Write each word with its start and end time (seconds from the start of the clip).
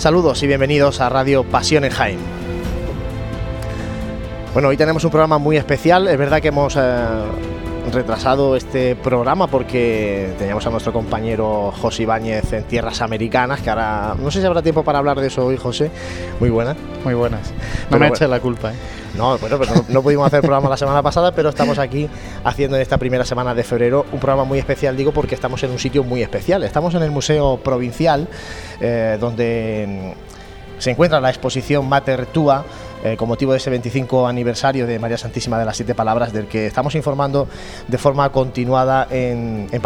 Saludos 0.00 0.42
y 0.42 0.46
bienvenidos 0.46 0.98
a 1.02 1.10
Radio 1.10 1.44
Pasión 1.44 1.84
en 1.84 1.90
Jaén. 1.90 2.18
Bueno, 4.54 4.68
hoy 4.68 4.78
tenemos 4.78 5.04
un 5.04 5.10
programa 5.10 5.36
muy 5.36 5.58
especial. 5.58 6.08
Es 6.08 6.16
verdad 6.16 6.40
que 6.40 6.48
hemos 6.48 6.74
eh, 6.74 6.80
retrasado 7.92 8.56
este 8.56 8.96
programa 8.96 9.46
porque 9.46 10.32
teníamos 10.38 10.66
a 10.66 10.70
nuestro 10.70 10.94
compañero 10.94 11.70
José 11.82 12.04
Ibáñez 12.04 12.50
en 12.54 12.64
tierras 12.64 13.02
americanas, 13.02 13.60
que 13.60 13.68
ahora 13.68 14.14
no 14.18 14.30
sé 14.30 14.40
si 14.40 14.46
habrá 14.46 14.62
tiempo 14.62 14.82
para 14.84 15.00
hablar 15.00 15.20
de 15.20 15.26
eso 15.26 15.44
hoy, 15.44 15.58
José. 15.58 15.90
Muy 16.40 16.48
buenas. 16.48 16.78
Muy 17.04 17.12
buenas. 17.12 17.50
No 17.50 17.56
Pero 17.58 17.90
me 17.90 17.98
bueno. 17.98 18.14
eches 18.14 18.30
la 18.30 18.40
culpa, 18.40 18.72
¿eh? 18.72 18.76
No, 19.20 19.36
bueno, 19.36 19.58
no, 19.58 19.84
no 19.86 20.02
pudimos 20.02 20.26
hacer 20.26 20.40
programa 20.40 20.70
la 20.70 20.78
semana 20.78 21.02
pasada, 21.02 21.32
pero 21.32 21.50
estamos 21.50 21.78
aquí 21.78 22.08
haciendo 22.42 22.76
en 22.76 22.82
esta 22.82 22.96
primera 22.96 23.22
semana 23.22 23.54
de 23.54 23.62
febrero 23.62 24.06
un 24.12 24.18
programa 24.18 24.44
muy 24.44 24.58
especial, 24.58 24.96
digo, 24.96 25.12
porque 25.12 25.34
estamos 25.34 25.62
en 25.62 25.70
un 25.70 25.78
sitio 25.78 26.02
muy 26.02 26.22
especial. 26.22 26.62
Estamos 26.62 26.94
en 26.94 27.02
el 27.02 27.10
Museo 27.10 27.58
Provincial, 27.62 28.28
eh, 28.80 29.18
donde 29.20 30.14
mm, 30.16 30.80
se 30.80 30.92
encuentra 30.92 31.20
la 31.20 31.28
exposición 31.28 31.86
Mater 31.86 32.24
Tua, 32.24 32.64
eh, 33.04 33.16
con 33.16 33.28
motivo 33.28 33.52
de 33.52 33.58
ese 33.58 33.70
25 33.70 34.26
aniversario 34.26 34.86
de 34.86 34.98
María 34.98 35.18
Santísima 35.18 35.58
de 35.58 35.64
las 35.64 35.76
Siete 35.76 35.94
Palabras, 35.94 36.32
del 36.32 36.46
que 36.46 36.66
estamos 36.66 36.94
informando 36.94 37.48
de 37.88 37.98
forma 37.98 38.30
continuada 38.30 39.06
en, 39.10 39.68
en 39.70 39.80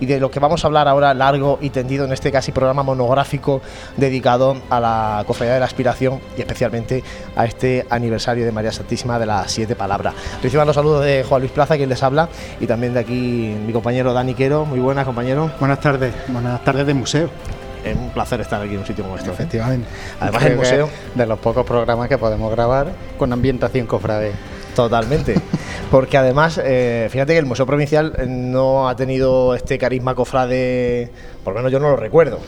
y 0.00 0.06
de 0.06 0.20
lo 0.20 0.30
que 0.30 0.40
vamos 0.40 0.64
a 0.64 0.66
hablar 0.66 0.88
ahora 0.88 1.14
largo 1.14 1.58
y 1.60 1.70
tendido 1.70 2.04
en 2.04 2.12
este 2.12 2.32
casi 2.32 2.52
programa 2.52 2.82
monográfico 2.82 3.60
dedicado 3.96 4.56
a 4.70 4.80
la 4.80 5.24
Cofradía 5.26 5.54
de 5.54 5.60
la 5.60 5.66
Aspiración 5.66 6.20
y 6.36 6.40
especialmente 6.40 7.02
a 7.36 7.44
este 7.44 7.86
aniversario 7.90 8.44
de 8.44 8.52
María 8.52 8.72
Santísima 8.72 9.18
de 9.18 9.26
las 9.26 9.50
Siete 9.50 9.76
Palabras. 9.76 10.14
Reciban 10.42 10.66
los 10.66 10.76
saludos 10.76 11.04
de 11.04 11.24
Juan 11.28 11.40
Luis 11.40 11.52
Plaza, 11.52 11.76
quien 11.76 11.88
les 11.88 12.02
habla, 12.02 12.28
y 12.60 12.66
también 12.66 12.94
de 12.94 13.00
aquí 13.00 13.54
mi 13.66 13.72
compañero 13.72 14.12
Dani 14.12 14.34
Quero. 14.34 14.64
Muy 14.64 14.80
buenas, 14.80 15.04
compañero. 15.04 15.50
Buenas 15.58 15.80
tardes. 15.80 16.14
Buenas 16.28 16.62
tardes 16.64 16.86
de 16.86 16.94
museo. 16.94 17.67
Es 17.90 17.96
un 17.96 18.10
placer 18.10 18.40
estar 18.40 18.60
aquí 18.62 18.74
en 18.74 18.80
un 18.80 18.86
sitio 18.86 19.04
como 19.04 19.16
este. 19.16 19.30
¿eh? 19.30 19.32
Efectivamente. 19.34 19.88
Además, 20.20 20.42
Creo 20.42 20.52
el 20.52 20.58
museo- 20.58 20.90
De 21.14 21.26
los 21.26 21.38
pocos 21.38 21.64
programas 21.66 22.08
que 22.08 22.18
podemos 22.18 22.50
grabar 22.50 22.88
con 23.18 23.32
ambientación 23.32 23.86
cofrade. 23.86 24.32
Totalmente. 24.74 25.34
Porque 25.90 26.16
además, 26.18 26.60
eh, 26.62 27.08
fíjate 27.10 27.32
que 27.32 27.38
el 27.38 27.46
Museo 27.46 27.64
Provincial 27.66 28.14
no 28.28 28.88
ha 28.88 28.94
tenido 28.94 29.54
este 29.54 29.78
carisma 29.78 30.14
cofrade, 30.14 31.10
por 31.42 31.54
lo 31.54 31.58
menos 31.60 31.72
yo 31.72 31.80
no 31.80 31.88
lo 31.90 31.96
recuerdo. 31.96 32.38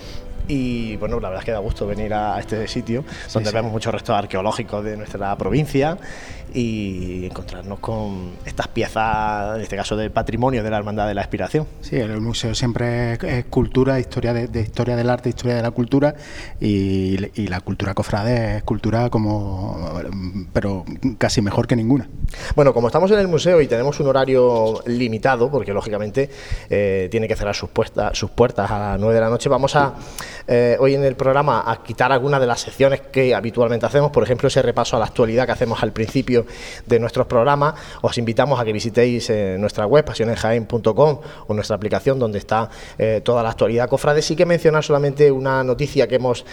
Y 0.51 0.97
bueno, 0.97 1.21
la 1.21 1.29
verdad 1.29 1.43
es 1.43 1.47
que 1.47 1.53
da 1.53 1.61
gusto 1.61 1.87
venir 1.87 2.13
a 2.13 2.41
este 2.41 2.67
sitio, 2.67 3.05
donde 3.33 3.51
sí. 3.51 3.55
vemos 3.55 3.71
muchos 3.71 3.95
restos 3.95 4.17
arqueológicos 4.17 4.85
de 4.85 4.97
nuestra 4.97 5.37
provincia 5.37 5.97
y 6.53 7.27
encontrarnos 7.27 7.79
con 7.79 8.33
estas 8.45 8.67
piezas, 8.67 9.57
en 9.57 9.63
este 9.63 9.77
caso 9.77 9.97
del 9.97 10.11
patrimonio 10.11 10.65
de 10.65 10.71
la 10.71 10.79
Hermandad 10.79 11.07
de 11.07 11.15
la 11.15 11.21
Aspiración. 11.21 11.69
Sí, 11.81 11.97
el 11.97 12.21
museo 12.21 12.53
siempre 12.57 13.13
es, 13.13 13.23
es 13.23 13.45
cultura, 13.45 14.01
historia 14.01 14.33
de, 14.33 14.49
de 14.49 14.63
historia 14.63 14.97
del 14.97 15.09
arte, 15.09 15.29
historia 15.29 15.55
de 15.55 15.63
la 15.63 15.71
cultura 15.71 16.17
y, 16.59 17.41
y 17.41 17.47
la 17.47 17.61
cultura 17.61 17.95
cofrade 17.95 18.57
es 18.57 18.63
cultura 18.65 19.09
como, 19.09 20.01
pero 20.53 20.85
casi 21.19 21.41
mejor 21.43 21.69
que 21.69 21.77
ninguna. 21.77 22.09
Bueno, 22.57 22.75
como 22.75 22.89
estamos 22.89 23.11
en 23.13 23.21
el 23.21 23.29
museo 23.29 23.61
y 23.61 23.69
tenemos 23.69 24.01
un 24.01 24.09
horario 24.09 24.83
limitado, 24.87 25.51
porque 25.51 25.73
lógicamente 25.73 26.29
eh, 26.69 27.09
tiene 27.11 27.29
que 27.29 27.37
cerrar 27.37 27.55
sus, 27.55 27.71
puertas 27.71 28.19
sus 28.19 28.31
puertas 28.31 28.71
a 28.71 28.79
las 28.79 29.01
9 29.01 29.15
de 29.15 29.21
la 29.21 29.29
noche, 29.29 29.49
vamos 29.49 29.77
a 29.77 29.95
eh, 30.47 30.77
hoy 30.79 30.95
en 30.95 31.05
el 31.05 31.17
programa 31.17 31.65
a 31.67 31.83
quitar 31.83 32.13
algunas 32.13 32.41
de 32.41 32.47
las 32.47 32.61
secciones 32.61 33.01
que 33.01 33.35
habitualmente 33.35 33.87
hacemos, 33.87 34.11
por 34.11 34.23
ejemplo, 34.23 34.49
ese 34.49 34.63
repaso 34.63 34.97
a 34.97 34.99
la 34.99 35.07
actualidad 35.07 35.47
que 35.47 35.53
hacemos 35.53 35.83
al 35.83 35.93
principio 35.93 36.47
de 36.87 36.99
nuestros 36.99 37.27
programas. 37.27 37.75
Os 38.03 38.19
invitamos 38.19 38.59
a 38.61 38.65
que 38.65 38.73
visitéis 38.73 39.31
eh, 39.31 39.57
nuestra 39.59 39.87
web, 39.87 40.05
pasionesjaen.com 40.05 41.21
o 41.47 41.55
nuestra 41.55 41.77
aplicación 41.77 42.19
donde 42.19 42.39
está 42.39 42.69
eh, 42.99 43.21
toda 43.25 43.43
la 43.43 43.51
actualidad 43.51 43.89
cofrade. 43.89 44.23
Sí 44.23 44.37
que 44.37 44.47
mencionar 44.47 44.85
solamente 44.85 45.31
una 45.31 45.63
noticia 45.65 46.09
que 46.09 46.17
hemos 46.17 46.45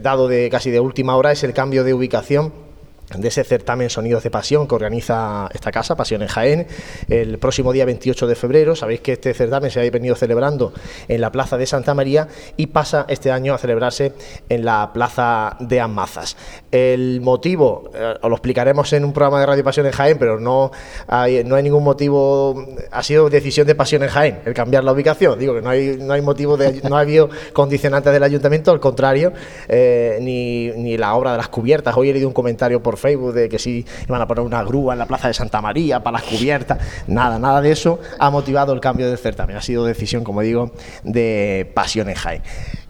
dado 0.00 0.28
de 0.28 0.48
casi 0.50 0.70
de 0.70 0.80
última 0.80 1.16
hora, 1.16 1.32
es 1.32 1.44
el 1.44 1.52
cambio 1.52 1.84
de 1.84 1.94
ubicación 1.94 2.73
de 3.18 3.28
ese 3.28 3.44
certamen 3.44 3.90
Sonidos 3.90 4.22
de 4.22 4.30
Pasión 4.30 4.66
que 4.66 4.74
organiza 4.74 5.48
esta 5.52 5.70
casa, 5.70 5.96
Pasión 5.96 6.22
en 6.22 6.28
Jaén, 6.28 6.66
el 7.08 7.38
próximo 7.38 7.72
día 7.72 7.84
28 7.84 8.26
de 8.26 8.34
febrero. 8.34 8.76
Sabéis 8.76 9.00
que 9.00 9.12
este 9.12 9.34
certamen 9.34 9.70
se 9.70 9.80
ha 9.80 9.90
venido 9.90 10.14
celebrando 10.14 10.72
en 11.08 11.20
la 11.20 11.30
Plaza 11.30 11.56
de 11.56 11.66
Santa 11.66 11.94
María 11.94 12.28
y 12.56 12.66
pasa 12.66 13.06
este 13.08 13.30
año 13.30 13.54
a 13.54 13.58
celebrarse 13.58 14.12
en 14.48 14.64
la 14.64 14.92
Plaza 14.92 15.56
de 15.60 15.80
Amazas. 15.80 16.36
El 16.70 17.20
motivo, 17.20 17.90
eh, 17.94 18.14
os 18.20 18.28
lo 18.28 18.36
explicaremos 18.36 18.92
en 18.92 19.04
un 19.04 19.12
programa 19.12 19.40
de 19.40 19.46
Radio 19.46 19.64
Pasión 19.64 19.86
en 19.86 19.92
Jaén, 19.92 20.18
pero 20.18 20.40
no 20.40 20.70
hay, 21.06 21.44
no 21.44 21.56
hay 21.56 21.62
ningún 21.62 21.84
motivo, 21.84 22.66
ha 22.90 23.02
sido 23.02 23.28
decisión 23.30 23.66
de 23.66 23.74
Pasión 23.74 24.02
en 24.02 24.08
Jaén 24.08 24.40
el 24.44 24.54
cambiar 24.54 24.84
la 24.84 24.92
ubicación. 24.92 25.38
Digo 25.38 25.54
que 25.54 25.62
no 25.62 25.70
hay, 25.70 25.96
no 26.00 26.14
hay 26.14 26.22
motivo, 26.22 26.56
de, 26.56 26.80
no 26.88 26.96
ha 26.96 27.00
habido 27.00 27.28
condicionantes 27.52 28.12
del 28.12 28.22
ayuntamiento, 28.22 28.70
al 28.70 28.80
contrario, 28.80 29.32
eh, 29.68 30.18
ni, 30.20 30.70
ni 30.70 30.96
la 30.96 31.14
obra 31.14 31.32
de 31.32 31.38
las 31.38 31.48
cubiertas. 31.48 31.96
Hoy 31.96 32.10
he 32.10 32.12
leído 32.12 32.28
un 32.28 32.34
comentario 32.34 32.82
por 32.82 32.96
Facebook 33.04 33.34
de 33.34 33.50
que 33.50 33.58
si 33.58 33.84
iban 34.08 34.22
a 34.22 34.26
poner 34.26 34.44
una 34.44 34.64
grúa 34.64 34.94
en 34.94 34.98
la 34.98 35.06
Plaza 35.06 35.28
de 35.28 35.34
Santa 35.34 35.60
María 35.60 36.02
para 36.02 36.18
las 36.18 36.22
cubiertas. 36.26 36.78
Nada, 37.06 37.38
nada 37.38 37.60
de 37.60 37.70
eso 37.70 38.00
ha 38.18 38.30
motivado 38.30 38.72
el 38.72 38.80
cambio 38.80 39.08
del 39.08 39.18
certamen. 39.18 39.56
Ha 39.56 39.60
sido 39.60 39.84
decisión, 39.84 40.24
como 40.24 40.40
digo, 40.40 40.72
de 41.02 41.70
Pasión 41.74 42.08
en 42.08 42.14
Jaén. 42.14 42.42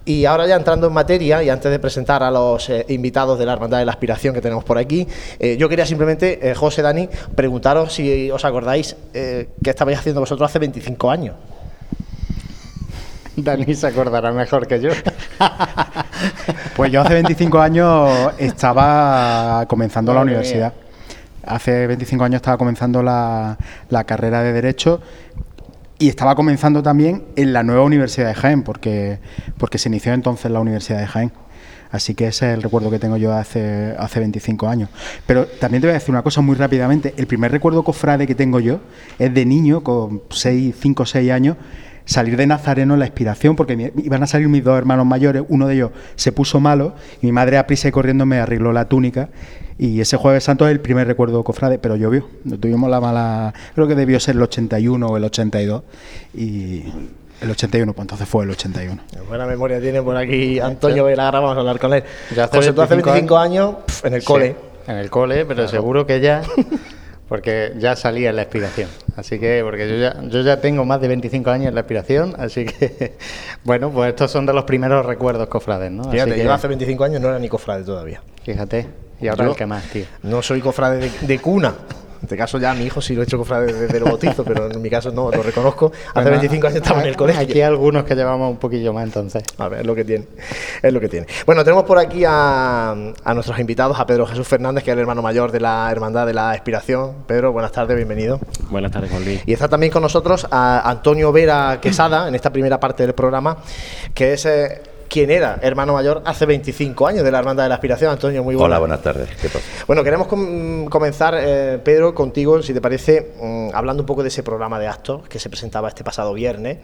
Y 0.04 0.26
ahora 0.26 0.46
ya 0.46 0.56
entrando 0.56 0.86
en 0.86 0.92
materia 0.92 1.42
y 1.42 1.48
antes 1.48 1.70
de 1.70 1.78
presentar 1.78 2.22
a 2.22 2.30
los 2.30 2.68
eh, 2.68 2.84
invitados 2.88 3.38
de 3.38 3.46
la 3.46 3.54
Hermandad 3.54 3.78
de 3.78 3.86
la 3.86 3.92
Aspiración 3.92 4.34
que 4.34 4.42
tenemos 4.42 4.62
por 4.62 4.76
aquí, 4.76 5.08
eh, 5.38 5.56
yo 5.58 5.68
quería 5.68 5.86
simplemente, 5.86 6.50
eh, 6.50 6.54
José, 6.54 6.82
Dani, 6.82 7.08
preguntaros 7.34 7.94
si 7.94 8.30
os 8.30 8.44
acordáis 8.44 8.96
qué 9.12 9.48
estabais 9.64 9.98
haciendo 9.98 10.20
vosotros 10.20 10.48
hace 10.48 10.58
25 10.58 11.10
años. 11.10 11.34
Dani 13.36 13.74
se 13.74 13.86
acordará 13.86 14.32
mejor 14.32 14.66
que 14.66 14.80
yo. 14.80 14.90
Pues 16.76 16.90
yo 16.90 17.02
hace 17.02 17.14
25 17.14 17.60
años 17.60 18.32
estaba 18.38 19.64
comenzando 19.68 20.12
la 20.12 20.20
mía. 20.24 20.32
universidad. 20.32 20.72
Hace 21.46 21.86
25 21.86 22.24
años 22.24 22.36
estaba 22.36 22.56
comenzando 22.56 23.02
la, 23.02 23.56
la 23.90 24.04
carrera 24.04 24.42
de 24.42 24.52
Derecho 24.52 25.00
y 25.98 26.08
estaba 26.08 26.34
comenzando 26.34 26.82
también 26.82 27.24
en 27.36 27.52
la 27.52 27.62
nueva 27.62 27.82
Universidad 27.82 28.28
de 28.28 28.34
Jaén, 28.34 28.62
porque, 28.62 29.18
porque 29.58 29.78
se 29.78 29.88
inició 29.88 30.12
entonces 30.12 30.50
la 30.50 30.60
Universidad 30.60 30.98
de 30.98 31.06
Jaén. 31.06 31.32
Así 31.92 32.16
que 32.16 32.26
ese 32.26 32.48
es 32.48 32.54
el 32.56 32.62
recuerdo 32.62 32.90
que 32.90 32.98
tengo 32.98 33.16
yo 33.16 33.32
hace, 33.32 33.94
hace 33.96 34.18
25 34.18 34.66
años. 34.66 34.88
Pero 35.26 35.46
también 35.46 35.80
te 35.80 35.86
voy 35.86 35.92
a 35.92 35.98
decir 35.98 36.10
una 36.10 36.22
cosa 36.22 36.40
muy 36.40 36.56
rápidamente. 36.56 37.14
El 37.16 37.28
primer 37.28 37.52
recuerdo 37.52 37.84
cofrade 37.84 38.26
que 38.26 38.34
tengo 38.34 38.58
yo 38.58 38.80
es 39.16 39.32
de 39.32 39.46
niño, 39.46 39.84
con 39.84 40.22
6, 40.30 40.74
5 40.76 41.02
o 41.04 41.06
6 41.06 41.30
años, 41.30 41.56
salir 42.06 42.36
de 42.36 42.46
Nazareno 42.46 42.94
en 42.94 43.00
la 43.00 43.06
expiración, 43.06 43.56
porque 43.56 43.76
mi- 43.76 43.90
iban 44.04 44.22
a 44.22 44.26
salir 44.26 44.48
mis 44.48 44.62
dos 44.62 44.76
hermanos 44.76 45.06
mayores, 45.06 45.42
uno 45.48 45.66
de 45.66 45.74
ellos 45.74 45.90
se 46.16 46.32
puso 46.32 46.60
malo, 46.60 46.94
y 47.22 47.26
mi 47.26 47.32
madre 47.32 47.56
a 47.58 47.66
prisa 47.66 47.88
y 47.88 47.92
corriendo 47.92 48.26
me 48.26 48.38
arregló 48.38 48.72
la 48.72 48.86
túnica, 48.88 49.30
y 49.78 50.00
ese 50.00 50.16
jueves 50.16 50.44
santo 50.44 50.66
es 50.68 50.72
el 50.72 50.80
primer 50.80 51.06
recuerdo 51.06 51.42
cofrade, 51.44 51.78
pero 51.78 51.96
llovió, 51.96 52.28
no 52.44 52.58
tuvimos 52.58 52.90
la 52.90 53.00
mala, 53.00 53.54
creo 53.74 53.88
que 53.88 53.94
debió 53.94 54.20
ser 54.20 54.36
el 54.36 54.42
81 54.42 55.06
o 55.06 55.16
el 55.16 55.24
82, 55.24 55.82
y 56.34 56.82
el 57.40 57.50
81, 57.50 57.92
pues 57.92 58.04
entonces 58.04 58.28
fue 58.28 58.44
el 58.44 58.50
81. 58.50 59.02
Buena 59.28 59.46
memoria 59.46 59.80
tiene 59.80 60.00
por 60.02 60.16
aquí 60.16 60.60
Antonio 60.60 61.04
Velagra, 61.04 61.40
vamos 61.40 61.56
a 61.56 61.60
hablar 61.60 61.78
con 61.80 61.92
él. 61.94 62.04
Ya 62.36 62.44
hace 62.44 62.56
José, 62.58 62.72
tú 62.72 62.82
hace 62.82 62.94
25 62.94 63.34
25 63.34 63.38
años 63.38 63.74
pf, 63.86 64.06
en 64.08 64.14
el 64.14 64.20
Sí, 64.20 64.26
cole. 64.26 64.56
en 64.86 64.96
el 64.96 65.10
cole, 65.10 65.44
pero 65.46 65.66
seguro 65.68 66.06
que 66.06 66.20
ya. 66.20 66.42
Porque 67.28 67.72
ya 67.78 67.96
salía 67.96 68.30
en 68.30 68.36
la 68.36 68.42
expiración. 68.42 68.88
Así 69.16 69.38
que, 69.38 69.62
porque 69.64 69.88
yo 69.88 69.96
ya, 69.96 70.20
yo 70.28 70.42
ya 70.42 70.60
tengo 70.60 70.84
más 70.84 71.00
de 71.00 71.08
25 71.08 71.50
años 71.50 71.68
en 71.68 71.74
la 71.74 71.80
expiración, 71.80 72.34
así 72.38 72.66
que, 72.66 73.14
bueno, 73.64 73.90
pues 73.90 74.10
estos 74.10 74.30
son 74.30 74.44
de 74.44 74.52
los 74.52 74.64
primeros 74.64 75.06
recuerdos 75.06 75.48
cofrades, 75.48 75.90
¿no? 75.90 76.02
Así 76.02 76.10
Fíjate, 76.12 76.34
que, 76.34 76.44
yo 76.44 76.52
hace 76.52 76.68
25 76.68 77.04
años 77.04 77.20
no 77.22 77.28
era 77.28 77.38
ni 77.38 77.48
cofrade 77.48 77.84
todavía. 77.84 78.20
Fíjate, 78.42 78.86
y 79.20 79.28
ahora 79.28 79.44
Yo- 79.44 79.50
el 79.52 79.56
que 79.56 79.66
más, 79.66 79.84
tío. 79.84 80.04
No 80.22 80.42
soy 80.42 80.60
cofrade 80.60 80.98
de, 80.98 81.26
de 81.26 81.38
cuna. 81.38 81.74
En 82.24 82.26
este 82.26 82.38
caso 82.38 82.56
ya 82.56 82.72
mi 82.72 82.84
hijo 82.84 83.02
sí 83.02 83.14
lo 83.14 83.20
he 83.20 83.24
hecho 83.24 83.36
cofrade 83.36 83.70
desde 83.70 83.98
el 83.98 84.04
bautizo, 84.04 84.44
pero 84.44 84.70
en 84.70 84.80
mi 84.80 84.88
caso 84.88 85.12
no, 85.12 85.30
lo 85.30 85.42
reconozco. 85.42 85.92
Hace 85.92 86.12
Bueno, 86.14 86.30
25 86.30 86.66
años 86.68 86.76
estaba 86.76 87.02
en 87.02 87.08
el 87.08 87.16
colegio. 87.16 87.42
Aquí 87.42 87.52
hay 87.52 87.60
algunos 87.60 88.04
que 88.04 88.14
llevamos 88.14 88.50
un 88.50 88.56
poquillo 88.56 88.94
más 88.94 89.04
entonces. 89.04 89.42
A 89.58 89.68
ver, 89.68 89.80
es 89.80 89.86
lo 89.86 89.94
que 89.94 90.06
tiene. 90.06 90.24
Es 90.82 90.90
lo 90.90 91.00
que 91.00 91.10
tiene. 91.10 91.26
Bueno, 91.44 91.62
tenemos 91.64 91.84
por 91.84 91.98
aquí 91.98 92.24
a, 92.26 92.92
a 92.92 93.34
nuestros 93.34 93.58
invitados, 93.58 94.00
a 94.00 94.06
Pedro 94.06 94.26
Jesús 94.26 94.48
Fernández, 94.48 94.82
que 94.82 94.90
es 94.90 94.94
el 94.94 95.00
hermano 95.00 95.20
mayor 95.20 95.52
de 95.52 95.60
la 95.60 95.90
Hermandad 95.92 96.26
de 96.26 96.32
la 96.32 96.54
Expiración. 96.54 97.12
Pedro, 97.26 97.52
buenas 97.52 97.72
tardes, 97.72 97.94
bienvenido. 97.94 98.40
Buenas 98.70 98.90
tardes, 98.90 99.10
Juan 99.10 99.22
Luis. 99.22 99.42
Y 99.44 99.52
está 99.52 99.68
también 99.68 99.92
con 99.92 100.00
nosotros 100.00 100.46
a 100.50 100.88
Antonio 100.88 101.30
Vera 101.30 101.78
Quesada, 101.78 102.26
en 102.26 102.34
esta 102.34 102.50
primera 102.50 102.80
parte 102.80 103.02
del 103.02 103.12
programa, 103.12 103.58
que 104.14 104.32
es 104.32 104.46
eh, 104.46 104.80
quien 105.14 105.30
era 105.30 105.60
hermano 105.62 105.92
mayor 105.92 106.22
hace 106.24 106.44
25 106.44 107.06
años 107.06 107.22
de 107.22 107.30
la 107.30 107.38
Hermandad 107.38 107.62
de 107.62 107.68
la 107.68 107.76
Aspiración. 107.76 108.10
Antonio, 108.10 108.42
muy 108.42 108.56
buenas. 108.56 108.66
Hola, 108.66 108.78
buenas 108.80 109.00
tardes. 109.00 109.28
¿Qué 109.40 109.48
pasa? 109.48 109.64
Bueno, 109.86 110.02
queremos 110.02 110.26
com- 110.26 110.86
comenzar, 110.86 111.36
eh, 111.38 111.78
Pedro, 111.84 112.16
contigo, 112.16 112.60
si 112.64 112.74
te 112.74 112.80
parece, 112.80 113.30
mm, 113.40 113.68
hablando 113.74 114.02
un 114.02 114.06
poco 114.08 114.22
de 114.24 114.28
ese 114.28 114.42
programa 114.42 114.80
de 114.80 114.88
actos 114.88 115.28
que 115.28 115.38
se 115.38 115.48
presentaba 115.48 115.86
este 115.86 116.02
pasado 116.02 116.34
viernes, 116.34 116.78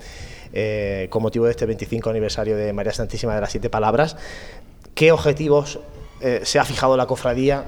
eh, 0.52 1.08
con 1.10 1.22
motivo 1.24 1.46
de 1.46 1.50
este 1.50 1.66
25 1.66 2.08
aniversario 2.08 2.56
de 2.56 2.72
María 2.72 2.92
Santísima 2.92 3.34
de 3.34 3.40
las 3.40 3.50
Siete 3.50 3.68
Palabras. 3.68 4.16
¿Qué 4.94 5.10
objetivos 5.10 5.80
eh, 6.20 6.42
se 6.44 6.60
ha 6.60 6.64
fijado 6.64 6.96
la 6.96 7.06
cofradía 7.06 7.64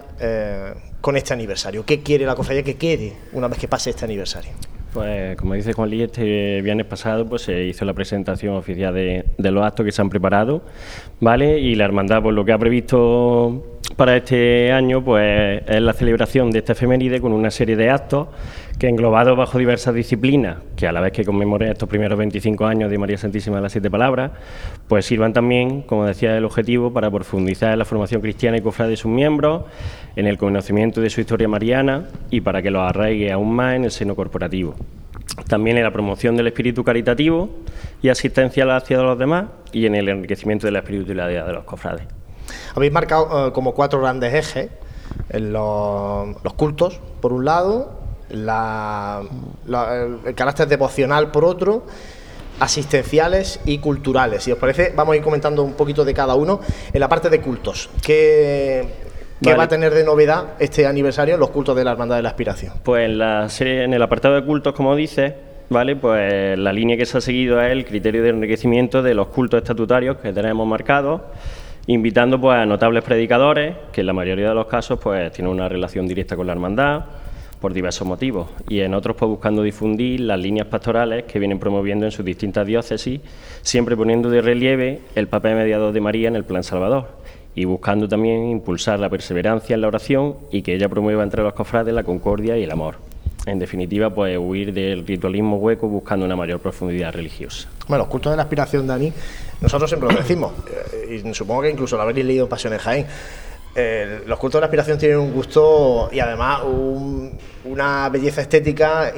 con 1.01 1.17
este 1.17 1.33
aniversario? 1.35 1.85
¿Qué 1.85 2.05
quiere 2.05 2.25
la 2.25 2.37
cofradía 2.37 2.63
que 2.63 2.77
quede 2.77 3.17
una 3.33 3.49
vez 3.49 3.59
que 3.59 3.67
pase 3.67 3.91
este 3.91 4.05
aniversario? 4.05 4.53
Pues 4.93 5.37
como 5.37 5.55
dice 5.55 5.73
Juan 5.73 5.89
Luis, 5.89 6.03
este 6.03 6.61
viernes 6.61 6.85
pasado 6.85 7.27
pues 7.27 7.43
se 7.43 7.65
hizo 7.65 7.87
la 7.87 7.95
presentación 7.95 8.55
oficial 8.57 8.93
de, 8.93 9.25
los 9.39 9.65
actos 9.65 9.87
que 9.87 9.93
se 9.93 10.03
han 10.03 10.11
preparado, 10.11 10.63
¿vale? 11.19 11.59
Y 11.59 11.75
la 11.77 11.87
hermandad, 11.87 12.23
por 12.23 12.35
lo 12.35 12.45
que 12.45 12.53
ha 12.53 12.59
previsto 12.59 13.79
para 13.97 14.17
este 14.19 14.71
año, 14.71 15.03
pues 15.03 15.63
es 15.67 15.81
la 15.81 15.95
celebración 15.95 16.51
de 16.51 16.59
esta 16.59 16.73
efeméride 16.73 17.23
con 17.23 17.33
una 17.33 17.51
serie 17.51 17.75
de 17.75 17.89
actos 17.89 18.29
que 18.79 18.89
englobados 18.89 19.37
bajo 19.37 19.59
diversas 19.59 19.95
disciplinas, 19.95 20.59
que 20.77 20.87
a 20.87 20.93
la 20.93 21.01
vez 21.01 21.13
que 21.13 21.25
conmemore 21.25 21.71
estos 21.71 21.89
primeros 21.89 22.19
25 22.19 22.67
años 22.67 22.91
de 22.91 22.99
María 22.99 23.17
Santísima 23.17 23.57
de 23.57 23.63
las 23.63 23.73
Siete 23.73 23.91
Palabras, 23.91 24.33
pues 24.89 25.07
sirvan 25.07 25.33
también, 25.33 25.83
como 25.83 26.05
decía 26.05 26.37
el 26.37 26.45
objetivo, 26.45 26.93
para 26.93 27.11
profundizar 27.11 27.73
en 27.73 27.79
la 27.79 27.85
formación 27.85 28.21
cristiana 28.21 28.59
y 28.59 28.61
cofrade 28.61 28.91
de 28.91 28.97
sus 28.97 29.11
miembros, 29.11 29.63
en 30.17 30.27
el 30.27 30.39
conocimiento 30.39 31.01
de 31.01 31.11
su 31.11 31.21
historia 31.21 31.49
mariana 31.49 32.09
y 32.31 32.41
para 32.41 32.63
que 32.63 32.71
los 32.71 32.83
arraigue 32.83 33.33
aún 33.33 33.55
más 33.55 33.77
en 33.77 33.85
el 33.85 33.91
seno 33.91 34.15
corporativo. 34.15 34.75
También 35.49 35.79
en 35.79 35.85
la 35.85 35.93
promoción 35.93 36.37
del 36.37 36.49
espíritu 36.49 36.85
caritativo 36.85 37.51
y 38.03 38.09
asistencia 38.09 38.65
hacia 38.77 38.99
los 38.99 39.19
demás 39.19 39.47
y 39.73 39.87
en 39.87 39.95
el 39.95 40.09
enriquecimiento 40.09 40.67
de 40.67 40.73
la 40.73 40.81
espiritualidad 40.81 41.47
de 41.47 41.53
los 41.53 41.65
cofrades. 41.65 42.07
Habéis 42.75 42.93
marcado 42.93 43.49
eh, 43.49 43.53
como 43.53 43.75
cuatro 43.75 44.01
grandes 44.01 44.35
ejes, 44.35 44.71
en 45.29 45.53
los 45.53 46.55
cultos, 46.57 47.01
por 47.21 47.33
un 47.33 47.45
lado, 47.45 48.01
la, 48.31 49.23
el 50.27 50.35
carácter 50.35 50.69
devocional 50.69 51.31
por 51.31 51.45
otro, 51.45 51.87
asistenciales 52.61 53.61
y 53.65 53.79
culturales. 53.79 54.45
Si 54.45 54.53
os 54.53 54.59
parece, 54.59 54.93
vamos 54.95 55.15
a 55.15 55.17
ir 55.17 55.23
comentando 55.23 55.63
un 55.63 55.75
poquito 55.75 56.05
de 56.05 56.15
cada 56.15 56.35
uno. 56.35 56.61
En 56.93 57.01
la 57.01 57.09
parte 57.09 57.29
de 57.29 57.41
cultos, 57.41 57.91
¿qué, 58.03 58.87
va 59.51 59.65
a 59.65 59.69
tener 59.69 59.93
de 59.95 60.05
novedad 60.05 60.55
este 60.59 60.87
aniversario 60.87 61.35
en 61.35 61.41
los 61.41 61.51
cultos 61.51 61.77
de 61.77 61.85
la 61.85 61.93
Hermandad 61.93 62.17
de 62.17 62.23
la 62.23 62.31
Aspiración? 62.31 62.75
Pues 62.83 63.05
en, 63.07 63.19
la 63.19 63.49
serie, 63.49 63.85
en 63.85 63.95
el 63.95 64.03
apartado 64.03 64.35
de 64.35 64.45
cultos, 64.45 64.75
como 64.75 64.95
dice, 64.95 65.35
¿vale? 65.69 65.97
Pues 65.97 66.59
la 66.59 66.73
línea 66.73 66.97
que 66.97 67.07
se 67.07 67.19
ha 67.19 67.21
seguido 67.21 67.61
es 67.61 67.73
el 67.73 67.85
criterio 67.85 68.23
de 68.23 68.31
enriquecimiento 68.31 69.03
de 69.03 69.15
los 69.15 69.29
cultos 69.29 69.59
estatutarios 69.59 70.19
que 70.19 70.33
tenemos 70.33 70.67
marcados, 70.67 71.23
invitando 71.87 72.41
pues, 72.41 72.59
a 72.59 72.67
notables 72.67 73.03
predicadores, 73.03 73.75
que 73.93 74.03
en 74.03 74.07
la 74.07 74.13
mayoría 74.13 74.49
de 74.49 74.55
los 74.55 74.67
casos 74.67 74.99
pues, 75.01 75.33
tienen 75.33 75.53
una 75.53 75.69
relación 75.69 76.07
directa 76.07 76.37
con 76.37 76.47
la 76.47 76.53
hermandad, 76.53 77.05
por 77.63 77.73
diversos 77.73 78.09
motivos 78.09 78.49
y 78.69 78.81
en 78.81 78.93
otros 78.93 79.15
pues 79.17 79.29
buscando 79.29 79.63
difundir 79.63 80.19
las 80.19 80.41
líneas 80.41 80.67
pastorales 80.67 81.27
que 81.27 81.39
vienen 81.39 81.61
promoviendo 81.61 82.05
en 82.05 82.11
sus 82.11 82.25
distintas 82.25 82.67
diócesis, 82.67 83.21
siempre 83.63 83.97
poniendo 83.97 84.29
de 84.29 84.43
relieve 84.43 85.03
el 85.15 85.29
papel 85.29 85.55
mediador 85.55 85.93
de 85.93 86.01
María 86.01 86.27
en 86.27 86.35
el 86.35 86.43
Plan 86.43 86.65
Salvador 86.65 87.22
y 87.55 87.65
buscando 87.65 88.09
también 88.09 88.49
impulsar 88.49 88.99
la 88.99 89.09
perseverancia 89.09 89.75
en 89.75 89.81
la 89.81 89.89
oración 89.89 90.37
y 90.51 90.63
que 90.63 90.75
ella 90.75 90.89
promueva 90.89 91.23
entre 91.23 91.43
los 91.43 91.53
cofrades 91.53 91.93
la 91.93 92.03
concordia 92.03 92.57
y 92.57 92.65
el 92.65 92.71
amor. 92.71 92.97
En 93.45 93.59
definitiva, 93.59 94.11
pues 94.11 94.39
huir 94.39 94.73
del 94.73 95.07
ritualismo 95.07 95.57
hueco 95.57 95.89
buscando 95.89 96.25
una 96.25 96.37
mayor 96.37 96.61
profundidad 96.61 97.13
religiosa. 97.13 97.69
Bueno, 97.89 98.05
los 98.05 98.11
cultos 98.11 98.33
de 98.33 98.37
la 98.37 98.45
aspiración, 98.45 98.87
Dani, 98.87 99.13
nosotros 99.61 99.91
siempre 99.91 100.13
lo 100.13 100.17
decimos, 100.17 100.53
eh, 100.93 101.23
y 101.25 101.35
supongo 101.35 101.63
que 101.63 101.71
incluso 101.71 101.97
lo 101.97 102.03
habréis 102.03 102.25
leído 102.25 102.45
en 102.45 102.49
Pasiones 102.49 102.81
Jaén, 102.81 103.07
los 104.27 104.39
cultos 104.39 104.59
de 104.59 104.61
la 104.61 104.67
aspiración 104.67 104.99
tienen 104.99 105.19
un 105.19 105.33
gusto 105.33 106.11
y 106.13 106.21
además 106.21 106.61
una 107.65 108.09
belleza 108.11 108.43
estética 108.43 109.13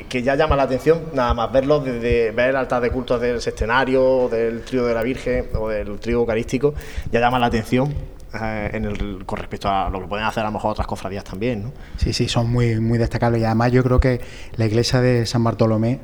que, 0.00 0.22
ya 0.22 0.34
llama 0.34 0.56
la 0.56 0.64
atención, 0.64 1.00
nada 1.12 1.34
más 1.34 1.52
verlos 1.52 1.84
desde 1.84 2.30
ver 2.30 2.50
el 2.50 2.56
altar 2.56 2.82
de 2.82 2.90
cultos 2.90 3.20
del 3.20 3.40
sextenario, 3.40 4.28
del 4.30 4.62
trío 4.62 4.86
de 4.86 4.94
la 4.94 5.02
Virgen 5.02 5.46
o 5.54 5.68
del 5.68 5.98
trío 5.98 6.18
eucarístico, 6.18 6.74
ya 7.10 7.20
llama 7.20 7.38
la 7.38 7.46
atención. 7.46 7.94
Eh, 8.34 8.70
en 8.72 8.86
el, 8.86 9.26
con 9.26 9.38
respecto 9.38 9.68
a 9.68 9.90
lo 9.90 10.00
que 10.00 10.06
pueden 10.06 10.24
hacer 10.24 10.42
a 10.42 10.46
lo 10.46 10.52
mejor 10.52 10.70
otras 10.70 10.86
cofradías 10.86 11.22
también, 11.22 11.64
¿no? 11.64 11.72
Sí, 11.98 12.14
sí, 12.14 12.28
son 12.28 12.50
muy, 12.50 12.80
muy 12.80 12.96
destacables 12.96 13.42
y 13.42 13.44
además 13.44 13.72
yo 13.72 13.84
creo 13.84 14.00
que 14.00 14.22
la 14.56 14.64
iglesia 14.64 15.02
de 15.02 15.26
San 15.26 15.44
Bartolomé 15.44 16.00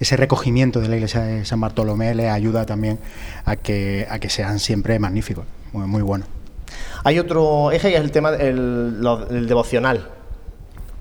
ese 0.00 0.16
recogimiento 0.16 0.80
de 0.80 0.88
la 0.88 0.96
iglesia 0.96 1.20
de 1.20 1.44
San 1.44 1.60
Bartolomé 1.60 2.14
le 2.14 2.30
ayuda 2.30 2.64
también 2.66 2.98
a 3.44 3.56
que, 3.56 4.06
a 4.10 4.18
que 4.18 4.30
sean 4.30 4.58
siempre 4.58 4.98
magníficos, 4.98 5.44
muy, 5.72 5.86
muy 5.86 6.02
buenos. 6.02 6.26
Hay 7.04 7.18
otro 7.18 7.70
eje 7.70 7.90
que 7.90 7.96
es 7.96 8.00
el 8.00 8.10
tema 8.10 8.32
del 8.32 9.46
devocional, 9.46 10.08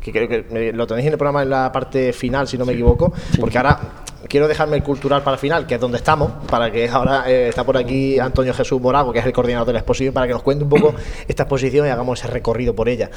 que 0.01 0.12
creo 0.12 0.27
que 0.27 0.72
lo 0.74 0.88
tenéis 0.88 1.08
en 1.08 1.13
el 1.13 1.18
programa 1.18 1.44
en 1.44 1.50
la 1.50 1.72
parte 1.72 2.13
final, 2.13 2.48
si 2.48 2.58
no 2.58 2.65
me 2.65 2.74
equivoco, 2.74 3.12
porque 3.39 3.58
ahora 3.58 3.79
quiero 4.29 4.48
dejarme 4.48 4.77
el 4.77 4.83
cultural 4.83 5.24
para 5.24 5.36
el 5.36 5.39
final, 5.39 5.67
que 5.67 5.75
es 5.75 5.81
donde 5.81 5.98
estamos, 5.98 6.31
para 6.50 6.71
que 6.71 6.88
ahora 6.88 7.29
eh, 7.29 7.50
está 7.50 7.65
por 7.65 7.75
aquí 7.75 8.19
Antonio 8.19 8.53
Jesús 8.53 8.79
Morago, 8.79 9.12
que 9.12 9.19
es 9.19 9.25
el 9.25 9.33
coordinador 9.33 9.67
de 9.67 9.74
la 9.74 9.79
exposición, 9.79 10.13
para 10.13 10.27
que 10.27 10.33
nos 10.33 10.43
cuente 10.43 10.63
un 10.63 10.69
poco 10.69 10.93
esta 11.27 11.43
exposición 11.43 11.88
y 11.88 11.89
hagamos 11.89 12.19
ese 12.19 12.31
recorrido 12.31 12.74
por 12.75 12.88
ella. 12.88 13.09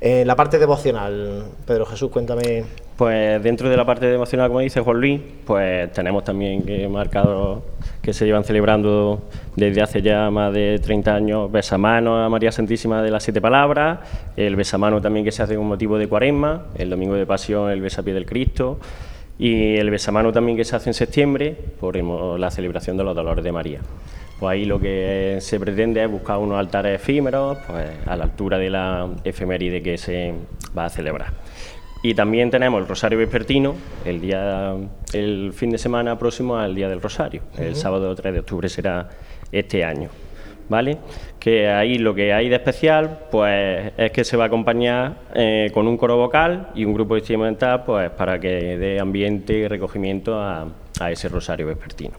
Eh, 0.00 0.24
la 0.24 0.36
parte 0.36 0.58
devocional, 0.58 1.46
Pedro 1.66 1.86
Jesús, 1.86 2.10
cuéntame. 2.10 2.64
Pues 2.96 3.42
dentro 3.42 3.70
de 3.70 3.76
la 3.76 3.86
parte 3.86 4.06
devocional, 4.06 4.48
como 4.48 4.60
dice 4.60 4.80
Juan 4.80 5.00
Luis, 5.00 5.20
pues 5.46 5.92
tenemos 5.92 6.24
también 6.24 6.64
que 6.64 6.88
marcado 6.88 7.62
que 8.02 8.12
se 8.12 8.26
llevan 8.26 8.42
celebrando 8.42 9.22
desde 9.54 9.82
hace 9.82 10.02
ya 10.02 10.30
más 10.30 10.52
de 10.52 10.80
30 10.82 11.14
años 11.14 11.52
besamano 11.52 12.24
a 12.24 12.28
María 12.28 12.50
Santísima 12.50 13.00
de 13.00 13.10
las 13.12 13.22
Siete 13.22 13.40
Palabras, 13.40 14.00
el 14.36 14.56
besamano 14.56 15.00
también 15.00 15.24
que 15.24 15.30
se 15.30 15.44
hace 15.44 15.54
con 15.54 15.66
motivo 15.66 15.96
de 15.96 16.08
cuaresma, 16.08 16.66
el 16.76 16.90
domingo 16.90 17.14
de 17.14 17.24
pasión 17.24 17.70
el 17.70 17.80
besapié 17.80 18.14
del 18.14 18.26
Cristo 18.26 18.80
y 19.38 19.76
el 19.76 19.90
besamano 19.90 20.32
también 20.32 20.56
que 20.56 20.64
se 20.64 20.74
hace 20.74 20.90
en 20.90 20.94
septiembre 20.94 21.56
por 21.80 21.96
la 22.38 22.50
celebración 22.50 22.96
de 22.96 23.04
los 23.04 23.14
dolores 23.14 23.44
de 23.44 23.52
María. 23.52 23.80
Pues 24.40 24.52
ahí 24.52 24.64
lo 24.64 24.80
que 24.80 25.38
se 25.40 25.58
pretende 25.58 26.02
es 26.02 26.10
buscar 26.10 26.38
unos 26.38 26.58
altares 26.58 27.00
efímeros 27.00 27.58
pues, 27.66 27.88
a 28.06 28.16
la 28.16 28.24
altura 28.24 28.58
de 28.58 28.70
la 28.70 29.08
efeméride 29.24 29.82
que 29.82 29.98
se 29.98 30.34
va 30.76 30.86
a 30.86 30.88
celebrar. 30.88 31.32
Y 32.02 32.14
también 32.14 32.50
tenemos 32.50 32.80
el 32.80 32.86
Rosario 32.86 33.18
Vespertino, 33.18 33.74
el 34.04 34.20
día 34.20 34.76
el 35.12 35.52
fin 35.52 35.70
de 35.70 35.78
semana 35.78 36.16
próximo 36.16 36.56
al 36.56 36.74
Día 36.74 36.88
del 36.88 37.00
Rosario. 37.00 37.42
El 37.56 37.74
sábado 37.74 38.14
3 38.14 38.34
de 38.34 38.40
octubre 38.40 38.68
será 38.68 39.08
este 39.50 39.82
año. 39.82 40.08
¿Vale? 40.68 40.98
Que 41.38 41.68
ahí 41.68 41.96
lo 41.96 42.14
que 42.14 42.32
hay 42.32 42.48
de 42.48 42.56
especial 42.56 43.20
pues 43.30 43.92
es 43.96 44.10
que 44.12 44.22
se 44.22 44.36
va 44.36 44.44
a 44.44 44.46
acompañar 44.48 45.16
eh, 45.34 45.70
con 45.72 45.88
un 45.88 45.96
coro 45.96 46.16
vocal 46.18 46.68
y 46.74 46.84
un 46.84 46.92
grupo 46.92 47.16
instrumental 47.16 47.84
pues 47.84 48.10
para 48.10 48.38
que 48.38 48.76
dé 48.76 49.00
ambiente 49.00 49.54
y 49.54 49.66
recogimiento 49.66 50.38
a, 50.38 50.66
a 51.00 51.10
ese 51.10 51.28
rosario 51.28 51.66
vespertino. 51.66 52.14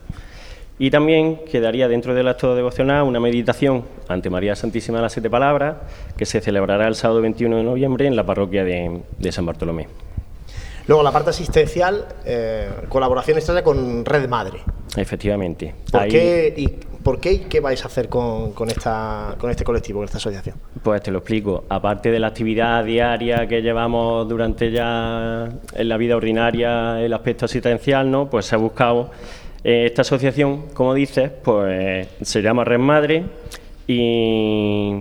Y 0.82 0.92
también 0.92 1.42
quedaría 1.44 1.90
dentro 1.90 2.16
del 2.16 2.30
acto 2.30 2.56
devocional 2.56 3.04
una 3.04 3.20
meditación 3.20 3.84
ante 4.08 4.30
María 4.30 4.56
Santísima 4.56 5.00
de 5.00 5.02
las 5.04 5.12
Siete 5.12 5.30
Palabras, 5.30 5.76
que 6.16 6.26
se 6.26 6.40
celebrará 6.40 6.88
el 6.88 6.96
sábado 6.96 7.22
21 7.22 7.58
de 7.58 7.64
noviembre 7.64 8.08
en 8.08 8.16
la 8.16 8.26
parroquia 8.26 8.64
de, 8.64 9.02
San 9.30 9.46
Bartolomé. 9.46 9.90
Luego 10.88 11.04
la 11.04 11.12
parte 11.12 11.32
asistencial, 11.32 12.08
eh, 12.26 12.70
colaboración 12.88 13.38
estrecha 13.38 13.62
con 13.62 14.06
Red 14.06 14.30
Madre. 14.30 14.60
Efectivamente. 14.96 15.76
¿Por, 15.92 16.08
qué, 16.08 16.54
y, 16.56 16.68
¿Por 17.10 17.20
qué 17.20 17.42
qué 17.50 17.60
vais 17.60 17.84
a 17.84 17.88
hacer 17.88 18.08
con, 18.08 18.54
esta, 18.68 19.34
con 19.40 19.50
este 19.50 19.64
colectivo, 19.64 19.98
con 19.98 20.06
esta 20.06 20.20
asociación? 20.20 20.58
Pues 20.84 21.02
te 21.02 21.10
lo 21.10 21.18
explico. 21.18 21.64
Aparte 21.68 22.12
de 22.12 22.20
la 22.20 22.28
actividad 22.28 22.86
diaria 22.86 23.48
que 23.48 23.64
llevamos 23.64 24.30
durante 24.30 24.70
ya 24.70 25.50
en 25.74 25.90
la 25.90 25.98
vida 25.98 26.16
ordinaria, 26.16 27.02
el 27.02 27.12
aspecto 27.12 27.46
asistencial, 27.46 28.12
¿no? 28.12 28.30
pues 28.30 28.46
se 28.46 28.54
ha 28.54 28.60
buscado 28.60 29.10
eh, 29.64 29.86
esta 29.88 30.04
asociación, 30.04 30.68
como 30.76 30.94
dices, 30.94 31.32
pues 31.44 32.08
se 32.22 32.44
llama 32.44 32.64
Red 32.64 32.78
Madre 32.78 33.24
y, 33.88 34.94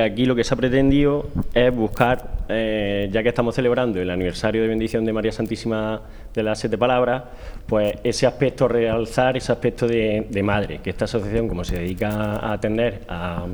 aquí 0.00 0.26
lo 0.26 0.34
que 0.34 0.42
se 0.42 0.54
ha 0.54 0.56
pretendido 0.56 1.28
es 1.54 1.74
buscar, 1.74 2.30
eh, 2.48 3.08
ya 3.12 3.22
que 3.22 3.28
estamos 3.28 3.54
celebrando 3.54 4.00
el 4.00 4.10
aniversario 4.10 4.62
de 4.62 4.68
bendición 4.68 5.04
de 5.04 5.12
María 5.12 5.30
Santísima 5.30 6.02
de 6.34 6.42
las 6.42 6.58
Siete 6.58 6.76
Palabras, 6.76 7.24
pues 7.66 7.94
ese 8.02 8.26
aspecto, 8.26 8.66
realzar 8.66 9.36
ese 9.36 9.52
aspecto 9.52 9.86
de, 9.86 10.26
madre, 10.42 10.80
que 10.82 10.90
esta 10.90 11.04
asociación, 11.04 11.48
como 11.48 11.62
se 11.62 11.76
dedica 11.76 12.08
a 12.08 12.52
atender 12.52 13.02
a, 13.08 13.46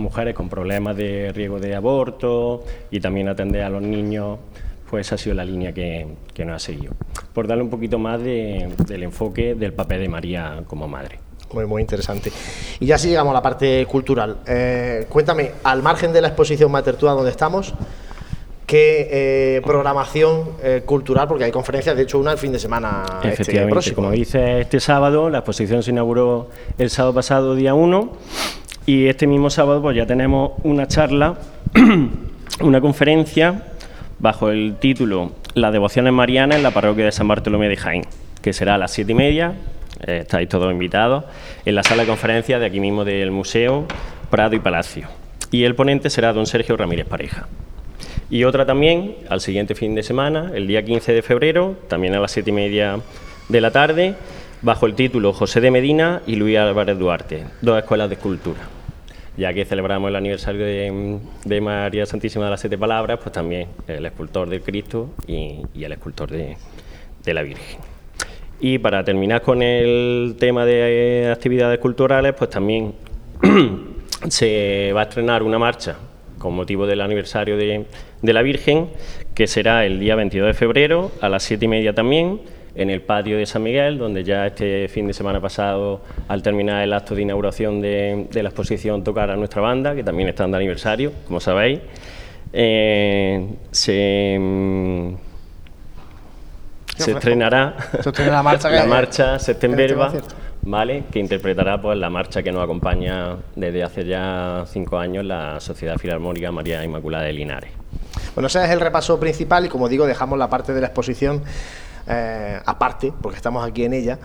mujeres 0.00 0.34
con 0.34 0.48
problemas 0.48 0.96
de 0.96 1.32
riesgo 1.32 1.60
de 1.60 1.76
aborto 1.76 2.64
y 2.90 2.98
también 2.98 3.28
atender 3.28 3.62
a 3.62 3.70
los 3.70 3.82
niños 3.82 4.38
pues 4.90 5.06
esa 5.06 5.14
ha 5.14 5.18
sido 5.18 5.34
la 5.34 5.44
línea 5.44 5.72
que, 5.72 6.06
que 6.34 6.44
nos 6.44 6.56
ha 6.56 6.58
seguido. 6.58 6.92
Por 7.32 7.46
darle 7.46 7.62
un 7.64 7.70
poquito 7.70 7.98
más 7.98 8.22
del 8.22 9.02
enfoque 9.02 9.54
del 9.54 9.72
papel 9.72 10.02
de 10.02 10.08
María 10.08 10.64
como 10.66 10.86
madre. 10.86 11.21
Muy, 11.52 11.66
muy 11.66 11.82
interesante. 11.82 12.32
Y 12.80 12.86
ya 12.86 12.98
sí 12.98 13.08
llegamos 13.08 13.32
a 13.32 13.34
la 13.34 13.42
parte 13.42 13.84
cultural. 13.86 14.38
Eh, 14.46 15.06
cuéntame, 15.08 15.52
al 15.64 15.82
margen 15.82 16.12
de 16.12 16.20
la 16.20 16.28
exposición 16.28 16.70
Matertúa 16.70 17.12
donde 17.12 17.30
estamos, 17.30 17.74
¿qué 18.66 19.08
eh, 19.10 19.60
programación 19.62 20.50
eh, 20.62 20.82
cultural? 20.84 21.28
Porque 21.28 21.44
hay 21.44 21.52
conferencias, 21.52 21.96
de 21.96 22.02
hecho, 22.02 22.18
una 22.18 22.32
el 22.32 22.38
fin 22.38 22.52
de 22.52 22.58
semana. 22.58 23.04
Este 23.22 23.42
Efectivamente, 23.42 23.92
como 23.92 24.10
dice 24.10 24.60
este 24.60 24.80
sábado, 24.80 25.28
la 25.28 25.38
exposición 25.38 25.82
se 25.82 25.90
inauguró 25.90 26.48
el 26.78 26.90
sábado 26.90 27.14
pasado, 27.14 27.54
día 27.54 27.74
1, 27.74 28.12
y 28.86 29.06
este 29.06 29.26
mismo 29.26 29.50
sábado 29.50 29.82
pues 29.82 29.96
ya 29.96 30.06
tenemos 30.06 30.52
una 30.62 30.88
charla, 30.88 31.36
una 32.60 32.80
conferencia 32.80 33.72
bajo 34.18 34.50
el 34.50 34.76
título 34.78 35.32
Las 35.54 35.72
devociones 35.72 36.12
marianas 36.12 36.56
en 36.56 36.62
la 36.62 36.70
parroquia 36.70 37.04
de 37.04 37.12
San 37.12 37.28
Bartolomé 37.28 37.68
de 37.68 37.76
Jaén, 37.76 38.06
que 38.40 38.52
será 38.52 38.76
a 38.76 38.78
las 38.78 38.92
siete 38.92 39.12
y 39.12 39.14
media, 39.14 39.54
estáis 40.02 40.48
todos 40.48 40.72
invitados, 40.72 41.24
en 41.64 41.74
la 41.74 41.82
sala 41.82 42.02
de 42.02 42.08
conferencias 42.08 42.60
de 42.60 42.66
aquí 42.66 42.80
mismo 42.80 43.04
del 43.04 43.30
Museo 43.30 43.86
Prado 44.30 44.56
y 44.56 44.60
Palacio. 44.60 45.08
Y 45.50 45.64
el 45.64 45.74
ponente 45.74 46.10
será 46.10 46.32
don 46.32 46.46
Sergio 46.46 46.76
Ramírez 46.76 47.06
Pareja. 47.06 47.46
Y 48.30 48.44
otra 48.44 48.64
también 48.64 49.16
al 49.28 49.40
siguiente 49.42 49.74
fin 49.74 49.94
de 49.94 50.02
semana, 50.02 50.52
el 50.54 50.66
día 50.66 50.82
15 50.82 51.12
de 51.12 51.22
febrero, 51.22 51.76
también 51.88 52.14
a 52.14 52.20
las 52.20 52.32
siete 52.32 52.50
y 52.50 52.54
media 52.54 52.98
de 53.50 53.60
la 53.60 53.70
tarde, 53.70 54.14
bajo 54.62 54.86
el 54.86 54.94
título 54.94 55.34
José 55.34 55.60
de 55.60 55.70
Medina 55.70 56.22
y 56.26 56.36
Luis 56.36 56.56
Álvarez 56.56 56.98
Duarte, 56.98 57.44
dos 57.60 57.78
escuelas 57.78 58.08
de 58.08 58.14
escultura. 58.14 58.60
Ya 59.36 59.52
que 59.52 59.64
celebramos 59.66 60.08
el 60.08 60.16
aniversario 60.16 60.64
de, 60.64 61.60
María 61.60 62.06
Santísima 62.06 62.46
de 62.46 62.52
las 62.52 62.60
Siete 62.60 62.78
Palabras, 62.78 63.18
pues 63.22 63.32
también 63.32 63.68
el 63.86 64.06
escultor 64.06 64.48
del 64.48 64.62
Cristo 64.62 65.10
y, 65.26 65.60
el 65.74 65.92
escultor 65.92 66.30
de 66.30 67.34
la 67.34 67.42
Virgen. 67.42 67.91
Y 68.64 68.78
para 68.78 69.02
terminar 69.02 69.42
con 69.42 69.60
el 69.60 70.36
tema 70.38 70.64
de 70.64 71.28
actividades 71.32 71.80
culturales, 71.80 72.32
pues 72.38 72.48
también 72.48 72.94
se 74.28 74.92
va 74.94 75.00
a 75.00 75.02
estrenar 75.02 75.42
una 75.42 75.58
marcha 75.58 75.96
con 76.38 76.54
motivo 76.54 76.86
del 76.86 77.00
aniversario 77.00 77.56
de, 77.56 77.86
de, 78.22 78.32
la 78.32 78.40
Virgen, 78.40 78.88
que 79.34 79.48
será 79.48 79.84
el 79.84 79.98
día 79.98 80.14
22 80.14 80.46
de 80.46 80.54
febrero 80.54 81.10
a 81.20 81.28
las 81.28 81.42
siete 81.42 81.64
y 81.64 81.68
media 81.68 81.92
también, 81.92 82.40
en 82.76 82.88
el 82.88 83.02
patio 83.02 83.36
de 83.36 83.46
San 83.46 83.64
Miguel, 83.64 83.98
donde 83.98 84.22
ya 84.22 84.46
este 84.46 84.86
fin 84.86 85.08
de 85.08 85.12
semana 85.12 85.40
pasado, 85.40 86.00
al 86.28 86.40
terminar 86.40 86.84
el 86.84 86.92
acto 86.92 87.16
de 87.16 87.22
inauguración 87.22 87.80
de, 87.80 88.28
la 88.32 88.48
exposición, 88.48 89.02
tocará 89.02 89.34
nuestra 89.34 89.60
banda, 89.60 89.92
que 89.96 90.04
también 90.04 90.28
está 90.28 90.46
de 90.46 90.56
aniversario, 90.56 91.12
como 91.26 91.40
sabéis. 91.40 91.80
Eh, 92.52 93.44
se, 93.72 94.38
se 96.96 97.12
estrenará 97.12 97.76
la 98.18 98.42
marcha, 98.42 98.70
la 98.70 98.86
marcha 98.86 99.38
Septemberba, 99.38 100.12
¿vale? 100.62 101.04
que 101.10 101.18
interpretará 101.18 101.80
pues, 101.80 101.98
la 101.98 102.10
marcha 102.10 102.42
que 102.42 102.52
nos 102.52 102.62
acompaña 102.62 103.36
desde 103.56 103.82
hace 103.82 104.04
ya 104.04 104.64
cinco 104.66 104.98
años 104.98 105.24
la 105.24 105.60
Sociedad 105.60 105.96
Filarmónica 105.96 106.50
María 106.52 106.84
Inmaculada 106.84 107.24
de 107.24 107.32
Linares. 107.32 107.70
Bueno, 108.34 108.46
ese 108.46 108.64
es 108.64 108.70
el 108.70 108.80
repaso 108.80 109.18
principal 109.18 109.66
y 109.66 109.68
como 109.68 109.88
digo, 109.88 110.06
dejamos 110.06 110.38
la 110.38 110.48
parte 110.48 110.72
de 110.72 110.80
la 110.80 110.88
exposición 110.88 111.42
eh, 112.06 112.60
aparte, 112.64 113.12
porque 113.20 113.36
estamos 113.36 113.66
aquí 113.66 113.84
en 113.84 113.94
ella. 113.94 114.18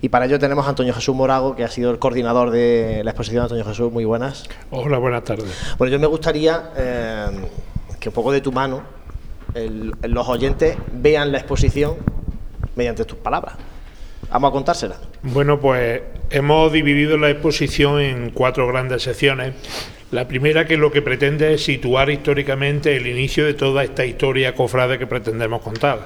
Y 0.00 0.08
para 0.08 0.26
ello 0.26 0.38
tenemos 0.38 0.66
a 0.66 0.70
Antonio 0.70 0.94
Jesús 0.94 1.14
Morago, 1.14 1.56
que 1.56 1.64
ha 1.64 1.68
sido 1.68 1.90
el 1.90 1.98
coordinador 1.98 2.50
de 2.50 3.02
la 3.04 3.10
exposición. 3.10 3.42
Antonio 3.42 3.64
Jesús, 3.64 3.90
muy 3.92 4.04
buenas. 4.04 4.44
Hola, 4.70 4.98
buenas 4.98 5.24
tardes. 5.24 5.74
Bueno, 5.78 5.92
yo 5.92 5.98
me 5.98 6.06
gustaría 6.06 6.70
eh, 6.76 7.26
que 7.98 8.10
un 8.10 8.14
poco 8.14 8.32
de 8.32 8.40
tu 8.40 8.52
mano 8.52 8.82
los 10.02 10.28
oyentes 10.28 10.76
vean 10.92 11.30
la 11.30 11.38
exposición 11.38 11.94
mediante 12.74 13.04
tus 13.04 13.18
palabras. 13.18 13.54
Vamos 14.30 14.48
a 14.48 14.52
contársela. 14.52 14.96
Bueno, 15.22 15.60
pues 15.60 16.02
hemos 16.30 16.72
dividido 16.72 17.16
la 17.18 17.30
exposición 17.30 18.00
en 18.00 18.30
cuatro 18.30 18.66
grandes 18.66 19.02
secciones. 19.02 19.54
La 20.10 20.28
primera 20.28 20.66
que 20.66 20.76
lo 20.76 20.92
que 20.92 21.02
pretende 21.02 21.54
es 21.54 21.64
situar 21.64 22.10
históricamente 22.10 22.96
el 22.96 23.06
inicio 23.06 23.44
de 23.44 23.54
toda 23.54 23.84
esta 23.84 24.04
historia 24.04 24.54
cofrade 24.54 24.98
que 24.98 25.06
pretendemos 25.06 25.62
contar. 25.62 26.00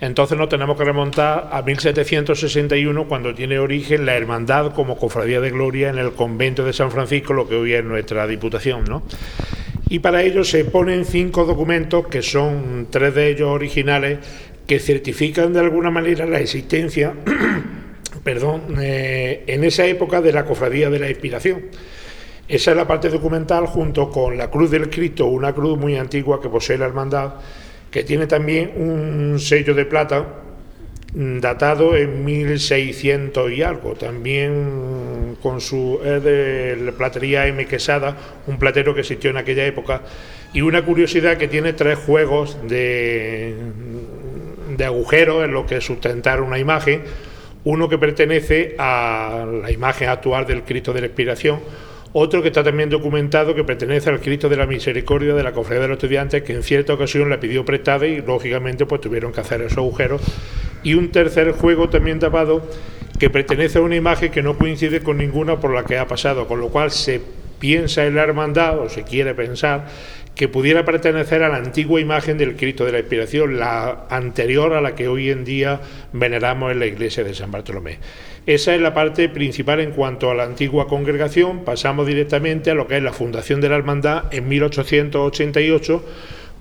Entonces 0.00 0.36
nos 0.36 0.48
tenemos 0.48 0.76
que 0.76 0.84
remontar 0.84 1.48
a 1.52 1.62
1761 1.62 3.08
cuando 3.08 3.34
tiene 3.34 3.58
origen 3.58 4.04
la 4.04 4.16
hermandad 4.16 4.72
como 4.72 4.96
cofradía 4.96 5.40
de 5.40 5.50
gloria 5.50 5.88
en 5.88 5.98
el 5.98 6.12
convento 6.12 6.64
de 6.64 6.72
San 6.72 6.90
Francisco, 6.90 7.32
lo 7.32 7.48
que 7.48 7.54
hoy 7.54 7.74
es 7.74 7.84
nuestra 7.84 8.26
diputación, 8.26 8.84
¿no? 8.84 9.02
Y 9.88 10.00
para 10.00 10.22
ello 10.22 10.42
se 10.44 10.64
ponen 10.64 11.04
cinco 11.04 11.44
documentos 11.44 12.08
que 12.08 12.22
son 12.22 12.88
tres 12.90 13.14
de 13.14 13.30
ellos 13.30 13.48
originales 13.48 14.18
que 14.66 14.78
certifican 14.78 15.52
de 15.52 15.60
alguna 15.60 15.90
manera 15.90 16.26
la 16.26 16.40
existencia, 16.40 17.14
perdón, 18.24 18.76
eh, 18.80 19.44
en 19.46 19.64
esa 19.64 19.84
época 19.86 20.20
de 20.20 20.32
la 20.32 20.44
cofradía 20.44 20.90
de 20.90 20.98
la 20.98 21.10
inspiración. 21.10 21.64
Esa 22.48 22.70
es 22.70 22.76
la 22.76 22.86
parte 22.86 23.08
documental 23.08 23.66
junto 23.66 24.10
con 24.10 24.36
la 24.36 24.50
cruz 24.50 24.70
del 24.70 24.90
Cristo, 24.90 25.26
una 25.26 25.52
cruz 25.52 25.78
muy 25.78 25.96
antigua 25.96 26.40
que 26.40 26.48
posee 26.48 26.78
la 26.78 26.86
hermandad, 26.86 27.34
que 27.90 28.04
tiene 28.04 28.26
también 28.26 28.72
un 28.76 29.38
sello 29.38 29.74
de 29.74 29.84
plata 29.84 30.26
mm, 31.14 31.38
datado 31.40 31.96
en 31.96 32.24
1600 32.24 33.52
y 33.52 33.62
algo, 33.62 33.94
también 33.94 35.36
con 35.42 35.60
su 35.60 36.00
platería 36.96 37.46
M 37.46 37.66
Quesada, 37.66 38.16
un 38.46 38.58
platero 38.58 38.94
que 38.94 39.00
existió 39.00 39.30
en 39.30 39.36
aquella 39.36 39.66
época, 39.66 40.02
y 40.54 40.62
una 40.62 40.84
curiosidad 40.84 41.36
que 41.36 41.48
tiene 41.48 41.72
tres 41.72 41.98
juegos 41.98 42.58
de 42.66 43.54
de 44.76 44.84
agujeros 44.84 45.44
en 45.44 45.52
lo 45.52 45.66
que 45.66 45.80
sustentar 45.80 46.40
una 46.40 46.58
imagen, 46.58 47.02
uno 47.64 47.88
que 47.88 47.98
pertenece 47.98 48.74
a 48.78 49.46
la 49.62 49.70
imagen 49.70 50.08
actual 50.08 50.46
del 50.46 50.62
Cristo 50.62 50.92
de 50.92 51.00
la 51.00 51.06
Expiración, 51.06 51.60
otro 52.12 52.42
que 52.42 52.48
está 52.48 52.62
también 52.62 52.90
documentado 52.90 53.54
que 53.54 53.64
pertenece 53.64 54.08
al 54.08 54.20
Cristo 54.20 54.48
de 54.48 54.56
la 54.56 54.66
Misericordia 54.66 55.34
de 55.34 55.42
la 55.42 55.52
Cofradía 55.52 55.82
de 55.82 55.88
los 55.88 55.96
Estudiantes, 55.96 56.42
que 56.42 56.52
en 56.52 56.62
cierta 56.62 56.94
ocasión 56.94 57.28
le 57.28 57.38
pidió 57.38 57.64
prestada 57.64 58.06
y 58.06 58.20
lógicamente 58.20 58.86
pues 58.86 59.00
tuvieron 59.00 59.32
que 59.32 59.40
hacer 59.40 59.62
esos 59.62 59.78
agujeros, 59.78 60.20
y 60.82 60.94
un 60.94 61.10
tercer 61.10 61.52
juego 61.52 61.88
también 61.88 62.18
tapado 62.20 62.62
que 63.18 63.30
pertenece 63.30 63.78
a 63.78 63.82
una 63.82 63.96
imagen 63.96 64.30
que 64.30 64.42
no 64.42 64.56
coincide 64.58 65.00
con 65.00 65.18
ninguna 65.18 65.58
por 65.58 65.72
la 65.72 65.84
que 65.84 65.98
ha 65.98 66.06
pasado, 66.06 66.46
con 66.46 66.60
lo 66.60 66.68
cual 66.68 66.90
se 66.90 67.20
piensa 67.58 68.04
en 68.04 68.14
la 68.14 68.22
hermandad 68.22 68.78
o 68.78 68.88
se 68.88 69.04
quiere 69.04 69.34
pensar 69.34 69.86
que 70.34 70.48
pudiera 70.48 70.84
pertenecer 70.84 71.42
a 71.42 71.48
la 71.48 71.56
antigua 71.56 72.00
imagen 72.00 72.36
del 72.36 72.56
Cristo 72.56 72.84
de 72.84 72.92
la 72.92 72.98
Inspiración, 72.98 73.58
la 73.58 74.06
anterior 74.10 74.72
a 74.72 74.80
la 74.80 74.94
que 74.94 75.06
hoy 75.06 75.30
en 75.30 75.44
día 75.44 75.80
veneramos 76.12 76.72
en 76.72 76.80
la 76.80 76.86
iglesia 76.86 77.22
de 77.22 77.34
San 77.34 77.52
Bartolomé. 77.52 77.98
Esa 78.46 78.74
es 78.74 78.80
la 78.80 78.92
parte 78.92 79.28
principal 79.28 79.80
en 79.80 79.92
cuanto 79.92 80.30
a 80.30 80.34
la 80.34 80.44
antigua 80.44 80.88
congregación. 80.88 81.64
Pasamos 81.64 82.06
directamente 82.06 82.70
a 82.70 82.74
lo 82.74 82.86
que 82.86 82.96
es 82.96 83.02
la 83.02 83.12
fundación 83.12 83.60
de 83.60 83.68
la 83.68 83.76
hermandad 83.76 84.24
en 84.32 84.48
1888 84.48 86.04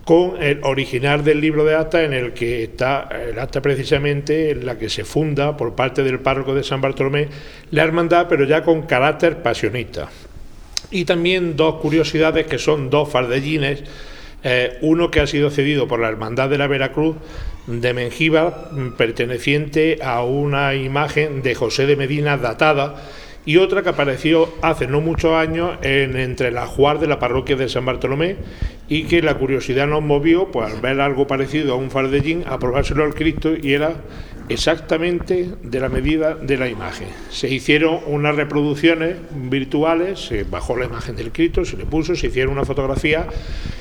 con 0.06 0.42
el 0.42 0.60
original 0.64 1.24
del 1.24 1.42
libro 1.42 1.66
de 1.66 1.76
acta 1.76 2.04
en 2.04 2.14
el 2.14 2.34
que 2.34 2.64
está 2.64 3.08
el 3.12 3.40
acta 3.40 3.62
precisamente 3.62 4.52
en 4.52 4.66
la 4.66 4.78
que 4.78 4.90
se 4.90 5.06
funda 5.06 5.56
por 5.56 5.76
parte 5.76 6.04
del 6.04 6.20
párroco 6.20 6.54
de 6.54 6.64
San 6.64 6.82
Bartolomé 6.82 7.30
la 7.72 7.84
hermandad, 7.84 8.28
pero 8.30 8.44
ya 8.44 8.64
con 8.64 8.84
carácter 8.84 9.42
pasionista 9.42 10.10
y 10.92 11.06
también 11.06 11.56
dos 11.56 11.76
curiosidades 11.76 12.48
que 12.48 12.58
son 12.58 12.90
dos 12.90 13.10
fardellines, 13.10 13.84
eh, 14.44 14.78
uno 14.82 15.10
que 15.10 15.22
ha 15.22 15.28
sido 15.28 15.50
cedido 15.50 15.88
por 15.88 16.00
la 16.00 16.10
Hermandad 16.10 16.50
de 16.50 16.58
la 16.58 16.68
Veracruz 16.68 17.16
de 17.68 17.94
Mengíbar, 17.94 18.70
perteneciente 18.98 20.00
a 20.04 20.24
una 20.24 20.76
imagen 20.76 21.42
de 21.42 21.56
José 21.56 21.86
de 21.86 21.96
Medina 21.96 22.38
datada, 22.38 22.96
y 23.46 23.58
otra 23.58 23.84
que 23.84 23.90
apareció 23.90 24.50
hace 24.62 24.88
no 24.88 25.02
muchos 25.02 25.34
años 25.34 25.78
en 25.82 26.16
entre 26.16 26.52
la 26.52 26.66
Juar 26.66 27.00
de 27.00 27.08
la 27.08 27.20
parroquia 27.20 27.56
de 27.56 27.68
San 27.68 27.86
Bartolomé 27.86 28.38
y 28.88 29.04
que 29.04 29.22
la 29.22 29.38
curiosidad 29.38 29.88
nos 29.88 30.02
movió 30.02 30.50
pues 30.50 30.72
al 30.72 30.80
ver 30.80 31.02
algo 31.02 31.28
parecido 31.28 31.74
a 31.74 31.78
un 31.78 31.92
fardellín 31.92 32.44
a 32.48 32.58
probárselo 32.58 33.04
al 33.04 33.14
Cristo 33.14 33.52
y 33.62 33.74
era 33.74 33.96
exactamente 34.50 35.50
de 35.62 35.80
la 35.80 35.90
medida 35.90 36.36
de 36.36 36.58
la 36.58 36.68
imagen. 36.68 37.08
Se 37.30 37.50
hicieron 37.50 38.00
unas 38.08 38.36
reproducciones 38.36 39.18
virtuales, 39.32 40.20
se 40.20 40.44
bajó 40.44 40.76
la 40.76 40.86
imagen 40.86 41.16
del 41.16 41.32
Cristo, 41.32 41.64
se 41.66 41.78
le 41.78 41.86
puso, 41.86 42.16
se 42.16 42.28
hicieron 42.28 42.54
una 42.54 42.66
fotografía 42.66 43.28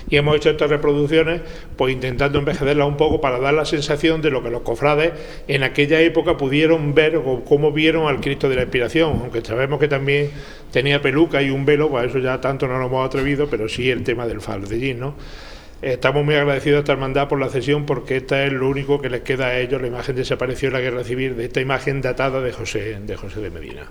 y 0.09 0.17
hemos 0.17 0.37
hecho 0.37 0.51
estas 0.51 0.71
reproducciones 0.71 1.41
pues 1.77 1.93
intentando 1.93 2.39
envejecerlas 2.39 2.87
un 2.87 2.97
poco 2.97 3.21
para 3.21 3.39
dar 3.39 3.55
la 3.55 3.65
sensación 3.65 4.23
de 4.23 4.31
lo 4.31 4.43
que 4.43 4.51
los 4.51 4.63
cofrades 4.63 5.13
en 5.49 5.63
aquella 5.63 6.01
época 6.01 6.37
pudieron 6.37 6.95
ver 6.95 7.17
o 7.17 7.45
cómo 7.45 7.73
vieron 7.73 8.07
al 8.07 8.21
Cristo 8.21 8.49
de 8.49 8.57
la 8.57 8.63
Inspiración, 8.63 9.19
aunque 9.23 9.41
sabemos 9.43 9.81
que 9.81 9.89
también 9.89 10.31
tenía 10.71 11.03
peluca 11.03 11.43
y 11.43 11.51
un 11.51 11.65
velo, 11.65 11.89
pues 11.91 12.09
eso 12.11 12.19
ya 12.19 12.41
tanto 12.41 12.69
no 12.69 12.79
lo 12.79 12.87
hemos 12.87 13.07
atrevido, 13.07 13.49
pero 13.49 13.69
sí 13.69 13.91
el 13.91 14.05
tema 14.05 14.27
del 14.27 14.41
faldellín, 14.41 15.01
¿no? 15.01 15.15
Estamos 15.83 16.25
muy 16.25 16.37
agradecidos 16.37 16.77
a 16.77 16.81
esta 16.81 16.93
hermandad 16.93 17.27
por 17.27 17.41
la 17.41 17.49
cesión 17.49 17.87
porque 17.87 18.19
esta 18.19 18.45
es 18.45 18.53
lo 18.53 18.69
único 18.69 19.01
que 19.01 19.11
les 19.11 19.23
queda 19.23 19.49
a 19.49 19.59
ellos. 19.59 19.83
La 19.83 19.89
imagen 19.89 20.15
desapareció 20.15 20.69
en 20.69 20.75
la 20.75 20.81
guerra 20.81 21.03
civil 21.03 21.37
de 21.37 21.47
esta 21.47 21.61
imagen 21.61 22.01
datada 22.01 22.41
de 22.41 22.53
José 22.53 23.01
de, 23.01 23.17
José 23.17 23.41
de 23.41 23.51
Medina. 23.51 23.83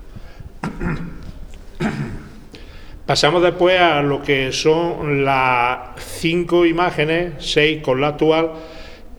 Pasamos 3.06 3.42
después 3.42 3.78
a 3.78 4.00
lo 4.00 4.22
que 4.22 4.52
son 4.52 5.22
las 5.22 5.80
cinco 5.98 6.64
imágenes, 6.64 7.34
seis 7.40 7.82
con 7.82 8.00
la 8.00 8.08
actual, 8.08 8.52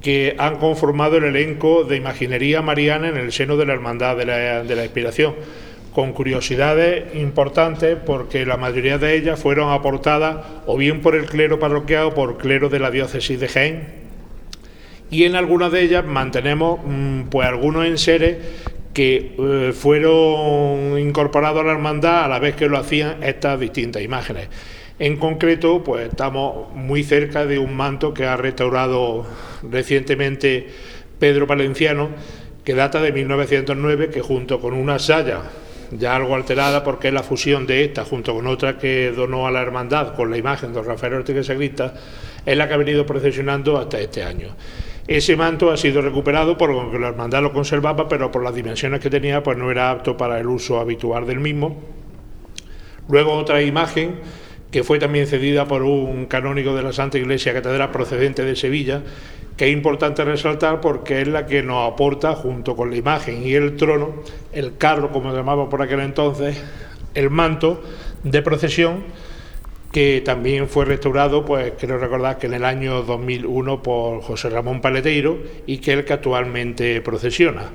que 0.01 0.35
han 0.39 0.55
conformado 0.55 1.17
el 1.17 1.25
elenco 1.25 1.83
de 1.83 1.97
imaginería 1.97 2.63
mariana 2.63 3.09
en 3.09 3.17
el 3.17 3.31
seno 3.31 3.55
de 3.55 3.67
la 3.67 3.73
Hermandad 3.73 4.17
de 4.17 4.25
la, 4.25 4.63
de 4.63 4.75
la 4.75 4.83
Inspiración 4.83 5.35
con 5.93 6.11
curiosidades 6.11 7.15
importantes 7.15 7.97
porque 8.03 8.45
la 8.45 8.57
mayoría 8.57 8.97
de 8.97 9.15
ellas 9.15 9.39
fueron 9.39 9.71
aportadas 9.71 10.45
o 10.65 10.75
bien 10.75 11.01
por 11.01 11.15
el 11.15 11.25
clero 11.25 11.59
parroquial 11.59 12.05
o 12.05 12.13
por 12.13 12.37
clero 12.37 12.69
de 12.69 12.79
la 12.79 12.91
diócesis 12.91 13.39
de 13.39 13.47
Jaén. 13.47 14.03
Y 15.11 15.25
en 15.25 15.35
algunas 15.35 15.71
de 15.71 15.81
ellas 15.83 16.03
mantenemos 16.03 16.79
mm, 16.83 17.23
pues 17.29 17.47
algunos 17.47 17.85
enseres 17.85 18.37
que 18.93 19.35
eh, 19.37 19.73
fueron 19.73 20.97
incorporados 20.99 21.61
a 21.61 21.65
la 21.65 21.71
hermandad 21.73 22.25
a 22.25 22.27
la 22.27 22.39
vez 22.39 22.55
que 22.55 22.67
lo 22.67 22.77
hacían 22.77 23.23
estas 23.23 23.59
distintas 23.59 24.01
imágenes. 24.01 24.49
En 24.99 25.17
concreto, 25.17 25.83
pues 25.83 26.09
estamos 26.09 26.73
muy 26.73 27.03
cerca 27.03 27.45
de 27.45 27.59
un 27.59 27.75
manto 27.75 28.13
que 28.13 28.25
ha 28.25 28.37
restaurado 28.37 29.25
recientemente 29.63 30.67
Pedro 31.19 31.47
Valenciano, 31.47 32.09
que 32.63 32.73
data 32.73 33.01
de 33.01 33.11
1909, 33.11 34.09
que 34.09 34.21
junto 34.21 34.59
con 34.59 34.73
una 34.73 34.99
saya 34.99 35.41
ya 35.97 36.15
algo 36.15 36.35
alterada 36.35 36.83
porque 36.83 37.11
la 37.11 37.23
fusión 37.23 37.65
de 37.65 37.83
esta 37.83 38.05
junto 38.05 38.33
con 38.33 38.47
otra 38.47 38.77
que 38.77 39.11
donó 39.11 39.47
a 39.47 39.51
la 39.51 39.61
hermandad 39.61 40.15
con 40.15 40.29
la 40.31 40.37
imagen 40.37 40.73
de 40.73 40.81
Rafael 40.81 41.13
Ortega 41.13 41.43
Sagrista, 41.43 41.93
es 42.45 42.57
la 42.57 42.67
que 42.67 42.73
ha 42.73 42.77
venido 42.77 43.05
procesionando 43.05 43.77
hasta 43.77 43.99
este 43.99 44.23
año. 44.23 44.49
Ese 45.07 45.35
manto 45.35 45.71
ha 45.71 45.77
sido 45.77 46.01
recuperado 46.01 46.57
porque 46.57 46.97
la 46.97 47.09
hermandad 47.09 47.41
lo 47.41 47.51
conservaba, 47.51 48.07
pero 48.07 48.31
por 48.31 48.43
las 48.43 48.55
dimensiones 48.55 49.01
que 49.01 49.09
tenía, 49.09 49.43
pues 49.43 49.57
no 49.57 49.69
era 49.69 49.91
apto 49.91 50.15
para 50.15 50.39
el 50.39 50.47
uso 50.47 50.79
habitual 50.79 51.27
del 51.27 51.39
mismo. 51.39 51.81
Luego 53.09 53.33
otra 53.33 53.61
imagen 53.61 54.15
que 54.71 54.83
fue 54.83 54.99
también 54.99 55.27
cedida 55.27 55.67
por 55.67 55.83
un 55.83 56.25
canónigo 56.25 56.75
de 56.75 56.81
la 56.81 56.93
Santa 56.93 57.17
Iglesia 57.17 57.53
Catedral 57.53 57.91
procedente 57.91 58.43
de 58.43 58.55
Sevilla, 58.55 59.03
que 59.57 59.67
es 59.67 59.73
importante 59.73 60.23
resaltar 60.25 60.81
porque 60.81 61.21
es 61.21 61.27
la 61.27 61.45
que 61.45 61.61
nos 61.61 61.91
aporta, 61.91 62.35
junto 62.35 62.75
con 62.75 62.89
la 62.89 62.97
imagen 62.97 63.45
y 63.45 63.53
el 63.53 63.75
trono, 63.77 64.15
el 64.51 64.77
carro, 64.77 65.11
como 65.11 65.33
llamaba 65.33 65.69
por 65.69 65.81
aquel 65.81 65.99
entonces, 65.99 66.61
el 67.13 67.29
manto 67.29 67.81
de 68.23 68.41
procesión, 68.41 69.03
que 69.91 70.23
también 70.25 70.67
fue 70.67 70.85
restaurado, 70.85 71.45
pues 71.45 71.73
quiero 71.77 71.99
recordar 71.99 72.39
que 72.39 72.47
en 72.47 72.55
el 72.55 72.65
año 72.65 73.03
2001 73.03 73.83
por 73.83 74.21
José 74.23 74.49
Ramón 74.49 74.81
Paleteiro 74.81 75.37
y 75.67 75.77
que 75.77 75.91
es 75.93 75.99
el 75.99 76.05
que 76.05 76.13
actualmente 76.13 76.99
procesiona. 77.01 77.69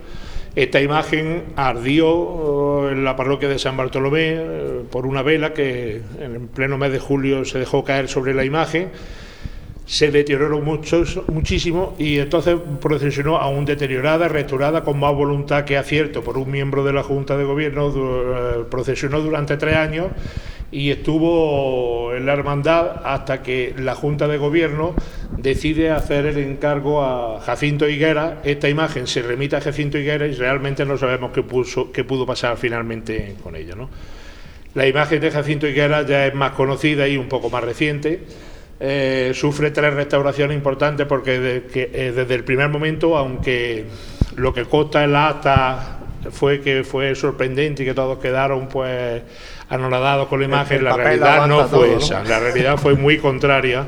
Esta 0.56 0.80
imagen 0.80 1.44
ardió 1.54 2.10
oh, 2.10 2.88
en 2.88 3.04
la 3.04 3.14
parroquia 3.14 3.48
de 3.48 3.60
San 3.60 3.76
Bartolomé 3.76 4.32
eh, 4.32 4.82
por 4.90 5.06
una 5.06 5.22
vela 5.22 5.54
que 5.54 6.02
en 6.20 6.48
pleno 6.48 6.76
mes 6.76 6.90
de 6.90 6.98
julio 6.98 7.44
se 7.44 7.60
dejó 7.60 7.84
caer 7.84 8.08
sobre 8.08 8.34
la 8.34 8.44
imagen, 8.44 8.90
se 9.88 10.10
deterioró 10.10 10.60
mucho, 10.60 11.02
muchísimo 11.28 11.94
y 11.98 12.18
entonces 12.18 12.58
procesionó 12.78 13.38
aún 13.38 13.64
deteriorada, 13.64 14.28
restaurada 14.28 14.84
con 14.84 15.00
más 15.00 15.14
voluntad 15.14 15.64
que 15.64 15.78
acierto 15.78 16.22
por 16.22 16.36
un 16.36 16.50
miembro 16.50 16.84
de 16.84 16.92
la 16.92 17.02
Junta 17.02 17.38
de 17.38 17.44
Gobierno, 17.44 17.90
eh, 17.96 18.64
procesionó 18.70 19.20
durante 19.20 19.56
tres 19.56 19.76
años 19.76 20.08
y 20.70 20.90
estuvo 20.90 22.12
en 22.12 22.26
la 22.26 22.34
hermandad 22.34 23.00
hasta 23.02 23.42
que 23.42 23.74
la 23.78 23.94
Junta 23.94 24.28
de 24.28 24.36
Gobierno 24.36 24.94
decide 25.38 25.90
hacer 25.90 26.26
el 26.26 26.36
encargo 26.36 27.02
a 27.02 27.40
Jacinto 27.40 27.88
Higuera. 27.88 28.42
Esta 28.44 28.68
imagen 28.68 29.06
se 29.06 29.22
remite 29.22 29.56
a 29.56 29.62
Jacinto 29.62 29.96
Higuera 29.96 30.26
y 30.26 30.34
realmente 30.34 30.84
no 30.84 30.98
sabemos 30.98 31.32
qué, 31.32 31.42
puso, 31.42 31.92
qué 31.92 32.04
pudo 32.04 32.26
pasar 32.26 32.58
finalmente 32.58 33.36
con 33.42 33.56
ella. 33.56 33.74
¿no? 33.74 33.88
La 34.74 34.86
imagen 34.86 35.18
de 35.22 35.30
Jacinto 35.30 35.66
Higuera 35.66 36.02
ya 36.02 36.26
es 36.26 36.34
más 36.34 36.52
conocida 36.52 37.08
y 37.08 37.16
un 37.16 37.30
poco 37.30 37.48
más 37.48 37.64
reciente. 37.64 38.20
Eh, 38.80 39.32
sufre 39.34 39.72
tres 39.72 39.92
restauraciones 39.92 40.56
importantes 40.56 41.04
porque 41.06 41.64
eh, 41.74 42.12
desde 42.14 42.34
el 42.34 42.44
primer 42.44 42.68
momento, 42.68 43.16
aunque 43.16 43.86
lo 44.36 44.54
que 44.54 44.64
consta 44.66 45.02
en 45.02 45.12
la 45.12 45.28
acta 45.28 45.98
fue 46.30 46.60
que 46.60 46.84
fue 46.84 47.14
sorprendente 47.16 47.82
y 47.82 47.86
que 47.86 47.94
todos 47.94 48.18
quedaron 48.18 48.68
pues 48.68 49.22
anonadados 49.68 50.28
con 50.28 50.38
la 50.38 50.46
imagen, 50.46 50.84
la 50.84 50.96
realidad 50.96 51.46
no 51.48 51.66
fue 51.66 51.96
esa, 51.96 52.22
la 52.22 52.38
realidad 52.38 52.76
fue 52.76 52.94
muy 52.94 53.18
contraria. 53.18 53.86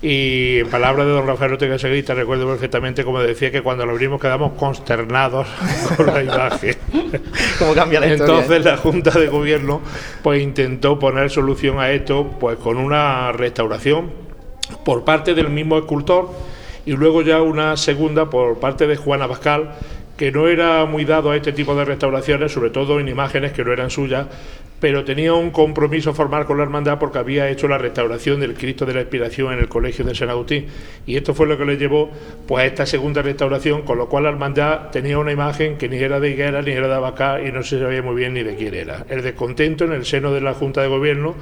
Y 0.00 0.60
en 0.60 0.68
palabras 0.68 1.06
de 1.06 1.12
don 1.12 1.26
Rafael 1.26 1.54
Ortega 1.54 1.76
Seguista, 1.76 2.14
recuerdo 2.14 2.46
perfectamente 2.46 3.02
como 3.02 3.20
decía 3.20 3.50
que 3.50 3.62
cuando 3.62 3.84
lo 3.84 3.90
abrimos 3.90 4.20
quedamos 4.20 4.52
consternados 4.52 5.48
con 5.96 6.06
la 6.06 6.22
imagen. 6.22 6.76
¿Cómo 7.58 7.74
cambia 7.74 7.98
la 7.98 8.06
Entonces 8.06 8.64
la 8.64 8.76
Junta 8.76 9.10
de 9.10 9.26
Gobierno 9.26 9.80
pues 10.22 10.40
intentó 10.40 11.00
poner 11.00 11.30
solución 11.30 11.80
a 11.80 11.90
esto 11.90 12.36
pues 12.38 12.56
con 12.58 12.76
una 12.76 13.32
restauración 13.32 14.27
por 14.84 15.04
parte 15.04 15.34
del 15.34 15.48
mismo 15.48 15.78
escultor 15.78 16.30
y 16.86 16.92
luego 16.92 17.22
ya 17.22 17.42
una 17.42 17.76
segunda 17.76 18.30
por 18.30 18.58
parte 18.60 18.86
de 18.86 18.96
Juana 18.96 19.26
Bascal 19.26 19.74
que 20.16 20.32
no 20.32 20.48
era 20.48 20.84
muy 20.84 21.04
dado 21.04 21.30
a 21.30 21.36
este 21.36 21.52
tipo 21.52 21.76
de 21.76 21.84
restauraciones, 21.84 22.50
sobre 22.50 22.70
todo 22.70 22.98
en 22.98 23.08
imágenes 23.08 23.52
que 23.52 23.64
no 23.64 23.72
eran 23.72 23.88
suyas, 23.88 24.26
pero 24.80 25.04
tenía 25.04 25.32
un 25.32 25.50
compromiso 25.50 26.12
formal 26.12 26.44
con 26.44 26.56
la 26.56 26.64
hermandad 26.64 26.98
porque 26.98 27.18
había 27.18 27.48
hecho 27.48 27.68
la 27.68 27.78
restauración 27.78 28.40
del 28.40 28.54
Cristo 28.54 28.84
de 28.84 28.94
la 28.94 29.00
Inspiración 29.00 29.52
en 29.52 29.60
el 29.60 29.68
Colegio 29.68 30.04
de 30.04 30.16
San 30.16 30.28
Agustín. 30.28 30.66
Y 31.06 31.16
esto 31.16 31.34
fue 31.34 31.46
lo 31.46 31.56
que 31.56 31.64
le 31.64 31.76
llevó 31.76 32.10
pues, 32.46 32.64
a 32.64 32.66
esta 32.66 32.86
segunda 32.86 33.22
restauración, 33.22 33.82
con 33.82 33.96
lo 33.96 34.08
cual 34.08 34.24
la 34.24 34.30
hermandad 34.30 34.90
tenía 34.90 35.18
una 35.18 35.30
imagen 35.30 35.78
que 35.78 35.88
ni 35.88 35.98
era 35.98 36.18
de 36.18 36.30
Higuera 36.30 36.62
ni 36.62 36.72
era 36.72 36.88
de 36.88 36.94
Abacá 36.94 37.40
y 37.40 37.52
no 37.52 37.62
se 37.62 37.78
sabía 37.78 38.02
muy 38.02 38.16
bien 38.16 38.34
ni 38.34 38.42
de 38.42 38.56
quién 38.56 38.74
era. 38.74 39.04
El 39.08 39.22
descontento 39.22 39.84
en 39.84 39.92
el 39.92 40.04
seno 40.04 40.32
de 40.32 40.40
la 40.40 40.54
Junta 40.54 40.82
de 40.82 40.88
Gobierno 40.88 41.36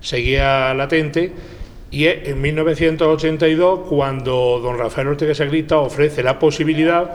seguía 0.00 0.72
latente 0.72 1.32
y 1.94 2.08
es 2.08 2.26
en 2.26 2.40
1982 2.40 3.80
cuando 3.88 4.58
don 4.60 4.76
Rafael 4.76 5.06
Ortega 5.06 5.32
Sagrista 5.32 5.78
ofrece 5.78 6.24
la 6.24 6.40
posibilidad 6.40 7.08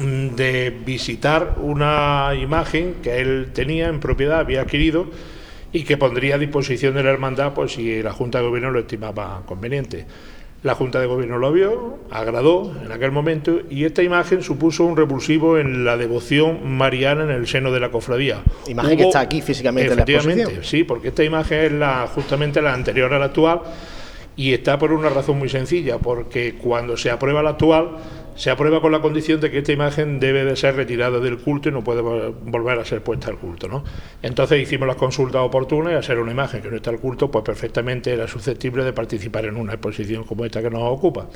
de 0.00 0.70
visitar 0.70 1.56
una 1.60 2.30
imagen 2.34 2.94
que 3.02 3.20
él 3.20 3.50
tenía 3.52 3.88
en 3.88 4.00
propiedad, 4.00 4.40
había 4.40 4.62
adquirido 4.62 5.10
y 5.74 5.84
que 5.84 5.98
pondría 5.98 6.36
a 6.36 6.38
disposición 6.38 6.94
de 6.94 7.02
la 7.02 7.10
hermandad 7.10 7.52
pues 7.52 7.72
si 7.72 8.02
la 8.02 8.12
Junta 8.14 8.38
de 8.38 8.46
Gobierno 8.46 8.70
lo 8.70 8.80
estimaba 8.80 9.42
conveniente. 9.44 10.06
La 10.62 10.76
Junta 10.76 11.00
de 11.00 11.06
Gobierno 11.06 11.38
lo 11.38 11.50
vio, 11.50 11.98
agradó 12.08 12.72
en 12.84 12.92
aquel 12.92 13.10
momento 13.10 13.62
y 13.68 13.84
esta 13.84 14.04
imagen 14.04 14.42
supuso 14.42 14.84
un 14.84 14.96
repulsivo 14.96 15.58
en 15.58 15.84
la 15.84 15.96
devoción 15.96 16.76
mariana 16.76 17.24
en 17.24 17.30
el 17.30 17.48
seno 17.48 17.72
de 17.72 17.80
la 17.80 17.90
cofradía. 17.90 18.42
Imagen 18.68 18.96
que 18.96 19.02
está 19.02 19.20
aquí 19.20 19.42
físicamente 19.42 19.90
en 19.90 19.96
la 19.96 20.02
exposición. 20.04 20.62
Sí, 20.62 20.84
porque 20.84 21.08
esta 21.08 21.24
imagen 21.24 21.58
es 21.58 21.72
la, 21.72 22.06
justamente 22.06 22.62
la 22.62 22.74
anterior 22.74 23.12
a 23.12 23.18
la 23.18 23.24
actual 23.24 23.62
y 24.36 24.52
está 24.52 24.78
por 24.78 24.92
una 24.92 25.08
razón 25.08 25.36
muy 25.36 25.48
sencilla, 25.48 25.98
porque 25.98 26.54
cuando 26.54 26.96
se 26.96 27.10
aprueba 27.10 27.42
la 27.42 27.50
actual 27.50 27.96
se 28.34 28.50
aprueba 28.50 28.80
con 28.80 28.92
la 28.92 29.00
condición 29.00 29.40
de 29.40 29.50
que 29.50 29.58
esta 29.58 29.72
imagen 29.72 30.20
debe 30.20 30.44
de 30.44 30.56
ser 30.56 30.76
retirada 30.76 31.20
del 31.20 31.38
culto 31.38 31.68
y 31.68 31.72
no 31.72 31.84
puede 31.84 32.00
volver 32.02 32.78
a 32.78 32.84
ser 32.84 33.02
puesta 33.02 33.30
al 33.30 33.38
culto. 33.38 33.68
¿no? 33.68 33.84
Entonces 34.22 34.60
hicimos 34.60 34.86
las 34.86 34.96
consultas 34.96 35.42
oportunas 35.42 35.92
y 35.92 35.96
a 35.96 36.02
ser 36.02 36.18
una 36.18 36.32
imagen 36.32 36.62
que 36.62 36.70
no 36.70 36.76
está 36.76 36.90
al 36.90 36.98
culto, 36.98 37.30
pues 37.30 37.44
perfectamente 37.44 38.12
era 38.12 38.26
susceptible 38.26 38.84
de 38.84 38.92
participar 38.92 39.44
en 39.44 39.56
una 39.56 39.74
exposición 39.74 40.24
como 40.24 40.44
esta 40.44 40.62
que 40.62 40.70
nos 40.70 40.82
ocupa. 40.82 41.26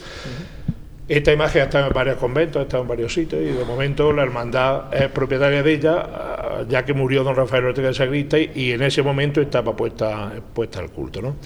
Esta 1.09 1.32
imagen 1.32 1.62
ha 1.62 1.64
estado 1.66 1.87
en 1.87 1.92
varios 1.92 2.16
conventos, 2.16 2.59
ha 2.59 2.62
estado 2.62 2.82
en 2.82 2.88
varios 2.88 3.14
sitios 3.14 3.40
y 3.40 3.56
de 3.56 3.64
momento 3.64 4.12
la 4.12 4.22
hermandad 4.22 4.92
es 4.92 5.09
propietaria 5.09 5.62
de 5.62 5.72
ella, 5.72 6.64
ya 6.68 6.85
que 6.85 6.94
murió 6.94 7.22
don 7.22 7.37
Rafael 7.37 7.64
Ortega 7.66 7.88
de 7.88 7.94
Sagrista 7.94 8.38
y, 8.40 8.72
en 8.72 8.82
ese 8.82 9.04
momento 9.04 9.40
estaba 9.40 9.76
puesta, 9.76 10.32
puesta 10.52 10.80
al 10.80 10.90
culto. 10.90 11.22
¿no? 11.22 11.37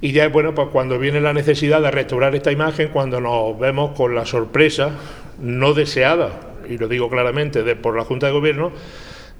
Y 0.00 0.12
ya 0.12 0.24
es 0.24 0.32
bueno, 0.32 0.54
pues 0.54 0.68
cuando 0.72 0.98
viene 0.98 1.20
la 1.20 1.34
necesidad 1.34 1.82
de 1.82 1.90
restaurar 1.90 2.34
esta 2.34 2.50
imagen, 2.50 2.88
cuando 2.88 3.20
nos 3.20 3.58
vemos 3.58 3.92
con 3.96 4.14
la 4.14 4.24
sorpresa 4.24 4.92
no 5.40 5.74
deseada, 5.74 6.40
y 6.68 6.78
lo 6.78 6.88
digo 6.88 7.10
claramente, 7.10 7.62
de, 7.62 7.76
por 7.76 7.96
la 7.96 8.04
Junta 8.04 8.26
de 8.26 8.32
Gobierno, 8.32 8.72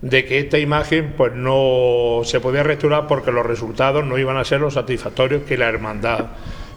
de 0.02 0.24
que 0.24 0.38
esta 0.38 0.58
imagen 0.58 1.14
pues 1.16 1.34
no 1.34 2.20
se 2.24 2.40
podía 2.40 2.62
restaurar 2.62 3.06
porque 3.06 3.32
los 3.32 3.44
resultados 3.44 4.04
no 4.04 4.18
iban 4.18 4.36
a 4.36 4.44
ser 4.44 4.60
los 4.60 4.74
satisfactorios 4.74 5.42
que 5.42 5.58
la 5.58 5.68
hermandad 5.68 6.26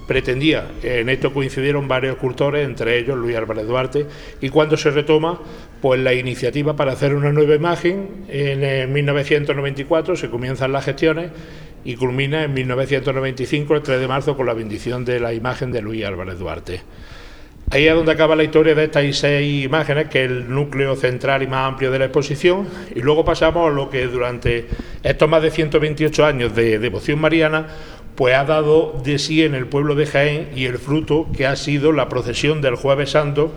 pretendía. 0.07 0.67
En 0.83 1.09
esto 1.09 1.33
coincidieron 1.33 1.87
varios 1.87 2.15
escultores, 2.15 2.65
entre 2.65 2.97
ellos 2.97 3.17
Luis 3.17 3.35
Álvarez 3.35 3.65
Duarte, 3.65 4.05
y 4.41 4.49
cuando 4.49 4.77
se 4.77 4.91
retoma 4.91 5.39
pues 5.81 5.99
la 5.99 6.13
iniciativa 6.13 6.75
para 6.75 6.93
hacer 6.93 7.13
una 7.13 7.31
nueva 7.31 7.55
imagen, 7.55 8.25
en 8.29 8.93
1994 8.93 10.15
se 10.15 10.29
comienzan 10.29 10.71
las 10.71 10.85
gestiones 10.85 11.31
y 11.85 11.95
culmina 11.95 12.43
en 12.43 12.53
1995, 12.53 13.75
el 13.75 13.81
3 13.81 13.99
de 13.99 14.07
marzo, 14.07 14.37
con 14.37 14.45
la 14.45 14.53
bendición 14.53 15.05
de 15.05 15.19
la 15.19 15.33
imagen 15.33 15.71
de 15.71 15.81
Luis 15.81 16.05
Álvarez 16.05 16.39
Duarte. 16.39 16.81
Ahí 17.71 17.87
es 17.87 17.95
donde 17.95 18.11
acaba 18.11 18.35
la 18.35 18.43
historia 18.43 18.75
de 18.75 18.83
estas 18.83 19.15
seis 19.17 19.65
imágenes, 19.65 20.07
que 20.07 20.25
es 20.25 20.29
el 20.29 20.49
núcleo 20.53 20.95
central 20.95 21.41
y 21.41 21.47
más 21.47 21.67
amplio 21.69 21.91
de 21.91 21.99
la 21.99 22.05
exposición, 22.05 22.67
y 22.93 22.99
luego 22.99 23.25
pasamos 23.25 23.67
a 23.67 23.73
lo 23.73 23.89
que 23.89 24.05
durante 24.07 24.67
estos 25.01 25.27
más 25.27 25.41
de 25.41 25.49
128 25.49 26.25
años 26.25 26.55
de 26.55 26.77
devoción 26.77 27.19
mariana, 27.19 27.67
pues 28.15 28.35
ha 28.35 28.45
dado 28.45 29.01
de 29.03 29.17
sí 29.17 29.43
en 29.43 29.55
el 29.55 29.65
pueblo 29.65 29.95
de 29.95 30.05
Jaén 30.05 30.49
y 30.55 30.65
el 30.65 30.77
fruto 30.77 31.27
que 31.35 31.47
ha 31.47 31.55
sido 31.55 31.91
la 31.91 32.09
procesión 32.09 32.61
del 32.61 32.75
Jueves 32.75 33.09
Santo, 33.09 33.51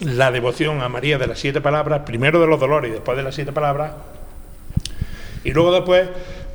la 0.00 0.30
devoción 0.30 0.82
a 0.82 0.88
María 0.88 1.16
de 1.16 1.26
las 1.26 1.38
siete 1.38 1.60
palabras, 1.60 2.02
primero 2.04 2.40
de 2.40 2.46
los 2.46 2.60
dolores 2.60 2.90
y 2.90 2.94
después 2.94 3.16
de 3.16 3.24
las 3.24 3.34
siete 3.34 3.52
palabras, 3.52 3.92
y 5.42 5.52
luego 5.52 5.72
después 5.72 6.08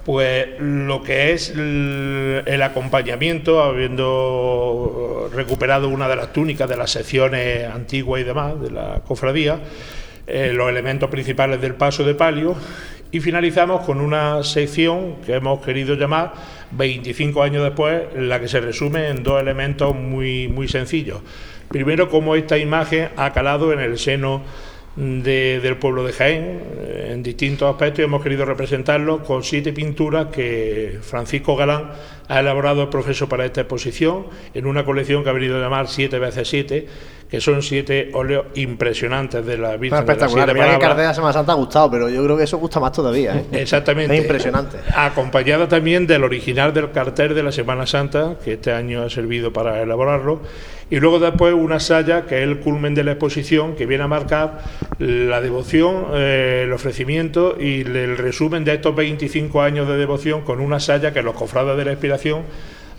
pues 0.06 0.48
lo 0.60 1.02
que 1.02 1.32
es 1.32 1.50
el 1.56 2.62
acompañamiento, 2.62 3.64
habiendo 3.64 5.30
recuperado 5.34 5.88
una 5.88 6.10
de 6.10 6.16
las 6.18 6.34
túnicas 6.34 6.68
de 6.68 6.76
las 6.76 6.92
secciones 6.92 7.66
antiguas 7.66 8.22
y 8.22 8.24
demás 8.24 8.60
de 8.62 8.72
la 8.72 9.02
cofradía, 9.08 9.60
eh, 10.28 10.52
los 10.54 10.70
elementos 10.70 11.10
principales 11.10 11.62
del 11.62 11.76
paso 11.76 12.04
de 12.04 12.16
palio 12.16 12.56
y 13.12 13.20
finalizamos 13.20 13.86
con 13.86 14.02
una 14.02 14.44
sección 14.44 15.18
que 15.26 15.36
hemos 15.36 15.62
querido 15.64 15.96
llamar 15.96 16.34
25 16.72 17.44
años 17.44 17.64
después, 17.64 18.04
la 18.16 18.40
que 18.40 18.48
se 18.48 18.60
resume 18.60 19.10
en 19.10 19.22
dos 19.22 19.40
elementos 19.40 19.96
muy, 19.96 20.48
muy 20.48 20.68
sencillos. 20.68 21.22
Primero, 21.70 22.10
cómo 22.10 22.36
esta 22.36 22.58
imagen 22.58 23.10
ha 23.16 23.32
calado 23.32 23.72
en 23.72 23.80
el 23.80 24.00
seno 24.00 24.42
del 24.96 25.78
pueblo 25.78 26.04
de 26.04 26.14
Jaén 26.14 26.62
en 27.08 27.24
distintos 27.24 27.70
aspectos 27.70 28.00
y 28.00 28.04
hemos 28.04 28.22
querido 28.22 28.46
representarlo 28.46 29.24
con 29.24 29.44
siete 29.44 29.74
pinturas 29.74 30.28
que 30.28 31.00
Francisco 31.02 31.56
Galán 31.56 31.92
ha 32.28 32.40
elaborado 32.40 32.84
el 32.84 32.90
profesor 32.90 33.28
para 33.28 33.46
esta 33.46 33.62
exposición 33.62 34.28
en 34.54 34.66
una 34.68 34.86
colección 34.86 35.24
que 35.24 35.30
ha 35.30 35.34
venido 35.34 35.58
a 35.58 35.60
llamar 35.60 35.88
7 35.88 36.20
veces 36.20 36.48
7 36.48 36.88
que 37.34 37.42
son 37.42 37.64
siete 37.64 38.12
óleos 38.14 38.46
impresionantes 38.54 39.44
de 39.44 39.58
la 39.58 39.76
Virgen. 39.76 39.98
espectacular. 39.98 40.46
De 40.46 40.54
Mira 40.54 40.76
que 40.76 40.78
cartel 40.78 41.08
de 41.08 41.16
Semana 41.16 41.34
Santa 41.34 41.54
ha 41.54 41.56
gustado, 41.56 41.90
pero 41.90 42.08
yo 42.08 42.24
creo 42.24 42.38
que 42.38 42.44
eso 42.44 42.60
gusta 42.60 42.80
más 42.80 42.92
todavía. 42.92 43.36
¿eh? 43.36 43.46
Exactamente. 43.54 44.16
Es 44.16 44.22
impresionante. 44.22 44.78
Acompañada 44.96 45.68
también 45.68 46.06
del 46.06 46.24
original 46.24 46.76
del 46.76 46.92
cartel 46.92 47.34
de 47.34 47.42
la 47.42 47.52
Semana 47.52 47.88
Santa, 47.88 48.36
que 48.46 48.54
este 48.54 48.72
año 48.72 49.02
ha 49.02 49.10
servido 49.10 49.52
para 49.52 49.82
elaborarlo. 49.82 50.42
Y 50.94 51.00
luego 51.00 51.18
después 51.18 51.56
una 51.56 51.80
saya 51.80 52.28
que 52.28 52.38
es 52.38 52.44
el 52.44 52.60
culmen 52.60 52.94
de 52.94 53.04
la 53.04 53.14
exposición, 53.14 53.74
que 53.74 53.88
viene 53.88 54.04
a 54.04 54.08
marcar 54.08 54.60
la 55.00 55.42
devoción, 55.42 56.06
eh, 56.14 56.66
el 56.66 56.72
ofrecimiento 56.72 57.58
y 57.60 57.82
el 57.82 58.16
resumen 58.16 58.64
de 58.64 58.76
estos 58.76 58.96
25 58.96 59.64
años 59.64 59.88
de 59.88 59.98
devoción 59.98 60.42
con 60.42 60.60
una 60.60 60.80
saya 60.80 61.12
que 61.12 61.24
los 61.24 61.34
cofrades 61.34 61.78
de 61.78 61.86
la 61.86 61.94
inspiración 61.94 62.44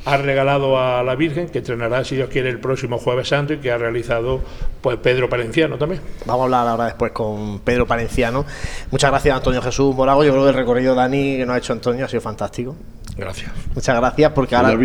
ha 0.07 0.17
regalado 0.17 0.77
a 0.77 1.05
la 1.05 1.15
Virgen, 1.15 1.49
que 1.49 1.59
entrenará, 1.59 2.03
si 2.03 2.17
Dios 2.17 2.31
quiere, 2.31 2.51
el 2.51 2.59
próximo 2.59 2.99
Jueves 2.99 3.29
Santo 3.29 3.53
y 3.53 3.59
que 3.59 3.71
ha 3.71 3.79
realizado 3.79 4.41
pues 4.81 4.97
Pedro 4.97 5.29
Palenciano 5.29 5.79
también. 5.79 6.01
Vamos 6.27 6.41
a 6.41 6.45
hablar 6.47 6.67
ahora 6.67 6.87
después 6.87 7.13
con 7.13 7.61
Pedro 7.61 7.87
Palenciano. 7.87 8.45
Muchas 8.91 9.13
gracias, 9.13 9.37
Antonio 9.37 9.63
Jesús 9.63 9.95
Morago. 9.95 10.25
Yo 10.25 10.33
creo 10.33 10.43
que 10.43 10.51
el 10.51 10.57
recorrido 10.57 10.97
Dani 10.97 11.37
que 11.37 11.47
nos 11.47 11.55
ha 11.55 11.59
hecho 11.59 11.73
Antonio 11.73 12.07
ha 12.07 12.09
sido 12.09 12.23
fantástico. 12.23 12.75
Gracias. 13.17 13.51
Muchas 13.75 13.97
gracias, 13.97 14.33
porque 14.33 14.57
ahora, 14.57 14.77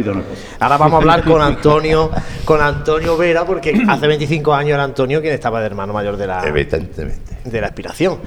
ahora 0.59 0.77
vamos 0.77 0.93
a 0.93 0.97
hablar 0.97 1.23
con 1.23 1.41
Antonio, 1.41 2.11
con 2.45 2.61
Antonio 2.61 3.17
Vera, 3.17 3.45
porque 3.45 3.81
hace 3.87 4.07
25 4.07 4.53
años 4.53 4.75
era 4.75 4.83
Antonio 4.83 5.21
quien 5.21 5.33
estaba 5.33 5.59
de 5.59 5.65
hermano 5.65 5.93
mayor 5.93 6.15
de 6.15 6.27
la, 6.27 6.47
Evidentemente. 6.47 7.37
de 7.43 7.61
la 7.61 7.67
aspiración. 7.67 8.19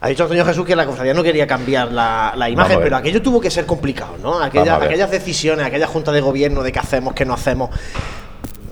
Ha 0.00 0.08
dicho 0.08 0.22
Antonio 0.22 0.44
Jesús 0.44 0.64
que 0.64 0.76
la 0.76 0.86
cofradía 0.86 1.12
no 1.12 1.22
quería 1.22 1.46
cambiar 1.46 1.90
la, 1.92 2.48
imagen, 2.48 2.78
pero 2.82 2.96
aquello 2.96 3.20
tuvo 3.20 3.40
que 3.40 3.50
ser 3.50 3.66
complicado, 3.66 4.16
¿no? 4.22 4.40
aquellas 4.40 5.10
decisiones, 5.10 5.66
aquella 5.66 5.86
junta 5.86 6.12
de 6.12 6.20
gobierno 6.20 6.62
de 6.62 6.72
qué 6.72 6.78
hacemos, 6.78 7.14
qué 7.14 7.24
no 7.24 7.34
hacemos, 7.34 7.70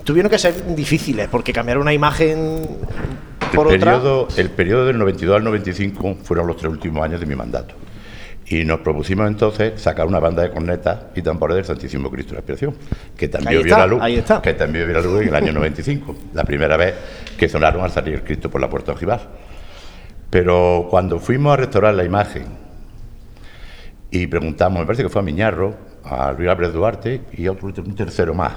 tuvieron 0.03 0.31
que 0.31 0.39
ser 0.39 0.73
difíciles, 0.73 1.27
porque 1.27 1.51
cambiar 1.51 1.77
una 1.79 1.93
imagen 1.93 2.65
por 3.53 3.71
el 3.71 3.79
periodo, 3.79 4.21
otra. 4.23 4.41
El 4.41 4.49
periodo 4.51 4.85
del 4.85 4.97
92 4.97 5.35
al 5.35 5.43
95 5.43 6.17
fueron 6.23 6.47
los 6.47 6.55
tres 6.55 6.71
últimos 6.71 7.03
años 7.03 7.19
de 7.19 7.25
mi 7.25 7.35
mandato. 7.35 7.75
Y 8.49 8.63
nos 8.63 8.79
propusimos 8.79 9.27
entonces 9.27 9.81
sacar 9.81 10.07
una 10.07 10.19
banda 10.19 10.41
de 10.41 10.51
cornetas 10.51 11.07
y 11.15 11.21
tambores 11.21 11.55
del 11.57 11.65
Santísimo 11.65 12.09
Cristo 12.09 12.29
de 12.29 12.35
la 12.35 12.39
Aspiración, 12.39 12.75
que 13.17 13.27
también 13.27 13.61
vio 13.61 13.77
la 13.77 13.87
luz, 13.87 14.01
que 14.41 14.53
también 14.53 14.87
vio 14.87 14.95
la 14.95 15.01
luz 15.01 15.21
en 15.21 15.27
el 15.27 15.35
año 15.35 15.51
95, 15.51 16.15
la 16.33 16.45
primera 16.45 16.77
vez 16.77 16.95
que 17.37 17.49
sonaron 17.49 17.83
al 17.83 17.91
salir 17.91 18.15
el 18.15 18.23
Cristo 18.23 18.49
por 18.49 18.61
la 18.61 18.69
puerta 18.69 18.93
ojival. 18.93 19.19
Pero 20.29 20.87
cuando 20.89 21.19
fuimos 21.19 21.53
a 21.53 21.57
restaurar 21.57 21.93
la 21.93 22.05
imagen 22.05 22.45
y 24.11 24.27
preguntamos, 24.27 24.79
me 24.79 24.85
parece 24.85 25.03
que 25.03 25.09
fue 25.09 25.21
a 25.21 25.25
Miñarro, 25.25 25.75
a 26.05 26.31
Luis 26.31 26.49
Álvarez 26.49 26.73
Duarte 26.73 27.21
y 27.33 27.47
a 27.47 27.51
otro, 27.51 27.67
un 27.67 27.95
tercero 27.95 28.33
más, 28.33 28.53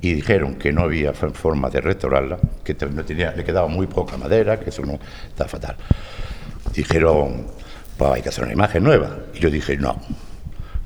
y 0.00 0.14
dijeron 0.14 0.54
que 0.54 0.72
no 0.72 0.82
había 0.82 1.12
forma 1.12 1.70
de 1.70 1.80
restaurarla, 1.80 2.38
que 2.62 2.74
tenía, 2.74 3.32
le 3.32 3.42
quedaba 3.42 3.66
muy 3.66 3.88
poca 3.88 4.16
madera, 4.16 4.60
que 4.60 4.70
eso 4.70 4.82
no 4.82 4.98
está 5.28 5.46
fatal. 5.46 5.76
Dijeron, 6.72 7.46
pues 8.02 8.14
hay 8.14 8.22
que 8.22 8.30
hacer 8.30 8.42
una 8.42 8.52
imagen 8.52 8.82
nueva. 8.82 9.16
Y 9.32 9.38
yo 9.38 9.48
dije, 9.48 9.76
no, 9.76 9.96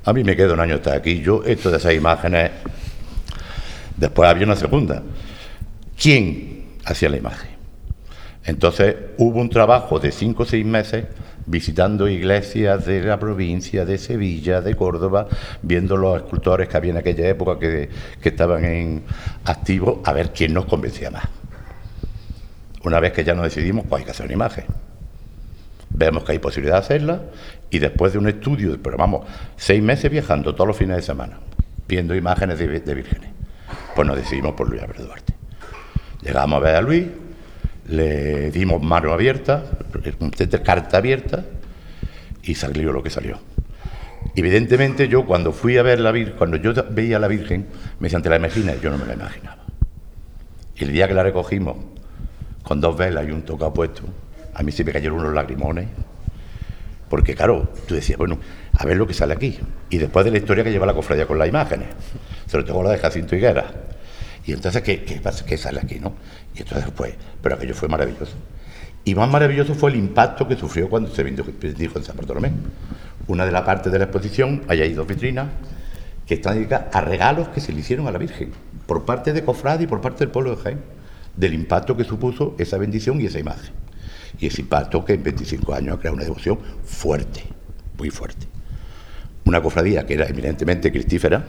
a 0.05 0.13
mí 0.13 0.23
me 0.23 0.35
queda 0.35 0.53
un 0.53 0.59
año 0.59 0.75
estar 0.75 0.95
aquí, 0.95 1.19
yo 1.19 1.41
esto 1.43 1.71
de 1.71 1.77
esas 1.77 1.95
imágenes, 1.95 2.51
después 3.95 4.29
había 4.29 4.45
una 4.45 4.55
segunda. 4.55 5.01
¿Quién 5.99 6.75
hacía 6.85 7.09
la 7.09 7.17
imagen? 7.17 7.49
Entonces 8.45 8.95
hubo 9.17 9.41
un 9.41 9.49
trabajo 9.49 9.97
de 9.97 10.11
cinco 10.11 10.43
o 10.43 10.45
seis 10.45 10.63
meses 10.63 11.05
visitando 11.47 12.07
iglesias 12.07 12.85
de 12.85 13.01
la 13.01 13.17
provincia, 13.17 13.83
de 13.83 13.97
Sevilla, 13.97 14.61
de 14.61 14.75
Córdoba, 14.75 15.27
viendo 15.63 15.97
los 15.97 16.17
escultores 16.17 16.69
que 16.69 16.77
había 16.77 16.91
en 16.91 16.97
aquella 16.97 17.27
época 17.29 17.57
que, 17.57 17.89
estaban 18.21 18.63
en 18.63 19.03
activo, 19.43 20.03
a 20.05 20.13
ver 20.13 20.33
quién 20.33 20.53
nos 20.53 20.65
convencía 20.65 21.09
más. 21.09 21.23
Una 22.83 22.99
vez 22.99 23.11
que 23.11 23.23
ya 23.23 23.33
nos 23.33 23.45
decidimos, 23.45 23.87
pues 23.89 24.01
hay 24.01 24.05
que 24.05 24.11
hacer 24.11 24.27
una 24.27 24.35
imagen. 24.35 24.65
Vemos 25.89 26.23
que 26.23 26.33
hay 26.33 26.39
posibilidad 26.39 26.75
de 26.75 26.79
hacerla 26.79 27.21
y 27.69 27.79
después 27.79 28.13
de 28.13 28.19
un 28.19 28.27
estudio, 28.27 28.77
pero 28.81 28.97
vamos, 28.97 29.25
seis 29.55 29.81
meses 29.81 30.11
viajando 30.11 30.53
todos 30.53 30.67
los 30.67 30.77
fines 30.77 30.97
de 30.97 31.01
semana, 31.01 31.39
viendo 31.87 32.15
imágenes 32.15 32.59
de, 32.59 32.67
vírgenes, 32.67 33.29
pues 33.95 34.07
nos 34.07 34.17
decidimos 34.17 34.53
por 34.53 34.69
Luis 34.69 34.81
Álvarez 34.81 35.05
Duarte. 35.05 35.33
Llegamos 36.21 36.57
a 36.57 36.59
ver 36.65 36.75
a 36.75 36.81
Luis, 36.81 37.05
le 37.89 38.51
dimos 38.51 38.81
mano 38.81 39.11
abierta, 39.13 39.63
carta 40.63 40.97
abierta, 40.97 41.45
y 42.43 42.55
salió 42.55 42.91
lo 42.91 43.03
que 43.03 43.09
salió. 43.09 43.39
Evidentemente 44.35 45.07
yo 45.07 45.25
cuando 45.25 45.51
fui 45.51 45.77
a 45.77 45.83
ver 45.83 45.99
la 45.99 46.11
Virgen, 46.11 46.35
cuando 46.37 46.57
yo 46.57 46.73
veía 46.89 47.17
a 47.17 47.19
la 47.19 47.27
Virgen, 47.27 47.67
me 47.99 48.05
decían, 48.05 48.21
¿te 48.21 48.29
la 48.29 48.37
imaginas? 48.37 48.79
Yo 48.81 48.89
no 48.89 48.97
me 48.97 49.05
la 49.05 49.13
imaginaba. 49.13 49.63
Y 50.75 50.83
el 50.83 50.93
día 50.93 51.07
que 51.07 51.13
la 51.13 51.23
recogimos, 51.23 51.77
con 52.63 52.79
dos 52.79 52.97
velas 52.97 53.27
y 53.27 53.31
un 53.31 53.41
toca 53.43 53.73
puesto, 53.73 54.03
a 54.57 54.63
mí 54.63 54.71
se 54.71 54.83
me 54.83 54.91
cayeron 54.91 55.19
unos 55.19 55.33
lagrimones, 55.33 55.87
porque 57.09 57.35
claro, 57.35 57.71
tú 57.87 57.93
decías, 57.93 58.17
bueno, 58.17 58.39
a 58.73 58.85
ver 58.85 58.97
lo 58.97 59.05
que 59.05 59.13
sale 59.13 59.33
aquí. 59.33 59.59
Y 59.91 59.99
después 59.99 60.25
de 60.25 60.31
la 60.31 60.39
historia 60.39 60.63
que 60.63 60.71
lleva 60.71 60.87
la 60.87 60.95
cofradía 60.95 61.27
con 61.27 61.37
las 61.37 61.47
imágenes, 61.47 61.89
sobre 62.47 62.65
todo 62.65 62.81
la 62.81 62.89
de 62.89 62.97
Jacinto 62.97 63.35
Higuera. 63.35 63.71
Y 64.45 64.53
entonces, 64.53 64.81
¿qué, 64.81 65.03
qué, 65.03 65.21
qué 65.45 65.57
sale 65.57 65.79
aquí, 65.79 65.99
no? 65.99 66.13
Y 66.55 66.63
entonces, 66.63 66.89
pues, 66.95 67.13
pero 67.41 67.55
aquello 67.55 67.75
fue 67.75 67.87
maravilloso. 67.87 68.33
Y 69.05 69.13
más 69.13 69.29
maravilloso 69.29 69.75
fue 69.75 69.91
el 69.91 69.97
impacto 69.97 70.47
que 70.47 70.55
sufrió 70.55 70.89
cuando 70.89 71.13
se 71.13 71.23
dijo 71.23 71.99
en 71.99 72.03
San 72.03 72.17
Bartolomé. 72.17 72.51
Una 73.27 73.45
de 73.45 73.51
las 73.51 73.61
partes 73.61 73.91
de 73.91 73.99
la 73.99 74.05
exposición, 74.05 74.63
hay 74.67 74.81
ahí 74.81 74.93
dos 74.93 75.05
vitrinas, 75.05 75.49
que 76.25 76.33
están 76.33 76.55
dedicadas 76.55 76.93
a 76.95 77.01
regalos 77.01 77.49
que 77.49 77.61
se 77.61 77.71
le 77.71 77.81
hicieron 77.81 78.07
a 78.07 78.11
la 78.11 78.17
Virgen, 78.17 78.51
por 78.87 79.05
parte 79.05 79.33
de 79.33 79.43
Cofrade 79.43 79.83
y 79.83 79.87
por 79.87 80.01
parte 80.01 80.19
del 80.19 80.29
pueblo 80.29 80.55
de 80.55 80.63
Jaén, 80.63 80.81
del 81.35 81.53
impacto 81.53 81.95
que 81.95 82.03
supuso 82.03 82.55
esa 82.57 82.77
bendición 82.77 83.21
y 83.21 83.27
esa 83.27 83.39
imagen. 83.39 83.86
Y 84.39 84.47
ese 84.47 84.61
impacto 84.61 85.03
que 85.03 85.13
en 85.13 85.23
25 85.23 85.73
años 85.73 85.95
ha 85.95 85.99
creado 85.99 86.15
una 86.15 86.23
devoción 86.23 86.59
fuerte, 86.83 87.43
muy 87.97 88.09
fuerte. 88.09 88.47
Una 89.45 89.61
cofradía 89.61 90.05
que 90.05 90.13
era 90.15 90.27
eminentemente 90.27 90.91
cristífera, 90.91 91.45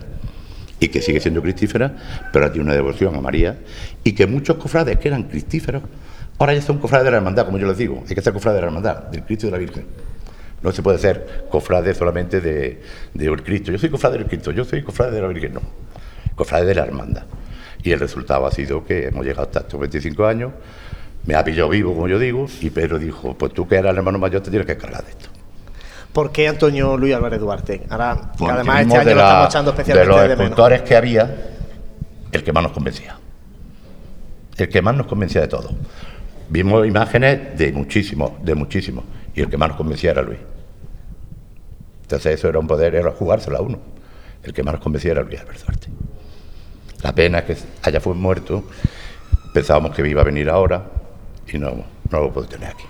y 0.81 0.89
que 0.89 1.03
sigue 1.03 1.21
siendo 1.21 1.43
cristífera, 1.43 1.95
pero 2.33 2.51
tiene 2.51 2.67
una 2.67 2.75
devoción 2.75 3.15
a 3.17 3.21
María, 3.21 3.59
y 4.05 4.13
que 4.13 4.27
muchos 4.27 4.57
cofrades 4.57 4.99
que 4.99 5.09
eran 5.09 5.25
cristíferos, 5.25 5.83
ahora 6.39 6.55
ya 6.55 6.63
son 6.63 6.79
cofrades 6.79 7.05
de 7.05 7.11
la 7.11 7.17
hermandad, 7.19 7.47
como 7.47 7.59
yo 7.59 7.67
les 7.67 7.79
digo, 7.79 8.05
hay 8.09 8.15
que 8.15 8.23
ser 8.23 8.33
cofrades 8.33 8.59
de 8.59 8.61
la 8.63 8.67
hermandad, 8.69 8.97
del 9.09 9.25
Cristo 9.25 9.47
y 9.47 9.51
de 9.51 9.53
la 9.53 9.59
Virgen. 9.59 9.87
No 10.63 10.73
se 10.73 10.83
puede 10.83 10.99
ser 10.99 11.47
cofrade 11.51 11.95
solamente 11.95 12.41
de, 12.41 12.83
de 13.15 13.37
Cristo. 13.43 13.71
Yo 13.71 13.79
soy 13.79 13.91
cofrade 13.91 14.19
del 14.19 14.27
Cristo, 14.27 14.51
yo 14.51 14.65
soy 14.65 14.83
cofrade 14.83 15.13
de 15.13 15.23
la 15.23 15.29
Virgen, 15.29 15.55
no. 15.55 15.61
Cofrade 16.35 16.67
de 16.67 16.75
la 16.75 16.83
hermandad. 16.83 17.25
Y 17.83 17.93
el 17.93 18.01
resultado 18.01 18.45
ha 18.45 18.51
sido 18.51 18.85
que 18.85 19.07
hemos 19.07 19.25
llegado 19.25 19.43
hasta 19.43 19.61
estos 19.61 19.79
25 19.79 20.27
años, 20.27 20.53
me 21.29 21.35
ha 21.35 21.45
pillado 21.45 21.69
vivo, 21.69 21.93
como 21.93 22.09
yo 22.09 22.19
digo, 22.19 22.47
y 22.63 22.71
Pedro 22.71 22.99
dijo, 22.99 23.35
pues 23.35 23.53
tú 23.53 23.69
que 23.69 23.77
eras 23.77 23.91
el 23.91 23.99
hermano 23.99 24.19
mayor 24.19 24.43
te 24.43 24.49
tienes 24.49 24.67
que 24.67 24.79
cargar 24.79 25.05
de 25.05 25.11
esto. 25.11 25.29
¿Por 26.11 26.33
qué 26.33 26.49
Antonio 26.49 26.97
Luis 26.97 27.15
Álvarez 27.15 27.39
Duarte? 27.39 27.83
Ahora, 27.91 28.33
además 28.49 28.81
este 28.81 28.97
año 28.97 29.15
lo 29.15 29.21
estamos 29.21 29.49
echando 29.49 29.71
especialmente 29.73 30.11
de 30.11 30.29
los 30.29 30.41
escultores 30.41 30.83
que 30.83 30.97
había, 30.97 31.37
el 32.33 32.43
que 32.43 32.51
más 32.51 32.63
nos 32.63 32.73
convencía. 32.73 33.19
El 34.57 34.71
que 34.71 34.81
más 34.81 34.97
nos 34.97 35.07
convencía 35.07 35.43
de 35.43 35.49
todo. 35.49 35.69
Vimos 36.49 36.87
imágenes 36.87 37.59
de 37.59 37.73
muchísimos, 37.73 38.43
de 38.43 38.55
muchísimos, 38.55 39.05
y 39.35 39.43
el 39.43 39.51
que 39.51 39.59
más 39.59 39.69
nos 39.69 39.77
convencía 39.77 40.13
era 40.13 40.23
Luis. 40.23 40.39
Entonces 42.05 42.39
eso 42.39 42.49
era 42.49 42.59
un 42.59 42.67
poder, 42.67 42.95
era 42.95 43.11
jugárselo 43.11 43.59
a 43.59 43.61
uno. 43.61 43.79
El 44.43 44.55
que 44.55 44.63
más 44.63 44.73
nos 44.73 44.83
convencía 44.83 45.13
era 45.13 45.23
Luis 45.25 45.39
Álvarez 45.39 45.63
Duarte. 45.63 45.89
La 47.03 47.15
pena 47.15 47.41
es 47.41 47.45
que 47.45 47.57
haya 47.83 48.01
fue 48.01 48.15
muerto, 48.15 48.65
pensábamos 49.53 49.95
que 49.95 50.09
iba 50.09 50.23
a 50.23 50.25
venir 50.25 50.49
ahora 50.49 50.98
y 51.57 51.59
no, 51.59 51.85
no 52.11 52.21
lo 52.21 52.33
puedo 52.33 52.47
tener 52.47 52.71
aquí. 52.71 52.85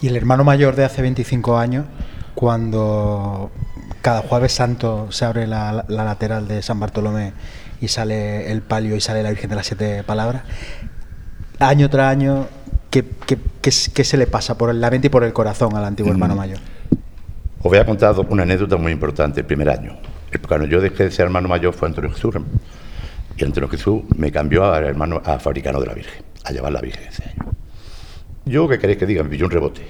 Y 0.00 0.08
el 0.08 0.16
hermano 0.16 0.44
mayor 0.44 0.74
de 0.74 0.84
hace 0.84 1.00
25 1.02 1.58
años, 1.58 1.86
cuando 2.34 3.50
cada 4.02 4.22
jueves 4.22 4.52
santo 4.52 5.06
se 5.10 5.24
abre 5.24 5.46
la, 5.46 5.84
lateral 5.88 6.48
de 6.48 6.60
San 6.60 6.80
Bartolomé 6.80 7.32
y 7.80 7.88
sale 7.88 8.50
el 8.50 8.62
palio 8.62 8.96
y 8.96 9.00
sale 9.00 9.22
la 9.22 9.30
Virgen 9.30 9.50
de 9.50 9.56
las 9.56 9.66
Siete 9.66 10.02
Palabras, 10.02 10.42
año 11.60 11.88
tras 11.88 12.10
año, 12.10 12.46
¿qué, 12.90 13.04
se 13.70 14.16
le 14.16 14.26
pasa 14.26 14.58
por 14.58 14.74
la 14.74 14.90
mente 14.90 15.06
y 15.06 15.10
por 15.10 15.24
el 15.24 15.32
corazón 15.32 15.76
al 15.76 15.84
antiguo 15.84 16.10
mm. 16.10 16.14
hermano 16.14 16.36
mayor? 16.36 16.58
Os 17.58 17.70
voy 17.70 17.78
a 17.78 17.86
contar 17.86 18.14
una 18.28 18.42
anécdota 18.42 18.76
muy 18.76 18.90
importante 18.90 19.40
el 19.40 19.46
primer 19.46 19.68
año. 19.70 19.96
Cuando 20.48 20.66
yo 20.66 20.80
dejé 20.80 21.04
de 21.04 21.10
ser 21.12 21.26
hermano 21.26 21.48
mayor 21.48 21.74
fue 21.74 21.88
Antonio 21.88 22.10
Jesús. 22.10 22.34
Y 23.36 23.44
Antonio 23.44 23.68
Jesús 23.68 24.02
me 24.16 24.30
cambió 24.30 24.64
a 24.64 24.78
hermano 24.78 25.20
a 25.24 25.38
fabricano 25.38 25.80
de 25.80 25.86
la 25.86 25.94
Virgen, 25.94 26.22
a 26.44 26.52
llevar 26.52 26.72
la 26.72 26.80
Virgen 26.80 27.04
ese 27.04 27.24
año. 27.24 27.52
Yo, 28.44 28.68
¿qué 28.68 28.78
queréis 28.78 28.98
que 28.98 29.06
diga? 29.06 29.22
Me 29.22 29.30
pilló 29.30 29.46
un 29.46 29.50
rebote. 29.50 29.82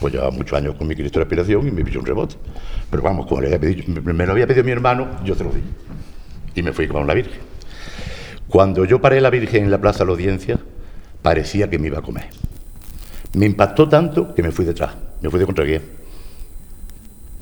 Pues 0.00 0.12
llevaba 0.12 0.30
muchos 0.30 0.58
años 0.58 0.74
con 0.74 0.88
mi 0.88 0.94
Cristo 0.94 1.18
de 1.18 1.24
aspiración 1.24 1.68
y 1.68 1.70
me 1.70 1.84
pilló 1.84 2.00
un 2.00 2.06
rebote. 2.06 2.36
Pero 2.90 3.02
vamos, 3.02 3.26
como 3.26 3.40
le 3.40 3.46
había 3.48 3.60
pedido, 3.60 3.84
me 4.02 4.26
lo 4.26 4.32
había 4.32 4.46
pedido 4.46 4.64
mi 4.64 4.72
hermano, 4.72 5.22
yo 5.24 5.36
te 5.36 5.44
lo 5.44 5.50
di. 5.50 5.62
Y 6.54 6.62
me 6.62 6.72
fui 6.72 6.88
con 6.88 7.06
la 7.06 7.14
Virgen. 7.14 7.40
Cuando 8.48 8.84
yo 8.84 9.00
paré 9.00 9.20
la 9.20 9.30
Virgen 9.30 9.64
en 9.64 9.70
la 9.70 9.78
plaza 9.78 10.00
de 10.00 10.06
la 10.06 10.12
audiencia, 10.12 10.58
parecía 11.22 11.70
que 11.70 11.78
me 11.78 11.88
iba 11.88 11.98
a 11.98 12.02
comer. 12.02 12.28
Me 13.34 13.46
impactó 13.46 13.88
tanto 13.88 14.34
que 14.34 14.42
me 14.42 14.52
fui 14.52 14.64
detrás, 14.64 14.94
me 15.20 15.30
fui 15.30 15.40
de 15.40 15.46
contraguía. 15.46 15.80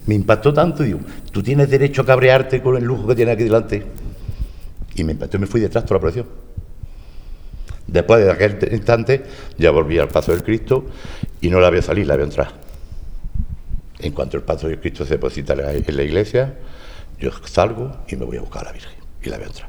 Me 0.07 0.15
impactó 0.15 0.53
tanto, 0.53 0.83
digo, 0.83 1.01
tú 1.31 1.43
tienes 1.43 1.71
derecho 1.71 2.03
a 2.03 2.07
cabrearte 2.07 2.63
con 2.63 2.77
el 2.77 2.85
lujo 2.85 3.07
que 3.07 3.15
tienes 3.15 3.35
aquí 3.35 3.45
delante. 3.45 3.85
Y 4.95 5.05
me 5.05 5.13
impactó 5.13 5.37
y 5.37 5.41
me 5.41 5.47
fui 5.47 5.61
detrás 5.61 5.85
toda 5.85 5.97
la 5.97 6.01
procesión. 6.01 6.27
Después 7.87 8.25
de 8.25 8.31
aquel 8.31 8.59
instante, 8.73 9.23
ya 9.59 9.71
volví 9.71 9.99
al 9.99 10.09
paso 10.09 10.33
del 10.33 10.43
Cristo 10.43 10.87
y 11.41 11.51
no 11.51 11.61
la 11.61 11.71
veo 11.71 11.83
salir, 11.83 12.07
la 12.07 12.17
veo 12.17 12.25
entrar. 12.25 12.53
En 13.99 14.13
cuanto 14.13 14.37
el 14.37 14.43
paso 14.43 14.69
del 14.69 14.81
Cristo 14.81 15.05
se 15.05 15.15
deposita 15.15 15.53
en 15.53 15.97
la 15.97 16.03
iglesia, 16.03 16.55
yo 17.19 17.31
salgo 17.45 17.99
y 18.09 18.17
me 18.17 18.25
voy 18.25 18.37
a 18.37 18.41
buscar 18.41 18.63
a 18.63 18.67
la 18.67 18.73
Virgen 18.73 18.95
y 19.23 19.29
la 19.29 19.39
veo 19.39 19.49
entrar. 19.49 19.69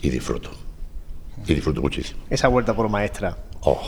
Y 0.00 0.10
disfruto. 0.10 0.50
Y 1.46 1.54
disfruto 1.54 1.80
muchísimo. 1.80 2.20
Esa 2.30 2.48
vuelta 2.48 2.74
por 2.74 2.88
maestra. 2.88 3.36
Oh. 3.62 3.80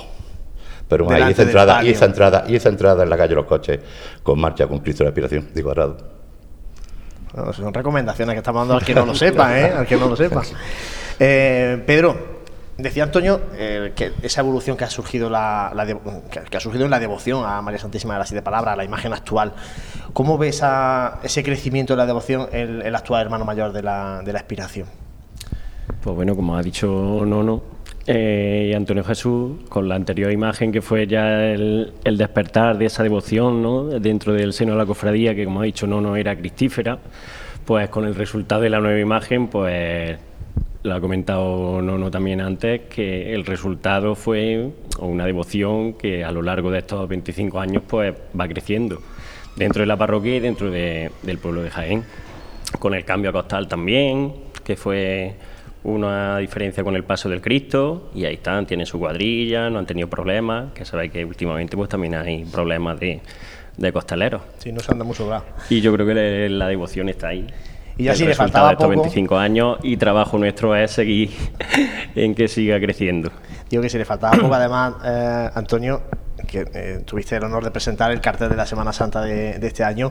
Pero 0.88 1.10
ahí 1.10 1.32
esa 1.32 1.42
entrada, 1.42 1.84
y 1.84 1.90
esa 1.90 2.04
entrada, 2.04 2.44
y 2.46 2.56
esa 2.56 2.68
entrada 2.68 3.02
en 3.02 3.10
la 3.10 3.16
calle 3.16 3.30
de 3.30 3.36
los 3.36 3.46
coches 3.46 3.80
con 4.22 4.38
marcha 4.38 4.66
con 4.66 4.80
Cristo 4.80 5.04
de 5.04 5.08
aspiración, 5.08 5.48
digo 5.54 5.66
cuadrado. 5.72 6.13
Son 7.52 7.74
recomendaciones 7.74 8.34
que 8.34 8.38
estamos 8.38 8.60
dando 8.62 8.74
al 8.74 8.84
que 8.84 8.94
no 8.94 9.06
lo 9.06 9.14
sepa, 9.14 9.58
¿eh? 9.58 9.72
Al 9.72 9.86
que 9.86 9.96
no 9.96 10.08
lo 10.08 10.16
sepa. 10.16 10.42
Eh, 11.18 11.82
Pedro, 11.86 12.16
decía 12.78 13.04
Antonio 13.04 13.40
eh, 13.54 13.92
que 13.94 14.12
esa 14.22 14.40
evolución 14.40 14.76
que 14.76 14.84
ha 14.84 14.90
surgido 14.90 15.30
la, 15.30 15.72
que, 16.50 16.56
ha 16.56 16.60
surgido 16.60 16.84
en 16.84 16.90
la 16.90 17.00
devoción 17.00 17.44
a 17.44 17.60
María 17.62 17.80
Santísima 17.80 18.14
de 18.14 18.20
las 18.20 18.28
Siete 18.28 18.42
Palabras, 18.42 18.74
a 18.74 18.76
la 18.76 18.84
imagen 18.84 19.12
actual, 19.12 19.52
¿cómo 20.12 20.38
ves 20.38 20.62
ese 21.22 21.42
crecimiento 21.42 21.94
de 21.94 21.98
la 21.98 22.06
devoción 22.06 22.48
el, 22.52 22.82
el 22.82 22.94
actual 22.94 23.22
hermano 23.22 23.44
mayor 23.44 23.72
de 23.72 23.82
la, 23.82 24.22
de 24.24 24.32
la 24.32 24.38
aspiración? 24.38 24.88
Pues 26.02 26.16
bueno, 26.16 26.36
como 26.36 26.56
ha 26.56 26.62
dicho 26.62 26.88
Nono, 27.24 27.62
eh, 28.06 28.68
y 28.70 28.74
Antonio 28.74 29.02
Jesús, 29.02 29.52
con 29.68 29.88
la 29.88 29.94
anterior 29.94 30.30
imagen 30.30 30.72
que 30.72 30.82
fue 30.82 31.06
ya 31.06 31.44
el, 31.44 31.92
despertar 32.04 32.76
de 32.76 32.86
esa 32.86 33.02
devoción 33.02 33.62
¿no? 33.62 33.84
dentro 33.84 34.34
del 34.34 34.52
seno 34.52 34.72
de 34.72 34.78
la 34.78 34.86
cofradía, 34.86 35.34
que 35.34 35.44
como 35.44 35.60
ha 35.60 35.64
dicho 35.64 35.86
Nono 35.86 36.16
era 36.16 36.36
cristífera, 36.36 36.98
pues 37.64 37.88
con 37.88 38.04
el 38.04 38.14
resultado 38.14 38.60
de 38.60 38.70
la 38.70 38.80
nueva 38.80 39.00
imagen, 39.00 39.48
pues 39.48 40.18
lo 40.82 40.94
ha 40.94 41.00
comentado 41.00 41.80
Nono 41.80 42.10
también 42.10 42.42
antes, 42.42 42.82
que 42.90 43.32
el 43.32 43.46
resultado 43.46 44.14
fue 44.14 44.70
una 44.98 45.24
devoción 45.24 45.94
que 45.94 46.22
a 46.24 46.30
lo 46.30 46.42
largo 46.42 46.70
de 46.70 46.80
estos 46.80 47.08
25 47.08 47.58
años 47.58 47.82
pues 47.88 48.14
va 48.38 48.46
creciendo 48.46 49.00
dentro 49.56 49.80
de 49.80 49.86
la 49.86 49.96
parroquia 49.96 50.36
y 50.36 50.40
dentro 50.40 50.70
del 50.70 51.38
pueblo 51.40 51.62
de 51.62 51.70
Jaén, 51.70 52.04
con 52.78 52.92
el 52.92 53.04
cambio 53.06 53.30
a 53.30 53.32
costal 53.32 53.66
también, 53.66 54.34
que 54.62 54.76
fue 54.76 55.34
una 55.84 56.38
diferencia 56.38 56.82
con 56.82 56.96
el 56.96 57.04
paso 57.04 57.28
del 57.28 57.40
Cristo 57.40 58.10
y 58.14 58.24
ahí 58.24 58.34
están, 58.34 58.66
tienen 58.66 58.86
su 58.86 58.98
cuadrilla, 58.98 59.70
no 59.70 59.78
han 59.78 59.86
tenido 59.86 60.08
problemas, 60.08 60.72
que 60.72 60.84
sabéis 60.84 61.12
que 61.12 61.24
últimamente 61.24 61.76
pues 61.76 61.88
también 61.88 62.14
hay 62.14 62.44
problemas 62.44 62.98
de, 62.98 63.20
de 63.76 63.92
costaleros. 63.92 64.42
Sí, 64.58 64.72
no 64.72 64.80
se 64.80 64.92
anda 64.92 65.04
mucho 65.04 65.30
Y 65.68 65.80
yo 65.80 65.92
creo 65.92 66.06
que 66.06 66.48
la 66.48 66.68
devoción 66.68 67.08
está 67.08 67.28
ahí. 67.28 67.46
Y 67.96 68.04
ya 68.04 68.14
si 68.16 68.24
le 68.24 68.34
faltaba 68.34 68.72
estos 68.72 68.88
25 68.88 69.36
años 69.36 69.78
y 69.82 69.96
trabajo 69.96 70.36
nuestro 70.38 70.74
es 70.74 70.90
seguir 70.90 71.30
en 72.16 72.34
que 72.34 72.48
siga 72.48 72.80
creciendo. 72.80 73.30
Digo 73.70 73.82
que 73.82 73.88
si 73.88 73.98
le 73.98 74.04
faltaba 74.04 74.36
poco, 74.36 74.54
además, 74.54 74.94
eh, 75.04 75.50
Antonio, 75.54 76.02
que 76.48 76.66
eh, 76.74 77.02
tuviste 77.04 77.36
el 77.36 77.44
honor 77.44 77.62
de 77.62 77.70
presentar 77.70 78.10
el 78.10 78.20
cartel 78.20 78.48
de 78.48 78.56
la 78.56 78.66
Semana 78.66 78.92
Santa 78.92 79.22
de, 79.22 79.58
de 79.58 79.66
este 79.66 79.84
año, 79.84 80.10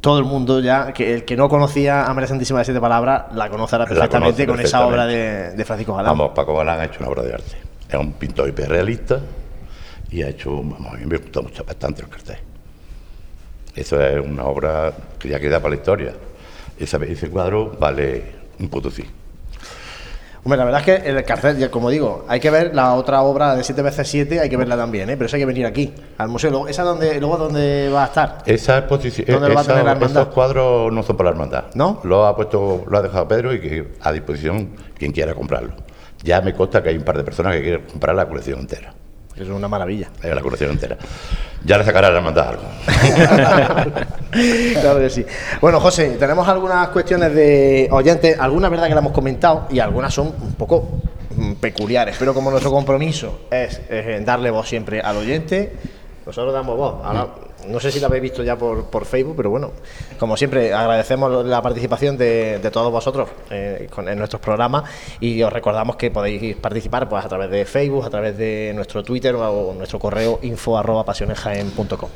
todo 0.00 0.18
el 0.18 0.24
mundo 0.24 0.60
ya, 0.60 0.92
que 0.92 1.14
el 1.14 1.24
que 1.24 1.36
no 1.36 1.48
conocía 1.48 2.06
a 2.06 2.14
María 2.14 2.28
Santísima 2.28 2.60
de 2.60 2.64
Siete 2.66 2.80
Palabras, 2.80 3.24
la 3.34 3.48
conocerá 3.48 3.86
perfectamente 3.86 4.46
con 4.46 4.60
esa 4.60 4.86
obra 4.86 5.06
de, 5.06 5.64
Francisco 5.64 5.94
Galán. 5.94 6.16
Vamos, 6.16 6.32
Paco 6.34 6.56
Galán 6.56 6.80
ha 6.80 6.84
hecho 6.84 7.00
una 7.00 7.08
obra 7.08 7.22
de 7.22 7.34
arte. 7.34 7.56
Es 7.88 7.94
un 7.94 8.12
pintor 8.12 8.48
hiperrealista 8.48 9.20
y 10.10 10.22
ha 10.22 10.28
hecho, 10.28 10.56
vamos, 10.56 10.94
a 10.94 10.96
mí 10.96 11.06
me 11.06 11.16
gustó 11.16 11.42
mucho, 11.42 11.64
bastante 11.64 12.02
el 12.02 12.08
cartel. 12.08 12.38
Eso 13.74 14.00
es 14.00 14.24
una 14.24 14.44
obra 14.44 14.92
que 15.18 15.28
ya 15.28 15.40
queda 15.40 15.60
para 15.60 15.70
la 15.70 15.76
historia. 15.76 16.12
ese 16.78 17.30
cuadro 17.30 17.76
vale 17.78 18.38
un 18.58 18.68
potosí 18.68 19.04
la 20.56 20.64
verdad 20.64 20.80
es 20.80 20.86
que 20.86 21.08
el 21.08 21.24
cartel, 21.24 21.70
como 21.70 21.90
digo, 21.90 22.24
hay 22.28 22.40
que 22.40 22.50
ver 22.50 22.74
la 22.74 22.94
otra 22.94 23.22
obra 23.22 23.54
de 23.54 23.64
7 23.64 23.82
veces 23.82 24.08
7 24.08 24.40
hay 24.40 24.48
que 24.48 24.56
verla 24.56 24.76
también, 24.76 25.10
¿eh? 25.10 25.16
pero 25.16 25.26
eso 25.26 25.36
hay 25.36 25.42
que 25.42 25.46
venir 25.46 25.66
aquí, 25.66 25.92
al 26.16 26.28
museo. 26.28 26.68
¿Esa 26.68 26.82
donde, 26.82 27.20
luego 27.20 27.36
dónde 27.36 27.90
va 27.92 28.04
a 28.04 28.06
estar? 28.06 28.38
Esa 28.46 28.78
exposición, 28.78 29.44
esos 29.44 30.28
cuadros 30.28 30.92
no 30.92 31.02
son 31.02 31.16
para 31.16 31.30
la 31.30 31.34
hermandad. 31.34 31.64
¿No? 31.74 32.00
Lo 32.04 32.26
ha 32.26 32.36
puesto, 32.36 32.84
lo 32.88 32.98
ha 32.98 33.02
dejado 33.02 33.28
Pedro 33.28 33.52
y 33.52 33.60
que 33.60 33.88
a 34.00 34.12
disposición 34.12 34.70
quien 34.96 35.12
quiera 35.12 35.34
comprarlo. 35.34 35.72
Ya 36.22 36.40
me 36.40 36.52
consta 36.52 36.82
que 36.82 36.90
hay 36.90 36.96
un 36.96 37.04
par 37.04 37.16
de 37.16 37.24
personas 37.24 37.54
que 37.54 37.62
quieren 37.62 37.82
comprar 37.82 38.14
la 38.14 38.28
colección 38.28 38.60
entera. 38.60 38.92
Es 39.38 39.48
una 39.48 39.68
maravilla. 39.68 40.08
La 40.22 40.40
colección 40.40 40.70
entera. 40.70 40.96
Ya 41.64 41.78
le 41.78 41.84
sacará 41.84 42.10
la 42.10 42.18
hermandad 42.18 42.48
algo. 42.48 42.62
claro 44.80 45.00
que 45.00 45.10
sí. 45.10 45.24
Bueno, 45.60 45.80
José, 45.80 46.16
tenemos 46.18 46.46
algunas 46.48 46.88
cuestiones 46.88 47.34
de 47.34 47.88
oyentes, 47.90 48.38
algunas 48.38 48.70
verdad 48.70 48.88
que 48.88 48.94
la 48.94 49.00
hemos 49.00 49.12
comentado 49.12 49.66
y 49.70 49.78
algunas 49.78 50.12
son 50.12 50.28
un 50.28 50.54
poco 50.54 51.00
mm, 51.36 51.52
peculiares, 51.54 52.16
pero 52.18 52.34
como 52.34 52.50
nuestro 52.50 52.70
compromiso 52.70 53.42
es, 53.50 53.80
darle 54.24 54.50
voz 54.50 54.68
siempre 54.68 55.00
al 55.00 55.16
oyente, 55.16 55.72
nosotros 56.26 56.52
damos 56.52 56.76
voz. 56.76 56.94
No 57.66 57.80
sé 57.80 57.90
si 57.90 58.00
la 58.00 58.06
habéis 58.06 58.22
visto 58.22 58.42
ya 58.42 58.56
por, 58.56 58.84
por, 58.84 59.04
Facebook, 59.04 59.36
pero 59.36 59.50
bueno, 59.50 59.72
como 60.18 60.36
siempre, 60.36 60.72
agradecemos 60.72 61.44
la 61.44 61.60
participación 61.60 62.16
de, 62.16 62.60
todos 62.72 62.92
vosotros 62.92 63.28
eh, 63.50 63.88
en 63.96 64.18
nuestros 64.18 64.40
programas 64.40 64.84
y 65.20 65.42
os 65.42 65.52
recordamos 65.52 65.96
que 65.96 66.10
podéis 66.10 66.56
participar 66.56 67.08
pues, 67.08 67.24
a 67.24 67.28
través 67.28 67.50
de 67.50 67.64
Facebook, 67.64 68.04
a 68.04 68.10
través 68.10 68.36
de 68.36 68.72
nuestro 68.74 69.02
Twitter 69.02 69.34
o 69.34 69.74
nuestro 69.74 69.98
correo 69.98 70.38
info 70.42 70.78
arroba 70.78 71.04
pasionesjaen.com. 71.04 72.08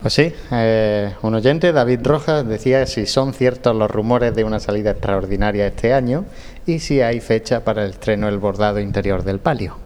Pues 0.00 0.12
sí, 0.12 0.32
eh, 0.52 1.14
un 1.22 1.34
oyente, 1.34 1.72
David 1.72 2.00
Rojas, 2.02 2.46
decía 2.46 2.86
si 2.86 3.06
son 3.06 3.32
ciertos 3.32 3.74
los 3.74 3.90
rumores 3.90 4.34
de 4.34 4.44
una 4.44 4.60
salida 4.60 4.90
extraordinaria 4.90 5.66
este 5.66 5.94
año 5.94 6.26
y 6.66 6.80
si 6.80 7.00
hay 7.00 7.20
fecha 7.20 7.64
para 7.64 7.84
el 7.84 7.90
estreno 7.90 8.26
del 8.26 8.38
bordado 8.38 8.78
interior 8.78 9.24
del 9.24 9.38
palio. 9.38 9.78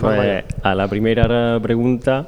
Pues 0.00 0.44
a 0.62 0.74
la 0.74 0.88
primera 0.88 1.60
pregunta, 1.60 2.26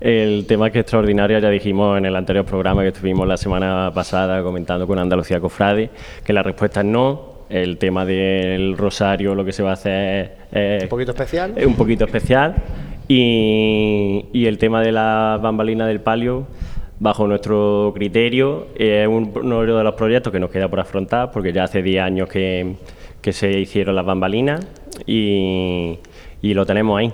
el 0.00 0.46
tema 0.46 0.70
que 0.70 0.78
es 0.78 0.82
extraordinario, 0.82 1.38
ya 1.38 1.50
dijimos 1.50 1.98
en 1.98 2.06
el 2.06 2.16
anterior 2.16 2.44
programa 2.44 2.82
que 2.82 2.88
estuvimos 2.88 3.26
la 3.26 3.36
semana 3.36 3.90
pasada 3.94 4.42
comentando 4.42 4.86
con 4.86 4.98
Andalucía 4.98 5.40
Cofrade, 5.40 5.90
que 6.24 6.32
la 6.32 6.42
respuesta 6.42 6.80
es 6.80 6.86
no. 6.86 7.30
El 7.50 7.78
tema 7.78 8.04
del 8.04 8.78
rosario, 8.78 9.34
lo 9.34 9.44
que 9.44 9.52
se 9.52 9.64
va 9.64 9.70
a 9.70 9.72
hacer 9.72 10.36
es. 10.52 10.84
¿Un 10.84 10.88
poquito 10.88 11.10
especial? 11.10 11.52
Es 11.56 11.66
un 11.66 11.74
poquito 11.74 12.04
especial. 12.04 12.54
Y, 13.08 14.26
y 14.32 14.46
el 14.46 14.56
tema 14.56 14.80
de 14.82 14.92
la 14.92 15.36
bambalina 15.42 15.84
del 15.88 16.00
palio, 16.00 16.46
bajo 17.00 17.26
nuestro 17.26 17.90
criterio, 17.92 18.68
es 18.76 19.08
uno 19.08 19.62
de 19.62 19.82
los 19.82 19.94
proyectos 19.94 20.32
que 20.32 20.38
nos 20.38 20.50
queda 20.50 20.68
por 20.68 20.78
afrontar, 20.78 21.32
porque 21.32 21.52
ya 21.52 21.64
hace 21.64 21.82
10 21.82 22.02
años 22.02 22.28
que, 22.28 22.76
que 23.20 23.32
se 23.32 23.50
hicieron 23.58 23.96
las 23.96 24.06
bambalinas 24.06 24.64
y 25.04 25.98
y 26.42 26.54
lo 26.54 26.66
tenemos 26.66 26.98
ahí. 26.98 27.12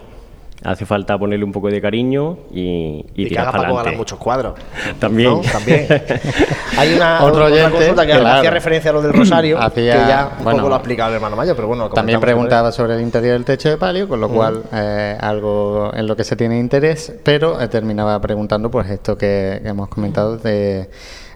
Hace 0.65 0.87
falta 0.87 1.19
ponerle 1.19 1.45
un 1.45 1.53
poco 1.53 1.69
de 1.69 1.81
cariño 1.81 2.39
y, 2.51 3.05
y, 3.15 3.29
tirar 3.29 3.53
para 3.53 3.69
adelante. 3.69 3.97
muchos 3.97 4.19
cuadros. 4.19 4.55
También. 4.99 5.41
También. 5.43 5.87
Hay 6.79 6.95
una, 6.95 7.23
Otro 7.23 7.47
otra 7.47 7.71
consulta 7.71 8.07
que 8.07 8.13
hacía 8.15 8.51
referencia 8.51 8.91
a 8.91 8.95
lo 8.95 9.03
del 9.03 9.13
rosario, 9.13 9.59
que 9.75 9.87
ya 9.87 10.31
un 10.39 10.45
poco 10.45 10.69
lo 10.69 10.75
ha 10.75 10.79
explicado 10.79 11.11
el 11.11 11.17
hermano 11.17 11.37
Mayo, 11.37 11.55
pero 11.55 11.69
bueno. 11.69 11.91
También 11.91 12.21
preguntaba 12.21 12.73
sobre 12.73 12.95
el 12.95 13.03
interior 13.03 13.35
del 13.35 13.45
techo 13.45 13.69
de 13.69 13.77
palio, 13.77 14.09
con 14.09 14.21
lo 14.21 14.29
cual 14.29 14.63
eh, 14.73 15.17
algo 15.21 15.93
en 15.95 16.07
lo 16.07 16.17
que 16.17 16.25
se 16.25 16.37
tiene 16.37 16.59
interés, 16.59 17.13
pero 17.23 17.61
eh, 17.61 17.69
terminaba 17.69 18.19
preguntando 18.21 18.71
pues 18.71 18.89
esto 18.91 19.17
que, 19.17 19.61
hemos 19.65 19.89
comentado 19.89 20.37
de 20.39 20.89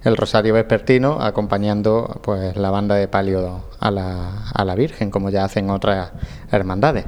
el 0.02 0.16
Rosario 0.16 0.54
Vespertino 0.54 1.18
acompañando 1.20 2.20
pues 2.22 2.56
la 2.56 2.70
banda 2.70 2.94
de 2.94 3.06
palio 3.06 3.64
a 3.78 3.90
la, 3.90 4.44
a 4.54 4.64
la 4.64 4.74
Virgen, 4.74 5.11
como 5.11 5.30
ya 5.30 5.44
hacen 5.44 5.68
otras 5.68 6.11
hermandades. 6.50 7.04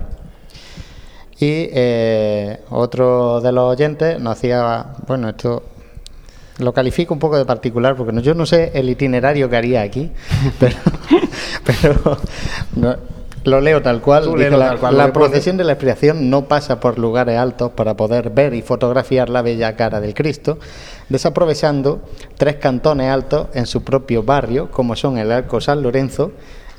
Y 1.43 1.69
eh, 1.73 2.61
otro 2.71 3.41
de 3.41 3.51
los 3.51 3.65
oyentes 3.65 4.21
nos 4.21 4.35
hacía, 4.35 4.87
bueno, 5.09 5.29
esto 5.29 5.65
lo 6.59 6.73
califico 6.73 7.15
un 7.15 7.19
poco 7.19 7.37
de 7.37 7.45
particular 7.45 7.97
porque 7.97 8.23
yo 8.23 8.33
no 8.35 8.47
sé 8.47 8.71
el 8.75 8.89
itinerario 8.89 9.51
que 9.51 9.57
haría 9.57 9.83
aquí, 9.83 10.13
pero, 11.67 12.17
lo 13.43 13.61
leo 13.61 13.83
tal 13.83 14.01
cual. 14.01 14.33
la, 14.57 15.13
procesión 15.13 15.57
de 15.57 15.65
la 15.65 15.73
expiación 15.73 16.31
no 16.31 16.45
pasa 16.45 16.79
por 16.79 17.01
lugares 17.01 17.37
altos 17.37 17.73
para 17.73 17.97
poder 17.97 18.31
ver 18.31 18.55
y 18.55 18.63
fotografiar 18.63 19.29
la 19.29 19.43
bella 19.43 19.75
cara 19.75 20.01
del 20.01 20.15
Cristo, 20.15 20.61
desaprovechando 21.09 22.03
tres 22.37 22.55
cantones 22.59 23.11
altos 23.11 23.49
en 23.55 23.67
su 23.67 23.83
propio 23.83 24.23
barrio, 24.23 24.71
como 24.71 24.95
son 24.95 25.19
el 25.19 25.33
Arco 25.33 25.61
San 25.61 25.83
Lorenzo, 25.83 26.31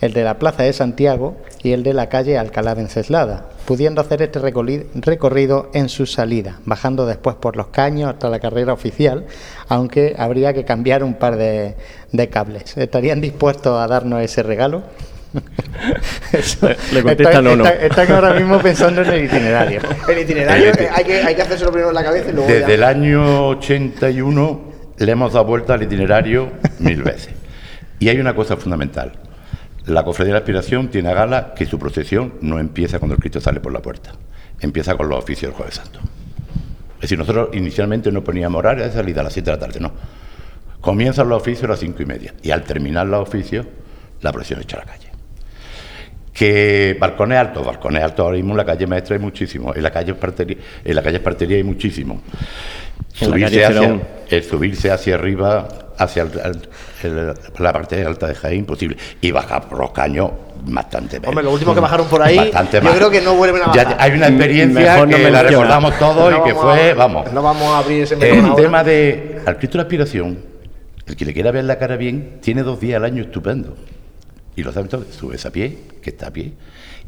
el 0.04 0.12
de 0.12 0.24
la 0.26 0.38
Plaza 0.38 0.64
de 0.64 0.74
Santiago 0.74 1.38
y 1.64 1.72
el 1.72 1.82
de 1.84 1.94
la 1.94 2.10
calle 2.10 2.38
Alcalá 2.38 2.76
de 2.76 2.82
Enceslada, 2.82 3.46
pudiendo 3.66 4.02
hacer 4.02 4.22
este 4.22 4.40
recorrido 4.40 5.70
en 5.74 5.88
su 5.88 6.06
salida, 6.06 6.60
bajando 6.66 7.06
después 7.06 7.38
por 7.38 7.56
los 7.56 7.68
caños 7.68 8.10
hasta 8.10 8.30
la 8.30 8.40
carrera 8.40 8.74
oficial, 8.74 9.26
aunque 9.70 10.14
habría 10.18 10.54
que 10.54 10.66
cambiar 10.66 11.06
un 11.06 11.14
par 11.14 11.38
de, 11.38 11.76
cables. 12.30 12.76
¿Estarían 12.78 13.22
dispuestos 13.22 13.82
a 13.82 13.88
darnos 13.88 14.22
ese 14.22 14.44
regalo? 14.44 14.84
Le 16.92 17.02
contesta 17.02 17.42
no, 17.42 17.56
no. 17.56 17.66
Están 17.66 18.12
ahora 18.12 18.34
mismo 18.34 18.60
pensando 18.60 19.04
en 19.04 19.10
el 19.10 19.24
itinerario. 19.24 19.80
El 20.10 20.20
itinerario 20.20 20.72
hay 20.94 21.04
que, 21.06 21.22
hay 21.22 21.34
que 21.34 21.42
hacérselo 21.42 21.72
primero 21.72 21.90
en 21.90 21.96
la 21.96 22.04
cabeza 22.04 22.30
y 22.30 22.34
luego. 22.34 22.52
Desde 22.52 22.74
el 22.74 22.84
año 22.84 23.48
81 23.48 24.62
le 24.98 25.12
hemos 25.12 25.34
dado 25.34 25.46
vuelta 25.46 25.76
al 25.76 25.84
itinerario 25.84 26.50
mil 26.80 27.02
veces. 27.02 27.30
Y 28.00 28.10
hay 28.10 28.20
una 28.20 28.36
cosa 28.36 28.58
fundamental. 28.58 29.14
La 29.86 30.04
cofradía 30.04 30.34
de 30.34 30.40
la 30.40 30.44
aspiración 30.44 30.88
tiene 30.90 31.10
a 31.10 31.14
gala 31.14 31.54
que 31.54 31.66
su 31.66 31.78
procesión 31.78 32.36
no 32.42 32.58
empieza 32.60 33.00
cuando 33.00 33.16
el 33.16 33.20
Cristo 33.20 33.42
sale 33.42 33.60
por 33.60 33.74
la 33.74 33.82
puerta, 33.82 34.12
empieza 34.60 34.96
con 34.96 35.10
los 35.10 35.20
oficios 35.20 35.52
del 35.52 35.58
Jueves 35.58 35.76
Santo. 35.76 36.00
Es 36.96 37.02
decir, 37.02 37.18
nosotros 37.18 37.50
inicialmente 37.54 38.12
no 38.12 38.24
poníamos 38.24 38.60
horario 38.60 38.86
de 38.86 38.92
salida 38.92 39.20
a 39.20 39.26
las 39.26 39.34
7 39.34 39.52
de 39.52 39.58
la 39.58 39.60
tarde, 39.60 39.80
no. 39.82 39.92
Comienzan 40.80 41.28
los 41.28 41.42
oficios 41.42 41.66
a 41.66 41.68
las 41.68 41.80
cinco 41.80 42.02
y 42.02 42.06
media 42.06 42.34
y 42.42 42.52
al 42.52 42.64
terminar 42.64 43.08
los 43.08 43.28
oficios, 43.28 43.66
la 44.22 44.32
procesión 44.32 44.62
echa 44.62 44.78
a 44.78 44.80
la 44.82 44.86
calle. 44.86 45.08
Que 46.34 46.98
balcones 47.00 47.38
altos, 47.38 47.66
balcones 47.66 48.04
altos 48.04 48.24
ahora 48.24 48.38
mismo 48.38 48.52
en 48.52 48.58
la 48.58 48.66
calle 48.66 48.88
Maestra 48.88 49.16
hay 49.16 49.22
muchísimo, 49.22 49.76
en 49.76 49.84
la 49.84 49.92
calle 49.92 50.14
Espartería, 50.14 50.58
en 50.84 50.96
la 50.96 51.04
calle 51.04 51.18
Espartería 51.18 51.58
hay 51.58 51.64
muchísimo. 51.64 52.22
Subirse 53.14 53.66
hacia, 53.66 54.02
el 54.30 54.44
subirse 54.44 54.92
hacia 54.92 55.16
arriba, 55.16 55.68
hacia 55.98 56.24
la 57.10 57.74
parte 57.74 58.04
alta 58.04 58.28
de 58.28 58.36
Jaén, 58.36 58.60
imposible. 58.60 58.98
Y 59.22 59.32
bajar 59.32 59.68
por 59.68 59.80
los 59.80 59.92
caños 59.92 60.32
bastante 60.66 61.20
menos. 61.20 61.30
Hombre, 61.30 61.44
lo 61.44 61.52
último 61.52 61.74
que 61.74 61.80
bajaron 61.80 62.08
por 62.08 62.22
ahí, 62.22 62.52
yo 62.72 62.94
creo 62.96 63.10
que 63.10 63.22
no 63.22 63.36
vuelven 63.36 63.64
a 63.64 63.68
bajar. 63.68 63.98
hay 64.00 64.12
una 64.12 64.28
experiencia 64.28 65.06
que 65.06 65.32
la 65.32 65.44
recordamos 65.44 65.98
todos 66.00 66.34
y 66.34 66.44
que 66.44 66.56
fue, 66.56 66.94
vamos. 66.94 67.32
No 67.32 67.42
vamos 67.42 67.68
a 67.70 67.80
abrir 67.80 68.04
ese 68.04 68.16
El 68.16 68.56
tema 68.56 68.84
de 68.84 69.42
al 69.46 69.58
Cristo 69.58 69.78
de 69.78 69.84
la 69.84 69.84
Aspiración, 69.84 70.40
el 71.06 71.16
que 71.16 71.26
le 71.26 71.34
quiera 71.34 71.52
ver 71.52 71.66
la 71.66 71.78
cara 71.78 71.98
bien, 71.98 72.40
tiene 72.42 72.64
dos 72.64 72.80
días 72.80 72.98
al 72.98 73.06
año 73.06 73.24
estupendo. 73.24 73.76
Y 74.56 74.64
lo 74.64 74.72
saben 74.72 74.90
todos, 74.90 75.08
subes 75.08 75.46
a 75.46 75.52
pie, 75.52 75.78
que 76.02 76.12
está 76.12 76.28
a 76.28 76.32
pie. 76.32 76.54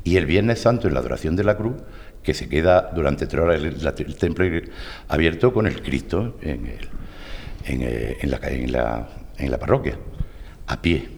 Y 0.03 0.17
el 0.17 0.25
Viernes 0.25 0.60
Santo, 0.60 0.88
en 0.88 0.93
la 0.93 0.99
adoración 0.99 1.36
de 1.36 1.43
la 1.43 1.55
cruz, 1.55 1.75
que 2.25 2.34
se 2.34 2.49
queda 2.49 2.91
durante 2.93 3.27
tres 3.27 3.41
horas 3.43 3.62
el, 3.62 4.15
templo 4.15 4.45
abierto 5.08 5.53
con 5.53 5.67
el 5.67 5.81
Cristo 5.84 6.38
en, 6.41 6.65
eh, 7.67 8.17
en, 8.19 8.31
la, 8.31 8.39
en, 8.43 8.71
la, 8.71 9.08
en 9.38 9.52
la 9.52 9.58
parroquia, 9.58 9.98
a 10.67 10.82
pie. 10.82 11.10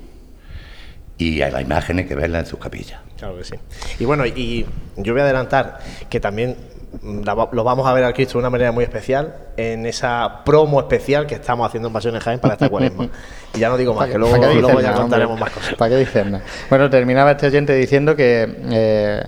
Y 1.19 1.41
a 1.41 1.49
las 1.49 1.63
imágenes 1.63 2.06
que 2.06 2.13
verla 2.13 2.39
en 2.39 2.45
sus 2.45 2.60
capillas. 2.60 2.99
Claro 3.17 3.38
que 3.38 3.43
sí. 3.43 3.56
Y 3.99 4.06
bueno, 4.06 4.25
y 4.25 4.67
yo 4.97 5.13
voy 5.13 5.21
a 5.21 5.23
adelantar 5.23 5.80
que 6.10 6.19
también 6.19 6.56
lo 7.03 7.63
vamos 7.63 7.88
a 7.88 7.93
ver 7.93 8.03
al 8.03 8.13
Cristo 8.13 8.34
de 8.34 8.39
una 8.39 8.49
manera 8.49 8.71
muy 8.71 8.84
especial 8.84 9.36
en 9.58 9.86
esa 9.86 10.43
promo 10.45 10.80
especial 10.80 11.27
que 11.27 11.36
estamos 11.36 11.67
haciendo 11.67 11.88
en 11.88 11.93
Pasiones 11.93 12.23
Jaén 12.23 12.39
para 12.39 12.53
esta 12.53 12.69
cuaresma. 12.69 13.10
Y 13.56 13.60
ya 13.60 13.69
no 13.69 13.77
digo 13.77 13.93
más, 13.93 14.10
que 14.10 14.17
luego, 14.17 14.38
ya 14.82 14.93
contaremos 14.93 15.39
más 15.39 15.49
cosas. 15.49 15.73
¿Para 15.75 15.89
qué 15.89 15.97
dicen? 15.97 16.41
Bueno, 16.69 16.89
terminaba 16.89 17.32
este 17.32 17.47
oyente 17.47 17.73
diciendo 17.73 18.15
que 18.15 18.45
eh, 18.69 19.23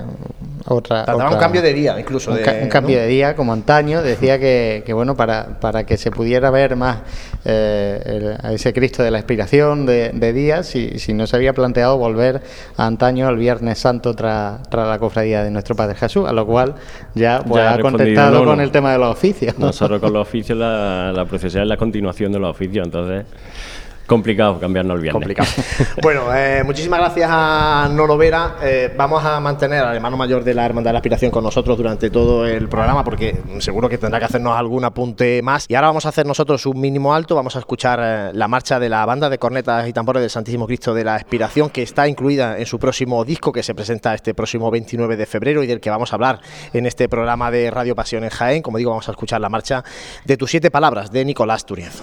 otra, 0.70 1.04
un 1.16 1.38
cambio 1.38 1.64
de 1.64 1.74
día, 1.74 2.00
incluso. 2.00 2.32
Un, 2.32 2.70
cambio 2.70 3.00
de 3.00 3.08
día, 3.08 3.36
como 3.36 3.54
antaño. 3.54 4.04
Decía 4.04 4.40
que, 4.40 4.84
bueno, 4.94 5.16
para, 5.16 5.60
para 5.60 5.84
que 5.84 5.98
se 5.98 6.12
pudiera 6.12 6.52
ver 6.52 6.76
más 6.76 7.00
eh, 7.44 8.38
ese 8.52 8.72
Cristo 8.72 9.02
de 9.02 9.10
la 9.10 9.18
inspiración 9.18 9.88
de, 9.88 10.12
de 10.14 10.32
días, 10.32 10.68
si, 10.68 11.00
si 11.00 11.14
no 11.14 11.26
se 11.26 11.36
había 11.36 11.54
planteado 11.54 11.98
volver 11.98 12.42
a 12.78 12.86
antaño 12.86 13.28
al 13.28 13.38
Viernes 13.38 13.80
Santo 13.80 14.14
tras 14.14 14.62
la 14.72 15.00
cofradía 15.00 15.44
de 15.44 15.50
nuestro 15.50 15.76
Padre 15.76 15.96
Jesús, 15.96 16.28
a 16.28 16.34
lo 16.34 16.46
cual 16.46 16.76
ya, 17.16 17.42
pues, 17.42 17.66
ha 17.66 17.80
contestado 17.80 18.46
con 18.46 18.62
el 18.62 18.70
tema 18.70 18.92
de 18.92 19.00
los 19.00 19.12
oficios. 19.12 19.58
Nosotros 19.58 20.00
con 20.00 20.14
los 20.14 20.22
oficios, 20.28 20.58
la, 20.58 21.12
la 21.12 21.26
procesión 21.26 21.64
es 21.64 21.70
la 21.70 21.78
continuación 21.78 22.32
de 22.32 22.40
los 22.40 22.52
oficios, 22.52 22.86
entonces 22.86 23.26
Complicado 24.10 24.60
cambiarnos 24.60 24.96
el 24.96 25.02
viernes. 25.04 25.22
Complicado. 25.22 25.50
bueno, 26.02 26.36
eh, 26.36 26.64
muchísimas 26.66 27.00
gracias 27.00 27.30
a 27.32 27.88
Nolo 27.94 28.18
Vera. 28.18 28.56
Eh, 28.60 28.92
vamos 28.98 29.24
a 29.24 29.40
mantener 29.40 29.84
al 29.84 29.96
hermano 29.96 30.18
mayor 30.18 30.44
de 30.44 30.56
la 30.56 30.66
Hermandad 30.66 30.90
de 30.90 30.94
la 30.94 30.98
Aspiración 30.98 31.30
con 31.30 31.44
nosotros 31.44 31.78
durante 31.78 32.10
todo 32.10 32.48
el 32.48 32.68
programa 32.68 33.04
porque 33.04 33.40
seguro 33.60 33.88
que 33.88 34.00
tendrá 34.00 34.18
que 34.18 34.26
hacernos 34.26 34.58
algún 34.58 34.84
apunte 34.84 35.44
más. 35.44 35.68
Y 35.70 35.76
ahora 35.76 35.90
vamos 35.90 36.08
a 36.08 36.10
hacer 36.10 36.26
nosotros 36.26 36.66
un 36.66 36.82
mínimo 36.82 37.14
alto. 37.14 37.36
Vamos 37.36 37.56
a 37.56 37.60
escuchar 37.60 38.00
eh, 38.02 38.32
la 38.34 38.48
marcha 38.48 38.80
de 38.80 38.90
la 38.90 39.06
banda 39.06 39.30
de 39.30 39.38
cornetas 39.38 39.88
y 39.88 39.94
tambores 39.94 40.22
del 40.22 40.32
Santísimo 40.32 40.66
Cristo 40.66 40.96
de 40.96 41.04
la 41.04 41.14
Aspiración 41.14 41.70
que 41.70 41.84
está 41.84 42.08
incluida 42.08 42.58
en 42.58 42.66
su 42.66 42.80
próximo 42.80 43.24
disco 43.24 43.52
que 43.52 43.62
se 43.62 43.76
presenta 43.76 44.16
este 44.16 44.34
próximo 44.34 44.72
29 44.72 45.18
de 45.18 45.28
febrero 45.28 45.62
y 45.62 45.68
del 45.68 45.80
que 45.80 45.92
vamos 45.92 46.14
a 46.14 46.16
hablar 46.16 46.40
en 46.74 46.88
este 46.88 47.10
programa 47.10 47.52
de 47.52 47.70
Radio 47.70 47.94
Pasión 47.94 48.24
en 48.24 48.32
Jaén. 48.32 48.64
Como 48.64 48.80
digo, 48.80 48.90
vamos 48.90 49.08
a 49.08 49.12
escuchar 49.12 49.40
la 49.40 49.50
marcha 49.50 49.84
de 50.26 50.36
tus 50.36 50.50
siete 50.50 50.72
palabras 50.72 51.12
de 51.12 51.24
Nicolás 51.26 51.64
Turienzo. 51.64 52.00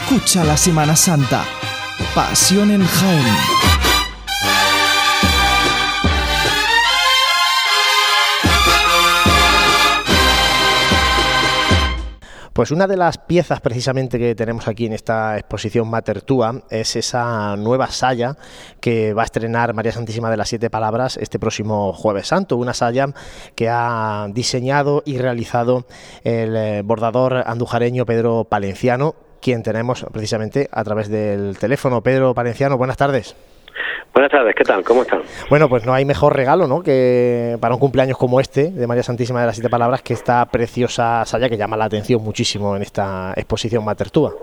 Escucha 0.00 0.44
la 0.44 0.58
Semana 0.58 0.94
Santa. 0.94 1.42
Pasión 2.14 2.70
en 2.70 2.84
Jaén. 2.84 3.24
Pues 12.52 12.70
una 12.70 12.86
de 12.86 12.96
las 12.96 13.18
piezas 13.18 13.60
precisamente 13.60 14.18
que 14.18 14.34
tenemos 14.34 14.68
aquí 14.68 14.86
en 14.86 14.92
esta 14.92 15.38
exposición 15.38 15.88
Mater 15.88 16.22
Tua 16.22 16.62
es 16.70 16.96
esa 16.96 17.56
nueva 17.56 17.88
saya 17.88 18.36
que 18.80 19.14
va 19.14 19.22
a 19.22 19.24
estrenar 19.26 19.74
María 19.74 19.92
Santísima 19.92 20.30
de 20.30 20.36
las 20.36 20.48
Siete 20.48 20.70
Palabras 20.70 21.18
este 21.18 21.38
próximo 21.38 21.92
jueves 21.94 22.28
santo, 22.28 22.56
una 22.56 22.74
saya 22.74 23.08
que 23.54 23.68
ha 23.70 24.28
diseñado 24.30 25.02
y 25.06 25.18
realizado 25.18 25.86
el 26.22 26.56
eh, 26.56 26.82
bordador 26.82 27.44
andujareño 27.46 28.06
Pedro 28.06 28.44
Palenciano, 28.44 29.25
quien 29.46 29.62
tenemos 29.62 30.04
precisamente 30.12 30.68
a 30.72 30.82
través 30.82 31.08
del 31.08 31.56
teléfono. 31.56 32.00
Pedro 32.00 32.34
Palenciano, 32.34 32.76
buenas 32.76 32.96
tardes. 32.96 33.36
Buenas 34.12 34.32
tardes, 34.32 34.56
¿qué 34.56 34.64
tal? 34.64 34.82
¿Cómo 34.82 35.02
están? 35.02 35.20
Bueno, 35.48 35.68
pues 35.68 35.86
no 35.86 35.94
hay 35.94 36.04
mejor 36.04 36.34
regalo, 36.34 36.66
¿no? 36.66 36.82
Que 36.82 37.56
para 37.60 37.72
un 37.74 37.78
cumpleaños 37.78 38.18
como 38.18 38.40
este 38.40 38.72
de 38.72 38.86
María 38.88 39.04
Santísima 39.04 39.38
de 39.38 39.46
las 39.46 39.54
Siete 39.54 39.70
Palabras 39.70 40.02
que 40.02 40.14
esta 40.14 40.44
preciosa 40.46 41.24
saya 41.26 41.48
que 41.48 41.56
llama 41.56 41.76
la 41.76 41.84
atención 41.84 42.24
muchísimo 42.24 42.74
en 42.74 42.82
esta 42.82 43.34
exposición 43.36 43.84
Matertúa. 43.84 44.34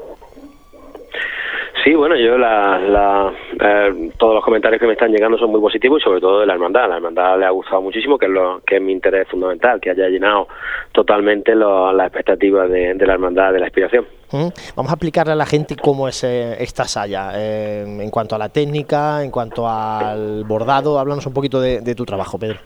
Sí, 1.83 1.93
bueno, 1.95 2.15
yo 2.15 2.37
la, 2.37 3.33
eh, 3.59 4.09
todos 4.17 4.35
los 4.35 4.43
comentarios 4.43 4.79
que 4.79 4.87
me 4.87 4.93
están 4.93 5.11
llegando 5.11 5.37
son 5.37 5.51
muy 5.51 5.59
positivos 5.59 6.01
y 6.01 6.03
sobre 6.03 6.21
todo 6.21 6.39
de 6.39 6.45
la 6.45 6.53
hermandad. 6.53 6.87
La 6.87 6.95
hermandad 6.95 7.37
le 7.37 7.45
ha 7.45 7.49
gustado 7.49 7.81
muchísimo, 7.81 8.17
que 8.17 8.27
es, 8.27 8.31
lo, 8.31 8.61
que 8.65 8.77
es 8.77 8.81
mi 8.81 8.93
interés 8.93 9.27
fundamental, 9.27 9.81
que 9.81 9.89
haya 9.89 10.07
llenado 10.07 10.47
totalmente 10.93 11.53
las 11.55 12.07
expectativas 12.07 12.69
de, 12.69 12.95
la 12.95 13.13
hermandad 13.13 13.51
de 13.51 13.59
la 13.59 13.65
inspiración. 13.65 14.05
Vamos 14.31 14.91
a 14.91 14.95
explicarle 14.95 15.33
a 15.33 15.35
la 15.35 15.45
gente 15.45 15.75
cómo 15.75 16.07
es 16.07 16.23
eh, 16.23 16.55
esta 16.59 16.85
saya, 16.85 17.31
eh, 17.35 17.83
en 17.85 18.09
cuanto 18.09 18.35
a 18.35 18.37
la 18.37 18.47
técnica, 18.47 19.21
en 19.21 19.29
cuanto 19.29 19.67
al 19.67 20.45
bordado. 20.45 20.97
Háblanos 20.97 21.25
un 21.27 21.33
poquito 21.33 21.59
de 21.59 21.95
tu 21.95 22.05
trabajo, 22.05 22.39
Pedro. 22.39 22.59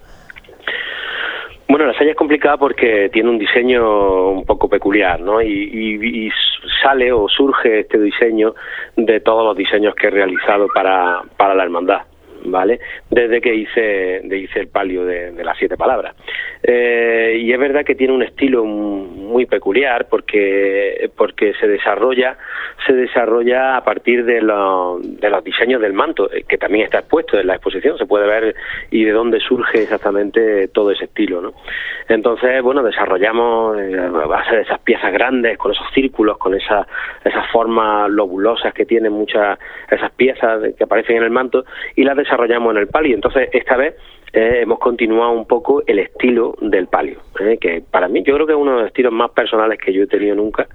Bueno, 1.70 1.92
la 1.92 1.98
saya 1.98 2.12
es 2.12 2.18
complicada 2.18 2.58
porque 2.58 3.10
tiene 3.12 3.30
un 3.30 3.38
diseño 3.38 4.30
un 4.30 4.46
poco 4.46 4.70
peculiar, 4.70 5.20
¿no? 5.20 5.42
Y, 5.42 6.32
sale 6.82 7.12
o 7.12 7.28
surge 7.30 7.82
este 7.82 8.00
diseño 8.00 8.56
de 8.96 9.20
todos 9.20 9.46
los 9.46 9.56
diseños 9.56 9.96
que 9.96 10.08
he 10.08 10.12
realizado 10.12 10.68
para, 10.74 11.22
para 11.38 11.54
la 11.54 11.64
hermandad. 11.64 12.07
¿Vale? 12.46 12.80
Desde 13.10 13.42
que 13.42 13.54
hice, 13.54 14.22
de 14.24 14.38
hice 14.38 14.60
el 14.60 14.68
palio 14.68 15.06
de, 15.06 15.32
las 15.44 15.58
siete 15.58 15.78
palabras. 15.78 16.16
Eh, 16.64 17.40
y 17.42 17.52
es 17.52 17.60
verdad 17.60 17.86
que 17.86 17.96
tiene 17.96 18.14
un 18.14 18.24
estilo 18.24 18.66
muy 18.66 19.46
peculiar 19.46 20.08
porque, 20.10 21.10
porque 21.16 21.54
se 21.60 21.68
desarrolla, 21.68 22.38
se 22.86 22.94
desarrolla 22.94 23.78
a 23.78 23.84
partir 23.84 24.26
de, 24.26 24.36
de 24.36 25.30
los 25.30 25.44
diseños 25.44 25.82
del 25.82 25.94
manto, 25.94 26.32
eh, 26.32 26.44
que 26.48 26.58
también 26.58 26.86
está 26.86 27.00
expuesto 27.00 27.40
en 27.40 27.48
la 27.48 27.54
exposición, 27.56 27.98
se 27.98 28.06
puede 28.06 28.28
ver 28.28 28.56
y 28.92 29.04
de 29.04 29.12
dónde 29.12 29.40
surge 29.40 29.84
exactamente 29.84 30.68
todo 30.70 30.92
ese 30.92 31.06
estilo, 31.06 31.42
¿no? 31.42 31.54
Entonces, 32.10 32.62
bueno, 32.62 32.84
desarrollamos 32.84 33.78
eh, 33.80 33.98
a 33.98 34.28
base 34.28 34.56
de 34.56 34.62
esas 34.62 34.80
piezas 34.80 35.12
grandes, 35.12 35.58
con 35.58 35.72
esos 35.72 35.88
círculos, 35.94 36.38
con 36.38 36.54
esas 36.54 36.88
esas 37.24 37.50
formas 37.52 38.10
lobulosas 38.10 38.74
que 38.74 38.86
tienen 38.86 39.12
muchas, 39.12 39.60
esas 39.90 40.12
piezas 40.12 40.62
que 40.78 40.84
aparecen 40.84 41.18
en 41.18 41.24
el 41.24 41.32
manto, 41.32 41.66
y 41.96 42.04
las 42.04 42.18
desarrollamos 42.28 42.72
en 42.72 42.82
el 42.82 42.88
palio. 42.88 43.16
Entonces, 43.16 43.50
esta 43.54 43.78
vez 43.78 43.96
eh, 44.34 44.60
hemos 44.62 44.80
continuado 44.80 45.32
un 45.32 45.46
poco 45.46 45.84
el 45.88 46.00
estilo 46.00 46.56
del 46.60 46.88
palio, 46.88 47.20
eh, 47.40 47.58
que 47.60 47.82
para 47.90 48.10
mí 48.10 48.24
yo 48.24 48.36
creo 48.36 48.46
que 48.46 48.54
es 48.54 48.60
uno 48.60 48.72
de 48.72 48.78
los 48.80 48.88
estilos 48.88 49.14
más 49.14 49.32
personales 49.32 49.80
que 49.80 49.94
yo 49.94 50.04
he 50.04 50.08
tenido 50.08 50.36
nunca. 50.36 50.68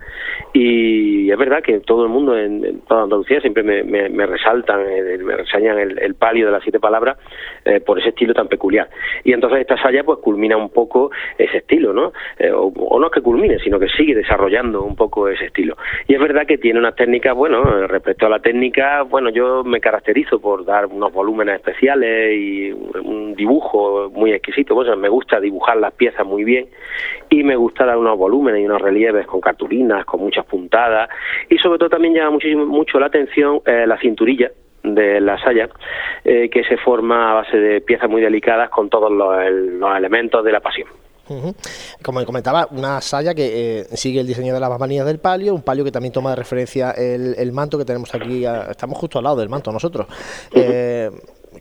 Y 0.54 1.30
es 1.30 1.36
verdad 1.38 1.62
que 1.62 1.80
todo 1.80 2.04
el 2.04 2.08
mundo 2.08 2.36
en, 2.36 2.80
toda 2.88 3.02
Andalucía 3.02 3.40
siempre 3.40 3.62
me, 3.62 4.26
resaltan, 4.26 4.80
eh, 4.88 5.18
me 5.18 5.36
reseñan 5.36 5.78
el, 5.78 6.14
palio 6.14 6.46
de 6.46 6.52
las 6.52 6.62
siete 6.62 6.78
palabras 6.78 7.18
por 7.86 7.98
ese 7.98 8.10
estilo 8.10 8.34
tan 8.34 8.48
peculiar. 8.48 8.88
Y 9.24 9.32
entonces 9.32 9.60
esta 9.60 9.80
saya 9.80 10.04
pues 10.04 10.18
culmina 10.18 10.56
un 10.56 10.70
poco 10.70 11.10
ese 11.38 11.58
estilo, 11.58 11.92
¿no? 11.92 12.12
O, 12.54 12.98
no 12.98 13.06
es 13.06 13.12
que 13.12 13.20
culmine, 13.20 13.58
sino 13.58 13.78
que 13.78 13.88
sigue 13.88 14.14
desarrollando 14.14 14.82
un 14.82 14.94
poco 14.94 15.28
ese 15.28 15.46
estilo. 15.46 15.76
Y 16.06 16.14
es 16.14 16.20
verdad 16.20 16.46
que 16.46 16.58
tiene 16.58 16.78
unas 16.78 16.94
técnicas, 16.96 17.34
bueno, 17.34 17.86
respecto 17.86 18.26
a 18.26 18.30
la 18.30 18.40
técnica, 18.40 19.02
bueno, 19.02 19.30
yo 19.30 19.64
me 19.64 19.80
caracterizo 19.80 20.40
por 20.40 20.64
dar 20.64 20.86
unos 20.86 21.12
volúmenes 21.12 21.56
especiales 21.56 22.36
y 22.36 22.72
un 22.72 23.34
dibujo 23.42 24.10
muy 24.10 24.32
exquisito. 24.32 24.74
Pues, 24.74 24.88
me 24.96 25.08
gusta 25.08 25.40
dibujar 25.40 25.76
las 25.76 25.92
piezas 25.92 26.24
muy 26.24 26.44
bien 26.44 26.66
y 27.28 27.42
me 27.42 27.56
gusta 27.56 27.84
dar 27.84 27.98
unos 27.98 28.16
volúmenes 28.16 28.60
y 28.60 28.66
unos 28.66 28.80
relieves 28.80 29.26
con 29.26 29.40
cartulinas, 29.40 30.04
con 30.04 30.20
muchas 30.20 30.44
puntadas 30.46 31.08
y 31.48 31.58
sobre 31.58 31.78
todo 31.78 31.90
también 31.90 32.14
llama 32.14 32.30
muchísimo, 32.32 32.66
mucho 32.66 33.00
la 33.00 33.06
atención 33.06 33.60
eh, 33.66 33.84
la 33.86 33.98
cinturilla 33.98 34.50
de 34.84 35.20
la 35.20 35.40
saya, 35.42 35.68
eh, 36.24 36.48
que 36.50 36.64
se 36.64 36.76
forma 36.76 37.30
a 37.30 37.34
base 37.34 37.56
de 37.56 37.80
piezas 37.80 38.10
muy 38.10 38.20
delicadas 38.20 38.68
con 38.70 38.90
todos 38.90 39.12
los, 39.12 39.36
elementos 39.96 40.44
de 40.44 40.52
la 40.52 40.60
pasión. 40.60 40.88
Como 42.02 42.24
comentaba, 42.24 42.66
una 42.72 43.00
saya 43.00 43.32
que 43.32 43.78
eh, 43.80 43.84
sigue 43.96 44.20
el 44.20 44.26
diseño 44.26 44.52
de 44.52 44.60
las 44.60 44.68
bambalinas 44.68 45.06
del 45.06 45.18
palio, 45.18 45.54
un 45.54 45.62
palio 45.62 45.84
que 45.84 45.92
también 45.92 46.12
toma 46.12 46.30
de 46.30 46.36
referencia 46.36 46.90
el, 46.90 47.52
manto 47.52 47.78
que 47.78 47.84
tenemos 47.84 48.12
aquí, 48.14 48.44
estamos 48.44 48.98
justo 48.98 49.18
al 49.18 49.24
lado 49.24 49.36
del 49.36 49.48
manto 49.48 49.72
nosotros. 49.72 50.06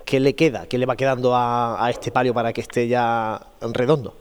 ¿Qué 0.06 0.20
le 0.20 0.36
queda? 0.36 0.68
¿Qué 0.70 0.78
le 0.78 0.86
va 0.86 0.96
quedando 0.96 1.34
a, 1.36 1.88
este 1.90 2.12
palio 2.12 2.34
para 2.34 2.54
que 2.54 2.62
esté 2.62 2.88
ya 2.88 3.40
redondo? 3.74 4.14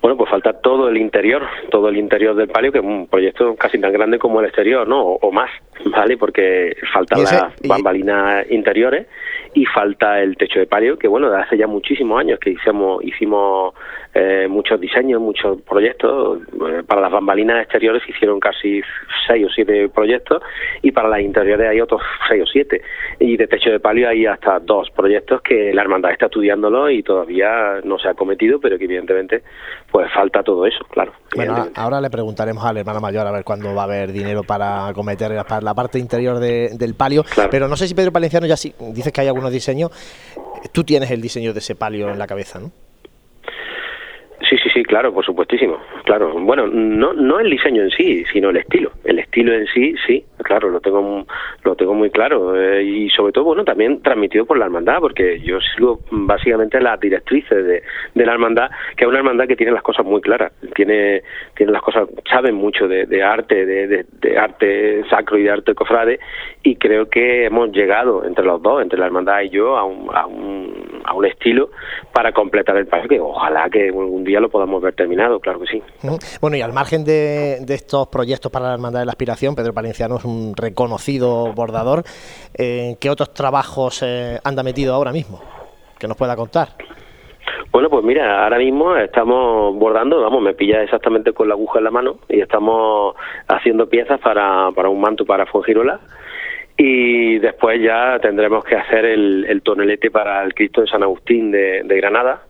Bueno, 0.00 0.16
pues 0.16 0.30
falta 0.30 0.52
todo 0.52 0.88
el 0.88 0.96
interior, 0.96 1.42
todo 1.70 1.88
el 1.88 1.96
interior 1.96 2.36
del 2.36 2.48
palio, 2.48 2.70
que 2.70 2.78
es 2.78 2.84
un 2.84 3.08
proyecto 3.08 3.56
casi 3.56 3.80
tan 3.80 3.92
grande 3.92 4.18
como 4.18 4.38
el 4.38 4.46
exterior, 4.46 4.86
¿no? 4.86 5.02
O, 5.02 5.32
más, 5.32 5.50
¿vale? 5.86 6.16
Porque 6.16 6.76
faltan 6.92 7.24
las 7.24 7.52
bambalinas 7.66 8.48
interiores 8.50 9.08
y 9.54 9.64
falta 9.66 10.20
el 10.20 10.36
techo 10.36 10.60
de 10.60 10.66
palio, 10.66 10.96
que 10.96 11.08
bueno, 11.08 11.32
hace 11.34 11.58
ya 11.58 11.66
muchísimos 11.66 12.20
años 12.20 12.38
que 12.38 12.50
hicimos, 12.50 13.02
hicimos 13.04 13.74
eh, 14.18 14.48
muchos 14.48 14.80
diseños, 14.80 15.20
muchos 15.20 15.60
proyectos. 15.62 16.40
Eh, 16.42 16.82
para 16.84 17.00
las 17.02 17.12
bambalinas 17.12 17.62
exteriores 17.62 18.02
hicieron 18.08 18.40
casi 18.40 18.80
seis 19.28 19.46
o 19.46 19.48
siete 19.48 19.88
proyectos 19.88 20.42
y 20.82 20.90
para 20.90 21.08
las 21.08 21.20
interiores 21.20 21.68
hay 21.68 21.80
otros 21.80 22.02
seis 22.28 22.42
o 22.42 22.46
siete. 22.46 22.82
Y 23.20 23.36
de 23.36 23.46
techo 23.46 23.70
de 23.70 23.78
palio 23.78 24.08
hay 24.08 24.26
hasta 24.26 24.58
dos 24.58 24.90
proyectos 24.90 25.40
que 25.42 25.72
la 25.72 25.82
hermandad 25.82 26.10
está 26.10 26.26
estudiándolo 26.26 26.90
y 26.90 27.04
todavía 27.04 27.80
no 27.84 27.96
se 27.98 28.08
ha 28.08 28.14
cometido, 28.14 28.58
pero 28.58 28.76
que 28.76 28.84
evidentemente 28.84 29.42
pues 29.92 30.12
falta 30.12 30.42
todo 30.42 30.66
eso, 30.66 30.84
claro. 30.90 31.12
Bueno, 31.36 31.68
ahora 31.76 32.00
le 32.00 32.10
preguntaremos 32.10 32.64
a 32.64 32.72
la 32.72 32.80
hermana 32.80 32.98
mayor 32.98 33.24
a 33.24 33.30
ver 33.30 33.44
cuándo 33.44 33.72
va 33.72 33.82
a 33.82 33.84
haber 33.84 34.10
dinero 34.10 34.42
para 34.42 34.92
cometer 34.94 35.30
la 35.30 35.74
parte 35.74 36.00
interior 36.00 36.38
del 36.40 36.94
palio. 36.94 37.24
Pero 37.52 37.68
no 37.68 37.76
sé 37.76 37.86
si 37.86 37.94
Pedro 37.94 38.10
Palenciano 38.10 38.46
ya 38.46 38.56
sí, 38.56 38.74
dices 38.92 39.12
que 39.12 39.20
hay 39.20 39.28
algunos 39.28 39.52
diseños. 39.52 39.92
Tú 40.72 40.82
tienes 40.82 41.08
el 41.12 41.20
diseño 41.20 41.52
de 41.52 41.60
ese 41.60 41.76
palio 41.76 42.10
en 42.10 42.18
la 42.18 42.26
cabeza, 42.26 42.58
¿no? 42.58 42.87
Sí, 44.68 44.80
sí, 44.80 44.82
claro, 44.82 45.14
por 45.14 45.24
supuestísimo, 45.24 45.78
claro. 46.04 46.34
Bueno, 46.34 46.66
no, 46.66 47.14
no 47.14 47.40
el 47.40 47.48
diseño 47.48 47.82
en 47.82 47.90
sí, 47.90 48.24
sino 48.32 48.50
el 48.50 48.58
estilo. 48.58 48.90
El 49.04 49.18
estilo 49.18 49.54
en 49.54 49.66
sí, 49.66 49.94
sí, 50.06 50.24
claro, 50.42 50.68
lo 50.68 50.80
tengo, 50.80 51.24
lo 51.62 51.76
tengo 51.76 51.94
muy 51.94 52.10
claro. 52.10 52.60
Eh, 52.60 52.82
y 52.82 53.10
sobre 53.10 53.32
todo, 53.32 53.44
bueno, 53.44 53.64
también 53.64 54.02
transmitido 54.02 54.44
por 54.44 54.58
la 54.58 54.66
hermandad, 54.66 54.98
porque 55.00 55.40
yo 55.40 55.58
sigo 55.60 56.00
básicamente 56.10 56.80
las 56.80 57.00
directrices 57.00 57.64
de, 57.64 57.82
de 58.14 58.26
la 58.26 58.32
hermandad, 58.32 58.68
que 58.96 59.04
es 59.04 59.08
una 59.08 59.18
hermandad 59.18 59.46
que 59.46 59.56
tiene 59.56 59.72
las 59.72 59.82
cosas 59.82 60.04
muy 60.04 60.20
claras. 60.20 60.52
Tiene, 60.74 61.22
tiene 61.54 61.72
las 61.72 61.82
cosas, 61.82 62.08
saben 62.30 62.54
mucho 62.54 62.88
de, 62.88 63.06
de 63.06 63.22
arte, 63.22 63.64
de, 63.64 63.86
de, 63.86 64.38
arte 64.38 65.02
sacro 65.08 65.38
y 65.38 65.44
de 65.44 65.50
arte 65.50 65.74
cofrade, 65.74 66.20
y 66.62 66.76
creo 66.76 67.08
que 67.08 67.46
hemos 67.46 67.70
llegado 67.72 68.24
entre 68.24 68.44
los 68.44 68.60
dos, 68.60 68.82
entre 68.82 68.98
la 68.98 69.06
hermandad 69.06 69.40
y 69.42 69.50
yo, 69.50 69.78
a 69.78 69.84
un, 69.84 70.10
a 70.14 70.26
un, 70.26 70.97
a 71.08 71.14
un 71.14 71.24
estilo 71.26 71.70
para 72.12 72.32
completar 72.32 72.76
el 72.76 72.86
paso 72.86 73.08
que 73.08 73.20
ojalá 73.20 73.68
que 73.70 73.88
algún 73.88 74.24
día 74.24 74.40
lo 74.40 74.48
podamos 74.48 74.82
ver 74.82 74.94
terminado, 74.94 75.40
claro 75.40 75.60
que 75.60 75.66
sí. 75.66 75.82
Bueno, 76.40 76.56
y 76.56 76.60
al 76.60 76.72
margen 76.72 77.04
de, 77.04 77.64
estos 77.68 78.08
proyectos 78.08 78.52
para 78.52 78.66
la 78.66 78.74
Hermandad 78.74 79.00
de 79.00 79.06
la 79.06 79.12
Aspiración, 79.12 79.54
Pedro 79.54 79.72
Palenciano 79.72 80.16
es 80.16 80.24
un 80.24 80.54
reconocido 80.56 81.52
bordador. 81.54 82.02
Eh, 82.56 82.96
¿Qué 83.00 83.10
otros 83.10 83.32
trabajos 83.32 84.02
eh, 84.04 84.38
anda 84.44 84.62
metido 84.62 84.94
ahora 84.94 85.12
mismo? 85.12 85.40
Que 85.98 86.06
nos 86.06 86.16
pueda 86.16 86.36
contar. 86.36 86.68
Bueno, 87.70 87.90
pues 87.90 88.04
mira, 88.04 88.44
ahora 88.44 88.58
mismo 88.58 88.96
estamos 88.96 89.76
bordando, 89.76 90.20
vamos, 90.22 90.42
me 90.42 90.54
pilla 90.54 90.82
exactamente 90.82 91.32
con 91.32 91.48
la 91.48 91.54
aguja 91.54 91.78
en 91.78 91.84
la 91.84 91.90
mano 91.90 92.16
y 92.28 92.40
estamos 92.40 93.14
haciendo 93.46 93.88
piezas 93.88 94.20
para, 94.20 94.70
para 94.74 94.88
un 94.88 95.00
manto 95.00 95.24
para 95.24 95.46
Fuengirola 95.46 96.00
y 96.80 97.40
después 97.40 97.82
ya 97.82 98.20
tendremos 98.20 98.64
que 98.64 98.76
hacer 98.76 99.04
el, 99.04 99.60
tonelete 99.64 100.12
para 100.12 100.44
el 100.44 100.54
Cristo 100.54 100.80
de 100.80 100.86
San 100.86 101.02
Agustín 101.02 101.50
de, 101.50 101.82
Granada 101.84 102.42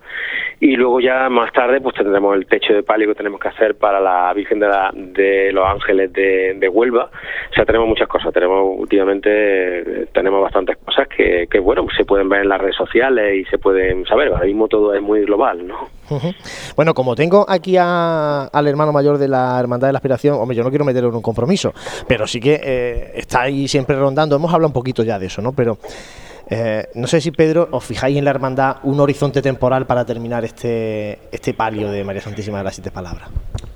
y 0.61 0.77
luego 0.77 1.01
ya 1.01 1.29
más 1.29 1.53
tarde 1.53 1.81
pues 1.81 1.95
tendremos 1.95 2.37
el 2.37 2.47
techo 2.47 2.73
de 2.75 2.83
palio 2.83 3.09
que 3.09 3.15
tenemos 3.15 3.41
que 3.41 3.49
hacer 3.49 3.77
para 3.77 4.01
la 4.01 4.33
Virgen 4.35 4.59
de, 4.59 4.67
la, 4.67 4.91
de 4.93 5.53
los 5.53 5.65
Ángeles 5.67 6.13
de, 6.13 6.69
Huelva. 6.69 7.11
O 7.51 7.55
sea, 7.55 7.65
tenemos 7.65 7.89
muchas 7.89 8.09
cosas. 8.09 8.33
Tenemos 8.33 8.77
últimamente 8.77 10.07
tenemos 10.13 10.43
bastantes 10.43 10.77
cosas 10.79 11.09
que, 11.09 11.47
que 11.51 11.61
bueno 11.61 11.87
se 11.97 12.05
pueden 12.05 12.29
ver 12.29 12.43
en 12.43 12.49
las 12.49 12.61
redes 12.61 12.77
sociales 12.77 13.37
y 13.37 13.45
se 13.45 13.59
pueden 13.59 14.05
saber. 14.07 14.29
Ahora 14.29 14.47
mismo 14.47 14.69
todo 14.69 14.95
es 14.95 15.03
muy 15.03 15.23
global, 15.23 15.67
¿no? 15.67 15.89
Bueno, 16.75 16.95
como 16.95 17.15
tengo 17.15 17.45
aquí 17.49 17.77
al 17.79 18.67
hermano 18.67 18.93
mayor 18.93 19.19
de 19.19 19.29
la 19.29 19.59
Hermandad 19.61 19.89
de 19.89 19.93
la 19.93 19.99
Aspiración, 19.99 20.37
hombre, 20.37 20.57
yo 20.57 20.65
no 20.65 20.71
quiero 20.71 20.85
meterlo 20.85 21.11
en 21.11 21.17
un 21.17 21.23
compromiso, 21.23 21.73
pero 22.07 22.27
sí 22.27 22.41
que 22.41 22.61
eh, 22.63 23.13
está 23.15 23.43
ahí 23.43 23.69
siempre 23.69 23.97
rondando. 23.97 24.37
Hemos 24.37 24.53
hablado 24.53 24.69
un 24.69 24.73
poquito 24.73 25.03
ya 25.03 25.19
de 25.19 25.27
eso, 25.27 25.43
¿no? 25.43 25.53
Pero 25.53 25.79
eh, 26.51 26.89
no 26.95 27.07
sé 27.07 27.21
si 27.21 27.31
Pedro 27.31 27.69
os 27.71 27.85
fijáis 27.85 28.17
en 28.17 28.25
la 28.25 28.31
hermandad 28.31 28.77
un 28.83 28.99
horizonte 29.01 29.43
temporal 29.43 29.87
para 29.87 30.05
terminar 30.05 30.45
este, 30.45 31.19
este 31.31 31.55
palio 31.55 31.91
de 31.91 32.05
María 32.05 32.23
Santísima 32.23 32.59
de 32.59 32.65
las 32.65 32.75
Siete 32.75 32.91
Palabras. 32.91 33.29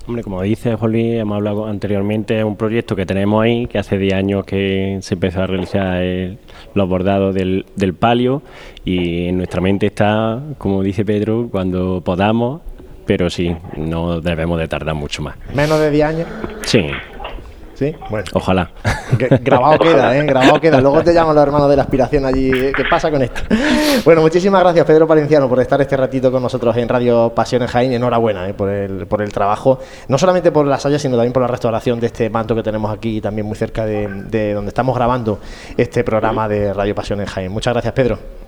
Hombre, 0.05 0.23
como 0.23 0.41
dice 0.41 0.75
Jolí, 0.75 1.17
hemos 1.17 1.37
hablado 1.37 1.65
anteriormente, 1.65 2.37
es 2.37 2.43
un 2.43 2.57
proyecto 2.57 2.95
que 2.95 3.05
tenemos 3.05 3.41
ahí, 3.41 3.67
que 3.67 3.79
hace 3.79 3.97
10 3.97 4.13
años 4.13 4.45
que 4.45 4.97
se 5.01 5.13
empezó 5.13 5.43
a 5.43 5.47
realizar 5.47 6.03
los 6.73 6.89
bordados 6.89 7.33
del, 7.33 7.65
del 7.77 7.93
palio 7.93 8.41
y 8.83 9.27
en 9.27 9.37
nuestra 9.37 9.61
mente 9.61 9.85
está, 9.85 10.41
como 10.57 10.83
dice 10.83 11.05
Pedro, 11.05 11.47
cuando 11.49 12.01
podamos, 12.01 12.61
pero 13.05 13.29
sí, 13.29 13.55
no 13.77 14.19
debemos 14.19 14.59
de 14.59 14.67
tardar 14.67 14.95
mucho 14.95 15.21
más. 15.21 15.35
¿Menos 15.53 15.79
de 15.79 15.89
10 15.89 16.05
años? 16.05 16.27
Sí, 16.63 16.87
Sí, 17.83 17.93
bueno. 18.09 18.25
Ojalá. 18.33 18.71
grabado 19.41 19.77
queda, 19.77 20.17
¿eh? 20.17 20.25
Grabado 20.25 20.61
queda. 20.61 20.79
Luego 20.79 21.03
te 21.03 21.13
llaman 21.13 21.35
los 21.35 21.43
hermanos 21.43 21.69
de 21.69 21.75
la 21.75 21.81
aspiración 21.81 22.25
allí. 22.25 22.49
¿Qué 22.49 22.85
pasa 22.89 23.11
con 23.11 23.21
esto? 23.21 23.41
Bueno, 24.05 24.21
muchísimas 24.21 24.61
gracias, 24.61 24.85
Pedro 24.85 25.05
Palenciano, 25.05 25.49
por 25.49 25.59
estar 25.59 25.79
este 25.81 25.97
ratito 25.97 26.31
con 26.31 26.41
nosotros 26.41 26.75
en 26.77 26.87
Radio 26.87 27.33
Pasiones 27.35 27.69
Jaén. 27.69 27.91
Enhorabuena 27.91 28.47
¿eh? 28.47 28.53
por, 28.53 28.69
el, 28.69 29.05
por 29.05 29.21
el 29.21 29.33
trabajo, 29.33 29.79
no 30.07 30.17
solamente 30.17 30.51
por 30.51 30.65
las 30.65 30.81
sayas, 30.81 31.01
sino 31.01 31.17
también 31.17 31.33
por 31.33 31.41
la 31.41 31.47
restauración 31.47 31.99
de 31.99 32.07
este 32.07 32.29
manto 32.29 32.55
que 32.55 32.63
tenemos 32.63 32.93
aquí, 32.93 33.19
también 33.19 33.45
muy 33.45 33.57
cerca 33.57 33.85
de, 33.85 34.07
de 34.07 34.53
donde 34.53 34.69
estamos 34.69 34.95
grabando 34.95 35.39
este 35.75 36.05
programa 36.05 36.47
de 36.47 36.73
Radio 36.73 36.95
Pasiones 36.95 37.29
Jaén. 37.29 37.51
Muchas 37.51 37.73
gracias, 37.73 37.93
Pedro. 37.93 38.42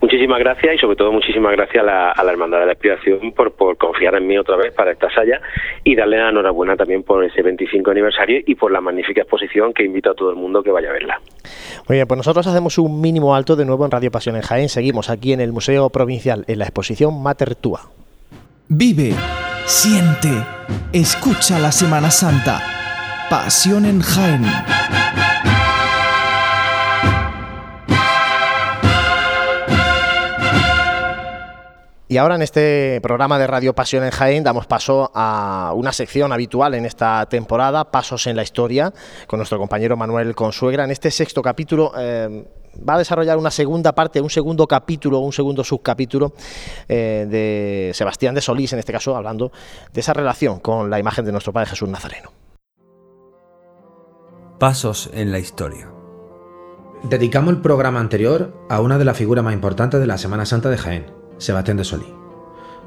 Muchísimas 0.00 0.38
gracias 0.38 0.76
y 0.76 0.78
sobre 0.78 0.96
todo 0.96 1.10
muchísimas 1.10 1.52
gracias 1.52 1.82
a 1.82 2.22
la, 2.22 2.30
Hermandad 2.30 2.60
de 2.60 2.66
la 2.66 2.72
Inspiración 2.72 3.32
por, 3.32 3.52
por, 3.52 3.76
confiar 3.76 4.14
en 4.14 4.26
mí 4.28 4.38
otra 4.38 4.56
vez 4.56 4.72
para 4.72 4.92
esta 4.92 5.10
saya 5.12 5.40
y 5.82 5.96
darle 5.96 6.18
la 6.18 6.28
enhorabuena 6.28 6.76
también 6.76 7.02
por 7.02 7.24
ese 7.24 7.42
25 7.42 7.90
aniversario 7.90 8.40
y 8.46 8.54
por 8.54 8.70
la 8.70 8.80
magnífica 8.80 9.22
exposición 9.22 9.72
que 9.72 9.84
invito 9.84 10.10
a 10.10 10.14
todo 10.14 10.30
el 10.30 10.36
mundo 10.36 10.62
que 10.62 10.70
vaya 10.70 10.90
a 10.90 10.92
verla. 10.92 11.20
Muy 11.88 11.96
bien, 11.96 12.06
pues 12.06 12.18
nosotros 12.18 12.46
hacemos 12.46 12.78
un 12.78 13.00
mínimo 13.00 13.34
alto 13.34 13.56
de 13.56 13.64
nuevo 13.64 13.84
en 13.84 13.90
Radio 13.90 14.10
Pasión 14.12 14.36
en 14.36 14.42
Jaén. 14.42 14.68
Seguimos 14.68 15.10
aquí 15.10 15.32
en 15.32 15.40
el 15.40 15.52
Museo 15.52 15.90
Provincial 15.90 16.44
en 16.46 16.60
la 16.60 16.64
exposición 16.66 17.20
Mater 17.20 17.56
Tua. 17.56 17.80
Vive, 18.68 19.14
siente, 19.64 20.28
escucha 20.92 21.58
la 21.58 21.72
Semana 21.72 22.10
Santa. 22.10 22.60
Pasión 23.28 23.84
en 23.84 24.00
Jaén. 24.00 24.44
Y 32.10 32.16
ahora 32.16 32.36
en 32.36 32.42
este 32.42 33.00
programa 33.02 33.38
de 33.38 33.46
Radio 33.46 33.74
Pasión 33.74 34.02
en 34.02 34.10
Jaén 34.10 34.42
damos 34.42 34.66
paso 34.66 35.10
a 35.14 35.74
una 35.76 35.92
sección 35.92 36.32
habitual 36.32 36.72
en 36.72 36.86
esta 36.86 37.26
temporada, 37.26 37.90
Pasos 37.90 38.26
en 38.26 38.34
la 38.34 38.42
Historia, 38.42 38.94
con 39.26 39.38
nuestro 39.38 39.58
compañero 39.58 39.94
Manuel 39.94 40.34
Consuegra. 40.34 40.84
En 40.84 40.90
este 40.90 41.10
sexto 41.10 41.42
capítulo 41.42 41.92
eh, 41.98 42.48
va 42.88 42.94
a 42.94 42.98
desarrollar 42.98 43.36
una 43.36 43.50
segunda 43.50 43.94
parte, 43.94 44.22
un 44.22 44.30
segundo 44.30 44.66
capítulo, 44.66 45.18
un 45.18 45.34
segundo 45.34 45.62
subcapítulo 45.62 46.32
eh, 46.88 47.26
de 47.28 47.90
Sebastián 47.92 48.34
de 48.34 48.40
Solís, 48.40 48.72
en 48.72 48.78
este 48.78 48.94
caso 48.94 49.14
hablando 49.14 49.52
de 49.92 50.00
esa 50.00 50.14
relación 50.14 50.60
con 50.60 50.88
la 50.88 50.98
imagen 50.98 51.26
de 51.26 51.32
nuestro 51.32 51.52
Padre 51.52 51.68
Jesús 51.68 51.90
Nazareno. 51.90 52.32
Pasos 54.58 55.10
en 55.12 55.30
la 55.30 55.40
Historia. 55.40 55.90
Dedicamos 57.02 57.52
el 57.52 57.60
programa 57.60 58.00
anterior 58.00 58.56
a 58.70 58.80
una 58.80 58.96
de 58.96 59.04
las 59.04 59.18
figuras 59.18 59.44
más 59.44 59.52
importantes 59.52 60.00
de 60.00 60.06
la 60.06 60.16
Semana 60.16 60.46
Santa 60.46 60.70
de 60.70 60.78
Jaén 60.78 61.17
Sebastián 61.38 61.76
de 61.76 61.84
Solí. 61.84 62.06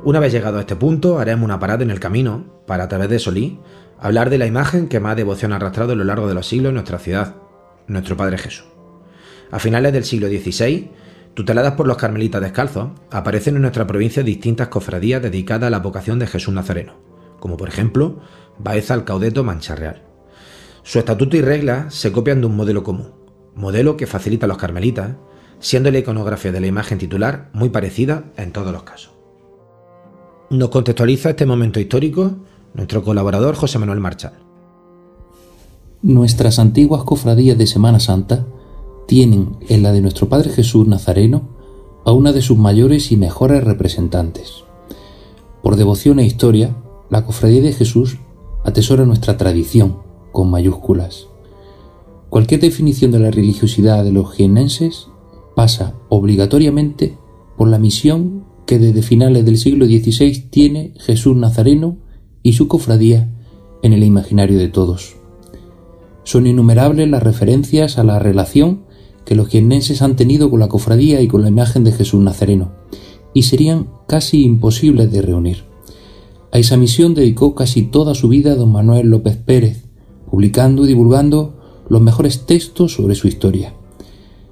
Una 0.04 0.20
vez 0.20 0.32
llegado 0.32 0.58
a 0.58 0.62
este 0.62 0.76
punto, 0.76 1.20
haremos 1.20 1.46
una 1.46 1.60
parada 1.60 1.84
en 1.84 1.92
el 1.92 2.00
camino 2.00 2.64
para, 2.66 2.86
a 2.86 2.88
través 2.88 3.10
de 3.10 3.20
Solí, 3.20 3.60
hablar 4.00 4.30
de 4.30 4.38
la 4.38 4.48
imagen 4.48 4.88
que 4.88 5.00
más 5.00 5.16
devoción 5.16 5.54
ha 5.54 5.58
arrastrado 5.58 5.94
a 5.94 5.96
lo 5.96 6.04
largo 6.04 6.28
de 6.28 6.34
los 6.34 6.48
siglos 6.48 6.70
en 6.70 6.76
nuestra 6.76 7.00
ciudad, 7.00 7.36
nuestro 7.88 8.18
Padre 8.18 8.38
Jesús. 8.38 8.66
A 9.52 9.60
finales 9.60 9.94
del 9.94 10.04
siglo 10.04 10.28
XVI, 10.28 10.92
tuteladas 11.34 11.74
por 11.74 11.88
los 11.88 11.98
carmelitas 11.98 12.42
descalzos, 12.42 12.90
aparecen 13.12 13.56
en 13.56 13.62
nuestra 13.62 13.86
provincia 13.86 14.24
distintas 14.24 14.70
cofradías 14.70 15.22
dedicadas 15.22 15.68
a 15.68 15.72
la 15.72 15.80
vocación 15.80 16.20
de 16.20 16.28
Jesús 16.28 16.54
Nazareno, 16.54 16.94
como 17.40 17.58
por 17.58 17.70
ejemplo 17.70 18.22
Baeza 18.58 18.94
al 18.94 19.06
Caudeto 19.06 19.44
Mancharreal. 19.44 20.04
Su 20.84 21.00
estatuto 21.00 21.38
y 21.38 21.42
reglas 21.42 21.94
se 21.94 22.12
copian 22.12 22.42
de 22.42 22.48
un 22.48 22.56
modelo 22.56 22.84
común, 22.84 23.14
modelo 23.56 23.98
que 23.98 24.08
facilita 24.08 24.46
a 24.46 24.50
los 24.50 24.58
carmelitas 24.58 25.12
siendo 25.62 25.92
la 25.92 26.00
iconografía 26.00 26.52
de 26.52 26.60
la 26.60 26.68
imagen 26.68 26.98
titular 26.98 27.50
muy 27.54 27.70
parecida 27.70 28.26
en 28.36 28.52
todos 28.52 28.74
los 28.74 28.84
casos. 28.84 29.12
Nos 30.50 30.70
contextualiza 30.70 31.30
este 31.30 31.46
momento 31.46 31.80
histórico 31.80 32.34
nuestro 32.74 33.04
colaborador 33.04 33.56
José 33.56 33.80
Manuel 33.80 34.02
Marchal. 34.02 34.34
Nuestras 36.02 36.60
antiguas 36.60 37.04
cofradías 37.04 37.58
de 37.58 37.68
Semana 37.68 38.00
Santa 38.00 38.46
tienen 39.08 39.58
en 39.70 39.84
la 39.84 39.92
de 39.92 40.02
nuestro 40.02 40.28
Padre 40.28 40.50
Jesús 40.50 40.88
Nazareno 40.88 41.50
a 42.06 42.12
una 42.12 42.34
de 42.34 42.42
sus 42.42 42.58
mayores 42.58 43.12
y 43.12 43.18
mejores 43.18 43.64
representantes. 43.64 44.64
Por 45.62 45.76
devoción 45.76 46.20
e 46.20 46.26
historia, 46.26 46.76
la 47.10 47.24
cofradía 47.24 47.62
de 47.62 47.74
Jesús 47.74 48.18
atesora 48.66 49.06
nuestra 49.06 49.38
tradición, 49.38 50.00
con 50.32 50.50
mayúsculas. 50.50 51.28
Cualquier 52.30 52.62
definición 52.62 53.12
de 53.12 53.20
la 53.20 53.32
religiosidad 53.32 54.04
de 54.04 54.12
los 54.12 54.34
jienenses 54.34 55.08
pasa 55.56 55.96
obligatoriamente 56.10 57.18
por 57.58 57.68
la 57.68 57.80
misión 57.80 58.46
que 58.66 58.80
desde 58.80 59.02
finales 59.02 59.46
del 59.46 59.58
siglo 59.58 59.86
XVI 59.86 60.48
tiene 60.50 60.94
Jesús 60.98 61.36
Nazareno 61.36 61.98
y 62.44 62.54
su 62.54 62.68
cofradía 62.68 63.30
en 63.84 63.94
el 63.94 64.04
imaginario 64.04 64.58
de 64.58 64.70
todos. 64.70 65.16
Son 66.24 66.48
innumerables 66.48 67.10
las 67.10 67.24
referencias 67.24 67.98
a 67.98 68.04
la 68.04 68.20
relación 68.20 68.84
que 69.26 69.36
los 69.36 69.50
jiennenses 69.50 70.02
han 70.02 70.16
tenido 70.16 70.50
con 70.50 70.60
la 70.60 70.70
cofradía 70.70 71.22
y 71.22 71.28
con 71.28 71.42
la 71.42 71.50
imagen 71.50 71.84
de 71.84 71.92
Jesús 71.92 72.22
Nazareno, 72.22 72.72
y 73.34 73.44
serían 73.44 73.90
casi 74.08 74.44
imposibles 74.44 75.12
de 75.12 75.22
reunir. 75.22 75.64
A 76.52 76.60
esa 76.60 76.78
misión 76.78 77.14
dedicó 77.14 77.56
casi 77.56 77.84
toda 77.84 78.16
su 78.16 78.28
vida 78.28 78.56
don 78.56 78.72
Manuel 78.72 79.08
López 79.08 79.38
Pérez, 79.38 79.86
publicando 80.30 80.86
y 80.86 80.88
divulgando 80.88 81.84
los 81.90 82.02
mejores 82.02 82.46
textos 82.46 82.94
sobre 82.94 83.16
su 83.16 83.28
historia 83.28 83.74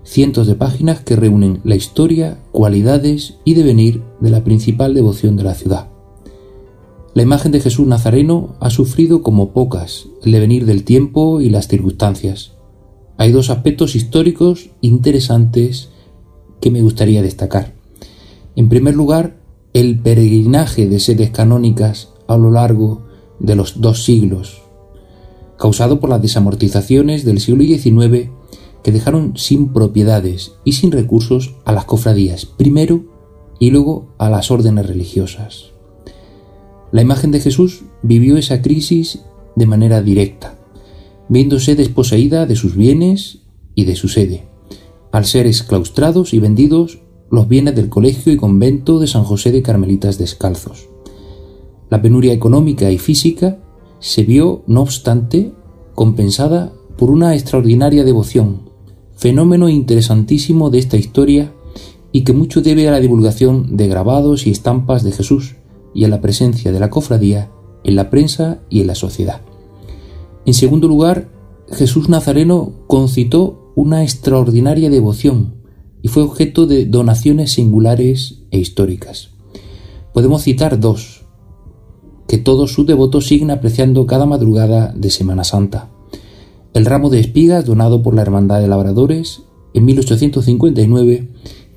cientos 0.09 0.47
de 0.47 0.55
páginas 0.55 1.01
que 1.01 1.15
reúnen 1.15 1.61
la 1.63 1.75
historia, 1.75 2.39
cualidades 2.51 3.35
y 3.45 3.53
devenir 3.53 4.01
de 4.19 4.31
la 4.31 4.43
principal 4.43 4.95
devoción 4.95 5.35
de 5.37 5.43
la 5.43 5.53
ciudad. 5.53 5.89
La 7.13 7.21
imagen 7.21 7.51
de 7.51 7.59
Jesús 7.59 7.85
Nazareno 7.85 8.55
ha 8.59 8.71
sufrido 8.71 9.21
como 9.21 9.51
pocas 9.51 10.07
el 10.23 10.31
devenir 10.31 10.65
del 10.65 10.83
tiempo 10.83 11.41
y 11.41 11.51
las 11.51 11.67
circunstancias. 11.67 12.53
Hay 13.17 13.31
dos 13.31 13.51
aspectos 13.51 13.95
históricos 13.95 14.71
interesantes 14.81 15.89
que 16.59 16.71
me 16.71 16.81
gustaría 16.81 17.21
destacar. 17.21 17.75
En 18.55 18.67
primer 18.67 18.95
lugar, 18.95 19.37
el 19.73 19.99
peregrinaje 19.99 20.87
de 20.87 20.99
sedes 20.99 21.29
canónicas 21.29 22.09
a 22.27 22.35
lo 22.35 22.49
largo 22.49 23.03
de 23.39 23.55
los 23.55 23.79
dos 23.79 24.03
siglos, 24.05 24.63
causado 25.59 25.99
por 25.99 26.09
las 26.09 26.21
desamortizaciones 26.21 27.25
del 27.25 27.39
siglo 27.39 27.63
XIX 27.63 28.38
que 28.83 28.91
dejaron 28.91 29.33
sin 29.35 29.73
propiedades 29.73 30.53
y 30.63 30.73
sin 30.73 30.91
recursos 30.91 31.55
a 31.65 31.73
las 31.73 31.85
cofradías 31.85 32.45
primero 32.45 33.03
y 33.59 33.71
luego 33.71 34.13
a 34.17 34.29
las 34.29 34.51
órdenes 34.51 34.87
religiosas. 34.87 35.71
La 36.91 37.01
imagen 37.01 37.31
de 37.31 37.39
Jesús 37.39 37.83
vivió 38.01 38.37
esa 38.37 38.61
crisis 38.61 39.19
de 39.55 39.65
manera 39.65 40.01
directa, 40.01 40.57
viéndose 41.27 41.75
desposeída 41.75 42.45
de 42.45 42.55
sus 42.55 42.75
bienes 42.75 43.39
y 43.75 43.85
de 43.85 43.95
su 43.95 44.07
sede, 44.07 44.47
al 45.11 45.25
ser 45.25 45.45
exclaustrados 45.45 46.33
y 46.33 46.39
vendidos 46.39 46.99
los 47.29 47.47
bienes 47.47 47.75
del 47.75 47.89
colegio 47.89 48.33
y 48.33 48.37
convento 48.37 48.99
de 48.99 49.07
San 49.07 49.23
José 49.23 49.51
de 49.51 49.61
Carmelitas 49.61 50.17
Descalzos. 50.17 50.89
La 51.89 52.01
penuria 52.01 52.33
económica 52.33 52.89
y 52.89 52.97
física 52.97 53.59
se 53.99 54.23
vio, 54.23 54.63
no 54.65 54.81
obstante, 54.81 55.51
compensada 55.93 56.73
por 56.97 57.11
una 57.11 57.35
extraordinaria 57.35 58.03
devoción 58.03 58.68
fenómeno 59.19 59.67
interesantísimo 59.67 60.69
de 60.69 60.79
esta 60.79 60.95
historia 60.95 61.53
y 62.13 62.23
que 62.23 62.31
mucho 62.31 62.61
debe 62.61 62.87
a 62.87 62.91
la 62.91 63.01
divulgación 63.01 63.75
de 63.75 63.89
grabados 63.89 64.47
y 64.47 64.49
estampas 64.49 65.03
de 65.03 65.11
Jesús 65.11 65.57
y 65.93 66.05
a 66.05 66.07
la 66.07 66.21
presencia 66.21 66.71
de 66.71 66.79
la 66.79 66.89
cofradía 66.89 67.51
en 67.83 67.97
la 67.97 68.09
prensa 68.09 68.61
y 68.69 68.79
en 68.79 68.87
la 68.87 68.95
sociedad. 68.95 69.41
En 70.45 70.53
segundo 70.53 70.87
lugar, 70.87 71.29
Jesús 71.69 72.07
Nazareno 72.07 72.71
concitó 72.87 73.73
una 73.75 74.03
extraordinaria 74.03 74.89
devoción 74.89 75.55
y 76.01 76.07
fue 76.07 76.23
objeto 76.23 76.65
de 76.65 76.85
donaciones 76.85 77.51
singulares 77.51 78.43
e 78.51 78.57
históricas. 78.57 79.31
podemos 80.13 80.43
citar 80.43 80.79
dos, 80.79 81.25
que 82.25 82.37
todos 82.37 82.71
sus 82.71 82.87
devotos 82.87 83.27
siguen 83.27 83.51
apreciando 83.51 84.07
cada 84.07 84.25
madrugada 84.25 84.93
de 84.95 85.09
Semana 85.09 85.43
Santa. 85.43 85.89
El 86.73 86.85
ramo 86.85 87.09
de 87.09 87.19
espigas 87.19 87.65
donado 87.65 88.03
por 88.03 88.13
la 88.13 88.21
Hermandad 88.21 88.61
de 88.61 88.67
Labradores 88.67 89.43
en 89.73 89.85
1859 89.85 91.29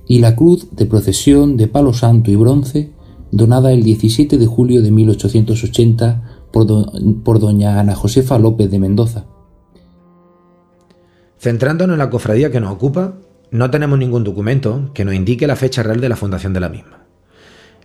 y 0.06 0.18
la 0.18 0.36
cruz 0.36 0.68
de 0.72 0.86
procesión 0.86 1.56
de 1.56 1.66
palo 1.66 1.94
santo 1.94 2.30
y 2.30 2.36
bronce 2.36 2.92
donada 3.30 3.72
el 3.72 3.82
17 3.82 4.36
de 4.36 4.46
julio 4.46 4.82
de 4.82 4.90
1880 4.90 6.22
por, 6.52 7.38
doña 7.40 7.80
Ana 7.80 7.94
Josefa 7.94 8.38
López 8.38 8.70
de 8.70 8.78
Mendoza. 8.78 9.24
Centrándonos 11.38 11.94
en 11.94 11.98
la 11.98 12.10
cofradía 12.10 12.50
que 12.50 12.60
nos 12.60 12.72
ocupa, 12.72 13.14
no 13.50 13.70
tenemos 13.70 13.98
ningún 13.98 14.22
documento 14.22 14.90
que 14.92 15.06
nos 15.06 15.14
indique 15.14 15.46
la 15.46 15.56
fecha 15.56 15.82
real 15.82 16.00
de 16.00 16.10
la 16.10 16.16
fundación 16.16 16.52
de 16.52 16.60
la 16.60 16.68
misma. 16.68 17.06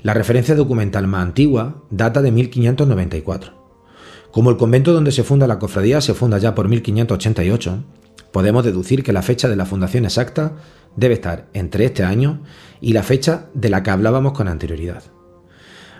La 0.03 0.13
referencia 0.13 0.55
documental 0.55 1.07
más 1.07 1.23
antigua 1.23 1.83
data 1.89 2.21
de 2.21 2.31
1594. 2.31 3.56
Como 4.31 4.49
el 4.49 4.57
convento 4.57 4.93
donde 4.93 5.11
se 5.11 5.23
funda 5.23 5.47
la 5.47 5.59
cofradía 5.59 6.01
se 6.01 6.13
funda 6.13 6.37
ya 6.37 6.53
por 6.53 6.67
1588, 6.67 7.83
podemos 8.31 8.63
deducir 8.63 9.03
que 9.03 9.13
la 9.13 9.21
fecha 9.21 9.47
de 9.47 9.55
la 9.55 9.65
fundación 9.65 10.05
exacta 10.05 10.53
debe 10.95 11.15
estar 11.15 11.47
entre 11.53 11.85
este 11.85 12.03
año 12.03 12.41
y 12.81 12.93
la 12.93 13.03
fecha 13.03 13.47
de 13.53 13.69
la 13.69 13.83
que 13.83 13.91
hablábamos 13.91 14.33
con 14.33 14.47
anterioridad. 14.47 15.03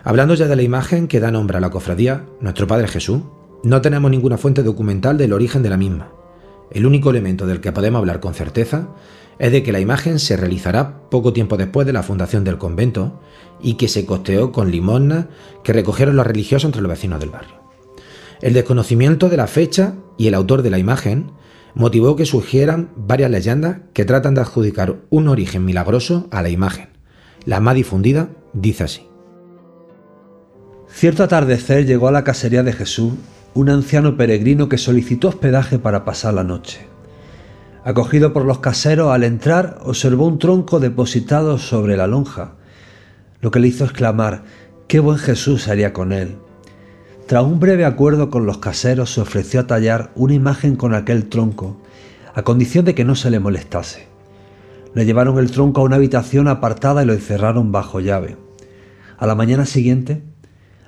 Hablando 0.04 0.34
ya 0.34 0.46
de 0.46 0.56
la 0.56 0.62
imagen 0.62 1.08
que 1.08 1.20
da 1.20 1.30
nombre 1.30 1.56
a 1.58 1.60
la 1.60 1.70
cofradía, 1.70 2.26
nuestro 2.40 2.66
Padre 2.66 2.88
Jesús, 2.88 3.22
no 3.64 3.80
tenemos 3.80 4.10
ninguna 4.10 4.38
fuente 4.38 4.62
documental 4.62 5.18
del 5.18 5.32
origen 5.32 5.62
de 5.62 5.70
la 5.70 5.76
misma. 5.76 6.12
El 6.70 6.86
único 6.86 7.10
elemento 7.10 7.46
del 7.46 7.60
que 7.60 7.72
podemos 7.72 7.98
hablar 7.98 8.20
con 8.20 8.34
certeza 8.34 8.88
es 9.38 9.52
de 9.52 9.62
que 9.62 9.72
la 9.72 9.80
imagen 9.80 10.18
se 10.18 10.36
realizará 10.36 11.08
poco 11.10 11.32
tiempo 11.32 11.56
después 11.56 11.86
de 11.86 11.92
la 11.92 12.02
fundación 12.02 12.44
del 12.44 12.58
convento 12.58 13.20
y 13.60 13.74
que 13.74 13.88
se 13.88 14.04
costeó 14.04 14.52
con 14.52 14.70
limosna 14.70 15.28
que 15.64 15.72
recogieron 15.72 16.16
los 16.16 16.26
religiosos 16.26 16.66
entre 16.66 16.82
los 16.82 16.90
vecinos 16.90 17.20
del 17.20 17.30
barrio. 17.30 17.67
El 18.40 18.54
desconocimiento 18.54 19.28
de 19.28 19.36
la 19.36 19.48
fecha 19.48 19.94
y 20.16 20.28
el 20.28 20.34
autor 20.34 20.62
de 20.62 20.70
la 20.70 20.78
imagen 20.78 21.32
motivó 21.74 22.16
que 22.16 22.26
surgieran 22.26 22.90
varias 22.96 23.30
leyendas 23.30 23.78
que 23.92 24.04
tratan 24.04 24.34
de 24.34 24.42
adjudicar 24.42 24.96
un 25.10 25.28
origen 25.28 25.64
milagroso 25.64 26.28
a 26.30 26.42
la 26.42 26.48
imagen. 26.48 26.88
La 27.44 27.60
más 27.60 27.74
difundida 27.74 28.30
dice 28.52 28.84
así. 28.84 29.08
Cierto 30.88 31.22
atardecer 31.22 31.84
llegó 31.86 32.08
a 32.08 32.12
la 32.12 32.24
casería 32.24 32.62
de 32.62 32.72
Jesús 32.72 33.12
un 33.54 33.70
anciano 33.70 34.16
peregrino 34.16 34.68
que 34.68 34.78
solicitó 34.78 35.28
hospedaje 35.28 35.78
para 35.78 36.04
pasar 36.04 36.34
la 36.34 36.44
noche. 36.44 36.86
Acogido 37.84 38.32
por 38.32 38.44
los 38.44 38.58
caseros, 38.58 39.12
al 39.12 39.24
entrar 39.24 39.78
observó 39.82 40.26
un 40.26 40.38
tronco 40.38 40.80
depositado 40.80 41.58
sobre 41.58 41.96
la 41.96 42.06
lonja, 42.06 42.54
lo 43.40 43.50
que 43.50 43.60
le 43.60 43.68
hizo 43.68 43.84
exclamar, 43.84 44.44
qué 44.88 45.00
buen 45.00 45.18
Jesús 45.18 45.68
haría 45.68 45.92
con 45.92 46.12
él. 46.12 46.38
Tras 47.28 47.44
un 47.44 47.60
breve 47.60 47.84
acuerdo 47.84 48.30
con 48.30 48.46
los 48.46 48.56
caseros, 48.56 49.12
se 49.12 49.20
ofreció 49.20 49.60
a 49.60 49.66
tallar 49.66 50.12
una 50.14 50.32
imagen 50.32 50.76
con 50.76 50.94
aquel 50.94 51.28
tronco, 51.28 51.76
a 52.34 52.40
condición 52.40 52.86
de 52.86 52.94
que 52.94 53.04
no 53.04 53.14
se 53.16 53.30
le 53.30 53.38
molestase. 53.38 54.08
Le 54.94 55.04
llevaron 55.04 55.38
el 55.38 55.50
tronco 55.50 55.82
a 55.82 55.84
una 55.84 55.96
habitación 55.96 56.48
apartada 56.48 57.02
y 57.02 57.06
lo 57.06 57.12
encerraron 57.12 57.70
bajo 57.70 58.00
llave. 58.00 58.38
A 59.18 59.26
la 59.26 59.34
mañana 59.34 59.66
siguiente, 59.66 60.22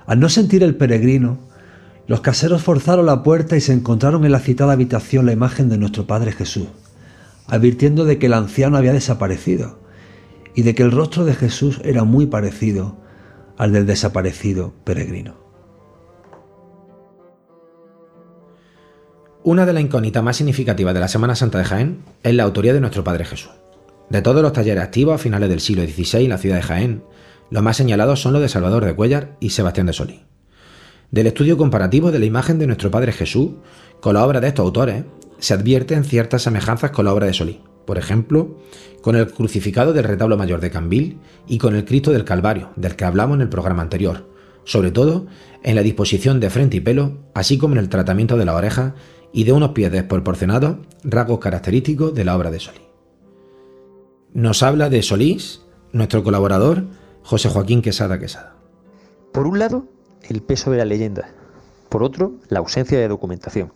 al 0.07 0.19
no 0.19 0.29
sentir 0.29 0.63
el 0.63 0.73
peregrino, 0.73 1.37
los 2.07 2.21
caseros 2.21 2.63
forzaron 2.63 3.05
la 3.05 3.21
puerta 3.21 3.55
y 3.55 3.61
se 3.61 3.73
encontraron 3.73 4.25
en 4.25 4.31
la 4.31 4.39
citada 4.39 4.73
habitación 4.73 5.27
la 5.27 5.33
imagen 5.33 5.69
de 5.69 5.77
nuestro 5.77 6.07
Padre 6.07 6.31
Jesús, 6.31 6.69
advirtiendo 7.45 8.03
de 8.03 8.17
que 8.17 8.25
el 8.25 8.33
anciano 8.33 8.77
había 8.77 8.93
desaparecido 8.93 9.77
y 10.55 10.63
de 10.63 10.73
que 10.73 10.81
el 10.81 10.91
rostro 10.91 11.23
de 11.23 11.35
Jesús 11.35 11.79
era 11.83 12.03
muy 12.03 12.25
parecido 12.25 12.97
al 13.59 13.73
del 13.73 13.85
desaparecido 13.85 14.73
peregrino. 14.83 15.40
Una 19.43 19.65
de 19.65 19.73
las 19.73 19.81
incógnitas 19.81 20.23
más 20.23 20.37
significativas 20.37 20.93
de 20.93 20.99
la 20.99 21.07
Semana 21.07 21.33
Santa 21.33 21.57
de 21.57 21.63
Jaén 21.63 22.03
es 22.21 22.35
la 22.35 22.43
autoría 22.43 22.73
de 22.73 22.79
nuestro 22.79 23.03
Padre 23.03 23.25
Jesús. 23.25 23.49
De 24.07 24.21
todos 24.21 24.43
los 24.43 24.53
talleres 24.53 24.83
activos 24.83 25.15
a 25.15 25.17
finales 25.17 25.49
del 25.49 25.61
siglo 25.61 25.83
XVI 25.83 26.25
en 26.25 26.29
la 26.29 26.37
ciudad 26.37 26.57
de 26.57 26.61
Jaén, 26.61 27.03
los 27.49 27.63
más 27.63 27.75
señalados 27.75 28.21
son 28.21 28.33
los 28.33 28.41
de 28.43 28.49
Salvador 28.49 28.85
de 28.85 28.93
Cuellar 28.93 29.37
y 29.39 29.49
Sebastián 29.49 29.87
de 29.87 29.93
Solí. 29.93 30.21
Del 31.09 31.25
estudio 31.25 31.57
comparativo 31.57 32.11
de 32.11 32.19
la 32.19 32.25
imagen 32.25 32.59
de 32.59 32.67
nuestro 32.67 32.91
Padre 32.91 33.13
Jesús 33.13 33.53
con 33.99 34.13
la 34.13 34.23
obra 34.23 34.41
de 34.41 34.49
estos 34.49 34.63
autores, 34.63 35.05
se 35.39 35.55
advierten 35.55 36.03
ciertas 36.03 36.43
semejanzas 36.43 36.91
con 36.91 37.05
la 37.05 37.13
obra 37.13 37.25
de 37.25 37.33
Solí, 37.33 37.61
por 37.87 37.97
ejemplo, 37.97 38.59
con 39.01 39.15
el 39.15 39.33
crucificado 39.33 39.91
del 39.91 40.03
retablo 40.03 40.37
mayor 40.37 40.61
de 40.61 40.69
Cambil 40.69 41.17
y 41.47 41.57
con 41.57 41.75
el 41.75 41.85
Cristo 41.85 42.11
del 42.11 42.25
Calvario, 42.25 42.69
del 42.75 42.95
que 42.95 43.05
hablamos 43.05 43.37
en 43.37 43.41
el 43.41 43.49
programa 43.49 43.81
anterior, 43.81 44.29
sobre 44.65 44.91
todo 44.91 45.25
en 45.63 45.73
la 45.73 45.81
disposición 45.81 46.39
de 46.39 46.51
frente 46.51 46.77
y 46.77 46.81
pelo, 46.81 47.17
así 47.33 47.57
como 47.57 47.73
en 47.73 47.79
el 47.79 47.89
tratamiento 47.89 48.37
de 48.37 48.45
la 48.45 48.55
oreja 48.55 48.93
y 49.33 49.43
de 49.43 49.53
unos 49.53 49.71
pies 49.71 49.91
desproporcionados, 49.91 50.77
rasgos 51.03 51.39
característicos 51.39 52.13
de 52.13 52.25
la 52.25 52.35
obra 52.35 52.51
de 52.51 52.59
Solí. 52.59 52.81
Nos 54.33 54.63
habla 54.63 54.89
de 54.89 55.01
Solís, 55.01 55.61
nuestro 55.91 56.23
colaborador, 56.23 56.85
José 57.23 57.49
Joaquín 57.49 57.81
Quesada 57.81 58.19
Quesada. 58.19 58.55
Por 59.31 59.47
un 59.47 59.59
lado, 59.59 59.85
el 60.29 60.41
peso 60.41 60.71
de 60.71 60.77
la 60.77 60.85
leyenda, 60.85 61.29
por 61.89 62.03
otro, 62.03 62.33
la 62.49 62.59
ausencia 62.59 62.99
de 62.99 63.07
documentación. 63.07 63.73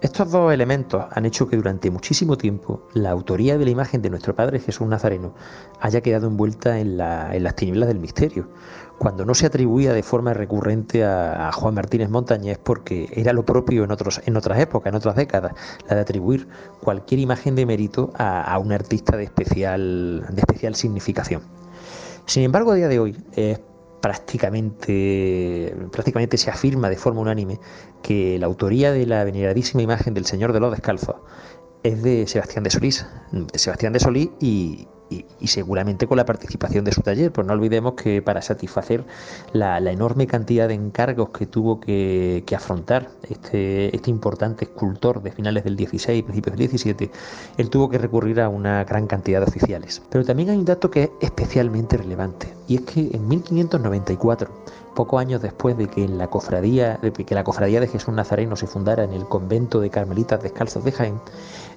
Estos 0.00 0.30
dos 0.30 0.52
elementos 0.52 1.04
han 1.10 1.26
hecho 1.26 1.48
que 1.48 1.56
durante 1.56 1.90
muchísimo 1.90 2.38
tiempo 2.38 2.86
la 2.94 3.10
autoría 3.10 3.58
de 3.58 3.64
la 3.64 3.72
imagen 3.72 4.00
de 4.00 4.10
nuestro 4.10 4.32
Padre 4.36 4.60
Jesús 4.60 4.86
Nazareno 4.86 5.34
haya 5.80 6.00
quedado 6.02 6.28
envuelta 6.28 6.78
en, 6.78 6.96
las 6.96 7.56
tinieblas 7.56 7.88
del 7.88 7.98
misterio, 7.98 8.48
cuando 8.98 9.24
no 9.24 9.34
se 9.34 9.46
atribuía 9.46 9.92
de 9.92 10.02
forma 10.02 10.34
recurrente 10.34 11.04
a, 11.04 11.50
Juan 11.52 11.74
Martínez 11.74 12.10
Montañés 12.10 12.58
porque 12.58 13.08
era 13.12 13.32
lo 13.32 13.44
propio 13.44 13.84
en, 13.84 13.90
otras 13.92 14.20
épocas, 14.58 14.90
en 14.90 14.96
otras 14.96 15.16
décadas, 15.16 15.52
la 15.88 15.94
de 15.94 16.00
atribuir 16.00 16.48
cualquier 16.80 17.20
imagen 17.20 17.54
de 17.54 17.64
mérito 17.66 18.12
a, 18.16 18.58
un 18.58 18.72
artista 18.72 19.16
de 19.16 19.24
especial, 19.24 20.26
de 20.30 20.40
especial 20.40 20.74
significación. 20.74 21.42
Sin 22.26 22.42
embargo, 22.42 22.72
a 22.72 22.74
día 22.74 22.88
de 22.88 22.98
hoy 22.98 23.16
es 23.34 23.60
prácticamente, 24.00 25.74
prácticamente 25.90 26.36
se 26.36 26.50
afirma 26.50 26.88
de 26.90 26.96
forma 26.96 27.20
unánime 27.20 27.58
que 28.02 28.38
la 28.38 28.46
autoría 28.46 28.92
de 28.92 29.06
la 29.06 29.24
veneradísima 29.24 29.82
imagen 29.82 30.14
del 30.14 30.26
Señor 30.26 30.52
de 30.52 30.60
los 30.60 30.70
Descalzos 30.70 31.16
es 31.82 32.02
de 32.02 32.26
Sebastián 32.26 32.64
de 32.64 32.70
Solís, 32.70 33.06
de 33.32 33.58
Sebastián 33.58 33.92
de 33.92 34.00
Solís 34.00 34.30
y, 34.40 34.88
y, 35.10 35.46
seguramente 35.46 36.06
con 36.06 36.16
la 36.16 36.26
participación 36.26 36.84
de 36.84 36.92
su 36.92 37.02
taller, 37.02 37.32
pues 37.32 37.46
no 37.46 37.52
olvidemos 37.52 37.94
que 37.94 38.22
para 38.22 38.42
satisfacer 38.42 39.04
la, 39.52 39.78
enorme 39.78 40.26
cantidad 40.26 40.68
de 40.68 40.74
encargos 40.74 41.30
que 41.30 41.46
tuvo 41.46 41.80
que, 41.80 42.44
afrontar 42.54 43.08
este, 43.28 43.94
este, 43.94 44.10
importante 44.10 44.64
escultor 44.64 45.22
de 45.22 45.30
finales 45.30 45.64
del 45.64 45.76
16 45.76 46.18
y 46.18 46.22
principios 46.22 46.56
del 46.56 46.68
17, 46.68 47.10
él 47.56 47.70
tuvo 47.70 47.88
que 47.88 47.98
recurrir 47.98 48.40
a 48.40 48.48
una 48.48 48.84
gran 48.84 49.06
cantidad 49.06 49.40
de 49.40 49.46
oficiales. 49.46 50.02
Pero 50.10 50.24
también 50.24 50.50
hay 50.50 50.56
un 50.56 50.64
dato 50.64 50.90
que 50.90 51.04
es 51.04 51.10
especialmente 51.20 51.96
relevante, 51.96 52.57
y 52.68 52.76
es 52.76 52.82
que 52.82 53.10
en 53.12 53.26
1594, 53.26 54.50
pocos 54.94 55.20
años 55.20 55.40
después 55.40 55.76
de 55.76 55.88
que 55.88 56.06
la 56.06 56.28
cofradía, 56.28 56.98
de 57.02 57.12
que 57.12 57.34
la 57.34 57.42
cofradía 57.42 57.80
de 57.80 57.88
Jesús 57.88 58.12
Nazareno 58.14 58.56
se 58.56 58.66
fundara 58.66 59.04
en 59.04 59.12
el 59.12 59.24
convento 59.24 59.80
de 59.80 59.88
Carmelitas 59.88 60.42
Descalzos 60.42 60.84
de 60.84 60.92
Jaén, 60.92 61.20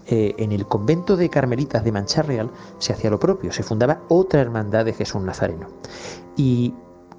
eh, 0.07 0.35
en 0.37 0.51
el 0.51 0.65
convento 0.65 1.15
de 1.15 1.29
Carmelitas 1.29 1.85
de 1.85 1.93
Mancha 1.93 2.21
Real 2.21 2.51
se 2.77 2.91
hacía 2.91 3.09
lo 3.09 3.19
propio, 3.19 3.53
se 3.53 3.63
fundaba 3.63 4.01
otra 4.09 4.41
hermandad 4.41 4.83
de 4.83 4.93
Jesús 4.93 5.21
Nazareno. 5.21 5.67
Y 6.35 6.73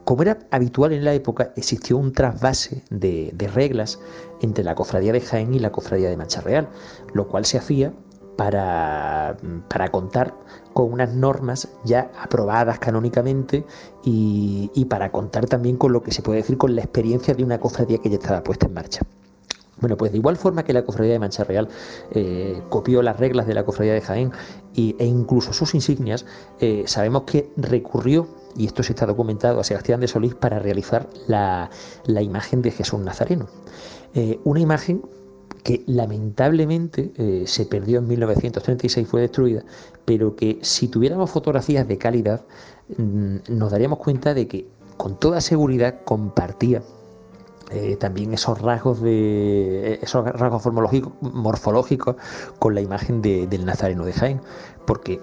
como 0.05 0.23
era 0.23 0.41
habitual 0.51 0.93
en 0.93 1.05
la 1.05 1.15
época, 1.15 1.53
existió 1.57 1.97
un 1.97 2.13
trasvase 2.13 2.83
de, 2.91 3.33
reglas 3.55 4.01
entre 4.41 4.65
la 4.65 4.75
cofradía 4.75 5.13
de 5.13 5.21
Jaén 5.21 5.55
y 5.55 5.61
la 5.61 5.73
cofradía 5.73 6.11
de 6.11 6.17
Mancha 6.17 6.41
Real, 6.41 6.69
lo 7.15 7.29
cual 7.29 7.47
se 7.47 7.57
hacía 7.57 7.95
para, 8.37 9.37
para, 9.69 9.91
contar 9.91 10.35
con 10.73 10.93
unas 10.93 11.15
normas 11.15 11.69
ya 11.85 12.11
aprobadas 12.19 12.79
canónicamente 12.79 13.65
y, 14.05 14.71
y, 14.75 14.85
para 14.87 15.13
contar 15.13 15.47
también 15.47 15.77
con 15.77 15.93
lo 15.93 16.03
que 16.03 16.13
se 16.13 16.23
puede 16.23 16.39
decir 16.39 16.59
con 16.59 16.75
la 16.75 16.83
experiencia 16.83 17.35
de 17.35 17.45
una 17.45 17.59
cofradía 17.59 17.99
que 17.99 18.11
ya 18.11 18.17
estaba 18.17 18.43
puesta 18.43 18.67
en 18.67 18.75
marcha. 18.75 19.03
Bueno, 19.83 19.97
pues 19.97 20.13
de 20.13 20.19
igual 20.19 20.37
forma 20.37 20.63
que 20.65 20.73
la 20.73 20.85
cofradía 20.85 21.15
de 21.15 21.19
Mancha 21.19 21.43
Real 21.43 21.69
eh, 22.13 22.63
copió 22.69 23.03
las 23.03 23.19
reglas 23.19 23.49
de 23.49 23.55
la 23.55 23.65
cofradía 23.65 23.95
de 23.95 24.01
Jaén 24.01 24.31
e 24.77 25.05
incluso 25.05 25.53
sus 25.53 25.75
insignias, 25.75 26.25
eh, 26.61 26.85
sabemos 26.87 27.25
que 27.25 27.51
recurrió, 27.57 28.29
y 28.57 28.67
esto 28.67 28.85
se 28.85 28.93
está 28.93 29.07
documentado, 29.07 29.59
a 29.59 29.65
Sebastián 29.65 29.99
de 29.99 30.07
Solís 30.07 30.37
para 30.37 30.61
realizar 30.61 31.09
la, 31.27 31.69
imagen 32.07 32.63
de 32.63 32.71
Jesús 32.71 33.01
Nazareno. 33.01 33.49
Eh, 34.15 34.39
una 34.45 34.61
imagen 34.61 35.03
que 35.63 35.83
lamentablemente 35.87 37.13
se 37.47 37.67
perdió 37.67 38.01
en 38.01 38.09
1936, 38.09 39.07
fue 39.07 39.21
destruida, 39.21 39.63
pero 40.05 40.35
que 40.35 40.59
si 40.63 40.89
tuviéramos 40.89 41.31
fotografías 41.31 41.87
de 41.87 41.99
calidad, 41.99 42.43
mm, 42.97 43.37
nos 43.49 43.71
daríamos 43.71 43.99
cuenta 43.99 44.35
de 44.35 44.49
que 44.49 44.67
con 44.97 45.19
toda 45.19 45.41
seguridad 45.41 46.01
compartía 46.05 46.83
eh, 47.71 47.97
también 47.97 48.35
esos 48.35 48.61
rasgos 48.61 49.01
de 49.01 49.99
esos 50.03 50.25
rasgos 50.27 50.67
morfológicos 51.23 52.17
con 52.59 52.75
la 52.75 52.83
imagen 52.83 53.23
del 53.23 53.65
Nazareno 53.65 54.05
de 54.05 54.13
Jaén, 54.13 54.41
porque 54.87 55.21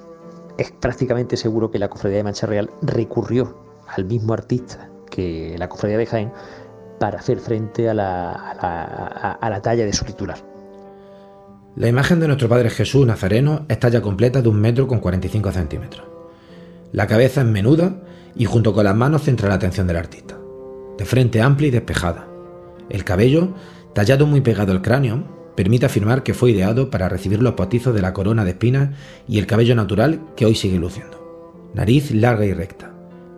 es 0.58 0.72
prácticamente 0.72 1.38
seguro 1.38 1.70
que 1.70 1.78
la 1.78 1.90
cofradía 1.90 2.18
de 2.18 2.24
Mancha 2.24 2.48
Real 2.48 2.72
recurrió 2.82 3.56
al 3.88 4.06
mismo 4.06 4.34
artista 4.34 4.90
que 5.12 5.56
la 5.60 5.70
cofradía 5.70 5.98
de 5.98 6.06
Jaén 6.08 6.32
para 7.00 7.20
hacer 7.20 7.40
frente 7.40 7.90
a 7.90 7.94
la, 7.94 8.34
a 8.34 9.50
la 9.50 9.62
talla 9.62 9.86
de 9.86 9.94
su 9.94 10.06
titular. 10.06 10.38
La 11.76 11.88
imagen 11.88 12.20
de 12.20 12.28
nuestro 12.28 12.50
Padre 12.50 12.70
Jesús 12.70 13.06
Nazareno 13.06 13.66
es 13.70 13.80
talla 13.80 14.02
completa 14.02 14.42
de 14.42 14.50
un 14.50 14.60
metro 14.60 14.88
con 14.88 15.00
45 15.00 15.52
centímetros. 15.52 16.06
La 16.92 17.08
cabeza 17.08 17.42
es 17.42 17.48
menuda 17.48 18.02
y 18.36 18.46
junto 18.46 18.74
con 18.74 18.84
las 18.84 18.96
manos 18.96 19.24
centra 19.24 19.50
la 19.50 19.56
atención 19.56 19.88
del 19.88 19.98
artista. 19.98 20.38
De 20.98 21.06
frente 21.06 21.42
amplia 21.42 21.68
y 21.68 21.72
despejada. 21.72 22.28
El 22.90 23.04
cabello, 23.04 23.54
tallado 23.94 24.26
muy 24.26 24.42
pegado 24.42 24.72
al 24.72 24.82
cráneo, 24.82 25.24
permite 25.56 25.86
afirmar 25.86 26.24
que 26.24 26.34
fue 26.34 26.52
ideado 26.52 26.90
para 26.90 27.10
recibir 27.10 27.42
los 27.42 27.54
potizos 27.54 27.94
de 27.94 28.02
la 28.02 28.14
corona 28.14 28.44
de 28.44 28.52
espinas 28.52 28.90
y 29.28 29.40
el 29.40 29.46
cabello 29.46 29.76
natural 29.76 30.22
que 30.36 30.46
hoy 30.46 30.56
sigue 30.56 30.80
luciendo. 30.80 31.70
Nariz 31.74 32.12
larga 32.12 32.46
y 32.46 32.54
recta. 32.54 32.92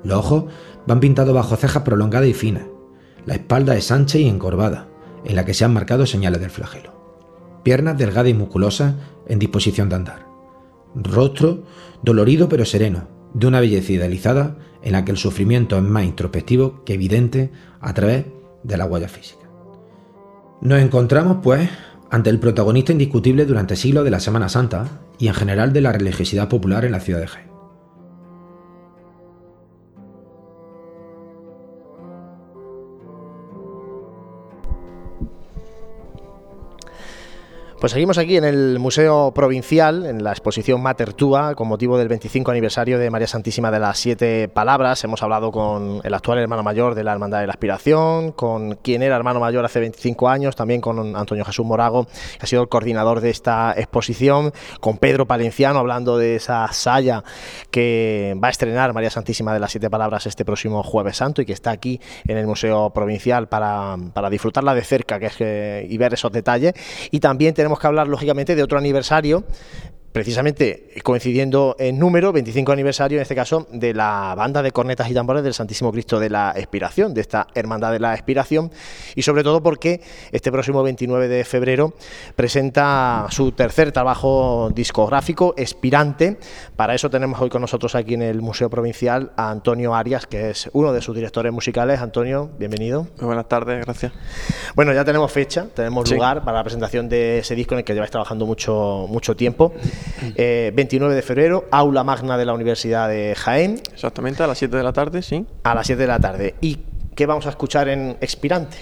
Los 0.03 0.20
ojos 0.20 0.45
van 0.88 0.99
pintados 0.99 1.36
bajo 1.36 1.55
cejas 1.57 1.84
prolongadas 1.84 2.30
y 2.30 2.34
finas. 2.34 2.64
La 3.26 3.36
espalda 3.36 3.76
es 3.76 3.91
ancha 3.91 4.17
y 4.17 4.28
encorvada, 4.28 4.88
en 5.26 5.36
la 5.36 5.45
que 5.45 5.53
se 5.53 5.65
han 5.65 5.74
marcado 5.74 6.05
señales 6.05 6.41
del 6.41 6.49
flagelo 6.49 7.01
piernas 7.63 7.97
delgadas 7.97 8.30
y 8.30 8.34
musculosas 8.34 8.95
en 9.28 9.39
disposición 9.39 9.89
de 9.89 9.95
andar. 9.95 10.28
Rostro 10.95 11.63
dolorido 12.01 12.49
pero 12.49 12.65
sereno, 12.65 13.07
de 13.34 13.47
una 13.47 13.59
belleza 13.59 13.93
idealizada 13.93 14.57
en 14.82 14.93
la 14.93 15.05
que 15.05 15.11
el 15.11 15.17
sufrimiento 15.17 15.78
es 15.78 15.84
más 15.84 16.03
introspectivo 16.03 16.84
que 16.84 16.95
evidente 16.95 17.51
a 17.80 17.93
través 17.93 18.26
de 18.63 18.78
la 18.78 18.86
huella 18.86 19.07
física. 19.07 19.49
Nos 20.61 20.82
encontramos, 20.82 21.38
pues, 21.41 21.69
ante 22.09 22.30
el 22.30 22.39
protagonista 22.39 22.91
indiscutible 22.91 23.45
durante 23.45 23.76
siglos 23.76 24.03
de 24.03 24.11
la 24.11 24.19
Semana 24.19 24.49
Santa 24.49 25.01
y 25.17 25.28
en 25.28 25.34
general 25.34 25.72
de 25.72 25.82
la 25.82 25.93
religiosidad 25.93 26.49
popular 26.49 26.84
en 26.84 26.91
la 26.91 26.99
ciudad 26.99 27.19
de 27.19 27.28
Jaén. 27.28 27.51
Pues 37.82 37.93
seguimos 37.93 38.19
aquí 38.19 38.38
en 38.38 38.43
el 38.43 38.77
Museo 38.77 39.32
Provincial, 39.34 40.05
en 40.05 40.23
la 40.23 40.29
exposición 40.29 40.84
Mater 40.84 41.13
Tua, 41.13 41.55
con 41.55 41.67
motivo 41.67 41.97
del 41.97 42.09
25 42.09 42.51
aniversario 42.51 42.99
de 42.99 43.09
María 43.09 43.25
Santísima 43.25 43.71
de 43.71 43.79
las 43.79 43.97
Siete 43.97 44.47
Palabras. 44.49 45.03
Hemos 45.03 45.23
hablado 45.23 45.51
con 45.51 45.99
el 46.03 46.13
actual 46.13 46.38
hermano 46.38 46.61
mayor 46.61 46.93
de 46.93 47.03
la 47.03 47.11
Hermandad 47.13 47.39
de 47.39 47.47
la 47.47 47.53
Aspiración, 47.53 48.34
con 48.34 48.75
quien 48.75 49.01
era 49.01 49.15
hermano 49.15 49.39
mayor 49.39 49.65
hace 49.65 49.79
25 49.79 50.29
años, 50.29 50.55
también 50.55 50.79
con 50.79 51.15
Antonio 51.15 51.43
Jesús 51.43 51.65
Morago, 51.65 52.05
que 52.05 52.43
ha 52.43 52.45
sido 52.45 52.61
el 52.61 52.69
coordinador 52.69 53.19
de 53.19 53.32
esta 53.32 53.73
exposición, 53.75 54.53
con 54.79 54.99
Pedro 54.99 55.25
Palenciano, 55.25 55.79
hablando 55.79 56.19
de 56.19 56.36
esa 56.36 56.71
saya 56.73 57.23
que 57.71 58.38
va 58.38 58.49
a 58.49 58.51
estrenar 58.51 58.93
María 58.93 59.09
Santísima 59.09 59.55
de 59.55 59.59
las 59.59 59.71
Siete 59.71 59.89
Palabras 59.89 60.27
este 60.27 60.45
próximo 60.45 60.84
Jueves 60.84 61.17
Santo 61.17 61.41
y 61.41 61.47
que 61.47 61.53
está 61.53 61.71
aquí 61.71 61.99
en 62.27 62.38
el 62.38 62.45
Museo 62.45 62.91
Provincial 62.91 63.49
para, 63.49 63.97
disfrutarla 64.29 64.75
de 64.75 64.84
cerca 64.84 65.17
que 65.17 65.25
es, 65.25 65.91
y 65.91 65.97
ver 65.97 66.13
esos 66.13 66.32
detalles. 66.32 66.75
Y 67.09 67.19
también 67.19 67.55
tenemos 67.55 67.70
que 67.80 67.88
hablar, 67.88 68.07
lógicamente, 68.07 68.55
de 68.55 68.63
otro 68.63 68.78
aniversario 68.78 69.43
precisamente 70.12 70.89
coincidiendo 71.03 71.76
en 71.80 71.97
número, 71.97 72.32
25 72.34 72.72
aniversario 72.72 73.18
en 73.18 73.22
este 73.22 73.36
caso, 73.36 73.68
de 73.72 73.93
la 73.93 74.34
banda 74.36 74.62
de 74.62 74.72
cornetas 74.72 75.09
y 75.09 75.14
tambores 75.14 75.43
del 75.43 75.53
Santísimo 75.53 75.91
Cristo 75.91 76.20
de 76.20 76.30
la 76.30 76.53
Expiración, 76.55 77.14
de 77.14 77.22
esta 77.22 77.47
Hermandad 77.55 77.91
de 77.91 77.99
la 77.99 78.14
Expiración, 78.14 78.72
y 79.16 79.22
sobre 79.22 79.43
todo 79.43 79.64
porque 79.64 80.01
este 80.32 80.51
próximo 80.51 80.84
29 80.84 81.28
de 81.28 81.43
febrero 81.45 81.93
presenta 82.36 83.28
su 83.30 83.51
tercer 83.53 83.91
trabajo 83.91 84.70
discográfico, 84.74 85.53
Expirante. 85.57 86.38
Para 86.76 86.95
eso 86.95 87.09
tenemos 87.09 87.39
hoy 87.41 87.49
con 87.49 87.62
nosotros 87.62 87.95
aquí 87.95 88.16
en 88.16 88.22
el 88.22 88.41
Museo 88.41 88.70
Provincial 88.70 89.32
a 89.36 89.49
Antonio 89.49 89.95
Arias, 89.95 90.28
que 90.28 90.49
es 90.49 90.70
uno 90.74 90.93
de 90.93 91.01
sus 91.01 91.16
directores 91.16 91.51
musicales. 91.53 91.99
Antonio, 92.01 92.49
bienvenido. 92.57 93.07
Muy 93.18 93.28
buenas 93.28 93.47
tardes, 93.47 93.86
gracias. 93.86 94.12
Bueno, 94.76 94.93
ya 94.93 95.05
tenemos 95.05 95.32
fecha, 95.32 95.68
tenemos 95.74 96.09
lugar 96.12 96.43
para 96.43 96.57
la 96.57 96.64
presentación 96.64 97.07
de 97.07 97.39
ese 97.39 97.55
disco 97.55 97.76
en 97.76 97.80
el 97.80 97.86
que 97.86 97.93
lleváis 97.93 98.12
trabajando 98.12 98.45
mucho, 98.45 99.05
mucho 99.09 99.36
tiempo. 99.36 99.74
29 100.38 101.14
eh, 101.14 101.16
de 101.16 101.22
febrero, 101.22 101.66
aula 101.72 102.04
magna 102.04 102.38
de 102.38 102.45
la 102.45 102.54
Universidad 102.54 103.10
de 103.10 103.36
Jaén. 103.36 103.82
Exactamente, 103.93 104.43
a 104.43 104.47
las 104.47 104.58
7 104.58 104.76
de 104.76 104.84
la 104.84 104.93
tarde, 104.93 105.22
sí. 105.22 105.45
A 105.64 105.76
las 105.76 105.88
7 105.88 106.02
de 106.02 106.08
la 106.08 106.20
tarde. 106.20 106.56
¿Y 106.62 106.80
qué 107.16 107.26
vamos 107.26 107.47
a 107.47 107.49
escuchar 107.49 107.89
en 107.89 108.18
Expirante? 108.22 108.78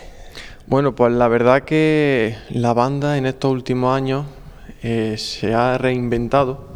Bueno, 0.68 0.94
pues 0.94 1.12
la 1.14 1.28
verdad 1.28 1.64
que 1.64 2.36
la 2.50 2.74
banda 2.74 3.18
en 3.18 3.26
estos 3.26 3.52
últimos 3.52 3.96
años 3.96 4.26
eh, 4.84 5.16
se 5.18 5.54
ha 5.54 5.78
reinventado, 5.78 6.68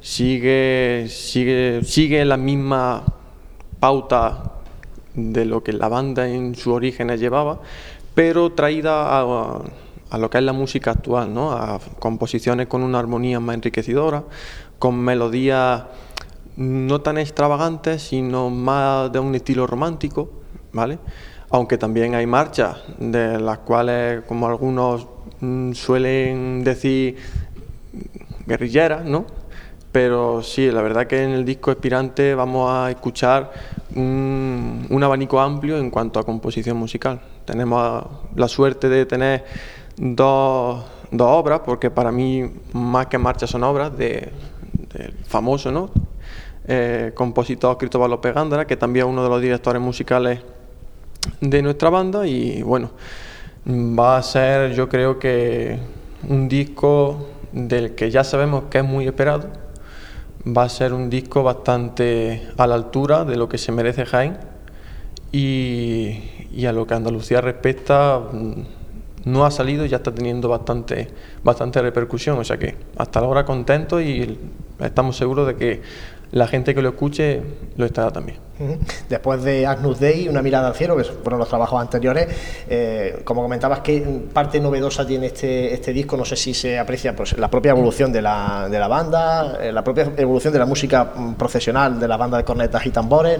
sigue, 0.00 1.06
sigue, 1.08 1.80
sigue 1.84 2.24
la 2.24 2.36
misma 2.36 3.04
pauta 3.80 4.52
de 5.14 5.44
lo 5.44 5.62
que 5.62 5.72
la 5.72 5.88
banda 5.88 6.28
en 6.28 6.54
su 6.54 6.72
origen 6.72 7.08
llevaba, 7.16 7.60
pero 8.14 8.52
traída 8.52 9.02
a, 9.08 9.20
a 9.20 9.62
lo 10.16 10.30
que 10.30 10.38
es 10.38 10.44
la 10.44 10.54
música 10.54 10.92
actual, 10.92 11.34
¿no? 11.34 11.52
a 11.52 11.78
composiciones 11.98 12.66
con 12.66 12.82
una 12.82 12.98
armonía 12.98 13.40
más 13.40 13.56
enriquecedora, 13.56 14.24
con 14.78 14.98
melodías 14.98 15.82
no 16.56 17.00
tan 17.00 17.18
extravagantes, 17.18 18.02
sino 18.02 18.50
más 18.50 19.12
de 19.12 19.18
un 19.18 19.34
estilo 19.34 19.66
romántico, 19.66 20.30
¿vale? 20.72 20.98
Aunque 21.50 21.78
también 21.78 22.14
hay 22.16 22.26
marchas 22.26 22.78
de 22.98 23.38
las 23.38 23.58
cuales, 23.58 24.24
como 24.26 24.48
algunos 24.48 25.06
mm, 25.40 25.72
suelen 25.72 26.64
decir, 26.64 27.16
guerrilleras, 28.44 29.04
¿no? 29.04 29.24
Pero 29.92 30.42
sí, 30.42 30.70
la 30.70 30.82
verdad 30.82 31.06
que 31.06 31.22
en 31.22 31.30
el 31.30 31.44
disco 31.44 31.70
Espirante 31.70 32.34
vamos 32.34 32.70
a 32.70 32.90
escuchar 32.90 33.52
un 33.94 35.00
abanico 35.02 35.40
amplio 35.40 35.78
en 35.78 35.90
cuanto 35.90 36.20
a 36.20 36.24
composición 36.24 36.76
musical. 36.76 37.20
Tenemos 37.44 38.04
la 38.34 38.48
suerte 38.48 38.88
de 38.88 39.06
tener 39.06 39.44
dos, 39.98 40.84
obras, 41.18 41.60
porque 41.64 41.90
para 41.90 42.12
mí 42.12 42.50
más 42.72 43.06
que 43.06 43.18
marchas 43.18 43.50
son 43.50 43.64
obras 43.64 43.96
del 43.96 44.30
famoso 45.26 45.70
¿no? 45.72 45.90
Eh, 46.66 47.12
compositor 47.14 47.78
Cristóbal 47.78 48.10
López 48.10 48.34
Gándara, 48.34 48.66
que 48.66 48.76
también 48.76 49.06
es 49.06 49.12
uno 49.12 49.22
de 49.22 49.30
los 49.30 49.40
directores 49.40 49.80
musicales 49.80 50.40
de 51.40 51.62
nuestra 51.62 51.88
banda 51.90 52.26
y 52.26 52.62
bueno, 52.62 52.90
va 53.66 54.18
a 54.18 54.22
ser 54.22 54.74
yo 54.74 54.88
creo 54.88 55.18
que 55.18 55.78
un 56.28 56.48
disco 56.48 57.26
del 57.52 57.94
que 57.94 58.10
ya 58.10 58.22
sabemos 58.22 58.64
que 58.70 58.78
es 58.78 58.84
muy 58.84 59.06
esperado, 59.06 59.48
va 60.46 60.64
a 60.64 60.68
ser 60.68 60.92
un 60.92 61.08
disco 61.08 61.42
bastante 61.42 62.48
a 62.58 62.66
la 62.66 62.74
altura 62.74 63.24
de 63.24 63.36
lo 63.36 63.48
que 63.48 63.56
se 63.56 63.72
merece 63.72 64.04
Jaén 64.04 64.36
y, 65.32 66.20
y 66.52 66.66
a 66.66 66.72
lo 66.72 66.86
que 66.86 66.94
Andalucía 66.94 67.40
respecta 67.40 68.20
no 69.28 69.44
ha 69.44 69.50
salido 69.50 69.84
y 69.84 69.88
ya 69.88 69.98
está 69.98 70.12
teniendo 70.12 70.48
bastante, 70.48 71.08
bastante 71.42 71.80
repercusión. 71.82 72.38
O 72.38 72.44
sea 72.44 72.56
que 72.56 72.74
hasta 72.96 73.20
ahora 73.20 73.44
contento 73.44 74.00
y 74.00 74.38
estamos 74.80 75.16
seguros 75.16 75.46
de 75.46 75.56
que 75.56 75.82
la 76.32 76.46
gente 76.46 76.74
que 76.74 76.82
lo 76.82 76.90
escuche 76.90 77.40
lo 77.76 77.86
estará 77.86 78.10
también. 78.10 78.38
Después 79.08 79.42
de 79.44 79.66
Agnus 79.66 80.00
Dei, 80.00 80.28
Una 80.28 80.42
mirada 80.42 80.68
al 80.68 80.74
cielo, 80.74 80.96
que 80.96 81.04
fueron 81.04 81.38
los 81.38 81.48
trabajos 81.48 81.80
anteriores, 81.80 82.26
eh, 82.68 83.20
como 83.24 83.42
comentabas, 83.42 83.80
¿qué 83.80 84.04
parte 84.32 84.60
novedosa 84.60 85.06
tiene 85.06 85.26
este, 85.26 85.72
este 85.72 85.92
disco? 85.92 86.16
No 86.16 86.24
sé 86.24 86.36
si 86.36 86.54
se 86.54 86.78
aprecia 86.78 87.14
pues, 87.14 87.38
la 87.38 87.48
propia 87.48 87.70
evolución 87.70 88.12
de 88.12 88.20
la, 88.20 88.68
de 88.68 88.78
la 88.78 88.88
banda, 88.88 89.58
eh, 89.60 89.72
la 89.72 89.84
propia 89.84 90.12
evolución 90.16 90.52
de 90.52 90.58
la 90.58 90.66
música 90.66 91.12
mm, 91.14 91.34
profesional 91.34 92.00
de 92.00 92.08
la 92.08 92.16
banda 92.16 92.36
de 92.36 92.44
cornetas 92.44 92.84
y 92.84 92.90
tambores. 92.90 93.38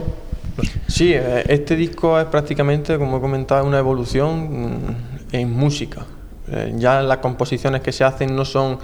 Sí, 0.86 1.12
eh, 1.12 1.44
este 1.48 1.76
disco 1.76 2.18
es 2.18 2.26
prácticamente, 2.26 2.96
como 2.96 3.18
he 3.18 3.20
comentado, 3.20 3.66
una 3.66 3.78
evolución 3.78 4.96
en 5.32 5.52
música. 5.52 6.06
Eh, 6.50 6.74
ya 6.76 7.02
las 7.02 7.18
composiciones 7.18 7.82
que 7.82 7.92
se 7.92 8.04
hacen 8.04 8.34
no 8.34 8.44
son 8.44 8.78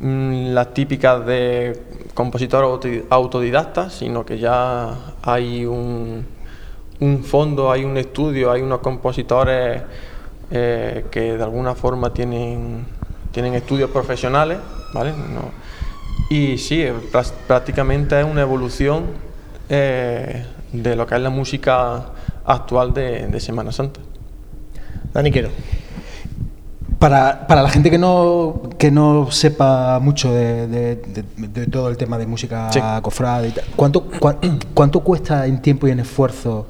mm, 0.00 0.52
las 0.52 0.74
típicas 0.74 1.24
de 1.24 1.80
compositor 2.14 2.80
autodidacta, 3.08 3.88
sino 3.88 4.26
que 4.26 4.38
ya 4.38 5.14
hay 5.22 5.64
un, 5.64 6.26
un, 7.00 7.24
fondo, 7.24 7.70
hay 7.70 7.84
un 7.84 7.96
estudio, 7.96 8.52
hay 8.52 8.60
unos 8.60 8.80
compositores 8.80 9.82
eh, 10.50 11.06
que 11.10 11.36
de 11.36 11.42
alguna 11.42 11.74
forma 11.74 12.12
tienen, 12.12 12.84
tienen 13.32 13.54
estudios 13.54 13.90
profesionales, 13.90 14.58
¿vale? 14.92 15.12
y 16.30 16.58
sí, 16.58 16.84
prácticamente 17.46 18.18
es 18.20 18.26
una 18.26 18.42
evolución 18.42 19.04
eh, 19.68 20.44
de 20.72 20.96
lo 20.96 21.06
que 21.06 21.14
es 21.14 21.20
la 21.20 21.30
música 21.30 22.06
actual 22.44 22.92
de, 22.92 23.26
de 23.28 23.40
Semana 23.40 23.72
Santa. 23.72 24.00
Dani 25.12 25.30
Quiero. 25.30 25.48
Para, 26.98 27.46
para, 27.46 27.62
la 27.62 27.68
gente 27.68 27.90
que 27.90 27.98
no, 27.98 28.70
que 28.78 28.90
no 28.90 29.30
sepa 29.30 29.98
mucho 30.00 30.32
de, 30.32 30.66
de, 30.66 31.66
todo 31.66 31.88
el 31.90 31.96
tema 31.96 32.16
de 32.16 32.26
música 32.26 32.72
sí. 32.72 32.80
cofrada 33.02 33.46
y 33.46 33.50
tal, 33.50 33.64
¿cuánto, 33.76 34.08
¿cuánto 34.74 35.00
cuesta 35.00 35.46
en 35.46 35.60
tiempo 35.60 35.86
y 35.88 35.90
en 35.90 36.00
esfuerzo 36.00 36.66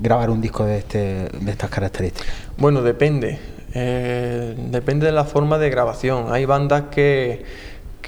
grabar 0.00 0.30
un 0.30 0.40
disco 0.40 0.64
de, 0.64 0.78
este, 0.78 1.28
de 1.28 1.50
estas 1.50 1.70
características? 1.70 2.32
Bueno, 2.56 2.82
depende. 2.82 3.38
Eh, 3.74 4.54
depende 4.70 5.06
de 5.06 5.12
la 5.12 5.24
forma 5.24 5.58
de 5.58 5.70
grabación. 5.70 6.32
Hay 6.32 6.44
bandas 6.44 6.84
que, 6.90 7.44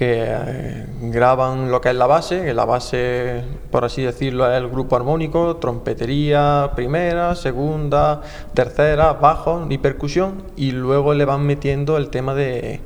que 0.01 0.25
eh, 0.27 0.87
graban 1.03 1.71
lo 1.71 1.83
que 1.83 1.91
es 1.91 1.95
la 1.95 2.07
base, 2.07 2.43
que 2.43 2.55
la 2.55 2.65
base, 2.65 3.45
por 3.71 3.85
así 3.85 4.01
decirlo, 4.01 4.51
es 4.51 4.57
el 4.57 4.71
grupo 4.71 4.97
armónico, 4.97 5.57
trompetería 5.57 6.71
primera, 6.75 7.35
segunda, 7.35 8.23
tercera, 8.55 9.13
bajo 9.13 9.67
y 9.69 9.77
percusión, 9.77 10.45
y 10.57 10.71
luego 10.73 11.13
le 11.13 11.27
van 11.27 11.45
metiendo 11.45 11.99
el 11.99 12.09
tema 12.09 12.33
de, 12.33 12.81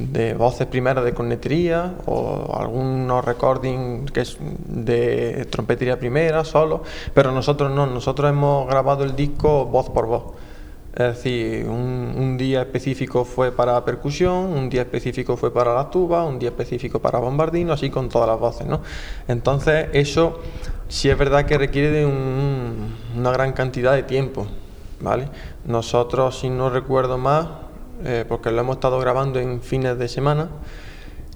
de 0.00 0.34
voces 0.34 0.66
primeras 0.66 1.04
de 1.04 1.14
cornetería 1.14 1.94
o 2.06 2.58
algunos 2.58 3.24
recordings 3.24 4.10
que 4.10 4.22
es 4.22 4.36
de 4.40 5.46
trompetería 5.50 5.96
primera 5.96 6.42
solo, 6.42 6.82
pero 7.14 7.30
nosotros 7.30 7.70
no, 7.70 7.86
nosotros 7.86 8.30
hemos 8.30 8.66
grabado 8.66 9.04
el 9.04 9.14
disco 9.14 9.64
voz 9.66 9.90
por 9.90 10.06
voz. 10.06 10.24
Es 10.94 11.16
decir, 11.16 11.68
un, 11.68 12.36
día 12.38 12.62
específico 12.62 13.24
fue 13.24 13.52
para 13.52 13.84
percusión, 13.84 14.34
un 14.34 14.70
día 14.70 14.82
específico 14.82 15.36
fue 15.36 15.52
para 15.52 15.74
la 15.74 15.90
tuba, 15.90 16.24
un 16.24 16.38
día 16.38 16.48
específico 16.48 16.98
para 16.98 17.18
bombardino, 17.18 17.72
así 17.72 17.90
con 17.90 18.08
todas 18.08 18.28
las 18.28 18.38
voces, 18.38 18.66
¿no? 18.66 18.80
Entonces, 19.28 19.88
eso 19.92 20.40
sí 20.88 21.10
es 21.10 21.18
verdad 21.18 21.44
que 21.44 21.58
requiere 21.58 21.90
de 21.90 22.06
una 22.06 23.30
gran 23.30 23.52
cantidad 23.52 23.94
de 23.94 24.02
tiempo, 24.02 24.46
¿vale? 25.00 25.28
Nosotros, 25.64 26.40
si 26.40 26.48
no 26.48 26.70
recuerdo 26.70 27.18
más, 27.18 27.46
eh, 28.04 28.24
porque 28.26 28.50
lo 28.50 28.60
hemos 28.60 28.76
estado 28.76 28.98
grabando 28.98 29.38
en 29.38 29.60
fines 29.60 29.98
de 29.98 30.08
semana, 30.08 30.48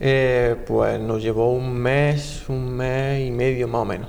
eh, 0.01 0.57
pues 0.67 0.99
nos 0.99 1.23
llevó 1.23 1.53
un 1.53 1.75
mes, 1.75 2.45
un 2.49 2.75
mes 2.75 3.29
y 3.29 3.31
medio 3.31 3.69
más 3.69 3.83
o 3.83 3.85
menos, 3.85 4.09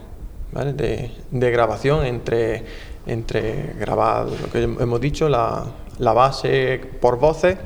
¿vale? 0.51 0.73
De, 0.73 1.11
de 1.29 1.51
grabación 1.51 2.05
entre 2.05 2.63
entre 3.05 3.73
grabar 3.79 4.27
lo 4.27 4.51
que 4.51 4.63
hemos 4.63 5.01
dicho, 5.01 5.29
la, 5.29 5.65
base 5.99 6.81
por 6.99 7.19
voces 7.19 7.57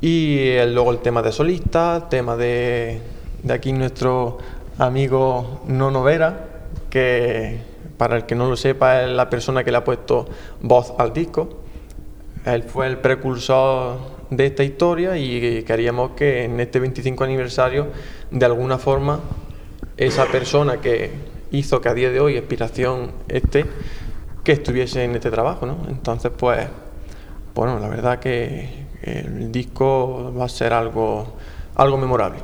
y 0.00 0.56
luego 0.66 0.90
el 0.92 0.98
tema 0.98 1.22
de 1.22 1.32
solista, 1.32 2.08
tema 2.08 2.36
de, 2.36 3.00
de 3.42 3.52
aquí 3.52 3.72
nuestro 3.72 4.38
amigo 4.78 5.62
Nono 5.66 6.02
Vera, 6.02 6.46
que 6.88 7.58
para 7.96 8.16
el 8.16 8.24
que 8.24 8.34
no 8.34 8.48
lo 8.48 8.56
sepa 8.56 9.02
es 9.02 9.10
la 9.10 9.28
persona 9.28 9.62
que 9.62 9.70
le 9.70 9.76
ha 9.76 9.84
puesto 9.84 10.26
voz 10.62 10.94
al 10.98 11.12
disco. 11.12 11.60
Él 12.46 12.62
fue 12.62 12.86
el 12.86 12.96
precursor 12.96 13.98
de 14.30 14.46
esta 14.46 14.64
historia 14.64 15.18
y 15.18 15.62
queríamos 15.64 16.12
que 16.12 16.44
en 16.44 16.58
este 16.60 16.80
25 16.80 17.24
aniversario, 17.24 17.88
de 18.30 18.46
alguna 18.46 18.78
forma, 18.78 19.20
esa 19.98 20.24
persona 20.26 20.80
que 20.80 21.10
hizo 21.50 21.80
que 21.82 21.88
a 21.90 21.94
día 21.94 22.10
de 22.10 22.20
hoy 22.20 22.36
Inspiración 22.38 23.12
esté, 23.28 23.66
que 24.44 24.52
estuviese 24.52 25.04
en 25.04 25.14
este 25.14 25.30
trabajo, 25.30 25.66
¿no? 25.66 25.78
Entonces, 25.88 26.30
pues, 26.36 26.66
bueno, 27.54 27.78
la 27.78 27.88
verdad 27.88 28.18
que 28.18 28.86
el 29.02 29.50
disco 29.50 30.32
va 30.38 30.44
a 30.44 30.48
ser 30.48 30.72
algo, 30.72 31.34
algo 31.74 31.96
memorable. 31.96 32.38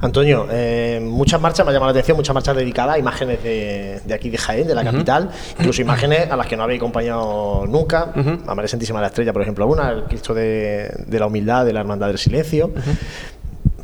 Antonio, 0.00 0.46
eh, 0.50 1.00
muchas 1.02 1.40
marchas 1.40 1.66
me 1.66 1.70
ha 1.70 1.72
llamado 1.74 1.92
la 1.92 1.98
atención, 1.98 2.16
muchas 2.16 2.34
marchas 2.34 2.56
dedicadas 2.56 2.96
a 2.96 2.98
imágenes 2.98 3.42
de, 3.42 4.00
aquí 4.14 4.30
de 4.30 4.38
Jaén, 4.38 4.66
de 4.66 4.74
la 4.74 4.84
capital, 4.84 5.30
incluso 5.58 5.82
imágenes 5.82 6.30
a 6.30 6.36
las 6.36 6.46
que 6.46 6.56
no 6.56 6.62
habéis 6.62 6.80
acompañado 6.80 7.66
nunca, 7.66 8.12
a 8.46 8.54
María 8.54 8.68
Santísima 8.68 9.00
de 9.00 9.02
la 9.02 9.08
Estrella, 9.08 9.32
por 9.32 9.42
ejemplo, 9.42 9.66
una, 9.66 9.90
el 9.90 10.04
Cristo 10.04 10.32
de, 10.34 10.90
la 11.10 11.26
Humildad, 11.26 11.66
de 11.66 11.72
la 11.72 11.80
Hermandad 11.80 12.08
del 12.08 12.18
Silencio. 12.18 12.70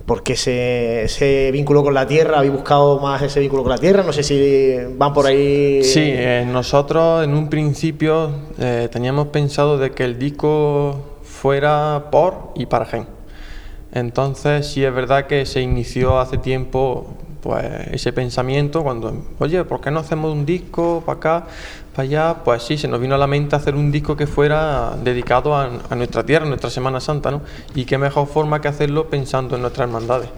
¿Por 0.08 0.22
qué 0.22 0.32
ese, 0.32 1.50
vínculo 1.52 1.82
con 1.82 1.92
la 1.92 2.06
tierra? 2.06 2.38
¿Habéis 2.38 2.54
buscado 2.54 2.98
más 2.98 3.20
ese 3.20 3.40
vínculo 3.40 3.62
con 3.62 3.72
la 3.72 3.76
tierra? 3.76 4.02
No 4.02 4.14
sé 4.14 4.22
si 4.22 4.74
van 4.96 5.12
por 5.12 5.26
ahí. 5.26 5.84
Sí, 5.84 6.00
eh, 6.02 6.46
nosotros 6.50 7.22
en 7.22 7.34
un 7.34 7.50
principio 7.50 8.30
eh, 8.58 8.88
teníamos 8.90 9.28
pensado 9.28 9.76
de 9.76 9.90
que 9.90 10.04
el 10.04 10.18
disco 10.18 11.18
fuera 11.22 12.06
por 12.10 12.54
y 12.54 12.64
para 12.64 12.86
Gen. 12.86 13.06
Entonces 13.92 14.66
sí 14.68 14.82
es 14.82 14.94
verdad 14.94 15.26
que 15.26 15.44
se 15.44 15.60
inició 15.60 16.18
hace 16.18 16.38
tiempo 16.38 17.17
pues 17.42 17.64
ese 17.92 18.12
pensamiento 18.12 18.82
cuando, 18.82 19.24
oye, 19.38 19.64
¿por 19.64 19.80
qué 19.80 19.90
no 19.90 20.00
hacemos 20.00 20.32
un 20.32 20.44
disco 20.44 21.02
para 21.04 21.18
acá? 21.18 21.46
allá, 22.00 22.36
pues 22.44 22.62
sí, 22.62 22.78
se 22.78 22.88
nos 22.88 23.00
vino 23.00 23.14
a 23.14 23.18
la 23.18 23.26
mente 23.26 23.56
hacer 23.56 23.74
un 23.74 23.90
disco 23.90 24.16
que 24.16 24.26
fuera 24.26 24.96
dedicado 25.02 25.56
a, 25.56 25.68
nuestra 25.96 26.24
tierra, 26.24 26.46
a 26.46 26.48
nuestra 26.48 26.70
Semana 26.70 27.00
Santa, 27.00 27.30
¿no? 27.30 27.42
Y 27.74 27.84
qué 27.84 27.98
mejor 27.98 28.28
forma 28.28 28.60
que 28.60 28.68
hacerlo 28.68 29.08
pensando 29.08 29.56
en 29.56 29.62
nuestras 29.62 29.88
hermandades. 29.88 30.28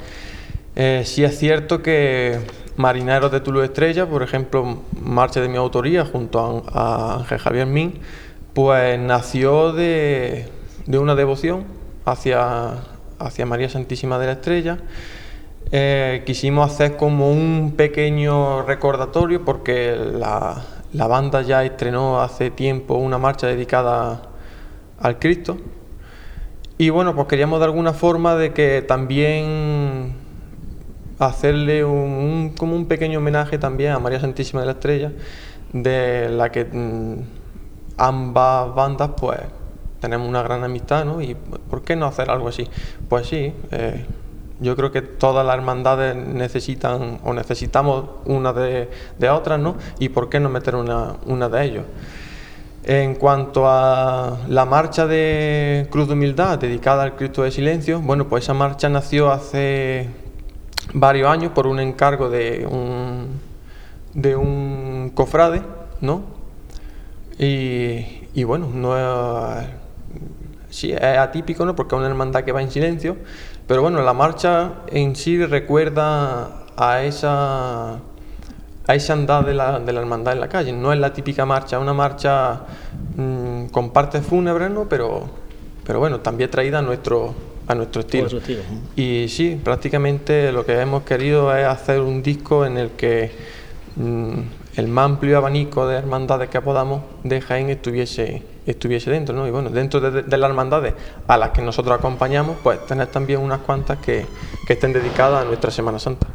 Eh, 0.76 1.03
sí 1.05 1.24
es 1.24 1.38
cierto 1.38 1.82
que 1.82 2.40
Marineros 2.76 3.30
de 3.30 3.40
Tulu 3.40 3.62
Estrella, 3.62 4.07
por 4.07 4.22
ejemplo, 4.22 4.78
marcha 5.01 5.40
de 5.40 5.48
mi 5.48 5.57
autoría 5.57 6.05
junto 6.05 6.64
a, 6.72 7.16
Ángel 7.18 7.38
Javier 7.38 7.66
Min, 7.66 7.94
pues 8.55 8.98
nació 8.98 9.72
de, 9.72 10.48
una 10.86 11.14
devoción 11.14 11.64
hacia, 12.05 12.76
hacia 13.18 13.46
María 13.46 13.68
Santísima 13.68 14.18
de 14.18 14.26
la 14.26 14.32
Estrella. 14.32 14.78
Eh, 15.73 16.25
quisimos 16.27 16.68
hacer 16.68 16.97
como 16.97 17.31
un 17.31 17.75
pequeño 17.77 18.62
recordatorio 18.62 19.45
porque 19.45 19.95
la, 19.95 20.64
banda 20.93 21.43
ya 21.43 21.64
estrenó 21.64 22.21
hace 22.21 22.51
tiempo 22.51 22.95
una 22.95 23.18
marcha 23.18 23.47
dedicada 23.47 24.23
al 24.99 25.18
Cristo. 25.21 25.59
Y 26.77 26.91
bueno, 26.91 27.14
pues 27.14 27.29
queríamos 27.29 27.61
de 27.61 27.66
alguna 27.66 27.93
forma 27.93 28.35
de 28.35 28.53
que 28.53 28.83
también 28.83 30.14
hacerle 31.21 31.85
un, 31.85 32.55
como 32.59 32.75
un 32.75 32.87
pequeño 32.87 33.18
homenaje 33.18 33.59
también 33.59 33.93
a 33.93 34.01
María 34.01 34.18
Santísima 34.18 34.61
de 34.62 34.66
la 34.66 34.73
Estrella, 34.73 35.12
de 35.73 36.31
la 36.31 36.51
que 36.51 36.64
mm, 36.64 37.16
ambas 37.97 38.75
bandas 38.75 39.11
pues 39.16 39.39
tenemos 40.01 40.29
una 40.29 40.43
gran 40.43 40.64
amistad, 40.64 41.05
¿no? 41.05 41.21
Y 41.21 41.35
¿por 41.35 41.83
qué 41.83 41.95
no 41.95 42.07
hacer 42.07 42.31
algo 42.31 42.49
así? 42.49 42.66
Pues 43.09 43.27
sí, 43.27 43.53
eh, 43.71 44.07
yo 44.61 44.76
creo 44.76 44.92
que 44.92 45.02
todas 45.02 45.44
las 45.46 45.56
hermandades 45.56 46.14
necesitan 46.14 47.18
o 47.24 47.32
necesitamos 47.32 48.04
una 48.26 48.52
de, 48.52 48.90
de 49.18 49.30
otras, 49.30 49.58
¿no? 49.58 49.76
Y 49.98 50.11
por 50.11 50.28
qué 50.28 50.38
no 50.40 50.48
meter 50.48 50.74
una, 50.74 51.16
una 51.26 51.48
de 51.48 51.64
ellos. 51.64 51.84
En 52.84 53.14
cuanto 53.14 53.68
a 53.68 54.38
la 54.48 54.64
marcha 54.64 55.06
de 55.06 55.86
Cruz 55.90 56.08
de 56.08 56.14
Humildad 56.14 56.58
dedicada 56.58 57.02
al 57.02 57.16
Cristo 57.16 57.42
de 57.42 57.50
Silencio, 57.50 58.00
bueno, 58.00 58.28
pues 58.28 58.44
esa 58.44 58.54
marcha 58.54 58.88
nació 58.88 59.30
hace 59.30 60.08
varios 60.94 61.28
años 61.28 61.52
por 61.52 61.66
un 61.66 61.78
encargo 61.78 62.30
de 62.30 62.66
un, 62.66 63.40
de 64.14 64.34
un 64.34 65.12
cofrade, 65.14 65.62
¿no? 66.00 66.22
Y, 67.38 68.28
y 68.34 68.44
bueno, 68.44 68.70
no 68.72 68.96
es, 68.96 69.66
sí, 70.70 70.92
es 70.92 71.18
atípico, 71.18 71.64
¿no? 71.66 71.74
Porque 71.76 71.94
es 71.94 71.98
una 71.98 72.08
hermandad 72.08 72.44
que 72.44 72.52
va 72.52 72.62
en 72.62 72.70
silencio, 72.70 73.16
pero 73.71 73.83
bueno, 73.83 74.03
la 74.03 74.12
marcha 74.12 74.73
en 74.89 75.14
sí 75.14 75.47
recuerda 75.47 76.64
a 76.77 77.05
esa, 77.05 77.93
a 77.93 78.95
esa 78.97 79.12
andada 79.12 79.43
de 79.43 79.55
la, 79.55 79.79
de 79.79 79.93
la 79.93 80.01
hermandad 80.01 80.35
en 80.35 80.41
la 80.41 80.49
calle. 80.49 80.73
No 80.73 80.93
es 80.93 80.99
la 80.99 81.12
típica 81.12 81.47
marcha, 81.47 81.77
es 81.77 81.83
una 81.83 81.95
marcha 81.95 82.62
mm, 83.16 83.66
con 83.66 83.91
partes 83.91 84.27
fúnebres, 84.27 84.73
¿no? 84.73 84.89
pero, 84.89 85.31
pero 85.87 86.01
bueno, 86.01 86.18
también 86.18 86.51
traída 86.51 86.81
a 86.81 86.83
nuestro, 86.83 87.33
a 87.68 87.77
nuestro 87.77 88.01
estilo. 88.01 88.29
Y 88.97 89.29
sí, 89.29 89.61
prácticamente 89.62 90.51
lo 90.51 90.66
que 90.66 90.73
hemos 90.73 91.05
querido 91.05 91.57
es 91.57 91.64
hacer 91.64 92.01
un 92.01 92.25
disco 92.25 92.66
en 92.66 92.77
el 92.77 92.91
que 92.91 93.31
mm, 93.95 94.41
el 94.79 94.89
más 94.89 95.05
amplio 95.05 95.37
abanico 95.37 95.87
de 95.87 95.97
hermandades 95.97 96.51
que 96.51 96.61
podamos 96.61 97.03
de 97.23 97.41
Jaén 97.41 97.71
estuviese 97.71 98.43
estuviese 98.66 99.11
dentro, 99.11 99.34
¿no? 99.34 99.46
Y 99.46 99.50
bueno, 99.50 99.70
dentro 99.70 100.00
de, 100.00 100.22
las 100.36 100.50
hermandades 100.50 100.94
a 101.26 101.36
las 101.36 101.50
que 101.50 101.62
nosotros 101.62 101.98
acompañamos, 101.98 102.56
pues 102.62 102.84
tener 102.86 103.06
también 103.08 103.40
unas 103.40 103.61
cuantas 103.61 103.98
que, 103.98 104.26
estén 104.68 104.92
dedicadas 104.92 105.42
a 105.42 105.44
nuestra 105.44 105.68
Semana 105.72 105.98
Santa. 105.98 106.28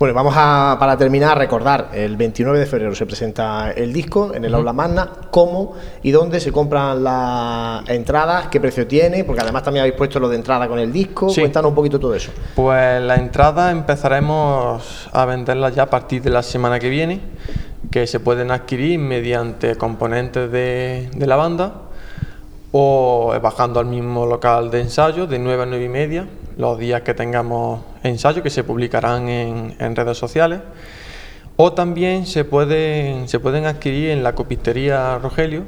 Bueno, 0.00 0.12
vamos 0.12 0.34
a, 0.36 0.76
para 0.80 0.96
terminar, 0.96 1.30
a 1.30 1.34
recordar, 1.36 1.90
el 1.92 2.16
29 2.16 2.58
de 2.58 2.66
febrero 2.66 2.92
se 2.92 3.06
presenta 3.06 3.70
el 3.70 3.92
disco 3.92 4.34
en 4.34 4.44
el 4.44 4.52
Aula 4.52 4.72
Magna, 4.72 5.08
cómo 5.30 5.76
y 6.02 6.10
dónde 6.10 6.40
se 6.40 6.50
compran 6.50 7.04
las 7.04 7.88
entradas, 7.88 8.48
qué 8.48 8.60
precio 8.60 8.84
tiene, 8.88 9.22
porque 9.22 9.42
además 9.42 9.62
también 9.62 9.82
habéis 9.82 9.94
puesto 9.94 10.18
lo 10.18 10.28
de 10.28 10.34
entrada 10.34 10.66
con 10.66 10.80
el 10.80 10.92
disco, 10.92 11.32
cuéntanos 11.32 11.68
un 11.68 11.76
poquito 11.76 12.00
todo 12.00 12.16
eso. 12.16 12.32
Pues 12.56 13.00
la 13.00 13.14
entrada 13.14 13.70
empezaremos 13.70 15.08
a 15.12 15.24
venderla 15.24 15.70
ya 15.70 15.84
a 15.84 15.90
partir 15.90 16.20
de 16.20 16.30
la 16.30 16.42
semana 16.42 16.80
que 16.80 16.88
viene 16.88 17.20
que 17.90 18.06
se 18.06 18.20
pueden 18.20 18.50
adquirir 18.50 18.98
mediante 18.98 19.76
componentes 19.76 20.50
de, 20.50 21.08
la 21.18 21.36
banda 21.36 21.82
o 22.72 23.34
bajando 23.42 23.80
al 23.80 23.86
mismo 23.86 24.26
local 24.26 24.70
de 24.70 24.82
ensayo 24.82 25.26
de 25.26 25.38
9 25.38 25.62
a 25.62 25.66
9 25.66 25.84
y 25.84 25.88
media, 25.88 26.28
los 26.58 26.78
días 26.78 27.02
que 27.02 27.14
tengamos 27.14 27.80
ensayo 28.02 28.42
que 28.42 28.50
se 28.50 28.62
publicarán 28.62 29.28
en, 29.28 29.96
redes 29.96 30.18
sociales. 30.18 30.60
O 31.56 31.72
también 31.72 32.26
se 32.26 32.44
pueden, 32.44 33.26
se 33.26 33.40
pueden 33.40 33.66
adquirir 33.66 34.10
en 34.10 34.22
la 34.22 34.34
copistería 34.34 35.18
Rogelio, 35.18 35.64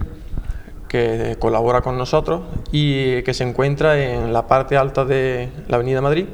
que 0.88 1.36
colabora 1.38 1.80
con 1.80 1.96
nosotros 1.96 2.42
y 2.70 3.22
que 3.22 3.32
se 3.32 3.44
encuentra 3.44 3.98
en 3.98 4.32
la 4.32 4.46
parte 4.46 4.76
alta 4.76 5.04
de 5.04 5.48
la 5.68 5.76
Avenida 5.76 6.00
Madrid. 6.00 6.26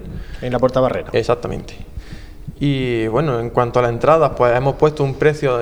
En 0.42 0.52
la 0.52 0.58
Puerta 0.58 0.80
Barrera. 0.80 1.10
Exactamente. 1.12 1.85
Y 2.58 3.06
bueno, 3.08 3.38
en 3.38 3.50
cuanto 3.50 3.78
a 3.78 3.82
la 3.82 3.88
entrada, 3.88 4.34
pues 4.34 4.56
hemos 4.56 4.76
puesto 4.76 5.04
un 5.04 5.14
precio 5.14 5.58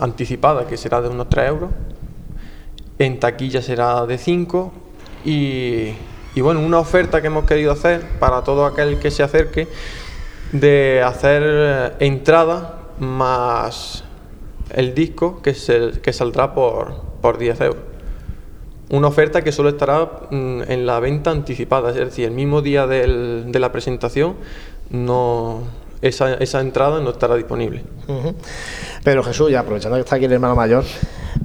anticipado 0.00 0.66
que 0.66 0.76
será 0.76 1.00
de 1.00 1.08
unos 1.08 1.28
3 1.28 1.48
euros. 1.48 1.70
En 2.98 3.18
taquilla 3.18 3.62
será 3.62 4.04
de 4.06 4.18
5 4.18 4.72
y, 5.24 5.94
y 6.34 6.40
bueno, 6.40 6.60
una 6.60 6.78
oferta 6.78 7.20
que 7.20 7.28
hemos 7.28 7.44
querido 7.44 7.72
hacer 7.72 8.02
para 8.20 8.42
todo 8.42 8.66
aquel 8.66 8.98
que 8.98 9.10
se 9.10 9.22
acerque 9.22 9.68
de 10.52 11.02
hacer 11.02 11.96
entrada 11.98 12.78
más 12.98 14.04
el 14.70 14.94
disco 14.94 15.42
que, 15.42 15.54
se, 15.54 15.92
que 16.02 16.12
saldrá 16.12 16.54
por, 16.54 17.02
por 17.20 17.38
10 17.38 17.60
euros. 17.62 17.82
Una 18.90 19.08
oferta 19.08 19.42
que 19.42 19.50
solo 19.50 19.70
estará 19.70 20.10
mm, 20.30 20.62
en 20.68 20.86
la 20.86 21.00
venta 21.00 21.30
anticipada, 21.30 21.90
es 21.90 21.96
decir, 21.96 22.26
el 22.26 22.32
mismo 22.32 22.60
día 22.60 22.86
del, 22.86 23.46
de 23.48 23.58
la 23.58 23.72
presentación 23.72 24.36
no, 24.90 25.62
esa, 26.04 26.34
esa 26.34 26.60
entrada 26.60 27.00
no 27.00 27.10
estará 27.10 27.34
disponible. 27.34 27.82
Pero 29.02 29.22
Jesús, 29.22 29.50
ya 29.50 29.60
aprovechando 29.60 29.96
que 29.96 30.02
está 30.02 30.16
aquí 30.16 30.26
el 30.26 30.32
hermano 30.32 30.54
mayor, 30.54 30.84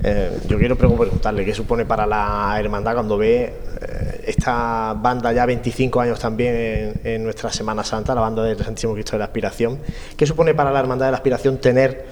eh, 0.03 0.37
yo 0.47 0.57
quiero 0.57 0.75
preguntarle 0.75 1.45
qué 1.45 1.53
supone 1.53 1.85
para 1.85 2.05
la 2.05 2.57
hermandad 2.59 2.93
cuando 2.93 3.17
ve 3.17 3.53
eh, 3.81 4.23
esta 4.27 4.93
banda 4.93 5.31
ya 5.31 5.45
25 5.45 6.01
años 6.01 6.19
también 6.19 6.99
en, 7.03 7.23
nuestra 7.23 7.49
Semana 7.51 7.85
Santa, 7.85 8.13
la 8.13 8.19
banda 8.21 8.43
del 8.43 8.57
Santísimo 8.57 8.93
Cristo 8.93 9.13
de 9.13 9.19
la 9.19 9.25
Aspiración. 9.25 9.79
¿Qué 10.17 10.25
supone 10.25 10.53
para 10.53 10.71
la 10.71 10.79
hermandad 10.81 11.05
de 11.05 11.11
la 11.11 11.17
Aspiración 11.17 11.57
tener 11.59 12.05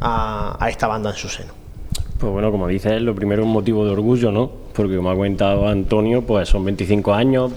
a, 0.00 0.56
a 0.58 0.68
esta 0.70 0.88
banda 0.88 1.10
en 1.10 1.16
su 1.16 1.28
seno? 1.28 1.52
Pues 2.18 2.32
bueno, 2.32 2.50
como 2.50 2.66
dices, 2.66 3.00
lo 3.00 3.14
primero 3.14 3.42
es 3.42 3.46
un 3.46 3.52
motivo 3.52 3.84
de 3.84 3.92
orgullo, 3.92 4.32
¿no? 4.32 4.50
Porque 4.72 4.96
como 4.96 5.10
ha 5.10 5.14
comentado 5.14 5.68
Antonio, 5.68 6.22
pues 6.22 6.48
son 6.48 6.64
25 6.64 7.14
años 7.14 7.52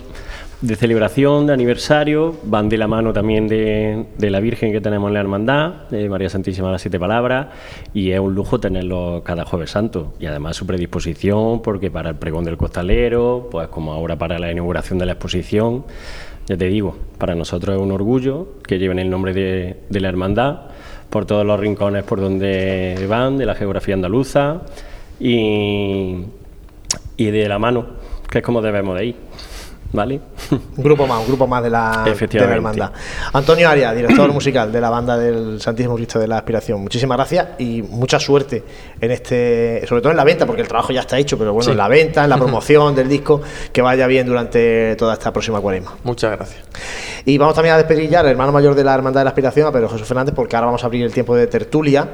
de 0.66 0.76
celebración, 0.76 1.45
de 1.45 1.53
aniversario, 1.53 2.36
van 2.43 2.70
de 2.70 2.78
la 2.78 2.88
mano 2.88 3.13
también 3.13 3.47
de, 3.47 4.05
la 4.18 4.39
Virgen 4.39 4.72
que 4.72 4.82
tenemos 4.82 5.09
en 5.09 5.13
la 5.13 5.20
Hermandad, 5.20 5.88
de 5.91 6.09
María 6.09 6.28
Santísima 6.28 6.70
de 6.70 6.74
las 6.74 6.82
Siete 6.82 6.99
Palabras, 6.99 7.47
y 7.93 8.09
es 8.09 8.20
un 8.20 8.34
lujo 8.34 8.59
tenerlo 8.59 9.22
cada 9.24 9.45
jueves 9.45 9.70
santo. 9.70 10.13
Y 10.20 10.26
además 10.26 10.55
su 10.55 10.66
predisposición, 10.66 11.61
porque 11.61 11.91
para 11.91 12.09
el 12.09 12.16
pregón 12.16 12.45
del 12.45 12.57
costalero, 12.57 13.47
pues 13.51 13.68
como 13.68 13.93
ahora 13.93 14.18
para 14.18 14.39
la 14.39 14.51
inauguración 14.51 14.97
de 14.97 15.05
la 15.05 15.11
exposición, 15.11 15.86
ya 16.47 16.57
te 16.57 16.66
digo, 16.66 16.95
para 17.20 17.36
nosotros 17.36 17.76
es 17.76 17.82
un 17.82 17.91
orgullo 17.91 18.47
que 18.68 18.80
lleven 18.80 18.97
el 18.97 19.09
nombre 19.09 19.34
de, 19.34 19.82
de 19.88 19.99
la 19.99 20.09
Hermandad 20.09 20.61
por 21.11 21.26
todos 21.26 21.45
los 21.45 21.59
rincones 21.59 22.03
por 22.03 22.20
donde 22.20 23.05
van, 23.07 23.38
de 23.38 23.45
la 23.45 23.53
geografía 23.53 23.93
andaluza 23.93 24.63
y, 25.20 26.24
y 27.18 27.26
de 27.26 27.47
la 27.47 27.59
mano, 27.59 27.86
que 28.32 28.39
es 28.39 28.43
como 28.43 28.63
debemos 28.63 28.97
de 28.97 29.05
ir. 29.05 29.16
¿vale? 29.95 30.20
Un 30.51 30.61
grupo 30.83 31.07
más, 31.07 31.19
un 31.19 31.27
grupo 31.27 31.47
más 31.47 31.63
de 31.63 31.69
la, 31.69 32.03
de 32.03 32.39
la 32.39 32.53
hermandad. 32.53 32.91
Antonio 33.33 33.69
Arias, 33.69 33.95
director 33.95 34.31
musical 34.31 34.71
de 34.71 34.81
la 34.81 34.89
banda 34.89 35.17
del 35.17 35.61
Santísimo 35.61 35.95
Cristo 35.95 36.19
de 36.19 36.27
la 36.27 36.37
Aspiración. 36.37 36.81
Muchísimas 36.81 37.17
gracias 37.17 37.47
y 37.59 37.81
mucha 37.81 38.19
suerte 38.19 38.63
en 38.99 39.11
este, 39.11 39.85
sobre 39.87 40.01
todo 40.01 40.11
en 40.11 40.17
la 40.17 40.23
venta, 40.23 40.45
porque 40.45 40.61
el 40.61 40.67
trabajo 40.67 40.93
ya 40.93 41.01
está 41.01 41.17
hecho, 41.17 41.37
pero 41.37 41.53
bueno, 41.53 41.71
en 41.71 41.77
la 41.77 41.87
venta, 41.87 42.23
en 42.23 42.29
la 42.29 42.37
promoción 42.45 42.95
del 42.95 43.09
disco, 43.09 43.41
que 43.71 43.81
vaya 43.81 44.07
bien 44.07 44.27
durante 44.27 44.95
toda 44.95 45.13
esta 45.13 45.31
próxima 45.31 45.59
cuaresma. 45.59 45.95
Muchas 46.03 46.31
gracias. 46.31 46.63
Y 47.25 47.37
vamos 47.37 47.55
también 47.55 47.75
a 47.75 47.77
despedir 47.77 48.09
ya 48.09 48.19
al 48.19 48.27
hermano 48.27 48.51
mayor 48.51 48.75
de 48.75 48.83
la 48.83 48.93
Hermandad 48.93 49.21
de 49.21 49.25
la 49.25 49.29
Aspiración, 49.31 49.67
a 49.67 49.71
Pedro 49.71 49.89
Jesús 49.89 50.07
Fernández, 50.07 50.33
porque 50.35 50.55
ahora 50.55 50.67
vamos 50.67 50.83
a 50.83 50.87
abrir 50.87 51.03
el 51.03 51.13
tiempo 51.13 51.35
de 51.35 51.47
tertulia. 51.47 52.09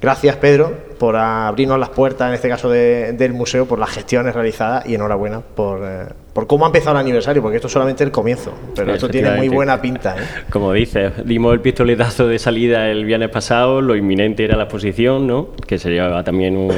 Gracias, 0.00 0.36
Pedro, 0.36 0.72
por 0.98 1.16
abrirnos 1.16 1.78
las 1.78 1.88
puertas, 1.88 2.28
en 2.28 2.34
este 2.34 2.48
caso 2.48 2.70
del 2.70 3.32
museo, 3.32 3.66
por 3.66 3.80
las 3.80 3.90
gestiones 3.90 4.32
realizadas 4.32 4.86
y 4.86 4.94
enhorabuena 4.94 5.40
por, 5.40 5.80
eh, 5.82 6.06
por 6.32 6.46
cómo 6.46 6.64
ha 6.64 6.68
empezado 6.68 6.92
el 6.92 7.00
aniversario, 7.00 7.42
porque 7.42 7.56
esto 7.56 7.66
es 7.66 7.72
solamente 7.72 8.04
el 8.04 8.12
comienzo, 8.12 8.52
pero 8.76 8.94
esto 8.94 9.08
tiene 9.08 9.32
muy 9.32 9.48
buena 9.48 9.80
pinta. 9.80 10.14
¿eh? 10.16 10.24
Como 10.50 10.72
dices, 10.72 11.12
dimos 11.24 11.52
el 11.52 11.60
pistoletazo 11.60 12.28
de 12.28 12.38
salida 12.38 12.88
el 12.88 13.04
viernes 13.04 13.30
pasado, 13.30 13.80
lo 13.80 13.96
inminente 13.96 14.44
era 14.44 14.56
la 14.56 14.64
exposición, 14.64 15.26
¿no? 15.26 15.48
que 15.66 15.78
se 15.78 15.90
llevaba 15.90 16.22
también 16.22 16.56
un, 16.56 16.72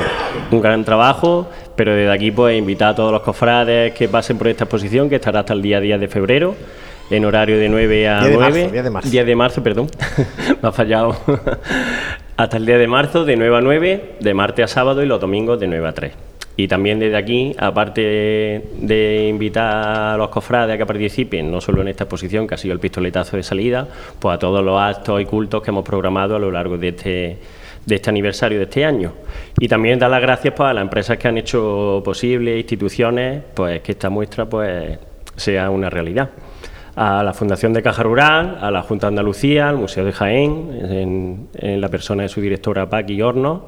un 0.51 0.61
gran 0.63 0.83
trabajo, 0.87 1.51
pero 1.77 1.95
desde 1.95 2.13
aquí 2.13 2.31
pues 2.31 2.59
invitar 2.59 2.93
a 2.93 2.95
todos 2.95 3.13
los 3.13 3.21
cofrades 3.21 3.93
que 3.93 4.09
pasen 4.09 4.39
por 4.39 4.49
esta 4.49 4.65
exposición, 4.65 5.11
que 5.11 5.17
estará 5.17 5.41
hasta 5.41 5.53
el 5.53 5.61
día 5.61 5.79
10 5.79 6.01
de 6.01 6.09
febrero 6.09 6.55
en 7.11 7.25
horario 7.25 7.59
de 7.59 7.69
9 7.69 8.09
a 8.09 8.21
9. 8.29 8.71
día 8.71 8.83
de 8.83 8.91
marzo. 8.91 9.11
Día 9.11 9.25
de 9.25 9.37
marzo, 9.37 9.63
perdón. 9.63 9.89
Me 10.63 10.69
ha 10.69 10.73
fallado. 10.73 11.17
Hasta 12.41 12.57
el 12.57 12.65
día 12.65 12.79
de 12.79 12.89
marzo, 12.89 13.27
de 13.27 13.37
9 13.37 13.59
a 13.59 13.61
9, 13.61 14.05
de 14.19 14.33
martes 14.33 14.65
a 14.65 14.67
sábado 14.67 15.03
y 15.03 15.07
los 15.07 15.21
domingos 15.21 15.61
de 15.61 15.67
9 15.67 15.87
a 15.87 15.93
3. 15.93 16.13
Y 16.57 16.69
también 16.69 16.99
desde 16.99 17.15
aquí, 17.19 17.55
aparte 17.59 18.01
de 18.01 19.27
invitar 19.29 20.15
a 20.15 20.17
los 20.17 20.31
cofrades 20.31 20.75
a 20.75 20.79
que 20.79 20.87
participen, 20.87 21.51
no 21.51 21.61
solo 21.61 21.83
en 21.83 21.89
esta 21.89 22.05
exposición, 22.05 22.47
que 22.47 22.55
ha 22.55 22.57
sido 22.57 22.73
el 22.73 22.81
pistoletazo 22.81 23.37
de 23.37 23.43
salida, 23.43 23.87
pues 24.19 24.37
a 24.37 24.39
todos 24.39 24.65
los 24.65 24.81
actos 24.81 25.21
y 25.21 25.27
cultos 25.27 25.63
que 25.63 25.71
hemos 25.71 25.85
programado 25.85 26.35
a 26.35 26.39
lo 26.39 26.51
largo 26.51 26.79
de 26.79 26.89
este, 26.89 27.39
de 27.85 27.95
este 27.95 28.09
aniversario 28.09 28.57
de 28.57 28.65
este 28.65 28.87
año. 28.87 29.13
Y 29.59 29.69
también 29.69 29.99
dar 29.99 30.11
las 30.11 30.23
gracias 30.23 30.55
pues, 30.57 30.71
a 30.71 30.73
las 30.73 30.81
empresas 30.81 31.19
que 31.19 31.29
han 31.29 31.37
hecho 31.37 32.01
posible, 32.03 32.57
instituciones, 32.57 33.43
pues 33.53 33.83
que 33.83 33.93
esta 33.93 34.09
muestra 34.09 34.47
pues, 34.47 34.99
sea 35.37 35.69
una 35.69 35.91
realidad 35.91 36.31
a 36.97 37.23
la 37.23 37.33
Fundación 37.33 37.73
de 37.73 37.83
Caja 37.83 38.03
Rural, 38.03 38.59
a 38.61 38.71
la 38.71 38.83
Junta 38.83 39.07
de 39.07 39.09
Andalucía, 39.09 39.69
al 39.69 39.77
Museo 39.77 40.05
de 40.05 40.13
Jaén, 40.13 41.49
en, 41.55 41.81
la 41.81 41.89
persona 41.89 42.25
de 42.25 42.29
su 42.29 42.41
directora 42.41 42.89
Paqui 42.89 43.21
Horno, 43.23 43.67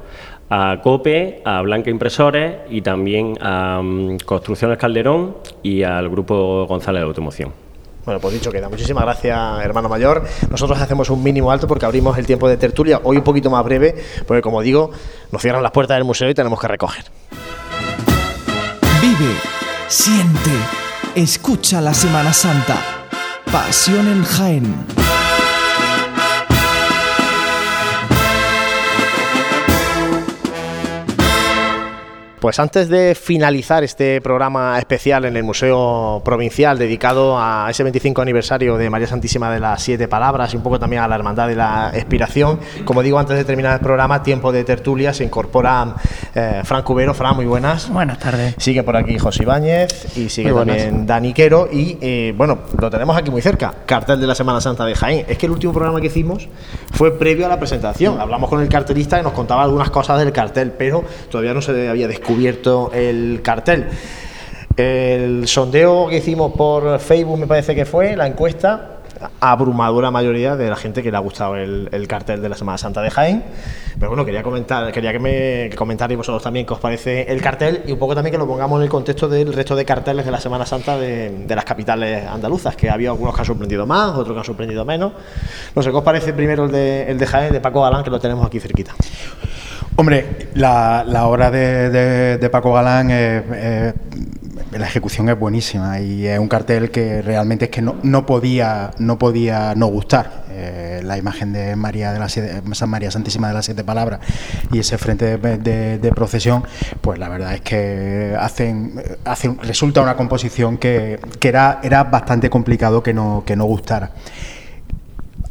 a 0.49 0.79
COPE, 0.81 1.41
a 1.45 1.61
Blanca 1.61 1.89
Impresores 1.89 2.57
y 2.69 2.81
también 2.81 3.37
a 3.41 3.79
um, 3.79 4.17
Construcciones 4.19 4.77
Calderón 4.77 5.37
y 5.63 5.83
al 5.83 6.09
Grupo 6.09 6.65
González 6.67 7.01
de 7.01 7.07
Automoción. 7.07 7.51
Bueno, 8.05 8.19
pues 8.19 8.33
dicho 8.33 8.51
queda. 8.51 8.67
Muchísimas 8.67 9.03
gracias, 9.05 9.63
hermano 9.63 9.87
mayor. 9.87 10.25
Nosotros 10.49 10.79
hacemos 10.79 11.09
un 11.09 11.23
mínimo 11.23 11.51
alto 11.51 11.67
porque 11.67 11.85
abrimos 11.85 12.17
el 12.17 12.25
tiempo 12.25 12.49
de 12.49 12.57
tertulia, 12.57 12.99
hoy 13.03 13.17
un 13.17 13.23
poquito 13.23 13.49
más 13.49 13.63
breve, 13.63 13.95
porque 14.27 14.41
como 14.41 14.61
digo, 14.61 14.91
nos 15.31 15.41
cierran 15.41 15.63
las 15.63 15.71
puertas 15.71 15.95
del 15.95 16.03
museo 16.03 16.29
y 16.29 16.33
tenemos 16.33 16.59
que 16.59 16.67
recoger. 16.67 17.05
Vive, 19.01 19.33
siente, 19.87 20.51
escucha 21.15 21.79
la 21.79 21.93
Semana 21.93 22.33
Santa. 22.33 23.02
Pasión 23.53 24.07
en 24.07 24.23
Jaén. 24.23 25.12
Pues 32.43 32.59
antes 32.59 32.89
de 32.89 33.15
finalizar 33.15 33.85
este 33.85 34.19
programa 34.19 34.77
especial 34.77 35.23
en 35.23 35.37
el 35.37 35.43
Museo 35.43 36.21
Provincial 36.25 36.77
dedicado 36.77 37.39
a 37.39 37.67
ese 37.69 37.83
25 37.83 38.21
aniversario 38.21 38.75
de 38.75 38.89
María 38.89 39.07
Santísima 39.07 39.49
de 39.49 39.61
las 39.61 39.81
Siete 39.81 40.09
Palabras 40.09 40.53
y 40.53 40.57
un 40.57 40.63
poco 40.63 40.77
también 40.77 41.03
a 41.03 41.07
la 41.07 41.15
Hermandad 41.15 41.47
de 41.47 41.55
la 41.55 41.91
Expiración, 41.93 42.59
como 42.83 43.01
digo, 43.01 43.17
antes 43.17 43.37
de 43.37 43.45
terminar 43.45 43.75
el 43.75 43.79
programa, 43.79 44.23
tiempo 44.23 44.51
de 44.51 44.65
tertulia, 44.65 45.13
se 45.13 45.23
incorpora 45.23 45.95
eh, 46.35 46.63
Fran 46.65 46.83
Cubero. 46.83 47.13
Fran, 47.13 47.33
muy 47.37 47.45
buenas. 47.45 47.89
Buenas 47.89 48.19
tardes. 48.19 48.55
Sigue 48.57 48.83
por 48.83 48.97
aquí 48.97 49.17
José 49.17 49.43
Ibáñez 49.43 50.17
y 50.17 50.27
sigue 50.27 50.51
también 50.51 51.05
Dani 51.07 51.31
Quero 51.31 51.69
y 51.71 51.97
eh, 52.01 52.33
bueno, 52.35 52.59
lo 52.77 52.89
tenemos 52.89 53.15
aquí 53.15 53.31
muy 53.31 53.41
cerca, 53.41 53.73
cartel 53.85 54.19
de 54.19 54.27
la 54.27 54.35
Semana 54.35 54.59
Santa 54.59 54.83
de 54.83 54.95
Jaén. 54.95 55.25
Es 55.29 55.37
que 55.37 55.45
el 55.45 55.53
último 55.53 55.71
programa 55.71 56.01
que 56.01 56.07
hicimos 56.07 56.49
fue 56.91 57.17
previo 57.17 57.45
a 57.45 57.49
la 57.49 57.57
presentación. 57.57 58.19
Hablamos 58.19 58.49
con 58.49 58.59
el 58.59 58.67
cartelista 58.67 59.17
y 59.17 59.23
nos 59.23 59.31
contaba 59.31 59.63
algunas 59.63 59.89
cosas 59.91 60.19
del 60.19 60.33
cartel, 60.33 60.73
pero 60.73 61.05
todavía 61.31 61.53
no 61.53 61.61
se 61.61 61.87
había 61.87 62.05
descubierto 62.05 62.32
cubierto 62.33 62.89
el 62.93 63.41
cartel. 63.43 63.85
El 64.75 65.47
sondeo 65.47 66.07
que 66.09 66.17
hicimos 66.17 66.53
por 66.53 66.99
Facebook, 66.99 67.37
me 67.37 67.45
parece 67.45 67.75
que 67.75 67.85
fue, 67.85 68.15
la 68.15 68.25
encuesta, 68.25 69.01
abrumadora 69.39 70.09
mayoría 70.09 70.55
de 70.55 70.67
la 70.67 70.75
gente 70.75 71.03
que 71.03 71.11
le 71.11 71.17
ha 71.17 71.19
gustado 71.19 71.55
el, 71.55 72.07
cartel 72.07 72.41
de 72.41 72.49
la 72.49 72.55
Semana 72.55 72.79
Santa 72.79 73.03
de 73.03 73.11
Jaén. 73.11 73.43
Pero 73.99 74.09
bueno, 74.09 74.25
quería 74.25 74.41
comentar, 74.41 74.91
quería 74.91 75.11
que 75.11 75.19
me 75.19 75.69
comentarais 75.75 76.17
vosotros 76.17 76.41
también 76.41 76.65
qué 76.65 76.73
os 76.73 76.79
parece 76.79 77.31
el 77.31 77.39
cartel 77.39 77.83
y 77.85 77.91
un 77.91 77.99
poco 77.99 78.15
también 78.15 78.31
que 78.31 78.39
lo 78.39 78.47
pongamos 78.47 78.79
en 78.79 78.83
el 78.85 78.89
contexto 78.89 79.29
del 79.29 79.53
resto 79.53 79.75
de 79.75 79.85
carteles 79.85 80.25
de 80.25 80.31
la 80.31 80.39
Semana 80.39 80.65
Santa 80.65 80.97
de, 80.97 81.45
las 81.47 81.65
capitales 81.65 82.27
andaluzas, 82.27 82.75
que 82.75 82.89
había 82.89 83.11
algunos 83.11 83.35
que 83.35 83.41
han 83.41 83.45
sorprendido 83.45 83.85
más, 83.85 84.17
otros 84.17 84.33
que 84.33 84.39
han 84.39 84.45
sorprendido 84.45 84.83
menos. 84.85 85.13
No 85.75 85.83
sé, 85.83 85.91
¿qué 85.91 85.97
os 85.97 86.03
parece 86.03 86.33
primero 86.33 86.65
el 86.65 86.71
de, 86.71 87.11
el 87.11 87.19
de 87.19 87.27
Jaén, 87.27 87.53
de 87.53 87.61
Paco 87.61 87.83
Galán, 87.83 88.03
que 88.03 88.09
lo 88.09 88.19
tenemos 88.19 88.43
aquí 88.43 88.59
cerquita? 88.59 88.95
Hombre, 89.95 90.49
la, 90.55 91.03
obra 91.27 91.51
de, 91.51 92.49
Paco 92.51 92.73
Galán, 92.73 93.09
la 93.09 94.87
ejecución 94.87 95.29
es 95.29 95.37
buenísima 95.37 95.99
y 95.99 96.25
es 96.25 96.39
un 96.39 96.47
cartel 96.47 96.89
que 96.89 97.21
realmente 97.21 97.65
es 97.65 97.71
que 97.71 97.81
no, 97.81 98.25
podía, 98.25 98.91
no 98.97 99.19
podía 99.19 99.75
no 99.75 99.87
gustar. 99.87 100.43
Eh, 100.49 101.01
la 101.03 101.17
imagen 101.17 101.51
de 101.51 101.75
María 101.75 102.11
de 102.11 102.19
la 102.19 102.29
San 102.29 102.89
María 102.89 103.11
Santísima 103.11 103.47
de 103.47 103.53
las 103.55 103.65
Siete 103.65 103.83
Palabras 103.83 104.19
y 104.71 104.79
ese 104.79 104.97
frente 104.97 105.37
de, 105.37 106.11
procesión, 106.15 106.63
pues 107.01 107.19
la 107.19 107.29
verdad 107.29 107.53
es 107.53 107.61
que 107.61 108.35
hacen, 108.39 108.93
hacen 109.25 109.59
resulta 109.61 110.01
una 110.01 110.15
composición 110.15 110.77
que, 110.77 111.19
era, 111.41 111.79
era 111.83 112.03
bastante 112.03 112.49
complicado 112.49 113.03
que 113.03 113.13
no, 113.13 113.43
que 113.45 113.55
no 113.55 113.65
gustara. 113.65 114.11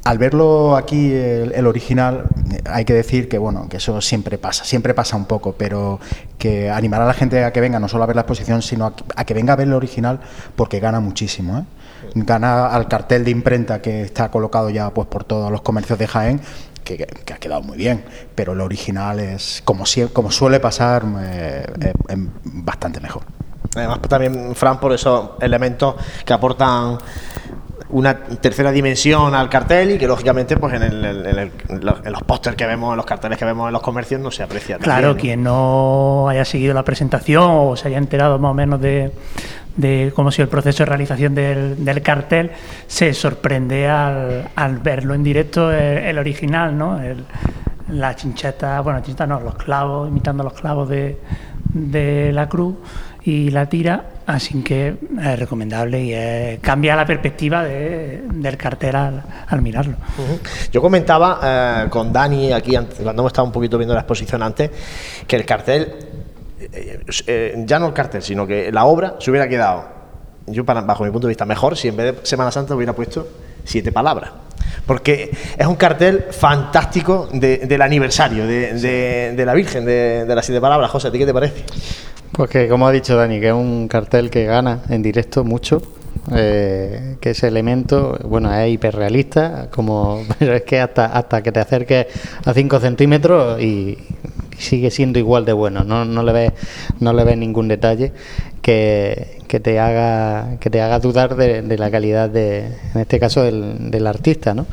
Al 0.05 0.19
verlo 0.19 0.77
aquí, 0.77 1.13
el, 1.13 1.67
original, 1.67 2.25
hay 2.65 2.85
que 2.85 2.93
decir 2.93 3.29
que 3.29 3.39
bueno, 3.39 3.69
que 3.69 3.77
eso 3.77 4.01
siempre 4.01 4.37
pasa, 4.37 4.65
siempre 4.65 4.95
pasa 4.95 5.17
un 5.17 5.27
poco, 5.27 5.55
pero 5.57 6.01
que 6.39 6.71
animar 6.71 7.01
a 7.03 7.07
la 7.07 7.15
gente 7.15 7.45
a 7.45 7.53
que 7.53 7.61
venga 7.61 7.79
no 7.79 7.87
solo 7.87 8.03
a 8.03 8.07
ver 8.07 8.17
la 8.17 8.23
exposición, 8.23 8.63
sino 8.63 8.93
a, 9.15 9.25
que 9.25 9.33
venga 9.33 9.53
a 9.53 9.57
ver 9.57 9.69
el 9.69 9.75
original, 9.75 10.19
porque 10.57 10.81
gana 10.81 10.99
muchísimo. 10.99 11.59
¿eh? 11.59 11.65
Gana 12.17 12.67
al 12.67 12.89
cartel 12.89 13.25
de 13.25 13.31
imprenta 13.31 13.81
que 13.81 14.03
está 14.03 14.29
colocado 14.29 14.71
ya 14.71 14.91
pues 14.91 15.07
por 15.07 15.23
todos 15.23 15.53
los 15.53 15.63
comercios 15.63 15.97
de 16.01 16.09
Jaén, 16.09 16.41
que, 16.83 17.07
ha 17.33 17.39
quedado 17.39 17.63
muy 17.63 17.77
bien, 17.77 18.05
pero 18.35 18.55
el 18.55 18.61
original 18.61 19.21
es, 19.21 19.63
como, 19.65 19.85
como 20.13 20.33
suele 20.33 20.59
pasar, 20.59 21.05
eh, 21.21 21.65
bastante 22.43 22.99
mejor. 22.99 23.23
Además, 23.75 24.01
también, 24.03 24.55
Fran, 24.55 24.79
por 24.79 24.93
esos 24.93 25.31
elementos 25.41 25.95
que 26.27 26.33
aportan 26.33 26.99
una 27.93 28.19
tercera 28.19 28.73
dimensión 28.73 29.35
al 29.35 29.49
cartel 29.49 29.93
y 29.93 29.99
que 29.99 30.07
lógicamente 30.07 30.57
pues 30.57 30.75
en, 30.75 30.83
en, 30.83 31.53
los 32.11 32.23
pósters 32.25 32.57
que 32.57 32.67
vemos, 32.67 32.93
en 32.93 32.97
los 32.97 33.07
carteles 33.07 33.39
que 33.39 33.45
vemos 33.45 33.69
en 33.69 33.73
los 33.73 33.83
comercios 33.83 34.21
no 34.21 34.31
se 34.31 34.43
aprecia. 34.43 34.79
Claro, 34.79 35.17
quien 35.17 35.43
no 35.43 36.29
haya 36.29 36.45
seguido 36.45 36.75
la 36.75 36.85
presentación 36.85 37.45
o 37.49 37.77
se 37.77 37.89
haya 37.89 37.99
enterado 37.99 38.39
más 38.39 38.51
o 38.51 38.55
menos 38.55 38.81
de, 38.81 39.13
de 39.77 40.13
cómo 40.15 40.31
ha 40.31 40.33
sido 40.33 40.45
el 40.45 40.51
proceso 40.51 40.85
de 40.85 40.87
realización 40.87 41.35
del, 41.35 42.03
cartel, 42.03 42.51
se 42.87 43.13
sorprende 43.13 43.89
al, 43.89 44.49
al, 44.57 44.79
verlo 44.79 45.15
en 45.15 45.23
directo 45.23 45.71
el, 45.71 46.19
original, 46.19 46.77
¿no? 46.77 46.99
la 47.89 48.17
chincheta, 48.17 48.81
bueno, 48.81 49.01
chincheta 49.01 49.27
no, 49.27 49.41
los 49.41 49.57
clavos, 49.57 50.09
imitando 50.09 50.43
los 50.43 50.55
clavos 50.55 50.89
de, 50.89 51.19
de 51.75 52.33
la 52.33 52.49
cruz 52.49 52.77
y 53.25 53.51
la 53.51 53.67
tira, 53.67 54.05
así 54.27 54.63
que 54.63 54.97
es 55.21 55.39
recomendable 55.39 56.03
y 56.03 56.59
cambia 56.59 56.97
la 56.97 57.07
perspectiva 57.07 57.63
del 57.63 58.57
cartel 58.57 58.97
al, 58.97 59.63
mirarlo. 59.63 59.95
Yo 60.73 60.81
comentaba 60.81 61.41
eh, 61.43 61.89
con 61.89 62.13
Dani 62.13 62.53
aquí, 62.53 62.73
cuando 62.73 63.23
hemos 63.23 63.33
estado 63.33 63.47
un 63.47 63.53
poquito 63.53 63.79
viendo 63.79 63.95
la 63.95 64.01
exposición 64.01 64.43
antes, 64.43 64.71
que 65.27 65.37
el 65.37 65.45
cartel, 65.45 65.95
eh, 66.61 67.01
eh, 67.27 67.65
ya 67.65 67.79
no 67.79 67.87
el 67.87 67.93
cartel, 67.93 68.23
sino 68.23 68.47
que 68.47 68.73
la 68.73 68.87
obra 68.87 69.17
se 69.21 69.31
hubiera 69.31 69.49
quedado, 69.49 69.85
yo 70.47 70.65
para, 70.65 70.81
bajo 70.81 71.05
mi 71.05 71.11
punto 71.11 71.29
de 71.29 71.33
vista, 71.33 71.45
mejor 71.45 71.77
si 71.77 71.89
en 71.89 71.97
vez 71.97 72.17
de 72.17 72.27
Semana 72.27 72.51
Santa 72.51 72.75
hubiera 72.75 72.93
puesto 72.93 73.29
siete 73.65 73.93
palabras 73.93 74.33
porque 74.87 75.31
es 75.57 75.67
un 75.67 75.77
cartel 75.77 76.27
fantástico 76.31 77.29
del 77.33 77.83
aniversario 77.83 78.47
de, 78.47 79.45
la 79.47 79.55
Virgen 79.55 79.85
de, 79.85 80.25
de, 80.25 80.35
las 80.35 80.45
siete 80.45 80.61
palabras. 80.61 80.91
José, 80.91 81.09
¿a 81.09 81.13
ti 81.13 81.19
qué 81.19 81.27
te 81.27 81.33
parece? 81.33 81.65
Pues 82.33 82.49
que, 82.49 82.67
como 82.67 82.87
ha 82.87 82.93
dicho 82.93 83.15
Dani, 83.15 83.41
que 83.41 83.49
es 83.49 83.55
un 83.55 83.89
cartel 83.89 84.31
que 84.31 84.45
gana 84.45 84.83
en 84.89 85.03
directo 85.03 85.45
mucho, 85.45 85.83
eh, 86.35 87.17
que 87.21 87.31
ese 87.31 87.47
elemento, 87.49 88.19
bueno, 88.25 88.55
es 88.55 88.73
hiperrealista, 88.73 89.69
como, 89.71 90.23
pero 90.39 90.55
es 90.55 90.63
que 90.63 90.81
hasta, 90.81 91.07
hasta 91.07 91.43
que 91.43 91.53
te 91.53 91.61
acerques 91.61 92.07
a 92.45 92.55
5 92.55 92.81
centímetros 92.81 93.61
y, 93.61 93.99
sigue 94.57 94.91
siendo 94.91 95.19
igual 95.19 95.45
de 95.45 95.53
bueno, 95.53 95.83
no, 95.83 96.05
no 96.05 96.23
le 96.23 96.33
ves, 96.33 96.53
no 97.01 97.13
le 97.13 97.25
ves 97.25 97.37
ningún 97.37 97.69
detalle 97.69 98.13
que, 98.63 99.39
que 99.49 99.61
te 99.61 99.81
haga, 99.81 100.59
que 100.61 100.71
te 100.71 100.81
haga 100.81 101.01
dudar 101.01 101.35
de, 101.37 101.77
la 101.77 101.91
calidad 101.91 102.31
de, 102.31 102.67
en 102.95 103.01
este 103.01 103.19
caso 103.19 103.43
del, 103.43 103.91
del 103.91 104.07
artista, 104.07 104.55
¿no? 104.55 104.67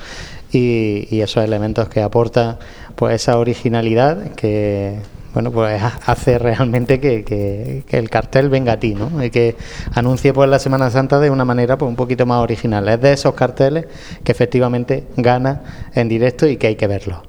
Y, 0.52 1.08
y 1.10 1.22
esos 1.22 1.44
elementos 1.44 1.90
que 1.90 2.02
aportan 2.02 2.58
pues 2.96 3.16
esa 3.16 3.38
originalidad 3.38 4.32
que 4.32 5.00
bueno, 5.34 5.52
pues 5.52 5.82
hace 6.06 6.40
realmente 6.40 7.00
que, 7.00 7.84
el 7.90 8.10
cartel 8.10 8.50
venga 8.50 8.74
a 8.74 8.80
ti, 8.80 8.96
¿no? 8.96 9.24
Y 9.24 9.30
que 9.30 9.56
anuncie 9.94 10.34
pues 10.34 10.50
la 10.50 10.60
Semana 10.60 10.90
Santa 10.90 11.20
de 11.20 11.30
una 11.30 11.46
manera 11.46 11.78
pues 11.78 11.90
un 11.90 11.96
poquito 11.96 12.26
más 12.26 12.42
original. 12.42 12.88
Es 12.90 13.02
de 13.02 13.14
esos 13.14 13.34
carteles 13.36 13.86
que 14.24 14.32
efectivamente 14.32 15.06
gana 15.18 15.90
en 15.94 16.10
directo 16.10 16.48
y 16.48 16.58
que 16.58 16.68
hay 16.68 16.76
que 16.76 16.88
verlo. 16.88 17.24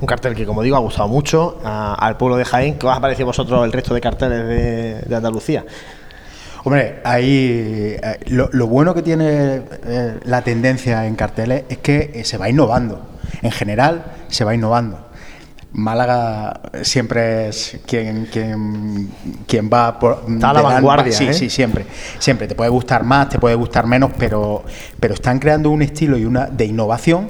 Un 0.00 0.06
cartel 0.06 0.34
que, 0.34 0.46
como 0.46 0.62
digo, 0.62 0.76
ha 0.76 0.80
gustado 0.80 1.08
mucho 1.08 1.58
al 1.64 2.16
pueblo 2.16 2.36
de 2.36 2.44
Jaén. 2.44 2.78
¿Qué 2.78 2.86
os 2.86 2.96
ha 2.96 3.00
parecido 3.00 3.26
vosotros 3.26 3.64
el 3.64 3.72
resto 3.72 3.94
de 3.94 4.00
carteles 4.00 5.06
de, 5.08 5.16
Andalucía? 5.16 5.64
Hombre, 6.64 7.00
ahí 7.04 7.96
eh, 8.02 8.20
lo, 8.26 8.66
bueno 8.66 8.94
que 8.94 9.02
tiene 9.02 9.62
eh, 9.84 10.18
la 10.24 10.40
tendencia 10.42 11.06
en 11.06 11.14
carteles 11.14 11.64
es 11.68 11.78
que 11.78 12.12
eh, 12.14 12.24
se 12.24 12.38
va 12.38 12.48
innovando. 12.48 13.02
En 13.42 13.50
general, 13.50 14.04
se 14.28 14.44
va 14.44 14.54
innovando. 14.54 14.98
Málaga 15.74 16.60
siempre 16.82 17.48
es 17.48 17.78
quien, 17.86 18.26
quien, 18.26 19.10
quien 19.46 19.68
va 19.72 19.98
por. 19.98 20.24
Está 20.28 20.50
a 20.50 20.54
la 20.54 20.62
vanguardia. 20.62 21.12
Sí, 21.12 21.26
¿eh? 21.26 21.34
sí, 21.34 21.50
siempre. 21.50 21.84
Siempre. 22.20 22.46
Te 22.46 22.54
puede 22.54 22.70
gustar 22.70 23.02
más, 23.02 23.28
te 23.28 23.40
puede 23.40 23.56
gustar 23.56 23.86
menos, 23.86 24.12
pero, 24.16 24.64
pero 25.00 25.14
están 25.14 25.40
creando 25.40 25.70
un 25.70 25.82
estilo 25.82 26.16
y 26.16 26.24
una 26.24 26.46
de 26.46 26.66
innovación 26.66 27.28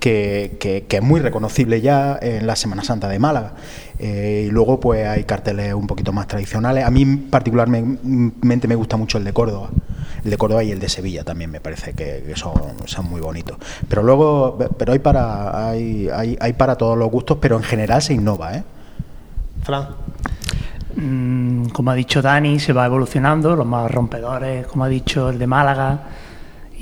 que, 0.00 0.56
que, 0.58 0.96
es 0.96 1.02
muy 1.02 1.20
reconocible 1.20 1.80
ya 1.82 2.18
en 2.20 2.46
la 2.46 2.56
Semana 2.56 2.82
Santa 2.82 3.08
de 3.08 3.18
Málaga. 3.18 3.52
Eh, 3.98 4.46
y 4.48 4.50
luego 4.50 4.80
pues 4.80 5.06
hay 5.06 5.24
carteles 5.24 5.74
un 5.74 5.86
poquito 5.86 6.12
más 6.12 6.26
tradicionales. 6.26 6.84
A 6.84 6.90
mí 6.90 7.04
particularmente 7.04 8.68
me 8.68 8.74
gusta 8.74 8.96
mucho 8.96 9.18
el 9.18 9.24
de 9.24 9.32
Córdoba. 9.32 9.70
El 10.24 10.30
de 10.30 10.36
Córdoba 10.36 10.62
y 10.62 10.70
el 10.70 10.78
de 10.78 10.88
Sevilla 10.88 11.24
también 11.24 11.50
me 11.50 11.60
parece 11.60 11.94
que, 11.94 12.22
son, 12.36 12.54
son, 12.86 13.08
muy 13.08 13.20
bonitos. 13.20 13.56
Pero 13.88 14.02
luego, 14.02 14.58
pero 14.78 14.92
hay 14.92 14.98
para, 14.98 15.68
hay, 15.68 16.08
hay, 16.08 16.36
hay, 16.40 16.52
para 16.52 16.76
todos 16.76 16.96
los 16.96 17.10
gustos, 17.10 17.38
pero 17.40 17.56
en 17.56 17.62
general 17.62 18.02
se 18.02 18.14
innova, 18.14 18.54
¿eh? 18.54 18.62
Fran. 19.64 19.88
Mm, 20.96 21.66
como 21.68 21.90
ha 21.90 21.94
dicho 21.94 22.22
Dani, 22.22 22.60
se 22.60 22.72
va 22.72 22.86
evolucionando, 22.86 23.56
los 23.56 23.66
más 23.66 23.90
rompedores, 23.90 24.66
como 24.66 24.84
ha 24.84 24.88
dicho 24.88 25.30
el 25.30 25.38
de 25.38 25.46
Málaga, 25.46 26.00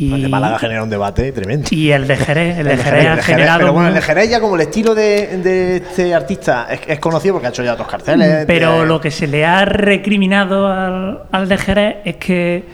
el 0.01 0.23
de 0.23 0.29
Málaga 0.29 0.59
genera 0.59 0.83
un 0.83 0.91
debate 0.91 1.31
tremendo. 1.33 1.69
Y 1.71 1.91
el 1.91 2.07
de 2.07 2.17
Jerez, 2.17 2.59
el 2.59 2.69
de 2.69 2.77
Jerez, 2.79 3.07
ha 3.07 3.23
generado. 3.23 3.61
Pero 3.61 3.73
bueno, 3.73 3.89
el 3.89 3.95
de 3.95 4.01
Jerez 4.01 4.31
ya 4.31 4.41
como 4.41 4.55
el 4.55 4.63
estilo 4.63 4.95
de, 4.95 5.77
este 5.77 6.15
artista 6.15 6.69
es, 6.71 6.99
conocido 6.99 7.35
porque 7.35 7.49
ha 7.49 7.51
hecho 7.51 7.63
ya 7.63 7.75
otros 7.75 7.89
carteles. 7.89 8.47
Pero 8.47 8.85
lo 8.87 9.01
que 9.01 9.11
se 9.11 9.27
le 9.27 9.45
ha 9.45 9.65
recriminado 9.65 10.69
al, 10.69 11.25
al 11.31 11.49
de 11.49 11.59
Jerez 11.59 11.97
es 12.05 12.17
que, 12.17 12.65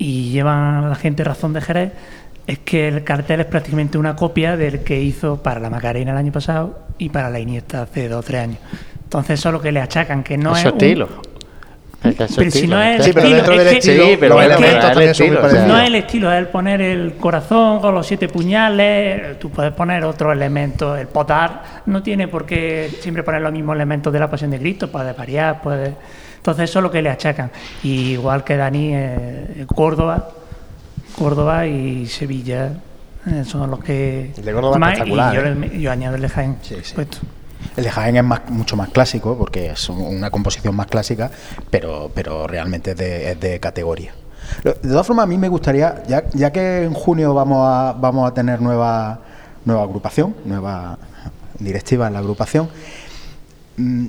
y 0.00 0.30
llevan 0.30 0.88
la 0.88 0.96
gente 0.96 1.22
razón 1.22 1.52
de 1.52 1.60
Jerez, 1.60 1.92
es 2.46 2.58
que 2.60 2.88
el 2.88 3.04
cartel 3.04 3.40
es 3.40 3.46
prácticamente 3.46 3.98
una 3.98 4.16
copia 4.16 4.56
del 4.56 4.80
que 4.80 5.00
hizo 5.00 5.42
para 5.42 5.60
la 5.60 5.68
Macarena 5.68 6.12
el 6.12 6.16
año 6.16 6.32
pasado 6.32 6.78
y 6.96 7.10
para 7.10 7.28
la 7.28 7.38
Iniesta 7.38 7.82
hace 7.82 8.08
dos 8.08 8.20
o 8.20 8.22
tres 8.22 8.40
años. 8.40 8.58
Entonces 9.04 9.38
eso 9.38 9.50
es 9.50 9.52
lo 9.52 9.60
que 9.60 9.70
le 9.70 9.80
achacan, 9.80 10.24
que 10.24 10.38
no 10.38 10.56
es, 10.56 10.64
estilo. 10.64 11.06
Pero 12.00 12.50
si 12.50 12.66
no 12.66 12.82
es 12.82 13.06
el 13.06 13.08
estilo, 13.08 13.36
dentro 13.36 13.58
del 13.58 13.68
estilo, 13.68 14.04
sí, 14.06 14.16
pero 14.18 14.40
es 14.40 15.66
No 15.66 15.78
es 15.78 15.86
el 15.86 15.94
estilo, 15.96 16.32
es 16.32 16.38
el 16.38 16.46
poner 16.46 16.80
el 16.80 17.16
corazón 17.16 17.80
con 17.80 17.94
los 17.94 18.06
siete 18.06 18.26
puñales. 18.26 19.38
Tú 19.38 19.50
puedes 19.50 19.72
poner 19.72 20.02
otro 20.04 20.32
elemento. 20.32 20.96
El 20.96 21.08
potar 21.08 21.82
no 21.84 22.02
tiene 22.02 22.26
por 22.26 22.46
qué 22.46 22.90
siempre 23.00 23.22
poner 23.22 23.42
los 23.42 23.52
mismos 23.52 23.76
elementos 23.76 24.10
de 24.10 24.18
la 24.18 24.30
pasión 24.30 24.50
de 24.50 24.58
Cristo. 24.58 24.90
Puede 24.90 25.12
variar, 25.12 25.60
puede. 25.60 25.94
Entonces, 26.40 26.70
eso 26.70 26.78
es 26.78 26.82
lo 26.82 26.90
que 26.90 27.02
le 27.02 27.10
achacan. 27.10 27.50
igual 27.82 28.44
que 28.44 28.56
Dani, 28.56 28.92
eh, 28.94 29.66
Córdoba, 29.74 30.30
Córdoba 31.18 31.66
y 31.66 32.06
Sevilla 32.06 32.72
eh, 33.26 33.44
son 33.44 33.70
los 33.70 33.80
que. 33.80 34.32
El 34.34 34.44
de 34.44 34.52
Córdoba 34.54 34.76
es 34.78 34.92
espectacular. 34.92 35.34
yo, 35.34 35.66
yo, 35.78 35.92
añado 35.92 36.16
el 36.16 36.22
de 36.22 36.28
Jaén. 36.30 36.56
Sí, 36.62 36.76
sí. 36.82 36.94
El 37.76 37.84
de 37.84 37.90
Jaén 37.90 38.16
es 38.16 38.24
mucho 38.48 38.74
más 38.74 38.88
clásico 38.88 39.36
porque 39.36 39.72
es 39.72 39.88
una 39.90 40.30
composición 40.30 40.74
más 40.74 40.86
clásica, 40.86 41.30
pero, 41.70 42.10
pero 42.14 42.46
realmente 42.46 42.92
es 42.92 43.40
de, 43.40 43.60
categoría. 43.60 44.12
De 44.64 44.72
todas 44.72 45.06
formas, 45.06 45.24
a 45.24 45.26
mí 45.26 45.36
me 45.36 45.48
gustaría, 45.48 46.02
ya, 46.08 46.24
ya 46.32 46.50
que 46.50 46.84
en 46.84 46.94
junio 46.94 47.34
vamos 47.34 47.58
a, 47.68 47.92
vamos 47.92 48.30
a 48.30 48.32
tener 48.32 48.62
nueva, 48.62 49.20
nueva 49.66 49.82
agrupación, 49.82 50.34
nueva 50.46 50.98
directiva 51.58 52.06
en 52.06 52.14
la 52.14 52.20
agrupación, 52.20 52.70
mm, 53.76 54.06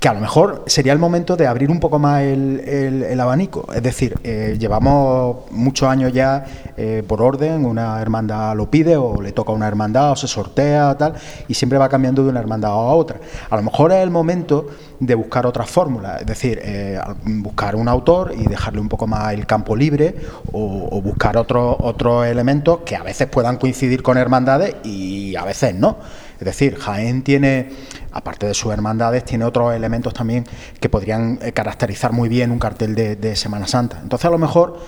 que 0.00 0.08
a 0.08 0.14
lo 0.14 0.20
mejor 0.20 0.64
sería 0.66 0.92
el 0.92 0.98
momento 0.98 1.36
de 1.36 1.46
abrir 1.46 1.70
un 1.70 1.80
poco 1.80 1.98
más 1.98 2.22
el, 2.22 3.18
abanico. 3.18 3.66
Es 3.74 3.82
decir, 3.82 4.14
eh, 4.22 4.56
llevamos 4.58 5.50
muchos 5.50 5.88
años 5.88 6.12
ya 6.12 6.44
eh, 6.76 7.02
por 7.06 7.20
orden, 7.20 7.64
una 7.64 8.00
hermandad 8.00 8.54
lo 8.54 8.70
pide 8.70 8.96
o 8.96 9.20
le 9.20 9.32
toca 9.32 9.50
a 9.50 9.54
una 9.56 9.66
hermandad 9.66 10.12
o 10.12 10.16
se 10.16 10.28
sortea 10.28 10.96
tal, 10.96 11.14
y 11.48 11.54
siempre 11.54 11.78
va 11.78 11.88
cambiando 11.88 12.22
de 12.22 12.30
una 12.30 12.38
hermandad 12.38 12.70
a 12.70 12.76
otra. 12.76 13.18
A 13.50 13.56
lo 13.56 13.62
mejor 13.62 13.90
es 13.90 13.98
el 13.98 14.10
momento 14.10 14.68
de 15.00 15.14
buscar 15.16 15.46
otras 15.46 15.68
fórmulas, 15.68 16.20
es 16.20 16.26
decir, 16.26 16.60
eh, 16.62 17.00
buscar 17.24 17.74
un 17.74 17.88
autor 17.88 18.32
y 18.36 18.46
dejarle 18.46 18.80
un 18.80 18.88
poco 18.88 19.06
más 19.08 19.32
el 19.32 19.46
campo 19.46 19.74
libre 19.74 20.14
o, 20.52 21.00
buscar 21.02 21.36
otros 21.36 21.76
otros 21.80 22.26
elementos 22.26 22.80
que 22.84 22.96
a 22.96 23.02
veces 23.02 23.28
puedan 23.28 23.56
coincidir 23.56 24.02
con 24.02 24.18
hermandades 24.18 24.76
y 24.84 25.34
a 25.36 25.44
veces 25.44 25.74
no. 25.74 25.96
Es 26.38 26.44
decir, 26.44 26.76
Jaén 26.76 27.22
tiene, 27.22 27.70
aparte 28.12 28.46
de 28.46 28.54
sus 28.54 28.72
hermandades, 28.72 29.24
tiene 29.24 29.44
otros 29.44 29.74
elementos 29.74 30.14
también 30.14 30.44
que 30.80 30.88
podrían 30.88 31.38
eh, 31.42 31.52
caracterizar 31.52 32.12
muy 32.12 32.28
bien 32.28 32.50
un 32.50 32.58
cartel 32.58 32.94
de, 32.94 33.36
Semana 33.36 33.66
Santa. 33.66 34.00
Entonces, 34.02 34.24
a 34.24 34.30
lo 34.30 34.38
mejor 34.38 34.78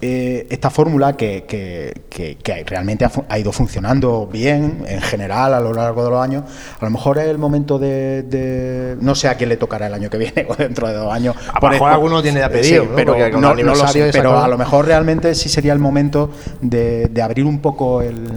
eh, 0.00 0.46
esta 0.50 0.70
fórmula 0.70 1.16
que, 1.16 1.44
que, 1.46 2.64
realmente 2.66 3.06
ha, 3.28 3.38
ido 3.38 3.52
funcionando 3.52 4.26
bien 4.26 4.84
en 4.88 5.00
general 5.00 5.54
a 5.54 5.60
lo 5.60 5.72
largo 5.72 6.02
de 6.02 6.10
los 6.10 6.20
años, 6.20 6.44
a 6.80 6.84
lo 6.84 6.90
mejor 6.90 7.18
es 7.18 7.26
el 7.26 7.38
momento 7.38 7.78
de, 7.78 8.96
no 9.00 9.14
sé 9.14 9.28
a 9.28 9.36
quién 9.36 9.50
le 9.50 9.56
tocará 9.56 9.86
el 9.86 9.94
año 9.94 10.10
que 10.10 10.18
viene 10.18 10.46
o 10.48 10.56
dentro 10.56 10.88
de 10.88 10.94
dos 10.94 11.12
años. 11.12 11.36
A 11.52 11.60
lo 11.60 11.70
mejor 11.70 11.92
alguno 11.92 12.22
tiene 12.22 12.40
de 12.40 12.48
pedido, 12.48 12.88
pero, 12.96 13.14
no, 13.40 13.54
lo 13.54 13.88
sé, 13.88 14.10
pero 14.12 14.38
a 14.38 14.48
lo 14.48 14.58
mejor 14.58 14.86
realmente 14.86 15.34
sí 15.34 15.48
sería 15.48 15.72
el 15.72 15.78
momento 15.78 16.30
de, 16.60 17.10
abrir 17.22 17.44
un 17.44 17.60
poco 17.60 18.02
el, 18.02 18.28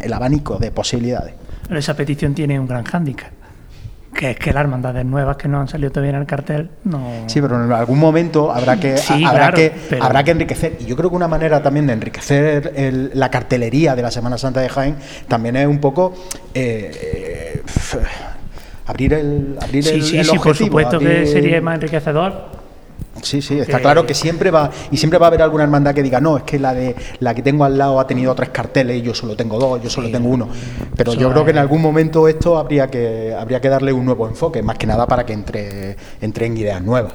el 0.00 0.12
abanico 0.12 0.58
de 0.58 0.70
posibilidades. 0.70 1.34
Pero 1.66 1.80
esa 1.80 1.94
petición 1.94 2.34
tiene 2.34 2.58
un 2.60 2.68
gran 2.68 2.84
hándicap 2.84 3.37
que 4.18 4.32
es 4.32 4.36
que 4.36 4.52
las 4.52 4.62
hermandades 4.62 5.04
nuevas 5.04 5.36
que 5.36 5.46
no 5.46 5.60
han 5.60 5.68
salido 5.68 5.92
todavía 5.92 6.10
en 6.10 6.20
el 6.22 6.26
cartel 6.26 6.70
no. 6.82 7.08
Sí 7.28 7.40
pero 7.40 7.64
en 7.64 7.70
algún 7.70 8.00
momento 8.00 8.50
habrá 8.50 8.76
que 8.76 8.96
habrá 9.24 9.52
que 9.52 9.72
habrá 10.00 10.24
que 10.24 10.32
enriquecer. 10.32 10.76
Y 10.80 10.86
yo 10.86 10.96
creo 10.96 11.08
que 11.08 11.14
una 11.14 11.28
manera 11.28 11.62
también 11.62 11.86
de 11.86 11.92
enriquecer 11.92 12.72
la 13.14 13.30
cartelería 13.30 13.94
de 13.94 14.02
la 14.02 14.10
Semana 14.10 14.36
Santa 14.36 14.60
de 14.60 14.68
Jaén 14.68 14.96
también 15.28 15.54
es 15.54 15.68
un 15.68 15.78
poco 15.78 16.14
eh, 16.52 17.62
abrir 18.86 19.14
el 19.14 19.56
abrir 19.60 19.84
sí, 19.84 19.90
el, 19.90 20.02
sí, 20.02 20.24
sí, 20.24 20.38
por 20.38 20.56
supuesto 20.56 20.98
que 20.98 21.24
sería 21.28 21.60
más 21.60 21.76
enriquecedor 21.76 22.57
Sí, 23.22 23.42
sí, 23.42 23.58
está 23.58 23.80
claro 23.80 24.06
que 24.06 24.14
siempre 24.14 24.50
va 24.50 24.70
y 24.90 24.96
siempre 24.96 25.18
va 25.18 25.26
a 25.26 25.28
haber 25.28 25.42
alguna 25.42 25.64
hermandad 25.64 25.94
que 25.94 26.02
diga, 26.02 26.20
no, 26.20 26.36
es 26.36 26.42
que 26.44 26.58
la 26.58 26.74
de 26.74 26.94
la 27.20 27.34
que 27.34 27.42
tengo 27.42 27.64
al 27.64 27.76
lado 27.76 28.00
ha 28.00 28.06
tenido 28.06 28.34
tres 28.34 28.50
carteles 28.50 28.98
y 28.98 29.02
yo 29.02 29.14
solo 29.14 29.36
tengo 29.36 29.58
dos, 29.58 29.82
yo 29.82 29.90
solo 29.90 30.10
tengo 30.10 30.28
uno. 30.28 30.48
Pero 30.96 31.14
yo 31.14 31.30
creo 31.30 31.44
que 31.44 31.50
en 31.50 31.58
algún 31.58 31.82
momento 31.82 32.28
esto 32.28 32.58
habría 32.58 32.88
que 32.88 33.34
habría 33.38 33.60
que 33.60 33.68
darle 33.68 33.92
un 33.92 34.04
nuevo 34.04 34.26
enfoque, 34.26 34.62
más 34.62 34.78
que 34.78 34.86
nada 34.86 35.06
para 35.06 35.24
que 35.24 35.32
entre, 35.32 35.96
entre 36.20 36.46
en 36.46 36.56
ideas 36.56 36.82
nuevas. 36.82 37.14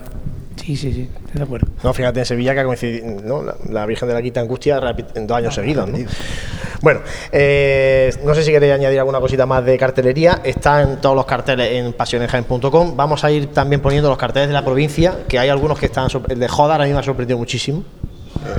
Sí, 0.56 0.76
sí, 0.78 0.94
sí, 0.94 1.10
estoy 1.14 1.38
de 1.38 1.44
acuerdo. 1.44 1.68
No, 1.84 1.94
fíjate 1.94 2.20
en 2.20 2.26
Sevilla 2.26 2.54
que 2.54 2.60
ha 2.62 2.66
coincidido 2.66 3.22
¿no? 3.22 3.44
la, 3.70 3.86
Virgen 3.86 4.08
de 4.08 4.14
la 4.14 4.22
Quinta 4.22 4.40
Angustia 4.40 4.80
en 5.16 5.28
dos 5.28 5.38
años 5.38 5.56
seguidos. 5.56 5.90
¿no? 5.90 5.98
Bueno, 6.82 7.02
eh, 7.32 8.14
no 8.26 8.36
sé 8.36 8.44
si 8.44 8.52
queréis 8.52 8.74
añadir 8.74 9.00
alguna 9.00 9.20
cosita 9.20 9.46
más 9.46 9.66
de 9.66 9.78
cartelería. 9.78 10.42
Están 10.44 11.00
todos 11.00 11.16
los 11.16 11.26
carteles 11.26 11.72
en 11.72 11.94
pasionesjaen.com. 11.94 12.96
Vamos 12.96 13.24
a 13.24 13.32
ir 13.32 13.48
también 13.48 13.82
poniendo 13.82 14.10
los 14.10 14.18
carteles 14.18 14.50
de 14.50 14.54
la 14.54 14.66
provincia, 14.66 15.20
que 15.28 15.40
hay 15.40 15.50
algunos 15.50 15.80
que 15.80 15.86
están. 15.86 16.10
El 16.30 16.40
de 16.40 16.48
Joda 16.48 16.76
a 16.76 16.86
mí 16.86 16.92
me 16.92 17.00
ha 17.00 17.04
sorprendido 17.04 17.38
muchísimo. 17.38 17.84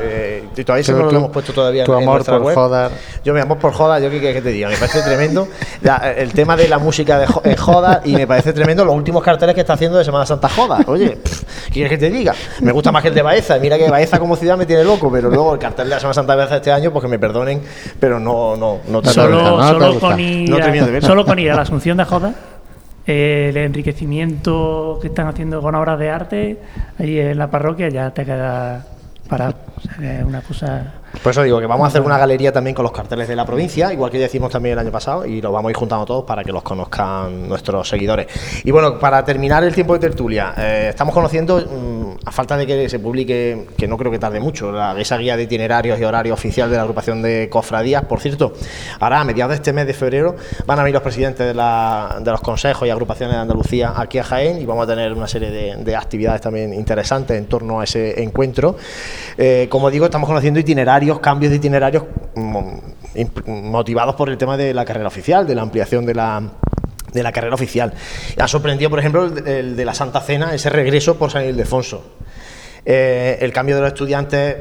Eh, 0.01 0.45
y 0.57 0.65
todavía 0.65 0.81
eso 0.83 0.93
no 0.93 1.11
lo 1.11 1.17
hemos 1.19 1.31
puesto 1.31 1.53
todavía 1.53 1.85
tu 1.85 1.93
en, 1.95 2.03
amor 2.03 2.25
por 2.25 2.41
web. 2.43 2.55
Jodar. 2.55 2.91
Yo 3.25 3.35
mi 3.35 3.41
amor 3.41 3.59
por 3.59 3.73
Joda, 3.73 3.99
yo 4.01 4.11
qué 4.11 4.19
quieres 4.19 4.37
que 4.37 4.43
te 4.43 4.51
diga, 4.51 4.69
me 4.69 4.77
parece 4.77 5.03
tremendo 5.03 5.49
La- 5.83 6.13
el 6.17 6.33
tema 6.33 6.57
de 6.57 6.69
la 6.69 6.79
música 6.79 7.19
de 7.19 7.27
Jo- 7.27 7.43
eh, 7.45 7.57
Joda 7.57 8.01
y 8.05 8.15
me 8.15 8.27
parece 8.27 8.53
tremendo 8.53 8.85
los 8.85 8.95
últimos 8.95 9.23
carteles 9.23 9.55
que 9.55 9.61
está 9.63 9.75
haciendo 9.75 9.99
de 9.99 10.05
Semana 10.05 10.27
Santa 10.27 10.49
Joda. 10.49 10.79
Oye, 10.87 11.19
¿qué 11.67 11.73
quieres 11.73 11.91
que 11.91 11.99
te 11.99 12.11
diga? 12.11 12.35
Me 12.61 12.73
gusta 12.73 12.93
más 12.93 13.03
que 13.03 13.09
el 13.09 13.15
de 13.15 13.23
Baeza, 13.23 13.59
mira 13.59 13.77
que 13.79 13.89
Baeza 13.91 14.19
como 14.19 14.37
ciudad 14.37 14.57
me 14.57 14.67
tiene 14.67 14.85
loco, 14.85 15.11
pero 15.13 15.29
luego 15.31 15.53
el 15.55 15.59
cartel 15.59 15.87
de 15.89 15.95
la 15.95 16.01
Semana 16.01 16.15
Santa 16.15 16.33
de 16.33 16.39
Baeza 16.39 16.57
este 16.57 16.73
año, 16.73 16.93
pues 16.93 17.03
que 17.03 17.09
me 17.09 17.19
perdonen, 17.19 17.63
pero 18.01 18.19
no, 18.21 18.57
no, 18.57 18.79
no 18.89 19.03
te 19.03 19.11
Solo, 19.11 19.63
solo 19.69 19.99
con, 20.01 20.19
ir, 20.21 20.49
No 20.51 20.57
a- 20.57 21.01
solo 21.01 21.25
con 21.25 21.39
ir 21.39 21.51
a 21.51 21.55
la 21.57 21.63
Asunción 21.63 21.97
de 21.97 22.05
Joda, 22.05 22.35
eh, 23.07 23.49
el 23.51 23.57
enriquecimiento 23.59 24.99
que 25.01 25.09
están 25.09 25.27
haciendo 25.29 25.61
con 25.61 25.75
obras 25.75 25.99
de 25.99 26.11
arte 26.11 26.57
allí 26.99 27.19
en 27.21 27.37
la 27.39 27.51
parroquia 27.51 27.89
ya 27.89 28.11
te 28.13 28.25
queda 28.25 28.87
parado. 29.29 29.57
O 29.77 29.81
sea, 29.81 29.95
que 29.97 30.19
es 30.19 30.25
una 30.25 30.41
cosa. 30.41 30.93
Por 31.23 31.31
eso 31.31 31.43
digo 31.43 31.61
que 31.61 31.67
vamos 31.67 31.85
a 31.85 31.89
hacer 31.89 32.03
una 32.03 32.19
galería 32.19 32.53
también 32.53 32.75
con 32.75 32.83
los 32.83 32.93
carteles 32.93 33.29
de 33.29 33.37
la 33.37 33.47
provincia, 33.47 33.93
igual 33.93 34.11
que 34.11 34.19
ya 34.19 34.27
hicimos 34.27 34.51
también 34.51 34.75
el 34.75 34.79
año 34.79 34.91
pasado, 34.91 35.25
y 35.25 35.41
los 35.41 35.53
vamos 35.53 35.69
a 35.69 35.71
ir 35.71 35.77
juntando 35.77 36.05
todos 36.05 36.25
para 36.25 36.45
que 36.45 36.53
los 36.53 36.63
conozcan 36.63 37.49
nuestros 37.49 37.89
seguidores. 37.89 38.27
Y 38.65 38.71
bueno, 38.71 38.99
para 38.99 39.25
terminar 39.25 39.65
el 39.65 39.75
tiempo 39.75 39.95
de 39.95 40.01
tertulia, 40.01 40.55
eh, 40.57 40.87
estamos 40.91 41.15
conociendo, 41.15 41.59
mm, 41.59 42.27
a 42.27 42.33
falta 42.33 42.57
de 42.57 42.67
que 42.67 42.89
se 42.89 42.99
publique, 42.99 43.67
que 43.77 43.89
no 43.89 43.97
creo 43.97 44.11
que 44.11 44.19
tarde 44.19 44.41
mucho, 44.41 44.73
esa 44.97 45.17
guía 45.17 45.37
de 45.37 45.45
itinerarios 45.45 45.99
y 45.99 46.05
horario 46.05 46.35
oficial 46.35 46.71
de 46.71 46.77
la 46.77 46.83
agrupación 46.83 47.23
de 47.23 47.49
cofradías. 47.51 48.05
Por 48.05 48.21
cierto, 48.21 48.53
ahora 49.01 49.21
a 49.21 49.25
mediados 49.25 49.51
de 49.51 49.57
este 49.57 49.73
mes 49.73 49.87
de 49.87 49.95
febrero 49.95 50.37
van 50.67 50.79
a 50.79 50.83
venir 50.83 50.95
los 50.95 51.03
presidentes 51.03 51.47
de, 51.47 51.55
los 51.55 52.41
consejos 52.41 52.87
y 52.87 52.91
agrupaciones 52.91 53.37
de 53.37 53.41
Andalucía 53.41 53.93
aquí 53.97 54.19
a 54.19 54.25
Jaén 54.25 54.61
y 54.61 54.67
vamos 54.67 54.85
a 54.85 54.87
tener 54.87 55.13
una 55.13 55.27
serie 55.27 55.51
de, 55.51 55.77
de 55.77 55.97
actividades 55.97 56.41
también 56.41 56.73
interesantes 56.75 57.37
en 57.37 57.47
torno 57.47 57.81
a 57.81 57.85
ese 57.85 58.23
encuentro. 58.23 58.77
Eh, 59.37 59.67
como 59.71 59.91
digo, 59.91 60.05
estamos 60.05 60.29
conociendo 60.29 60.61
itinerarios, 60.61 61.04
cambios 61.21 61.51
de 61.51 61.57
itinerarios 61.57 62.05
mm, 62.35 62.69
motivados 63.47 64.15
por 64.15 64.29
el 64.29 64.37
tema 64.39 64.57
de 64.57 64.75
la 64.75 64.85
carrera 64.85 65.09
oficial, 65.09 65.47
de 65.47 65.55
la 65.55 65.63
ampliación 65.63 66.05
de 66.07 66.15
la 66.15 66.43
de 67.13 67.23
la 67.23 67.31
carrera 67.31 67.55
oficial. 67.55 67.93
Ha 68.41 68.49
sorprendido, 68.49 68.91
por 68.91 68.99
ejemplo, 68.99 69.25
el, 69.25 69.35
de- 69.45 69.61
el 69.61 69.77
de 69.77 69.85
la 69.85 69.95
Santa 69.95 70.21
Cena, 70.21 70.53
ese 70.53 70.69
regreso 70.69 71.17
por 71.17 71.31
San 71.31 71.45
Ildefonso. 71.45 72.05
Eh, 72.85 73.39
el 73.41 73.53
cambio 73.53 73.77
de 73.77 73.83
los 73.83 73.89
estudiantes 73.93 74.57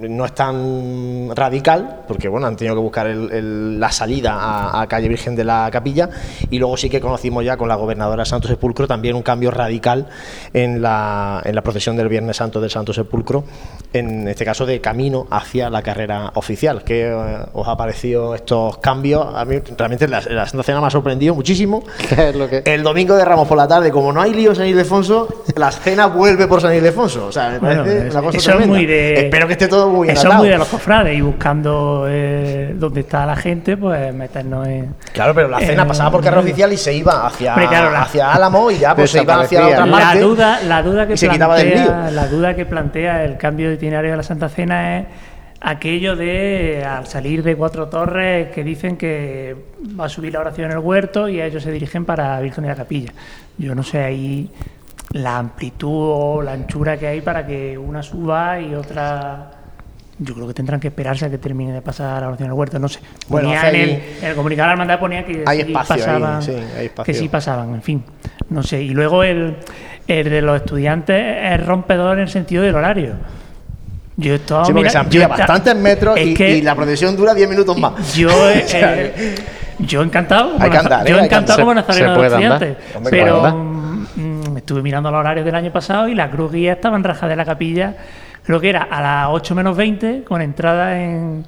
no 0.00 0.24
es 0.24 0.34
tan 0.34 1.30
radical, 1.34 2.00
porque 2.08 2.28
bueno, 2.28 2.46
han 2.46 2.56
tenido 2.56 2.74
que 2.74 2.80
buscar 2.80 3.06
el- 3.06 3.30
el- 3.30 3.80
la 3.80 3.90
salida 3.92 4.34
a, 4.34 4.80
a 4.82 4.86
calle 4.88 5.08
Virgen 5.08 5.36
de 5.36 5.44
la 5.44 5.68
Capilla, 5.70 6.08
y 6.50 6.58
luego 6.58 6.76
sí 6.76 6.90
que 6.90 7.00
conocimos 7.00 7.44
ya 7.44 7.56
con 7.56 7.68
la 7.68 7.74
gobernadora 7.76 8.22
de 8.24 8.28
Santo 8.28 8.48
Sepulcro 8.48 8.86
también 8.88 9.14
un 9.14 9.22
cambio 9.22 9.50
radical 9.50 10.06
en 10.52 10.82
la, 10.82 11.40
en 11.44 11.54
la 11.54 11.62
procesión 11.62 11.96
del 11.96 12.08
Viernes 12.08 12.36
Santo 12.36 12.60
del 12.60 12.70
Santo 12.70 12.92
Sepulcro, 12.92 13.44
en 13.92 14.26
este 14.28 14.44
caso 14.44 14.66
de 14.66 14.80
camino 14.80 15.26
hacia 15.30 15.70
la 15.70 15.82
carrera 15.82 16.32
oficial. 16.34 16.82
¿Qué 16.84 17.08
eh, 17.08 17.38
os 17.52 17.68
ha 17.68 17.76
parecido 17.76 18.34
estos 18.34 18.78
cambios? 18.78 19.26
A 19.34 19.44
mí 19.44 19.58
realmente 19.76 20.08
la, 20.08 20.20
la 20.28 20.46
Santa 20.46 20.64
Cena 20.64 20.80
me 20.80 20.88
ha 20.88 20.90
sorprendido 20.90 21.34
muchísimo. 21.34 21.84
El 22.64 22.82
domingo 22.82 23.14
de 23.16 23.24
Ramos 23.24 23.46
por 23.46 23.56
la 23.56 23.68
tarde, 23.68 23.90
como 23.90 24.12
no 24.12 24.20
hay 24.20 24.34
lío 24.34 24.50
en 24.50 24.56
San 24.56 24.66
Ildefonso, 24.66 25.44
la 25.56 25.70
cena 25.70 26.06
vuelve 26.06 26.46
por 26.48 26.60
San 26.60 26.74
Ildefonso. 26.74 27.26
O 27.26 27.32
sea, 27.32 27.50
me 27.50 27.58
Bueno, 27.58 27.82
parece 27.84 28.08
es- 28.08 28.12
una 28.14 28.22
cosa 28.22 28.38
eso 28.38 28.50
es 28.50 28.56
tremenda. 28.56 28.74
muy 28.76 28.86
de- 28.86 29.14
Espero 29.26 29.46
que 29.46 29.52
esté 29.52 29.68
todo 29.68 29.83
muy 29.88 30.08
Eso 30.08 30.28
es 30.28 30.34
muy 30.34 30.48
de 30.48 30.58
los 30.58 30.68
cofrades 30.68 31.16
y 31.16 31.20
buscando 31.20 32.06
eh, 32.08 32.74
dónde 32.76 33.00
está 33.00 33.24
la 33.26 33.36
gente, 33.36 33.76
pues 33.76 34.14
meternos 34.14 34.66
en. 34.66 34.94
Claro, 35.12 35.34
pero 35.34 35.48
la 35.48 35.60
cena 35.60 35.82
en- 35.82 35.88
pasaba 35.88 36.10
por 36.10 36.22
carrera 36.22 36.42
oficial 36.42 36.72
y 36.72 36.76
se 36.76 36.94
iba 36.94 37.26
hacia, 37.26 37.54
claro, 37.54 37.90
la- 37.90 38.02
hacia 38.02 38.32
Álamo 38.32 38.70
y 38.70 38.78
ya 38.78 38.94
pues 38.94 39.10
se 39.10 39.22
iba 39.22 39.40
hacia 39.40 39.66
otra 39.66 39.86
La 39.86 39.92
parte. 39.98 40.20
duda, 40.20 40.60
la 40.62 40.82
duda 40.82 41.06
que 41.06 41.14
plantea, 41.16 42.10
la 42.10 42.26
duda 42.28 42.54
que 42.54 42.66
plantea 42.66 43.24
el 43.24 43.36
cambio 43.36 43.68
de 43.68 43.74
itinerario 43.76 44.10
de 44.12 44.16
la 44.16 44.22
Santa 44.22 44.48
Cena 44.48 44.98
es 44.98 45.06
aquello 45.60 46.14
de 46.14 46.84
al 46.86 47.06
salir 47.06 47.42
de 47.42 47.56
Cuatro 47.56 47.88
Torres 47.88 48.48
que 48.52 48.62
dicen 48.62 48.96
que 48.98 49.56
va 49.98 50.04
a 50.04 50.08
subir 50.10 50.32
la 50.34 50.40
oración 50.40 50.66
en 50.70 50.76
el 50.76 50.78
huerto 50.84 51.28
y 51.28 51.40
ellos 51.40 51.62
se 51.62 51.70
dirigen 51.72 52.04
para 52.04 52.38
Virgen 52.40 52.62
de 52.64 52.68
la 52.68 52.76
Capilla. 52.76 53.12
Yo 53.56 53.74
no 53.74 53.82
sé 53.82 54.02
ahí 54.02 54.50
la 55.12 55.38
amplitud 55.38 55.88
o 56.12 56.42
la 56.42 56.52
anchura 56.52 56.96
que 56.98 57.06
hay 57.06 57.20
para 57.20 57.46
que 57.46 57.78
una 57.78 58.02
suba 58.02 58.60
y 58.60 58.74
otra 58.74 59.50
yo 60.18 60.34
creo 60.34 60.46
que 60.46 60.54
tendrán 60.54 60.78
que 60.80 60.88
esperarse 60.88 61.24
a 61.26 61.30
que 61.30 61.38
termine 61.38 61.72
de 61.72 61.82
pasar 61.82 62.20
la 62.22 62.28
oración 62.28 62.46
en 62.46 62.52
el 62.52 62.58
huerto, 62.58 62.78
no 62.78 62.88
sé. 62.88 63.00
Bueno, 63.28 63.48
Ponía 63.48 63.60
hace 63.62 63.68
en, 63.68 63.74
el, 63.82 63.90
ahí- 63.90 64.16
en 64.22 64.28
el 64.28 64.34
comunicado 64.36 64.66
de 64.66 64.68
la 64.68 64.72
hermandad 64.74 65.00
ponía 65.00 65.24
que 65.26 65.42
Hay 65.46 65.62
sí 65.62 65.66
espacio 65.72 65.94
ahí, 65.94 66.00
pasaban, 66.00 66.42
sí, 66.42 66.52
hay 66.78 66.86
espacio. 66.86 67.12
que 67.12 67.18
sí 67.18 67.28
pasaban, 67.28 67.74
en 67.74 67.82
fin, 67.82 68.04
no 68.50 68.62
sé. 68.62 68.80
Y 68.82 68.90
luego 68.90 69.22
el, 69.24 69.56
el 70.06 70.30
de 70.30 70.40
los 70.42 70.56
estudiantes 70.56 71.16
es 71.42 71.66
rompedor 71.66 72.16
en 72.18 72.22
el 72.24 72.28
sentido 72.28 72.62
del 72.62 72.74
horario. 72.76 73.14
Yo 74.16 74.32
he 74.32 74.36
estado 74.36 74.64
Sí, 74.66 74.72
porque 74.72 74.82
mira- 74.82 74.90
se 74.92 74.98
amplía 74.98 75.26
bastantes 75.28 75.74
metros 75.74 76.20
y, 76.20 76.34
que 76.34 76.58
y 76.58 76.62
la 76.62 76.76
procesión 76.76 77.16
dura 77.16 77.34
10 77.34 77.48
minutos 77.48 77.76
más. 77.76 78.14
yo, 78.14 78.28
eh, 78.50 78.62
O 78.64 78.68
sea, 78.68 78.94
eh, 78.96 79.34
yo 79.80 80.02
encantado, 80.02 80.52
Hay 80.60 80.70
que 80.70 80.76
como 80.76 80.80
andar, 80.80 81.06
¿eh? 81.06 81.10
yo 81.10 81.18
que 81.18 81.24
encantado 81.24 81.58
como 81.60 81.74
nazareno 81.74 82.20
de 82.20 82.26
estudiantes, 82.28 82.76
pero 83.10 83.36
andar. 83.44 83.54
mm, 83.54 84.56
estuve 84.58 84.82
mirando 84.82 85.10
los 85.10 85.18
horarios 85.18 85.44
del 85.44 85.56
año 85.56 85.72
pasado 85.72 86.06
y 86.06 86.14
la 86.14 86.30
cruz 86.30 86.52
guía 86.52 86.74
estaba 86.74 86.96
en 86.96 87.02
Raja 87.02 87.26
de 87.26 87.34
la 87.34 87.44
Capilla, 87.44 87.96
creo 88.44 88.60
que 88.60 88.68
era 88.68 88.82
a 88.82 89.00
las 89.02 89.28
8 89.30 89.54
menos 89.54 89.76
20, 89.76 90.22
con 90.24 90.40
entrada 90.42 91.00
en, 91.00 91.44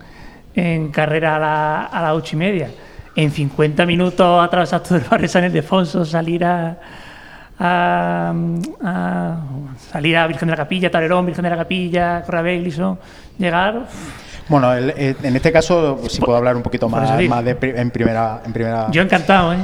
en 0.55 0.89
carrera 0.90 1.36
a, 1.36 1.39
la- 1.39 1.85
a 1.85 2.02
las 2.02 2.12
8 2.12 2.36
y 2.36 2.39
media. 2.39 2.70
En 3.14 3.31
50 3.31 3.86
minutos 3.86 4.44
atravesar 4.44 4.82
todo 4.82 4.97
el 4.97 5.05
barrio 5.05 5.28
San 5.28 5.44
Ildefonso, 5.44 6.05
salir 6.05 6.44
a, 6.44 6.77
a, 7.59 8.35
a- 8.85 9.36
salir 9.90 10.16
a 10.16 10.27
Virgen 10.27 10.47
de 10.48 10.52
la 10.52 10.56
Capilla, 10.56 10.90
Talerón, 10.90 11.24
Virgen 11.27 11.43
de 11.44 11.51
la 11.51 11.56
Capilla, 11.56 12.23
Corrabelison, 12.23 12.98
llegar. 13.39 13.86
Bueno, 14.48 14.73
el- 14.74 14.90
eh, 14.97 15.16
en 15.23 15.35
este 15.36 15.51
caso, 15.51 15.98
si 16.09 16.20
puedo 16.20 16.36
hablar 16.39 16.56
un 16.56 16.62
poquito 16.62 16.89
más, 16.89 17.10
más 17.28 17.44
de 17.44 17.56
en 17.62 17.90
primera, 17.90 18.43
en 18.44 18.52
primera. 18.52 18.90
Yo 18.90 19.02
encantado, 19.02 19.52
¿eh? 19.55 19.59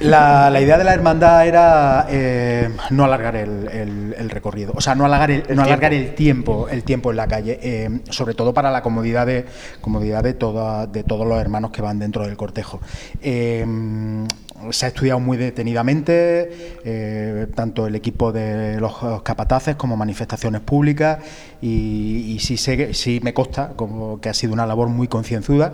La, 0.00 0.48
la 0.50 0.60
idea 0.60 0.78
de 0.78 0.84
la 0.84 0.94
hermandad 0.94 1.46
era 1.46 2.06
eh, 2.08 2.68
no 2.90 3.04
alargar 3.04 3.36
el, 3.36 3.68
el- 3.68 4.14
el 4.18 4.30
recorrido, 4.30 4.72
o 4.76 4.80
sea, 4.80 4.94
no 4.94 5.04
alargar 5.04 5.30
el, 5.30 5.44
no 5.54 5.62
alargar 5.62 5.92
el 5.94 6.14
tiempo, 6.14 6.68
el 6.70 6.82
tiempo 6.84 7.10
en 7.10 7.16
la 7.16 7.26
calle, 7.26 7.58
eh, 7.62 8.00
sobre 8.10 8.34
todo 8.34 8.52
para 8.54 8.70
la 8.70 8.82
comodidad 8.82 9.26
de 9.26 9.44
comodidad 9.80 10.22
de 10.22 10.34
toda- 10.34 10.86
de 10.86 11.02
todos 11.04 11.26
los 11.26 11.38
hermanos 11.40 11.70
que 11.70 11.82
van 11.82 11.98
dentro 11.98 12.24
del 12.26 12.36
cortejo. 12.36 12.80
Eh, 13.22 13.64
se 14.70 14.84
ha 14.84 14.88
estudiado 14.88 15.20
muy 15.20 15.38
detenidamente, 15.38 16.76
eh, 16.84 17.46
tanto 17.54 17.86
el 17.86 17.94
equipo 17.94 18.30
de 18.30 18.78
los 18.78 19.22
capataces 19.22 19.76
como 19.76 19.96
manifestaciones 19.96 20.60
públicas, 20.60 21.18
y, 21.62 22.34
y 22.34 22.38
sí, 22.40 22.56
sé- 22.58 22.92
sí 22.94 23.20
me 23.22 23.32
consta 23.32 23.72
como 23.76 24.20
que 24.20 24.28
ha 24.28 24.34
sido 24.34 24.52
una 24.52 24.66
labor 24.66 24.88
muy 24.88 25.08
concienzuda 25.08 25.72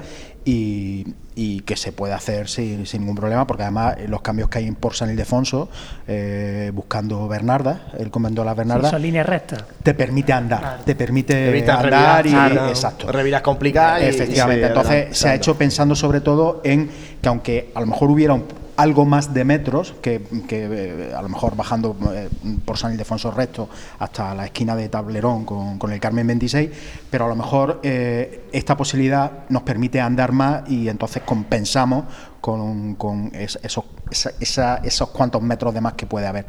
y, 0.48 1.04
y 1.34 1.60
que 1.62 1.76
se 1.76 1.90
puede 1.90 2.14
hacer 2.14 2.48
sin, 2.48 2.86
sin 2.86 3.00
ningún 3.00 3.16
problema, 3.16 3.46
porque 3.48 3.64
además 3.64 3.96
eh, 3.98 4.06
los 4.08 4.22
cambios 4.22 4.48
que 4.48 4.58
hay 4.58 4.70
por 4.70 4.94
San 4.94 5.10
Ildefonso, 5.10 5.68
eh, 6.06 6.70
buscando 6.72 7.26
Bernarda, 7.26 7.88
el 7.98 8.10
convento 8.12 8.42
de 8.42 8.46
las 8.46 8.54
Sí, 8.54 8.58
Bernardas, 8.58 8.90
son 8.92 9.02
líneas 9.02 9.26
rectas. 9.26 9.64
te 9.82 9.92
permite 9.92 10.32
andar, 10.32 10.78
te 10.84 10.94
permite 10.94 11.68
andar 11.68 12.24
y, 12.26 12.30
claro, 12.30 12.68
exacto. 12.68 13.10
reviras 13.10 13.42
complicadas 13.42 14.02
y 14.02 14.06
Efectivamente, 14.06 14.62
se 14.62 14.68
entonces 14.68 15.18
se 15.18 15.28
ha 15.28 15.34
hecho 15.34 15.58
pensando 15.58 15.96
sobre 15.96 16.20
todo 16.20 16.60
en 16.64 16.88
que 17.20 17.28
aunque 17.28 17.72
a 17.74 17.80
lo 17.80 17.86
mejor 17.86 18.08
hubiera 18.10 18.32
un- 18.34 18.44
algo 18.76 19.04
más 19.04 19.32
de 19.32 19.44
metros, 19.44 19.94
que, 20.02 20.22
eh, 20.50 21.12
a 21.16 21.22
lo 21.22 21.28
mejor 21.28 21.56
bajando 21.56 21.96
eh, 22.12 22.28
por 22.64 22.78
San 22.78 22.92
Ildefonso 22.92 23.30
Recto 23.30 23.68
hasta 23.98 24.34
la 24.34 24.46
esquina 24.46 24.76
de 24.76 24.88
Tablerón 24.88 25.44
con, 25.44 25.78
con 25.78 25.92
el 25.92 26.00
Carmen 26.00 26.26
26, 26.26 26.70
pero 27.10 27.24
a 27.24 27.28
lo 27.28 27.36
mejor 27.36 27.80
eh, 27.82 28.44
esta 28.52 28.76
posibilidad 28.76 29.44
nos 29.48 29.62
permite 29.62 30.00
andar 30.00 30.32
más 30.32 30.68
y 30.68 30.88
entonces 30.88 31.22
compensamos 31.24 32.04
con, 32.40 32.94
con 32.94 33.30
es- 33.34 33.58
esos 33.62 33.84
esos 34.10 35.08
cuantos 35.10 35.42
metros 35.42 35.74
de 35.74 35.80
más 35.80 35.94
que 35.94 36.06
puede 36.06 36.26
haber. 36.26 36.46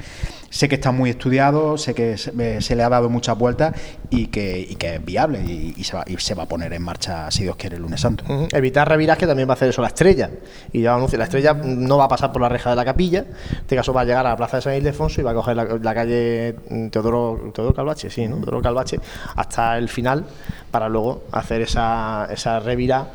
Sé 0.50 0.70
que 0.70 0.76
está 0.76 0.92
muy 0.92 1.10
estudiado, 1.10 1.78
sé 1.78 1.94
que 1.94 2.18
se, 2.18 2.76
le 2.76 2.84
ha 2.84 2.90
dado 2.90 3.10
muchas 3.10 3.38
vueltas 3.38 3.74
y 4.10 4.28
que, 4.28 4.76
que 4.80 4.96
es 4.96 5.06
viable 5.06 5.42
y, 5.42 5.84
se 5.84 5.98
va, 5.98 6.04
y, 6.08 6.18
se 6.18 6.36
va, 6.36 6.44
a 6.44 6.46
poner 6.46 6.72
en 6.74 6.82
marcha, 6.82 7.30
si 7.32 7.44
Dios 7.44 7.56
quiere, 7.56 7.76
el 7.76 7.82
lunes 7.82 8.00
santo. 8.00 8.24
Evitar 8.52 8.88
reviras 8.88 9.18
que 9.18 9.28
también 9.28 9.48
va 9.50 9.54
a 9.54 9.56
hacer 9.56 9.70
eso 9.70 9.82
la 9.82 9.88
estrella. 9.88 10.30
Y 10.72 10.82
ya 10.82 10.96
anuncio, 10.96 11.18
la 11.18 11.26
estrella 11.26 11.54
no 11.54 11.98
va 11.98 12.06
a 12.06 12.08
pasar 12.08 12.32
por 12.32 12.42
la 12.42 12.50
reja 12.50 12.70
de 12.70 12.76
la 12.76 12.86
capilla, 12.86 13.20
en 13.20 13.58
este 13.58 13.76
caso 13.76 13.92
va 13.92 14.02
a 14.02 14.06
llegar 14.06 14.26
a 14.26 14.30
la 14.30 14.38
plaza 14.38 14.58
de 14.58 14.62
San 14.62 14.76
Ildefonso 14.76 15.22
y 15.22 15.24
va 15.24 15.32
a 15.32 15.36
coger 15.36 15.56
la, 15.56 15.94
calle 15.94 16.56
Teodoro, 16.92 17.52
Teodoro 17.54 17.74
Calvache, 17.76 18.10
sí, 18.10 18.28
¿no? 18.28 18.38
Teodoro 18.38 18.62
Calvache, 18.62 19.00
hasta 19.36 19.78
el 19.78 19.90
final 19.90 20.26
para 20.72 20.88
luego 20.90 21.24
hacer 21.32 21.62
esa, 21.62 22.28
esa 22.32 22.60
revira 22.60 23.08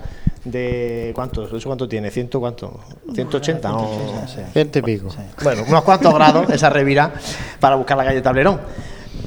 de 0.44 1.12
¿cuánto? 1.14 1.44
¿Eso 1.44 1.68
cuánto 1.68 1.88
tiene? 1.88 2.10
¿Ciento 2.10 2.40
cuánto? 2.40 2.80
¿180? 3.08 3.62
No, 3.62 4.26
Ciento 4.52 4.78
y 4.78 4.82
pico. 4.82 5.08
Bueno, 5.42 5.62
unos 5.68 5.82
cuantos 5.82 6.12
grados 6.14 6.50
esa 6.50 6.70
revira 6.70 7.12
para 7.60 7.76
buscar 7.76 7.96
la 7.96 8.04
calle 8.04 8.20
Tablerón. 8.20 8.60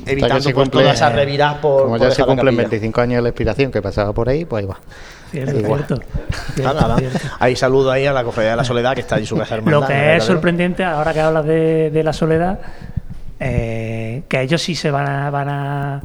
Evitando 0.05 0.51
pues, 0.51 0.69
toda 0.69 0.93
esa 0.93 1.09
revira 1.09 1.59
por. 1.61 1.83
Como 1.83 1.97
ya 1.97 2.11
se 2.11 2.23
cumplen 2.23 2.55
25 2.55 3.01
años 3.01 3.15
de 3.17 3.21
la 3.23 3.29
expiración 3.29 3.71
que 3.71 3.81
pasaba 3.81 4.13
por 4.13 4.29
ahí, 4.29 4.45
pues 4.45 4.63
ahí 4.63 4.67
va. 4.67 4.77
Cierto, 5.31 5.99
Ahí 7.39 7.55
saludo 7.55 7.91
ahí 7.91 8.05
a 8.05 8.13
la 8.13 8.23
cofradía 8.23 8.51
de 8.51 8.57
la 8.57 8.63
Soledad 8.63 8.93
que 8.93 9.01
está 9.01 9.15
allí 9.15 9.25
su 9.25 9.35
casa 9.37 9.55
hermana. 9.55 9.79
Lo 9.79 9.87
que 9.87 10.15
es 10.15 10.23
sorprendente, 10.23 10.83
ahora 10.83 11.13
que 11.13 11.19
hablas 11.19 11.45
de, 11.45 11.89
de 11.89 12.03
la 12.03 12.13
Soledad, 12.13 12.59
eh, 13.39 14.23
que 14.27 14.41
ellos 14.41 14.61
sí 14.61 14.75
se 14.75 14.91
van 14.91 15.07
a, 15.07 15.29
van 15.29 15.49
a, 15.49 16.01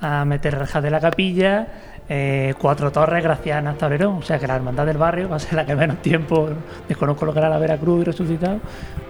a 0.00 0.24
meter 0.24 0.58
rejas 0.58 0.82
de 0.82 0.90
la 0.90 1.00
capilla 1.00 1.66
eh, 2.08 2.54
cuatro 2.60 2.92
torres 2.92 3.22
gracianas 3.24 3.78
Tablerón, 3.78 4.16
o 4.16 4.22
sea 4.22 4.38
que 4.38 4.46
la 4.46 4.56
hermandad 4.56 4.84
del 4.84 4.98
barrio 4.98 5.28
va 5.28 5.36
a 5.36 5.38
ser 5.38 5.54
la 5.54 5.64
que 5.64 5.74
menos 5.74 6.02
tiempo, 6.02 6.48
desconozco 6.86 7.24
lo 7.24 7.32
que 7.32 7.38
era 7.38 7.48
la 7.48 7.58
Veracruz 7.58 8.02
y 8.02 8.04
resucitado, 8.04 8.60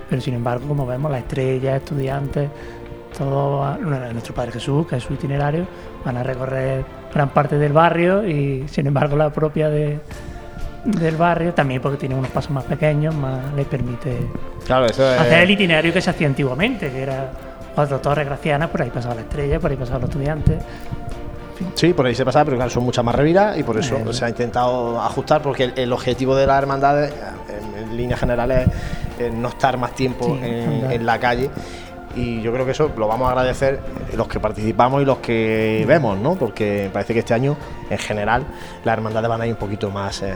pero 0.08 0.22
sin 0.22 0.34
embargo, 0.34 0.68
como 0.68 0.86
vemos, 0.86 1.10
la 1.10 1.18
estrella, 1.18 1.76
estudiantes, 1.76 2.48
todo 3.16 3.76
nuestro 3.78 4.34
Padre 4.34 4.52
Jesús, 4.52 4.86
que 4.86 4.96
es 4.96 5.02
su 5.02 5.14
itinerario, 5.14 5.66
van 6.04 6.16
a 6.16 6.22
recorrer 6.22 6.84
gran 7.12 7.28
parte 7.30 7.58
del 7.58 7.72
barrio 7.72 8.26
y 8.26 8.66
sin 8.68 8.86
embargo 8.86 9.16
la 9.16 9.30
propia 9.30 9.68
de, 9.68 10.00
del 10.84 11.16
barrio, 11.16 11.54
también 11.54 11.80
porque 11.80 11.96
tiene 11.96 12.14
unos 12.14 12.30
pasos 12.30 12.50
más 12.50 12.64
pequeños, 12.64 13.14
más 13.14 13.52
le 13.54 13.64
permite 13.64 14.18
hacer 14.68 15.42
el 15.42 15.50
itinerario 15.50 15.92
que 15.92 16.00
se 16.00 16.10
hacía 16.10 16.26
antiguamente, 16.26 16.90
que 16.90 17.02
era 17.02 17.30
cuatro 17.74 17.98
torres 18.00 18.26
gracianas, 18.26 18.70
por 18.70 18.82
ahí 18.82 18.90
pasaba 18.90 19.14
la 19.14 19.22
estrella, 19.22 19.58
por 19.58 19.70
ahí 19.70 19.76
pasaban 19.76 20.02
los 20.02 20.10
estudiantes, 20.10 20.62
Sí, 21.74 21.92
por 21.92 22.06
ahí 22.06 22.14
se 22.14 22.24
pasa, 22.24 22.44
pero 22.44 22.56
claro, 22.56 22.70
son 22.70 22.84
muchas 22.84 23.04
más 23.04 23.14
reviras 23.14 23.56
y 23.58 23.62
por 23.62 23.78
eso 23.78 24.12
se 24.12 24.24
ha 24.24 24.28
intentado 24.28 25.00
ajustar, 25.00 25.42
porque 25.42 25.72
el, 25.76 25.92
objetivo 25.92 26.34
de 26.36 26.46
la 26.46 26.58
hermandad, 26.58 27.04
en, 27.04 27.96
líneas 27.96 28.18
generales, 28.20 28.68
es 29.18 29.32
no 29.32 29.48
estar 29.48 29.76
más 29.76 29.94
tiempo 29.94 30.36
en, 30.42 31.06
la 31.06 31.18
calle. 31.18 31.50
Y 32.16 32.40
yo 32.42 32.52
creo 32.52 32.64
que 32.64 32.70
eso 32.72 32.92
lo 32.96 33.08
vamos 33.08 33.26
a 33.26 33.30
agradecer 33.30 33.80
los 34.16 34.28
que 34.28 34.38
participamos 34.38 35.02
y 35.02 35.04
los 35.04 35.18
que 35.18 35.84
vemos, 35.86 36.16
¿no? 36.18 36.36
Porque 36.36 36.88
parece 36.92 37.12
que 37.12 37.20
este 37.20 37.34
año, 37.34 37.56
en 37.90 37.98
general, 37.98 38.46
las 38.84 38.94
hermandades 38.94 39.28
van 39.28 39.40
a 39.40 39.46
ir 39.46 39.52
un 39.52 39.58
poquito 39.58 39.90
más 39.90 40.22
eh, 40.22 40.34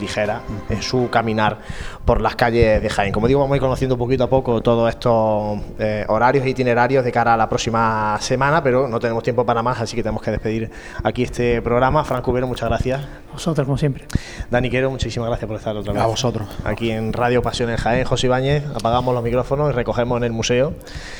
ligeras 0.00 0.42
en 0.68 0.82
su 0.82 1.08
caminar 1.10 1.58
por 2.04 2.20
las 2.20 2.36
calles 2.36 2.82
de 2.82 2.88
Jaén. 2.88 3.12
Como 3.12 3.28
digo, 3.28 3.40
vamos 3.40 3.54
a 3.54 3.56
ir 3.56 3.62
conociendo 3.62 3.96
poquito 3.98 4.24
a 4.24 4.30
poco 4.30 4.60
todos 4.60 4.88
estos 4.88 5.60
eh, 5.78 6.04
horarios 6.08 6.44
e 6.44 6.50
itinerarios 6.50 7.04
de 7.04 7.12
cara 7.12 7.34
a 7.34 7.36
la 7.36 7.48
próxima 7.48 8.16
semana, 8.20 8.62
pero 8.62 8.88
no 8.88 8.98
tenemos 8.98 9.22
tiempo 9.22 9.44
para 9.44 9.62
más, 9.62 9.80
así 9.80 9.96
que 9.96 10.02
tenemos 10.02 10.22
que 10.22 10.30
despedir 10.30 10.70
aquí 11.02 11.22
este 11.22 11.62
programa. 11.62 12.04
Franco 12.04 12.30
Ubero, 12.30 12.46
muchas 12.46 12.68
gracias. 12.68 13.00
Vosotros, 13.32 13.66
como 13.66 13.78
siempre. 13.78 14.04
Dani 14.50 14.70
Quero, 14.70 14.90
muchísimas 14.90 15.28
gracias 15.28 15.46
por 15.46 15.56
estar 15.56 15.76
otra 15.76 15.92
vez. 15.92 16.02
A 16.02 16.06
vosotros. 16.06 16.48
Aquí 16.64 16.90
en 16.90 17.12
Radio 17.12 17.42
Pasión 17.42 17.70
en 17.70 17.76
Jaén. 17.76 18.04
José 18.04 18.26
Ibáñez, 18.26 18.64
apagamos 18.74 19.14
los 19.14 19.22
micrófonos 19.22 19.70
y 19.70 19.72
recogemos 19.72 20.16
en 20.16 20.24
el 20.24 20.32
museo. 20.32 20.74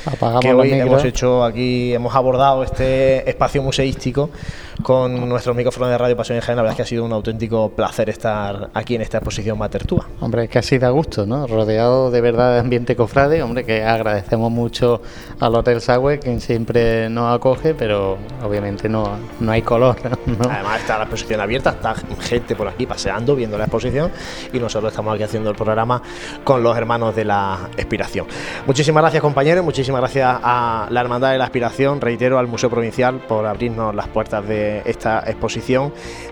Apagamos 0.05 0.41
que 0.41 0.53
hoy 0.53 0.73
hemos 0.73 1.03
hecho 1.05 1.43
aquí, 1.43 1.93
hemos 1.93 2.15
abordado 2.15 2.63
este 2.63 3.29
espacio 3.29 3.61
museístico 3.61 4.31
con 4.81 5.29
nuestros 5.29 5.55
micrófonos 5.55 5.68
de 5.69 5.97
Radio 5.97 6.17
Pasión 6.17 6.35
en 6.35 6.41
Jaén. 6.41 6.55
La 6.55 6.63
verdad 6.63 6.73
es 6.73 6.77
que 6.77 6.81
ha 6.81 6.85
sido 6.85 7.05
un 7.05 7.13
auténtico 7.13 7.69
placer 7.69 8.09
estar 8.09 8.71
aquí 8.73 8.95
en 8.95 9.01
esta 9.01 9.17
exposición 9.17 9.57
Matertúa. 9.57 10.07
Hombre, 10.19 10.45
es 10.45 10.49
que 10.49 10.57
así 10.57 10.79
da 10.79 10.89
gusto, 10.89 11.27
¿no? 11.27 11.45
Rodeado 11.45 12.09
de 12.09 12.21
verdad 12.21 12.53
de 12.53 12.59
ambiente 12.59 12.95
cofrade, 12.95 13.43
hombre, 13.43 13.63
que 13.63 13.83
agradecemos 13.83 14.51
mucho 14.51 15.01
al 15.39 15.55
Hotel 15.55 15.79
Sagüe, 15.79 16.19
quien 16.19 16.41
siempre 16.41 17.07
nos 17.09 17.35
acoge, 17.35 17.75
pero 17.75 18.17
obviamente 18.43 18.89
no, 18.89 19.17
no 19.39 19.51
hay 19.51 19.61
color. 19.61 19.95
Además 20.49 20.81
está 20.81 20.97
la 20.97 21.03
exposición 21.03 21.39
abierta, 21.39 21.69
está 21.69 21.93
gente 22.19 22.55
por 22.55 22.67
aquí 22.67 22.87
paseando, 22.87 23.35
viendo 23.35 23.57
la 23.57 23.65
exposición 23.65 24.11
y 24.51 24.59
nosotros 24.59 24.91
estamos 24.91 25.13
aquí 25.13 25.23
haciendo 25.23 25.51
el 25.51 25.55
programa 25.55 26.01
con 26.43 26.63
los 26.63 26.75
hermanos 26.75 27.15
de 27.15 27.25
la 27.25 27.69
Expiración. 27.77 28.25
Muchísimas 28.65 29.03
gracias 29.03 29.21
compañeros, 29.21 29.63
muchísimas 29.63 30.01
gracias 30.01 30.39
a 30.41 30.87
la 30.89 31.01
Hermandad 31.01 31.31
de 31.31 31.37
la 31.37 31.45
Aspiración, 31.45 32.01
reitero 32.01 32.39
al 32.39 32.47
Museo 32.47 32.69
Provincial 32.69 33.19
por 33.27 33.45
abrirnos 33.45 33.93
las 33.93 34.07
puertas 34.07 34.47
de 34.47 34.81
esta 34.85 35.19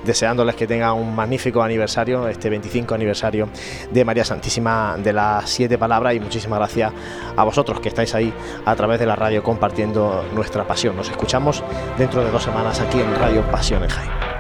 deseándoles 0.04 0.56
que 0.56 0.68
tengan 0.68 0.94
un 0.94 1.16
magnífico 1.16 1.62
aniversario, 1.62 2.28
este 2.28 2.50
25 2.50 2.96
aniversario 2.96 3.50
de 3.92 4.06
María 4.06 4.26
Santísima 4.26 4.96
de 4.98 5.14
las 5.14 5.50
Siete 5.50 5.78
Palabras 5.78 6.16
y 6.16 6.20
muchísimas 6.20 6.60
gracias 6.60 6.92
a 7.36 7.44
vosotros 7.44 7.80
que 7.80 7.90
estáis 7.90 8.14
ahí 8.16 8.34
a 8.66 8.76
través 8.76 9.00
de 9.00 9.06
la 9.06 9.16
radio 9.16 9.44
compartiendo 9.44 10.26
nuestra 10.34 10.66
pasión. 10.66 10.96
Nos 10.96 11.10
escuchamos 11.10 11.64
dentro 11.98 12.24
de 12.24 12.32
dos 12.32 12.44
semanas 12.44 12.80
aquí 12.80 13.00
en 13.00 13.16
Radio 13.16 13.42
Pasión 13.52 13.84
en. 13.84 14.37